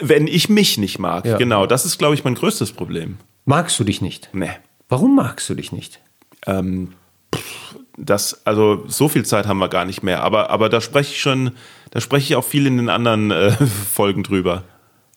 Wenn 0.00 0.26
ich 0.26 0.48
mich 0.48 0.78
nicht 0.78 0.98
mag, 0.98 1.24
Ja. 1.26 1.36
genau. 1.36 1.66
Das 1.66 1.84
ist, 1.84 1.98
glaube 1.98 2.14
ich, 2.14 2.24
mein 2.24 2.34
größtes 2.34 2.65
Problem. 2.72 3.16
Magst 3.44 3.78
du 3.78 3.84
dich 3.84 4.00
nicht? 4.02 4.28
Nee. 4.32 4.50
Warum 4.88 5.16
magst 5.16 5.48
du 5.48 5.54
dich 5.54 5.72
nicht? 5.72 6.00
Ähm, 6.46 6.92
pff, 7.34 7.76
das, 7.96 8.42
also 8.46 8.84
so 8.88 9.08
viel 9.08 9.24
Zeit 9.24 9.46
haben 9.46 9.58
wir 9.58 9.68
gar 9.68 9.84
nicht 9.84 10.02
mehr. 10.02 10.22
Aber, 10.22 10.50
aber 10.50 10.68
da 10.68 10.80
spreche 10.80 11.12
ich 11.12 11.20
schon, 11.20 11.52
da 11.90 12.00
spreche 12.00 12.24
ich 12.24 12.36
auch 12.36 12.44
viel 12.44 12.66
in 12.66 12.76
den 12.76 12.88
anderen 12.88 13.30
äh, 13.30 13.50
Folgen 13.92 14.22
drüber. 14.22 14.64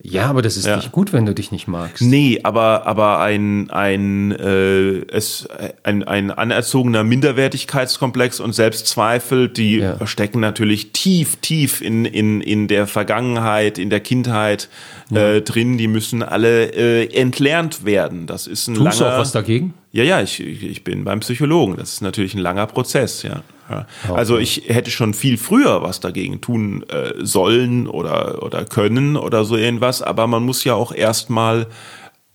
Ja, 0.02 0.28
aber 0.28 0.42
das 0.42 0.56
ist 0.56 0.66
Ja. 0.66 0.78
nicht 0.78 0.94
gut, 0.94 1.12
wenn 1.12 1.26
du 1.26 1.34
dich 1.36 1.52
nicht 1.52 1.68
magst. 1.68 2.02
Nee, 2.02 2.40
aber, 2.44 2.86
aber 2.88 3.20
ein, 3.20 3.70
ein, 3.70 4.32
äh, 4.32 5.00
es, 5.12 5.46
ein, 5.84 6.04
ein 6.06 6.32
anerzogener 6.32 7.04
Minderwertigkeitskomplex 7.04 8.40
und 8.40 8.54
Selbstzweifel, 8.54 9.50
die 9.50 9.80
Ja. 9.80 10.08
stecken 10.08 10.40
natürlich 10.40 10.94
tief, 10.94 11.36
tief 11.42 11.82
in, 11.82 12.06
in, 12.06 12.40
in 12.40 12.70
der 12.70 12.88
Vergangenheit, 12.88 13.78
in 13.78 13.90
der 13.90 14.00
Kindheit 14.00 14.70
äh, 15.14 15.42
drin. 15.42 15.78
Die 15.78 15.88
müssen 15.88 16.24
alle 16.24 16.66
äh, 16.74 17.14
entlernt 17.14 17.86
werden. 17.86 18.28
Das 18.28 18.48
ist 18.48 18.68
ein 18.68 18.76
Tust 18.76 19.00
du 19.00 19.04
langer. 19.04 19.16
auch 19.16 19.20
was 19.22 19.32
dagegen? 19.32 19.74
Ja, 19.92 20.04
ja, 20.04 20.22
ich, 20.22 20.40
ich 20.40 20.84
bin 20.84 21.04
beim 21.04 21.20
Psychologen. 21.22 21.76
Das 21.78 21.94
ist 21.94 22.02
natürlich 22.02 22.36
ein 22.36 22.40
langer 22.40 22.68
Prozess, 22.68 23.24
ja. 23.24 23.42
ja. 23.70 23.88
Also 24.14 24.38
ich 24.38 24.64
hätte 24.68 24.92
schon 24.92 25.14
viel 25.14 25.38
früher 25.38 25.82
was 25.82 26.00
dagegen 26.00 26.42
tun 26.42 26.84
äh, 26.90 27.14
sollen 27.18 27.88
oder, 27.88 28.44
oder 28.44 28.66
können 28.66 29.18
oder 29.18 29.46
so 29.46 29.58
irgendwas, 29.58 30.02
aber 30.02 30.28
man 30.28 30.44
muss 30.44 30.64
ja 30.64 30.76
auch 30.76 30.94
erstmal 30.94 31.68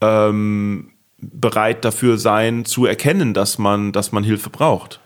ähm, 0.00 0.90
bereit 1.18 1.84
dafür 1.84 2.18
sein, 2.18 2.64
zu 2.64 2.86
erkennen, 2.86 3.34
dass 3.34 3.58
man, 3.58 3.92
dass 3.92 4.12
man 4.12 4.24
Hilfe 4.24 4.50
braucht. 4.50 5.00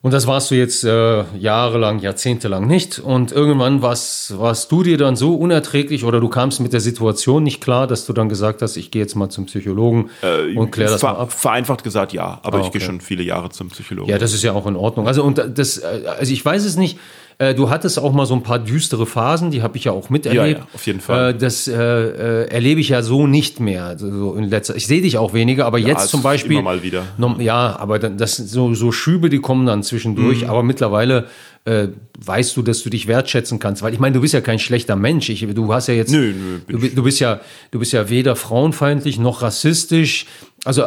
Und 0.00 0.14
das 0.14 0.28
warst 0.28 0.50
du 0.52 0.54
jetzt 0.54 0.84
äh, 0.84 1.24
jahrelang, 1.38 1.98
jahrzehntelang 1.98 2.68
nicht. 2.68 3.00
Und 3.00 3.32
irgendwann 3.32 3.82
warst, 3.82 4.38
warst 4.38 4.70
du 4.70 4.84
dir 4.84 4.96
dann 4.96 5.16
so 5.16 5.34
unerträglich 5.34 6.04
oder 6.04 6.20
du 6.20 6.28
kamst 6.28 6.60
mit 6.60 6.72
der 6.72 6.80
Situation 6.80 7.42
nicht 7.42 7.60
klar, 7.60 7.88
dass 7.88 8.06
du 8.06 8.12
dann 8.12 8.28
gesagt 8.28 8.62
hast, 8.62 8.76
ich 8.76 8.92
gehe 8.92 9.02
jetzt 9.02 9.16
mal 9.16 9.28
zum 9.28 9.46
Psychologen 9.46 10.10
und 10.54 10.70
klär 10.70 10.88
das 10.88 11.02
mal 11.02 11.16
ab. 11.16 11.32
Vereinfacht 11.32 11.82
gesagt, 11.82 12.12
ja, 12.12 12.38
aber 12.44 12.58
Ah, 12.58 12.60
ich 12.60 12.70
gehe 12.70 12.80
okay. 12.80 12.86
schon 12.86 13.00
viele 13.00 13.24
Jahre 13.24 13.50
zum 13.50 13.70
Psychologen. 13.70 14.08
Ja, 14.08 14.18
das 14.18 14.32
ist 14.34 14.44
ja 14.44 14.52
auch 14.52 14.68
in 14.68 14.76
Ordnung. 14.76 15.08
Also 15.08 15.24
und 15.24 15.42
das, 15.58 15.78
äh, 15.78 16.02
also 16.18 16.32
ich 16.32 16.44
weiß 16.44 16.64
es 16.64 16.76
nicht. 16.76 16.98
Äh, 17.38 17.54
Du 17.54 17.70
hattest 17.70 17.98
auch 17.98 18.12
mal 18.12 18.26
so 18.26 18.34
ein 18.34 18.42
paar 18.42 18.58
düstere 18.58 19.06
Phasen, 19.06 19.50
die 19.52 19.62
habe 19.62 19.76
ich 19.76 19.84
ja 19.84 19.92
auch 19.92 20.10
miterlebt. 20.10 20.58
Ja, 20.58 20.64
ja, 20.64 20.68
auf 20.74 20.86
jeden 20.86 21.00
Fall. 21.00 21.30
Äh, 21.30 21.34
Das 21.38 21.68
äh, 21.68 21.72
äh, 21.74 22.48
erlebe 22.48 22.80
ich 22.80 22.88
ja 22.88 23.02
so 23.02 23.26
nicht 23.28 23.60
mehr. 23.60 23.96
So 23.96 24.34
in 24.34 24.44
letzter, 24.44 24.74
ich 24.76 24.86
sehe 24.86 25.00
dich 25.02 25.18
auch 25.18 25.34
weniger, 25.34 25.64
aber 25.66 25.78
jetzt 25.78 26.04
es 26.06 26.10
zum 26.10 26.22
Beispiel 26.22 26.52
immer 26.52 26.62
mal 26.62 26.82
wieder. 26.82 27.04
Nom- 27.16 27.40
ja, 27.40 27.76
aber 27.78 27.98
dann, 28.00 28.18
das 28.18 28.36
sind 28.36 28.48
so 28.48 28.74
so 28.74 28.90
Schübe, 28.92 29.28
die 29.30 29.38
kommen 29.38 29.66
dann 29.66 29.82
zwischendurch. 29.84 30.42
Mhm. 30.42 30.50
Aber 30.50 30.62
mittlerweile 30.64 31.26
äh, 31.64 31.88
weißt 32.24 32.56
du, 32.56 32.62
dass 32.62 32.82
du 32.82 32.90
dich 32.90 33.06
wertschätzen 33.06 33.58
kannst, 33.58 33.82
weil 33.82 33.92
ich 33.92 34.00
meine, 34.00 34.14
du 34.14 34.20
bist 34.20 34.34
ja 34.34 34.40
kein 34.40 34.58
schlechter 34.58 34.96
Mensch. 34.96 35.28
Ich, 35.28 35.46
du 35.54 35.72
hast 35.72 35.86
ja 35.86 35.94
jetzt, 35.94 36.10
Nö, 36.10 36.32
nö, 36.32 36.60
du, 36.78 36.88
du 36.88 37.02
bist 37.02 37.20
ja, 37.20 37.40
du 37.70 37.78
bist 37.78 37.92
ja 37.92 38.08
weder 38.10 38.34
frauenfeindlich 38.36 39.18
noch 39.18 39.42
rassistisch. 39.42 40.26
Also 40.64 40.84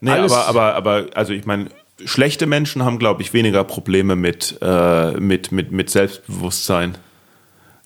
Nee, 0.00 0.10
aber, 0.10 0.46
aber, 0.48 0.74
aber, 0.74 1.06
also 1.14 1.32
ich 1.32 1.46
meine, 1.46 1.66
schlechte 2.04 2.46
Menschen 2.46 2.84
haben, 2.84 2.98
glaube 2.98 3.22
ich, 3.22 3.32
weniger 3.32 3.64
Probleme 3.64 4.16
mit, 4.16 4.58
äh, 4.60 5.12
mit, 5.12 5.52
mit, 5.52 5.72
mit 5.72 5.90
Selbstbewusstsein. 5.90 6.98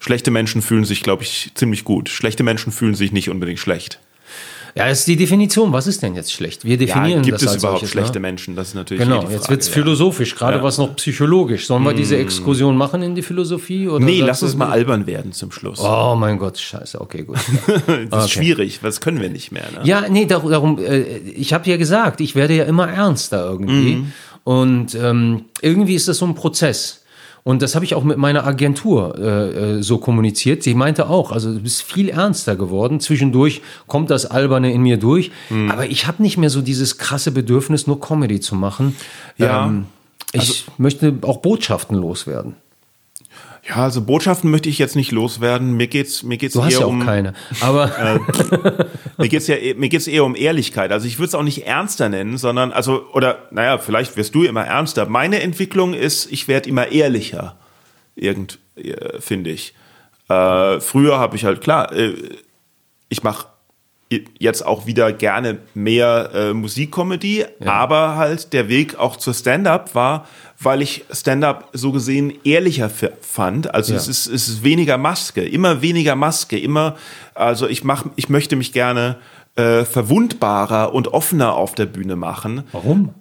Schlechte 0.00 0.30
Menschen 0.30 0.62
fühlen 0.62 0.84
sich, 0.84 1.02
glaube 1.02 1.22
ich, 1.22 1.52
ziemlich 1.54 1.84
gut. 1.84 2.08
Schlechte 2.08 2.42
Menschen 2.42 2.72
fühlen 2.72 2.94
sich 2.94 3.12
nicht 3.12 3.28
unbedingt 3.30 3.58
schlecht. 3.58 4.00
Ja, 4.74 4.88
das 4.88 5.00
ist 5.00 5.08
die 5.08 5.16
Definition. 5.16 5.72
Was 5.72 5.86
ist 5.86 6.02
denn 6.02 6.14
jetzt 6.14 6.32
schlecht? 6.32 6.64
Wir 6.64 6.76
definieren 6.78 7.22
gibt 7.22 7.34
das 7.36 7.42
es 7.42 7.48
als 7.48 7.56
überhaupt 7.62 7.80
solches, 7.80 7.90
schlechte 7.92 8.14
ne? 8.14 8.20
Menschen? 8.20 8.54
Das 8.56 8.68
ist 8.68 8.74
natürlich 8.74 9.02
Genau, 9.04 9.20
die 9.24 9.32
jetzt 9.32 9.42
Frage, 9.46 9.50
wird's 9.50 9.66
ja. 9.68 9.72
philosophisch, 9.74 10.34
gerade 10.36 10.58
Ja. 10.58 10.62
was 10.62 10.78
noch 10.78 10.94
psychologisch. 10.96 11.66
Sollen 11.66 11.82
wir 11.82 11.92
diese 11.94 12.16
Exkursion 12.16 12.76
machen 12.76 13.02
in 13.02 13.14
die 13.14 13.22
Philosophie? 13.22 13.88
Oder 13.88 14.04
Nee, 14.04 14.20
lass 14.20 14.42
uns 14.42 14.54
mal 14.56 14.70
albern 14.70 15.06
werden 15.06 15.32
zum 15.32 15.50
Schluss. 15.52 15.80
Oh 15.80 16.14
mein 16.16 16.38
Gott, 16.38 16.58
scheiße, 16.58 17.00
okay, 17.00 17.22
gut. 17.24 17.38
das 18.10 18.26
ist 18.26 18.30
schwierig, 18.30 18.80
das 18.82 19.00
können 19.00 19.20
wir 19.20 19.30
nicht 19.30 19.52
mehr. 19.52 19.64
Ne? 19.72 19.80
Ja, 19.84 20.04
nee, 20.08 20.26
dar- 20.26 20.48
darum, 20.48 20.78
äh, 20.78 21.00
ich 21.18 21.52
habe 21.52 21.68
ja 21.68 21.76
gesagt, 21.76 22.20
ich 22.20 22.34
werde 22.34 22.54
ja 22.54 22.64
immer 22.64 22.88
ernster 22.88 23.44
irgendwie. 23.44 23.96
Mhm. 23.96 24.12
Und 24.44 24.94
ähm, 24.94 25.44
irgendwie 25.60 25.94
ist 25.94 26.08
das 26.08 26.18
so 26.18 26.26
ein 26.26 26.34
Prozess. 26.34 26.99
Und 27.42 27.62
das 27.62 27.74
habe 27.74 27.84
ich 27.84 27.94
auch 27.94 28.04
mit 28.04 28.18
meiner 28.18 28.46
Agentur 28.46 29.18
äh, 29.18 29.78
äh, 29.78 29.82
so 29.82 29.98
kommuniziert. 29.98 30.62
Sie 30.62 30.74
meinte 30.74 31.08
auch, 31.08 31.32
also 31.32 31.52
du 31.52 31.60
bist 31.60 31.82
viel 31.82 32.08
ernster 32.08 32.56
geworden. 32.56 33.00
Zwischendurch 33.00 33.62
kommt 33.86 34.10
das 34.10 34.26
Alberne 34.26 34.72
in 34.72 34.82
mir 34.82 34.98
durch. 34.98 35.30
Mhm. 35.48 35.70
Aber 35.70 35.86
ich 35.86 36.06
habe 36.06 36.22
nicht 36.22 36.36
mehr 36.36 36.50
so 36.50 36.60
dieses 36.60 36.98
krasse 36.98 37.30
Bedürfnis, 37.30 37.86
nur 37.86 38.00
Comedy 38.00 38.40
zu 38.40 38.54
machen. 38.54 38.96
Ja. 39.38 39.66
Ähm, 39.66 39.86
ich 40.32 40.66
möchte 40.78 41.14
auch 41.22 41.38
Botschaften 41.38 41.96
loswerden. 41.96 42.54
Ja, 43.68 43.76
also 43.76 44.00
Botschaften 44.00 44.50
möchte 44.50 44.68
ich 44.68 44.78
jetzt 44.78 44.96
nicht 44.96 45.12
loswerden. 45.12 45.76
Mir 45.76 45.86
geht's, 45.86 46.22
mir 46.22 46.38
geht's 46.38 46.54
Du 46.54 46.64
hast 46.64 46.72
eher 46.72 46.80
ja 46.80 46.86
auch 46.86 46.90
um, 46.90 47.04
keine. 47.04 47.34
Aber 47.60 47.90
Mir 49.18 49.28
geht's 49.28 49.46
ja, 49.48 49.56
mir 49.76 49.88
geht's 49.90 50.06
eher 50.06 50.24
um 50.24 50.34
Ehrlichkeit. 50.34 50.92
Also 50.92 51.06
ich 51.06 51.18
würde 51.18 51.28
es 51.28 51.34
auch 51.34 51.42
nicht 51.42 51.66
ernster 51.66 52.08
nennen, 52.08 52.38
sondern 52.38 52.72
also 52.72 53.04
oder 53.12 53.48
naja, 53.50 53.78
vielleicht 53.78 54.16
wirst 54.16 54.34
du 54.34 54.44
immer 54.44 54.64
ernster. 54.64 55.06
Meine 55.06 55.42
Entwicklung 55.42 55.92
ist, 55.92 56.32
ich 56.32 56.48
werde 56.48 56.70
immer 56.70 56.88
ehrlicher. 56.88 57.56
Irgend 58.14 58.58
äh, 58.76 59.20
finde 59.20 59.50
ich. 59.50 59.74
Äh, 60.28 60.80
früher 60.80 61.18
habe 61.18 61.36
ich 61.36 61.44
halt 61.44 61.60
klar, 61.60 61.92
äh, 61.92 62.14
ich 63.08 63.22
mache 63.22 63.48
jetzt 64.38 64.66
auch 64.66 64.86
wieder 64.86 65.12
gerne 65.12 65.58
mehr 65.74 66.30
äh, 66.34 66.52
Musikcomedy, 66.52 67.44
aber 67.64 68.16
halt 68.16 68.52
der 68.52 68.68
Weg 68.68 68.98
auch 68.98 69.16
zur 69.16 69.34
Stand-up 69.34 69.94
war, 69.94 70.26
weil 70.58 70.82
ich 70.82 71.04
Stand-up 71.12 71.68
so 71.72 71.92
gesehen 71.92 72.32
ehrlicher 72.44 72.90
fand. 73.20 73.72
Also 73.72 73.92
Ja. 73.92 73.98
es 73.98 74.08
ist 74.08 74.26
es 74.26 74.48
ist 74.48 74.64
weniger 74.64 74.98
Maske, 74.98 75.42
immer 75.44 75.80
weniger 75.80 76.16
Maske, 76.16 76.58
immer 76.58 76.96
also 77.34 77.68
ich 77.68 77.84
mach 77.84 78.04
ich 78.16 78.28
möchte 78.28 78.56
mich 78.56 78.72
gerne 78.72 79.16
äh, 79.54 79.84
verwundbarer 79.84 80.92
und 80.92 81.08
offener 81.08 81.54
auf 81.54 81.74
der 81.74 81.86
Bühne 81.86 82.16
machen, 82.16 82.64
warum? 82.72 83.14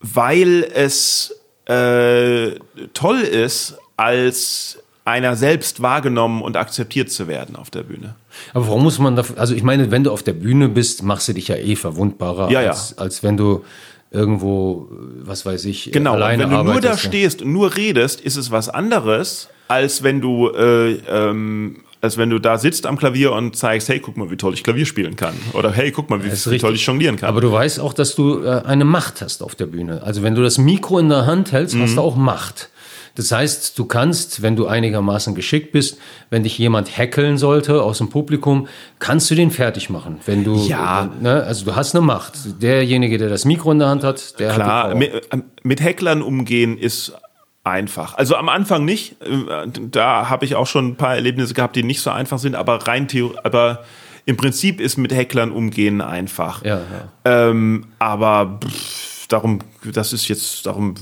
weil 0.00 0.64
es 0.74 1.34
äh, 1.66 2.52
toll 2.94 3.20
ist, 3.20 3.76
als 3.96 4.78
einer 5.08 5.34
selbst 5.36 5.80
wahrgenommen 5.82 6.42
und 6.42 6.56
akzeptiert 6.56 7.10
zu 7.10 7.26
werden 7.28 7.56
auf 7.56 7.70
der 7.70 7.82
Bühne. 7.82 8.14
Aber 8.54 8.66
warum 8.68 8.82
muss 8.82 8.98
man 8.98 9.16
dafür, 9.16 9.38
also 9.38 9.54
ich 9.54 9.62
meine, 9.62 9.90
wenn 9.90 10.04
du 10.04 10.10
auf 10.12 10.22
der 10.22 10.32
Bühne 10.34 10.68
bist, 10.68 11.02
machst 11.02 11.28
du 11.28 11.32
dich 11.32 11.48
ja 11.48 11.56
eh 11.56 11.76
verwundbarer, 11.76 12.50
Ja, 12.50 12.60
ja. 12.62 12.70
Als, 12.70 12.96
als 12.98 13.22
wenn 13.22 13.36
du 13.36 13.64
irgendwo, 14.10 14.88
was 15.22 15.44
weiß 15.44 15.64
ich, 15.66 15.90
Genau, 15.92 16.12
und 16.12 16.16
alleine 16.22 16.44
wenn 16.44 16.50
du 16.50 16.56
nur 16.56 16.64
da 16.80 16.88
arbeitest. 16.90 17.00
stehst 17.04 17.42
und 17.42 17.52
nur 17.52 17.76
redest, 17.76 18.20
ist 18.20 18.36
es 18.36 18.50
was 18.50 18.68
anderes, 18.68 19.48
als 19.68 20.02
wenn 20.02 20.20
du, 20.20 20.48
äh, 20.50 20.92
ähm, 21.08 21.80
als 22.00 22.16
wenn 22.16 22.30
du 22.30 22.38
da 22.38 22.56
sitzt 22.58 22.86
am 22.86 22.96
Klavier 22.96 23.32
und 23.32 23.56
zeigst, 23.56 23.88
hey, 23.88 23.98
guck 24.00 24.16
mal, 24.16 24.30
wie 24.30 24.36
toll 24.36 24.54
ich 24.54 24.62
Klavier 24.64 24.86
spielen 24.86 25.16
kann. 25.16 25.34
Oder 25.52 25.72
hey, 25.72 25.90
guck 25.90 26.08
mal, 26.08 26.22
wie, 26.24 26.30
wie 26.30 26.58
toll 26.58 26.74
ich 26.74 26.86
jonglieren 26.86 27.16
kann. 27.16 27.28
Aber 27.28 27.40
du 27.40 27.50
weißt 27.52 27.80
auch, 27.80 27.92
dass 27.92 28.14
du 28.14 28.42
äh, 28.44 28.62
eine 28.64 28.84
Macht 28.84 29.20
hast 29.20 29.42
auf 29.42 29.54
der 29.56 29.66
Bühne. 29.66 30.02
Also 30.04 30.22
wenn 30.22 30.34
du 30.34 30.42
das 30.42 30.58
Mikro 30.58 30.98
in 31.00 31.08
der 31.08 31.26
Hand 31.26 31.52
hältst, 31.52 31.76
hast 31.76 31.90
Mhm. 31.92 31.96
du 31.96 32.02
auch 32.02 32.16
Macht. 32.16 32.70
Das 33.18 33.30
heißt, 33.32 33.78
du 33.78 33.84
kannst, 33.84 34.40
wenn 34.42 34.56
du 34.56 34.66
einigermaßen 34.66 35.34
geschickt 35.34 35.72
bist, 35.72 35.98
wenn 36.30 36.44
dich 36.44 36.56
jemand 36.56 36.96
hackeln 36.96 37.36
sollte 37.36 37.82
aus 37.82 37.98
dem 37.98 38.08
Publikum, 38.08 38.68
kannst 39.00 39.30
du 39.30 39.34
den 39.34 39.50
fertig 39.50 39.90
machen. 39.90 40.20
Wenn 40.24 40.44
du, 40.44 40.56
Ja. 40.66 41.04
äh, 41.20 41.22
ne, 41.22 41.42
also 41.42 41.64
du 41.64 41.76
hast 41.76 41.94
eine 41.94 42.04
Macht. 42.04 42.34
Derjenige, 42.62 43.18
der 43.18 43.28
das 43.28 43.44
Mikro 43.44 43.72
in 43.72 43.80
der 43.80 43.88
Hand 43.88 44.04
hat, 44.04 44.38
der 44.38 44.54
Klar, 44.54 44.84
hat 44.84 44.90
Power. 44.92 44.98
mit, 44.98 45.12
äh, 45.14 45.38
mit 45.64 45.80
Hecklern 45.82 46.22
umgehen 46.22 46.78
ist 46.78 47.12
einfach. 47.64 48.14
Also 48.16 48.36
am 48.36 48.48
Anfang 48.48 48.84
nicht. 48.84 49.16
Äh, 49.22 49.66
Da 49.90 50.30
habe 50.30 50.44
ich 50.44 50.54
auch 50.54 50.66
schon 50.66 50.88
ein 50.90 50.96
paar 50.96 51.14
Erlebnisse 51.16 51.52
gehabt, 51.54 51.76
die 51.76 51.82
nicht 51.82 52.00
so 52.00 52.10
einfach 52.10 52.38
sind, 52.38 52.54
aber 52.54 52.86
rein 52.86 53.08
Theo 53.08 53.34
aber 53.42 53.84
im 54.26 54.36
Prinzip 54.36 54.78
ist 54.80 54.98
mit 54.98 55.12
Hecklern 55.14 55.50
umgehen 55.50 56.00
einfach. 56.02 56.62
Ja, 56.64 56.78
ja. 57.24 57.48
Ähm, 57.48 57.86
aber 57.98 58.58
pff, 58.62 58.97
darum, 59.28 59.60
das 59.92 60.12
ist 60.12 60.28
jetzt, 60.28 60.66
darum, 60.66 60.94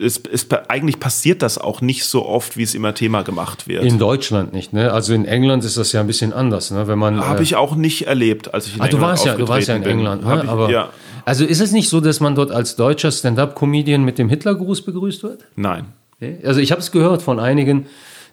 es, 0.00 0.20
es, 0.30 0.48
eigentlich 0.68 1.00
passiert 1.00 1.40
das 1.42 1.56
auch 1.56 1.80
nicht 1.80 2.04
so 2.04 2.26
oft, 2.26 2.56
wie 2.56 2.62
es 2.64 2.74
immer 2.74 2.94
Thema 2.94 3.22
gemacht 3.22 3.68
wird. 3.68 3.84
In 3.84 3.98
Deutschland 3.98 4.52
nicht, 4.52 4.72
ne? 4.72 4.92
Also 4.92 5.14
in 5.14 5.24
England 5.24 5.64
ist 5.64 5.76
das 5.76 5.92
ja 5.92 6.00
ein 6.00 6.06
bisschen 6.06 6.32
anders, 6.32 6.70
ne? 6.70 6.86
Wenn 6.88 6.98
man 6.98 7.20
Habe 7.20 7.40
äh, 7.40 7.42
ich 7.42 7.56
auch 7.56 7.76
nicht 7.76 8.06
erlebt, 8.06 8.52
als 8.52 8.66
ich 8.66 8.76
in 8.76 8.80
ah, 8.80 8.88
du 8.88 8.96
England 8.96 9.10
warst 9.10 9.26
ja, 9.26 9.36
du 9.36 9.48
warst 9.48 9.68
ja 9.68 9.76
in 9.76 9.82
bin. 9.82 9.98
England, 9.98 10.24
ne? 10.24 10.42
ich, 10.42 10.48
Aber 10.48 10.70
ja, 10.70 10.90
also 11.24 11.44
ist 11.44 11.60
es 11.60 11.72
nicht 11.72 11.88
so, 11.88 12.00
dass 12.00 12.20
man 12.20 12.34
dort 12.34 12.50
als 12.50 12.76
deutscher 12.76 13.10
Stand-up-Comedian 13.10 14.04
mit 14.04 14.18
dem 14.18 14.28
Hitlergruß 14.28 14.82
begrüßt 14.82 15.22
wird? 15.22 15.44
nein. 15.56 15.86
Okay. 16.16 16.38
Also 16.44 16.60
ich 16.60 16.70
habe 16.70 16.80
es 16.80 16.92
gehört 16.92 17.22
von 17.22 17.40
einigen, 17.40 17.86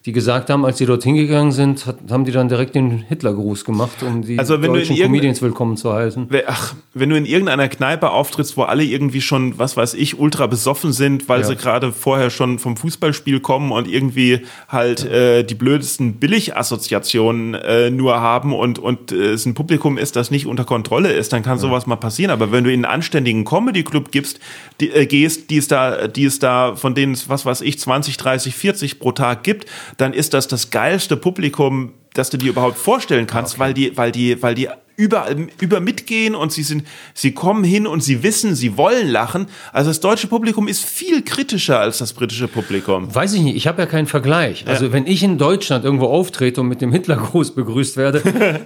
die 0.06 0.14
gesagt 0.14 0.50
haben, 0.50 0.66
als 0.66 0.80
sie 0.80 0.88
dort 0.88 1.04
hingegangen 1.04 1.52
sind, 1.52 1.86
hat, 1.86 1.98
haben 2.10 2.26
die 2.26 2.32
dann 2.32 2.50
direkt 2.50 2.74
den 2.74 2.90
Hitlergruß 3.08 3.66
gemacht, 3.66 4.02
um 4.02 4.24
die 4.24 4.40
Also 4.40 4.58
deutschen 4.58 4.98
Comedians 4.98 5.44
willkommen 5.44 5.78
zu 5.78 5.94
heißen. 5.94 6.28
Ach, 6.48 6.74
wenn 6.96 7.10
du 7.12 7.16
in 7.18 7.26
irgendeiner 7.26 7.68
Kneipe 7.70 8.10
auftrittst, 8.10 8.58
wo 8.58 8.64
alle 8.64 8.84
irgendwie 8.84 9.22
schon, 9.22 9.60
was 9.60 9.78
weiß 9.78 9.94
ich, 9.94 10.18
ultra 10.18 10.48
besoffen 10.48 10.92
sind, 10.92 11.30
weil 11.30 11.42
Ja. 11.42 11.48
sie 11.48 11.56
gerade 11.56 11.92
vorher 11.92 12.32
schon 12.32 12.58
vom 12.58 12.78
Fußballspiel 12.78 13.42
kommen 13.42 13.72
und 13.72 13.88
irgendwie 13.88 14.42
halt 14.70 15.06
äh, 15.06 15.44
die 15.44 15.54
blödesten 15.54 16.16
Billigassoziationen 16.16 17.54
äh, 17.54 17.90
nur 17.92 18.20
haben 18.22 18.54
und, 18.54 18.80
und 18.80 19.12
äh, 19.12 19.32
es 19.34 19.46
ein 19.46 19.54
Publikum 19.54 19.98
ist, 20.00 20.16
das 20.16 20.32
nicht 20.32 20.48
unter 20.48 20.64
Kontrolle 20.66 21.12
ist, 21.12 21.32
dann 21.34 21.44
kann 21.44 21.60
sowas 21.60 21.86
mal 21.86 21.96
passieren. 21.96 22.32
Aber 22.32 22.52
wenn 22.52 22.64
du 22.64 22.72
in 22.72 22.86
einen 22.86 22.94
anständigen 22.94 23.46
Comedy-Club 23.46 24.12
gibst, 24.12 24.40
die, 24.80 24.90
äh, 24.90 25.06
gehst, 25.06 25.50
die 25.52 25.58
es 25.58 25.68
da, 25.68 26.08
die 26.08 26.26
es 26.26 26.40
da, 26.40 26.76
von 26.76 26.96
denen 26.96 27.14
es, 27.14 27.30
was 27.30 27.46
weiß 27.46 27.62
ich, 27.62 27.78
20, 27.80 28.18
30, 28.18 28.56
40 28.56 29.00
pro 29.00 29.12
Tag 29.12 29.44
gibt, 29.44 29.68
dann 29.98 30.14
ist 30.14 30.34
das 30.34 30.48
das 30.48 30.70
geilste 30.70 31.18
Publikum, 31.18 31.94
das 32.14 32.30
du 32.30 32.38
dir 32.38 32.50
überhaupt 32.50 32.78
vorstellen 32.78 33.28
kannst, 33.28 33.60
weil 33.60 33.74
die, 33.74 33.96
weil 33.98 34.12
die, 34.12 34.42
weil 34.42 34.56
die 34.56 34.68
überall 35.02 35.48
über 35.60 35.80
mitgehen 35.80 36.36
und 36.36 36.52
sie 36.52 36.64
sind, 36.64 36.86
sie 37.14 37.32
kommen 37.32 37.64
hin 37.64 37.88
und 37.88 38.04
sie 38.04 38.24
wissen, 38.24 38.56
sie 38.56 38.78
wollen 38.78 39.08
lachen. 39.08 39.48
Also 39.74 39.90
das 39.90 40.00
deutsche 40.00 40.28
Publikum 40.28 40.68
ist 40.68 40.86
viel 40.86 41.24
kritischer 41.24 41.80
als 41.80 41.98
das 41.98 42.14
britische 42.14 42.48
Publikum. 42.48 43.14
Weiß 43.14 43.34
ich 43.34 43.42
nicht, 43.42 43.56
ich 43.56 43.68
habe 43.68 43.82
ja 43.82 43.88
keinen 43.88 44.06
Vergleich. 44.06 44.66
Also 44.68 44.94
wenn 44.94 45.08
ich 45.08 45.24
in 45.24 45.38
Deutschland 45.38 45.86
irgendwo 45.86 46.06
auftrete 46.06 46.62
und 46.62 46.68
mit 46.68 46.82
dem 46.82 46.92
Hitlergruß 46.92 47.56
begrüßt 47.56 47.98
werde, 47.98 48.22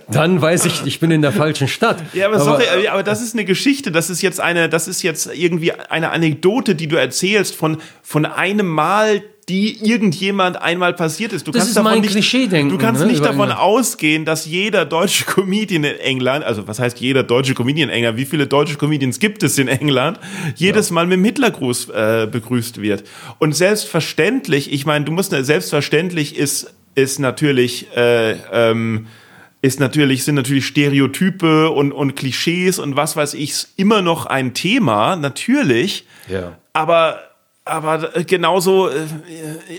dann 0.12 0.42
weiß 0.42 0.66
ich, 0.66 0.86
ich 0.86 1.00
bin 1.00 1.12
in 1.12 1.22
der 1.22 1.32
falschen 1.32 1.68
Stadt. 1.68 2.04
Ja, 2.14 2.28
aber, 2.28 2.40
sorry, 2.40 2.66
aber, 2.68 2.92
aber 2.92 3.04
das 3.04 3.22
ist 3.22 3.34
eine 3.34 3.46
Geschichte, 3.46 3.92
das 3.92 4.10
ist 4.10 4.22
jetzt 4.22 4.42
eine, 4.42 4.68
das 4.68 4.88
ist 4.88 5.04
jetzt 5.04 5.30
irgendwie 5.34 5.72
eine 5.72 6.12
Anekdote, 6.12 6.76
die 6.76 6.88
du 6.88 6.98
erzählst 6.98 7.56
von, 7.56 7.78
von 8.02 8.26
einem 8.26 8.68
Mal, 8.68 9.24
die 9.48 9.78
irgendjemand 9.88 10.60
einmal 10.60 10.94
passiert 10.94 11.32
ist. 11.32 11.46
Du 11.46 11.52
Das 11.52 11.60
kannst 11.60 11.70
ist 11.70 11.76
davon 11.78 11.92
mein 11.92 12.02
nicht, 12.02 12.12
Klischeedenken, 12.12 12.70
Du 12.76 12.84
kannst 12.84 13.02
ne, 13.02 13.08
nicht 13.08 13.24
davon 13.24 13.50
England. 13.50 13.60
ausgehen, 13.60 14.26
dass 14.26 14.46
jeder 14.46 14.86
deutsche 14.86 15.24
Comedian 15.28 15.84
in 15.84 16.00
England, 16.00 16.44
also 16.44 16.68
was 16.68 16.80
heißt 16.80 17.00
jeder 17.00 17.22
deutsche 17.22 17.54
Comedian 17.54 17.90
in 17.90 17.96
England, 17.96 18.18
wie 18.18 18.26
viele 18.26 18.48
deutsche 18.48 18.76
Comedians 18.76 19.20
gibt 19.20 19.44
es 19.44 19.60
in 19.60 19.68
England, 19.68 20.20
jedes 20.56 20.90
Mal 20.90 21.06
mit 21.06 21.18
dem 21.20 21.26
Hitlergruß 21.26 21.90
äh, 21.90 22.28
begrüßt 22.32 22.82
wird. 22.82 23.04
Und 23.38 23.56
selbstverständlich, 23.56 24.74
ich 24.74 24.86
meine, 24.88 25.06
du 25.06 25.12
musst, 25.12 25.30
selbstverständlich 25.32 26.36
ist, 26.38 26.74
ist 26.96 27.20
natürlich, 27.20 27.86
äh, 27.96 28.32
ähm, 28.52 29.06
ist 29.62 29.80
natürlich, 29.80 30.24
sind 30.24 30.36
natürlich 30.36 30.66
Stereotype 30.66 31.70
und, 31.70 31.92
und 31.92 32.16
Klischees 32.16 32.80
und 32.80 32.96
was 32.96 33.16
weiß 33.16 33.36
ich 33.36 33.54
immer 33.78 34.02
noch 34.02 34.26
ein 34.26 34.54
Thema, 34.56 35.16
natürlich. 35.16 36.06
Ja. 36.28 36.58
Aber, 36.74 37.20
aber 37.68 38.12
genauso, 38.28 38.90
äh, 38.90 38.94
äh, 38.94 39.00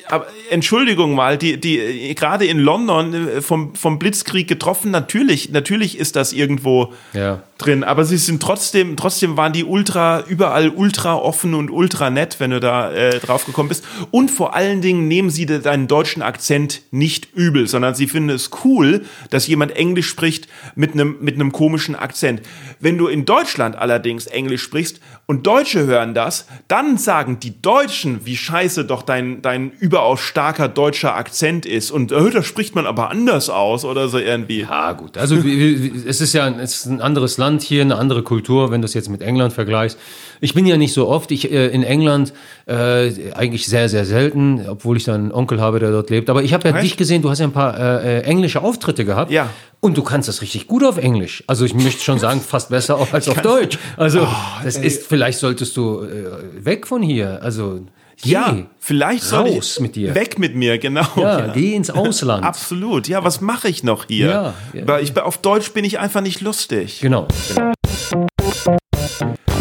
aber, 0.08 0.26
Entschuldigung 0.50 1.14
mal, 1.14 1.38
die, 1.38 1.60
die, 1.60 1.78
äh, 1.78 2.14
gerade 2.14 2.44
in 2.44 2.58
London 2.58 3.14
äh, 3.14 3.40
vom, 3.40 3.76
vom 3.76 4.00
Blitzkrieg 4.00 4.48
getroffen, 4.48 4.90
natürlich, 4.90 5.50
natürlich 5.50 5.96
ist 5.96 6.16
das 6.16 6.32
irgendwo 6.32 6.92
Ja. 7.12 7.42
drin, 7.58 7.84
aber 7.84 8.04
sie 8.04 8.16
sind 8.16 8.42
trotzdem, 8.42 8.96
trotzdem 8.96 9.36
waren 9.36 9.52
die 9.52 9.62
ultra, 9.64 10.24
überall 10.26 10.68
ultra 10.70 11.14
offen 11.14 11.54
und 11.54 11.70
ultra 11.70 12.10
nett, 12.10 12.40
wenn 12.40 12.50
du 12.50 12.58
da 12.58 12.90
äh, 12.92 13.20
drauf 13.20 13.46
gekommen 13.46 13.68
bist. 13.68 13.84
Und 14.10 14.32
vor 14.32 14.56
allen 14.56 14.80
Dingen 14.80 15.06
nehmen 15.06 15.30
sie 15.30 15.46
de- 15.46 15.60
deinen 15.60 15.86
deutschen 15.86 16.22
Akzent 16.22 16.82
nicht 16.90 17.28
übel, 17.36 17.68
sondern 17.68 17.94
sie 17.94 18.08
finden 18.08 18.30
es 18.30 18.50
cool, 18.64 19.04
dass 19.30 19.46
jemand 19.46 19.76
Englisch 19.76 20.08
spricht 20.08 20.48
mit 20.74 20.94
einem, 20.94 21.18
mit 21.20 21.36
einem 21.36 21.52
komischen 21.52 21.94
Akzent. 21.94 22.42
Wenn 22.78 22.98
du 22.98 23.06
in 23.06 23.24
Deutschland 23.24 23.76
allerdings 23.76 24.26
Englisch 24.26 24.62
sprichst 24.62 25.00
und 25.26 25.46
Deutsche 25.46 25.86
hören 25.86 26.14
das, 26.14 26.46
dann 26.68 26.98
sagen 26.98 27.38
die 27.40 27.60
Deutschen, 27.60 28.20
wie 28.24 28.36
scheiße 28.36 28.84
doch 28.84 29.02
dein, 29.02 29.42
dein 29.42 29.70
überaus 29.70 30.20
starker 30.20 30.68
deutscher 30.68 31.16
Akzent 31.16 31.66
ist. 31.66 31.90
Und 31.90 32.12
äh, 32.12 32.30
da 32.30 32.42
spricht 32.42 32.74
man 32.74 32.86
aber 32.86 33.10
anders 33.10 33.50
aus 33.50 33.84
oder 33.84 34.08
so 34.08 34.18
irgendwie. 34.18 34.60
Ja, 34.60 34.92
gut. 34.92 35.16
Also 35.16 35.36
es 35.36 36.20
ist 36.20 36.32
ja 36.32 36.44
ein, 36.44 36.60
es 36.60 36.76
ist 36.76 36.86
ein 36.86 37.00
anderes 37.00 37.38
Land 37.38 37.62
hier, 37.62 37.82
eine 37.82 37.96
andere 37.96 38.22
Kultur, 38.22 38.70
wenn 38.70 38.82
du 38.82 38.86
es 38.86 38.94
jetzt 38.94 39.08
mit 39.08 39.22
England 39.22 39.52
vergleichst. 39.52 39.98
Ich 40.40 40.54
bin 40.54 40.66
ja 40.66 40.76
nicht 40.76 40.92
so 40.92 41.08
oft. 41.08 41.30
Ich 41.30 41.50
äh, 41.50 41.68
in 41.68 41.82
England 41.82 42.32
äh, 42.66 43.32
eigentlich 43.32 43.66
sehr, 43.66 43.88
sehr 43.88 44.04
selten, 44.04 44.66
obwohl 44.68 44.96
ich 44.96 45.04
da 45.04 45.14
einen 45.14 45.32
Onkel 45.32 45.60
habe, 45.60 45.78
der 45.78 45.90
dort 45.90 46.10
lebt. 46.10 46.30
Aber 46.30 46.42
ich 46.42 46.52
habe 46.52 46.68
ja 46.68 46.74
Echt? 46.74 46.84
dich 46.84 46.96
gesehen, 46.96 47.22
du 47.22 47.30
hast 47.30 47.38
ja 47.38 47.46
ein 47.46 47.52
paar 47.52 47.78
äh, 47.78 48.18
äh, 48.18 48.22
englische 48.22 48.62
Auftritte 48.62 49.04
gehabt. 49.04 49.30
Ja. 49.30 49.50
Und 49.86 49.96
du 49.96 50.02
kannst 50.02 50.28
das 50.28 50.42
richtig 50.42 50.66
gut 50.66 50.82
auf 50.82 50.96
Englisch. 50.98 51.44
Also 51.46 51.64
ich 51.64 51.72
möchte 51.72 52.02
schon 52.02 52.18
sagen, 52.18 52.40
fast 52.40 52.70
besser 52.70 52.96
auch 52.96 53.12
als 53.12 53.28
auf 53.28 53.40
Deutsch. 53.40 53.78
Also 53.96 54.22
Oh, 54.22 54.64
das 54.64 54.76
ist, 54.76 55.06
vielleicht 55.06 55.38
solltest 55.38 55.76
du 55.76 56.02
äh, 56.02 56.64
weg 56.64 56.88
von 56.88 57.02
hier. 57.02 57.40
Also 57.40 57.82
geh. 58.20 58.30
Ja, 58.32 58.56
vielleicht 58.80 59.22
soll 59.22 59.48
raus 59.48 59.74
ich 59.76 59.80
mit 59.80 59.94
dir. 59.94 60.12
weg 60.16 60.40
mit 60.40 60.56
mir, 60.56 60.78
genau. 60.78 61.06
Ja, 61.14 61.52
geh 61.52 61.76
ins 61.76 61.90
Ausland. 61.90 62.44
Absolut. 62.44 63.06
Ja, 63.06 63.22
was 63.22 63.40
mache 63.40 63.68
ich 63.68 63.84
noch 63.84 64.06
hier? 64.08 64.26
Ja, 64.26 64.54
ja. 64.72 64.88
Weil 64.88 65.04
ich 65.04 65.16
auf 65.16 65.38
Deutsch 65.38 65.70
bin 65.70 65.84
ich 65.84 66.00
einfach 66.00 66.20
nicht 66.20 66.40
lustig. 66.40 66.98
Genau. 67.00 67.28
genau. 67.54 67.72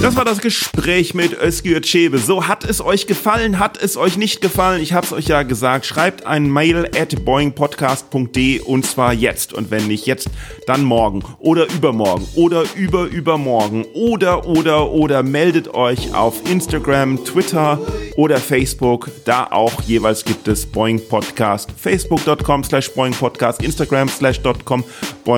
Das 0.06 0.15
war 0.15 0.23
das 0.23 0.38
Gespräch 0.38 1.15
mit 1.15 1.34
Özgür 1.34 1.82
Çebe. 1.82 2.19
So, 2.19 2.48
hat 2.48 2.64
es 2.64 2.80
euch 2.80 3.07
gefallen? 3.07 3.57
Hat 3.57 3.82
es 3.82 3.98
euch 3.98 4.18
nicht 4.18 4.40
gefallen? 4.40 4.80
Ich 4.80 4.94
habe 4.94 5.03
es 5.03 5.11
euch 5.11 5.26
ja 5.26 5.41
gesagt. 5.41 5.88
Schreibt 5.88 6.27
ein 6.27 6.48
Mail 6.48 6.91
at 6.95 7.26
boingpodcast.de 7.26 8.60
und 8.60 8.86
zwar 8.86 9.14
jetzt. 9.14 9.52
Und 9.52 9.72
wenn 9.72 9.88
nicht 9.88 10.06
jetzt, 10.06 10.30
dann 10.68 10.84
morgen 10.84 11.23
oder 11.40 11.65
übermorgen 11.73 12.27
oder 12.36 12.65
überübermorgen 12.76 13.84
oder 13.95 14.45
oder 14.45 14.91
oder 14.91 15.23
meldet 15.23 15.73
euch 15.73 16.14
auf 16.14 16.48
Instagram, 16.52 17.26
Twitter 17.26 17.80
oder 18.15 18.38
Facebook. 18.38 19.10
Da 19.26 19.48
auch 19.49 19.82
jeweils 19.82 20.23
gibt 20.23 20.48
es 20.48 20.68
Boing 20.68 21.02
Podcast. 21.10 21.72
Facebook.com 21.76 22.64
slash 22.64 22.91
Boing 22.91 23.14
Podcast, 23.14 23.64
Instagram 23.64 24.07
slash 24.10 24.40
.com 24.65 24.84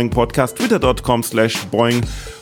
Podcast, 0.10 0.58
Twitter.com 0.58 1.24
slash 1.24 1.56
Boing 1.72 2.02
Podcast. 2.02 2.37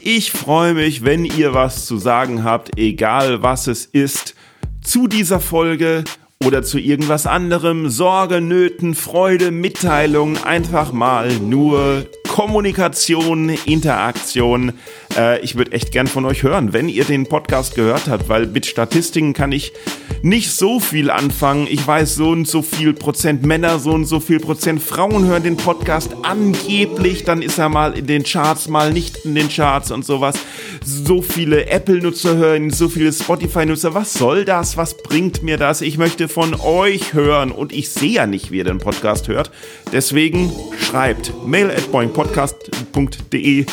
Ich 0.00 0.32
freue 0.32 0.72
mich, 0.72 1.04
wenn 1.04 1.26
ihr 1.26 1.52
was 1.52 1.84
zu 1.84 1.98
sagen 1.98 2.42
habt, 2.42 2.78
egal 2.78 3.42
was 3.42 3.66
es 3.66 3.84
ist, 3.84 4.34
zu 4.82 5.08
dieser 5.08 5.40
Folge 5.40 6.04
oder 6.44 6.62
zu 6.62 6.78
irgendwas 6.78 7.26
anderem. 7.26 7.90
Sorge, 7.90 8.40
Nöten, 8.40 8.94
Freude, 8.94 9.50
Mitteilung, 9.50 10.42
einfach 10.42 10.92
mal 10.92 11.34
nur 11.34 12.06
Kommunikation, 12.28 13.50
Interaktion. 13.66 14.72
Äh, 15.16 15.40
ich 15.40 15.56
würde 15.56 15.72
echt 15.72 15.92
gern 15.92 16.06
von 16.06 16.24
euch 16.24 16.42
hören, 16.42 16.72
wenn 16.72 16.88
ihr 16.88 17.04
den 17.04 17.26
Podcast 17.26 17.74
gehört 17.74 18.08
habt, 18.08 18.28
weil 18.28 18.46
mit 18.46 18.66
Statistiken 18.66 19.32
kann 19.32 19.52
ich 19.52 19.72
nicht 20.22 20.50
so 20.50 20.80
viel 20.80 21.10
anfangen. 21.10 21.66
Ich 21.70 21.86
weiß, 21.86 22.16
so 22.16 22.30
und 22.30 22.48
so 22.48 22.62
viel 22.62 22.92
Prozent 22.92 23.44
Männer, 23.44 23.78
so 23.78 23.92
und 23.92 24.06
so 24.06 24.20
viel 24.20 24.40
Prozent 24.40 24.82
Frauen 24.82 25.26
hören 25.26 25.42
den 25.42 25.56
Podcast 25.56 26.16
angeblich. 26.22 27.24
Dann 27.24 27.42
ist 27.42 27.58
er 27.58 27.68
mal 27.68 27.96
in 27.96 28.06
den 28.06 28.24
Charts, 28.24 28.68
mal 28.68 28.92
nicht 28.92 29.18
in 29.18 29.34
den 29.34 29.48
Charts 29.48 29.90
und 29.90 30.04
sowas. 30.04 30.36
So 30.84 31.22
viele 31.22 31.66
Apple-Nutzer 31.66 32.36
hören, 32.36 32.70
so 32.70 32.88
viele 32.88 33.12
Spotify-Nutzer. 33.12 33.94
Was 33.94 34.14
soll 34.14 34.44
das? 34.44 34.76
Was 34.76 34.96
bringt 34.96 35.42
mir 35.42 35.56
das? 35.56 35.80
Ich 35.80 35.98
möchte 35.98 36.28
von 36.28 36.54
euch 36.54 37.14
hören 37.14 37.52
und 37.52 37.72
ich 37.72 37.90
sehe 37.90 38.12
ja 38.12 38.26
nicht, 38.26 38.50
wie 38.50 38.58
ihr 38.58 38.64
den 38.64 38.78
Podcast 38.78 39.28
hört. 39.28 39.50
Deswegen 39.92 40.50
schreibt 40.80 41.32
mail 41.46 41.70
at 41.70 41.90
boingpodcast.de, 41.92 43.66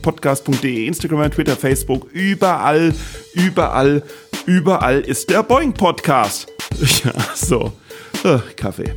www.boingpodcast.de, 0.00 0.86
Instagram, 0.86 1.30
Twitter, 1.30 1.56
Facebook, 1.56 2.08
überall, 2.12 2.94
überall, 3.34 4.02
überall 4.46 5.00
ist 5.00 5.30
der 5.30 5.42
Boing 5.42 5.72
Podcast. 5.72 6.48
Ja, 7.04 7.12
so. 7.34 7.72
Äh, 8.24 8.38
Kaffee. 8.56 8.94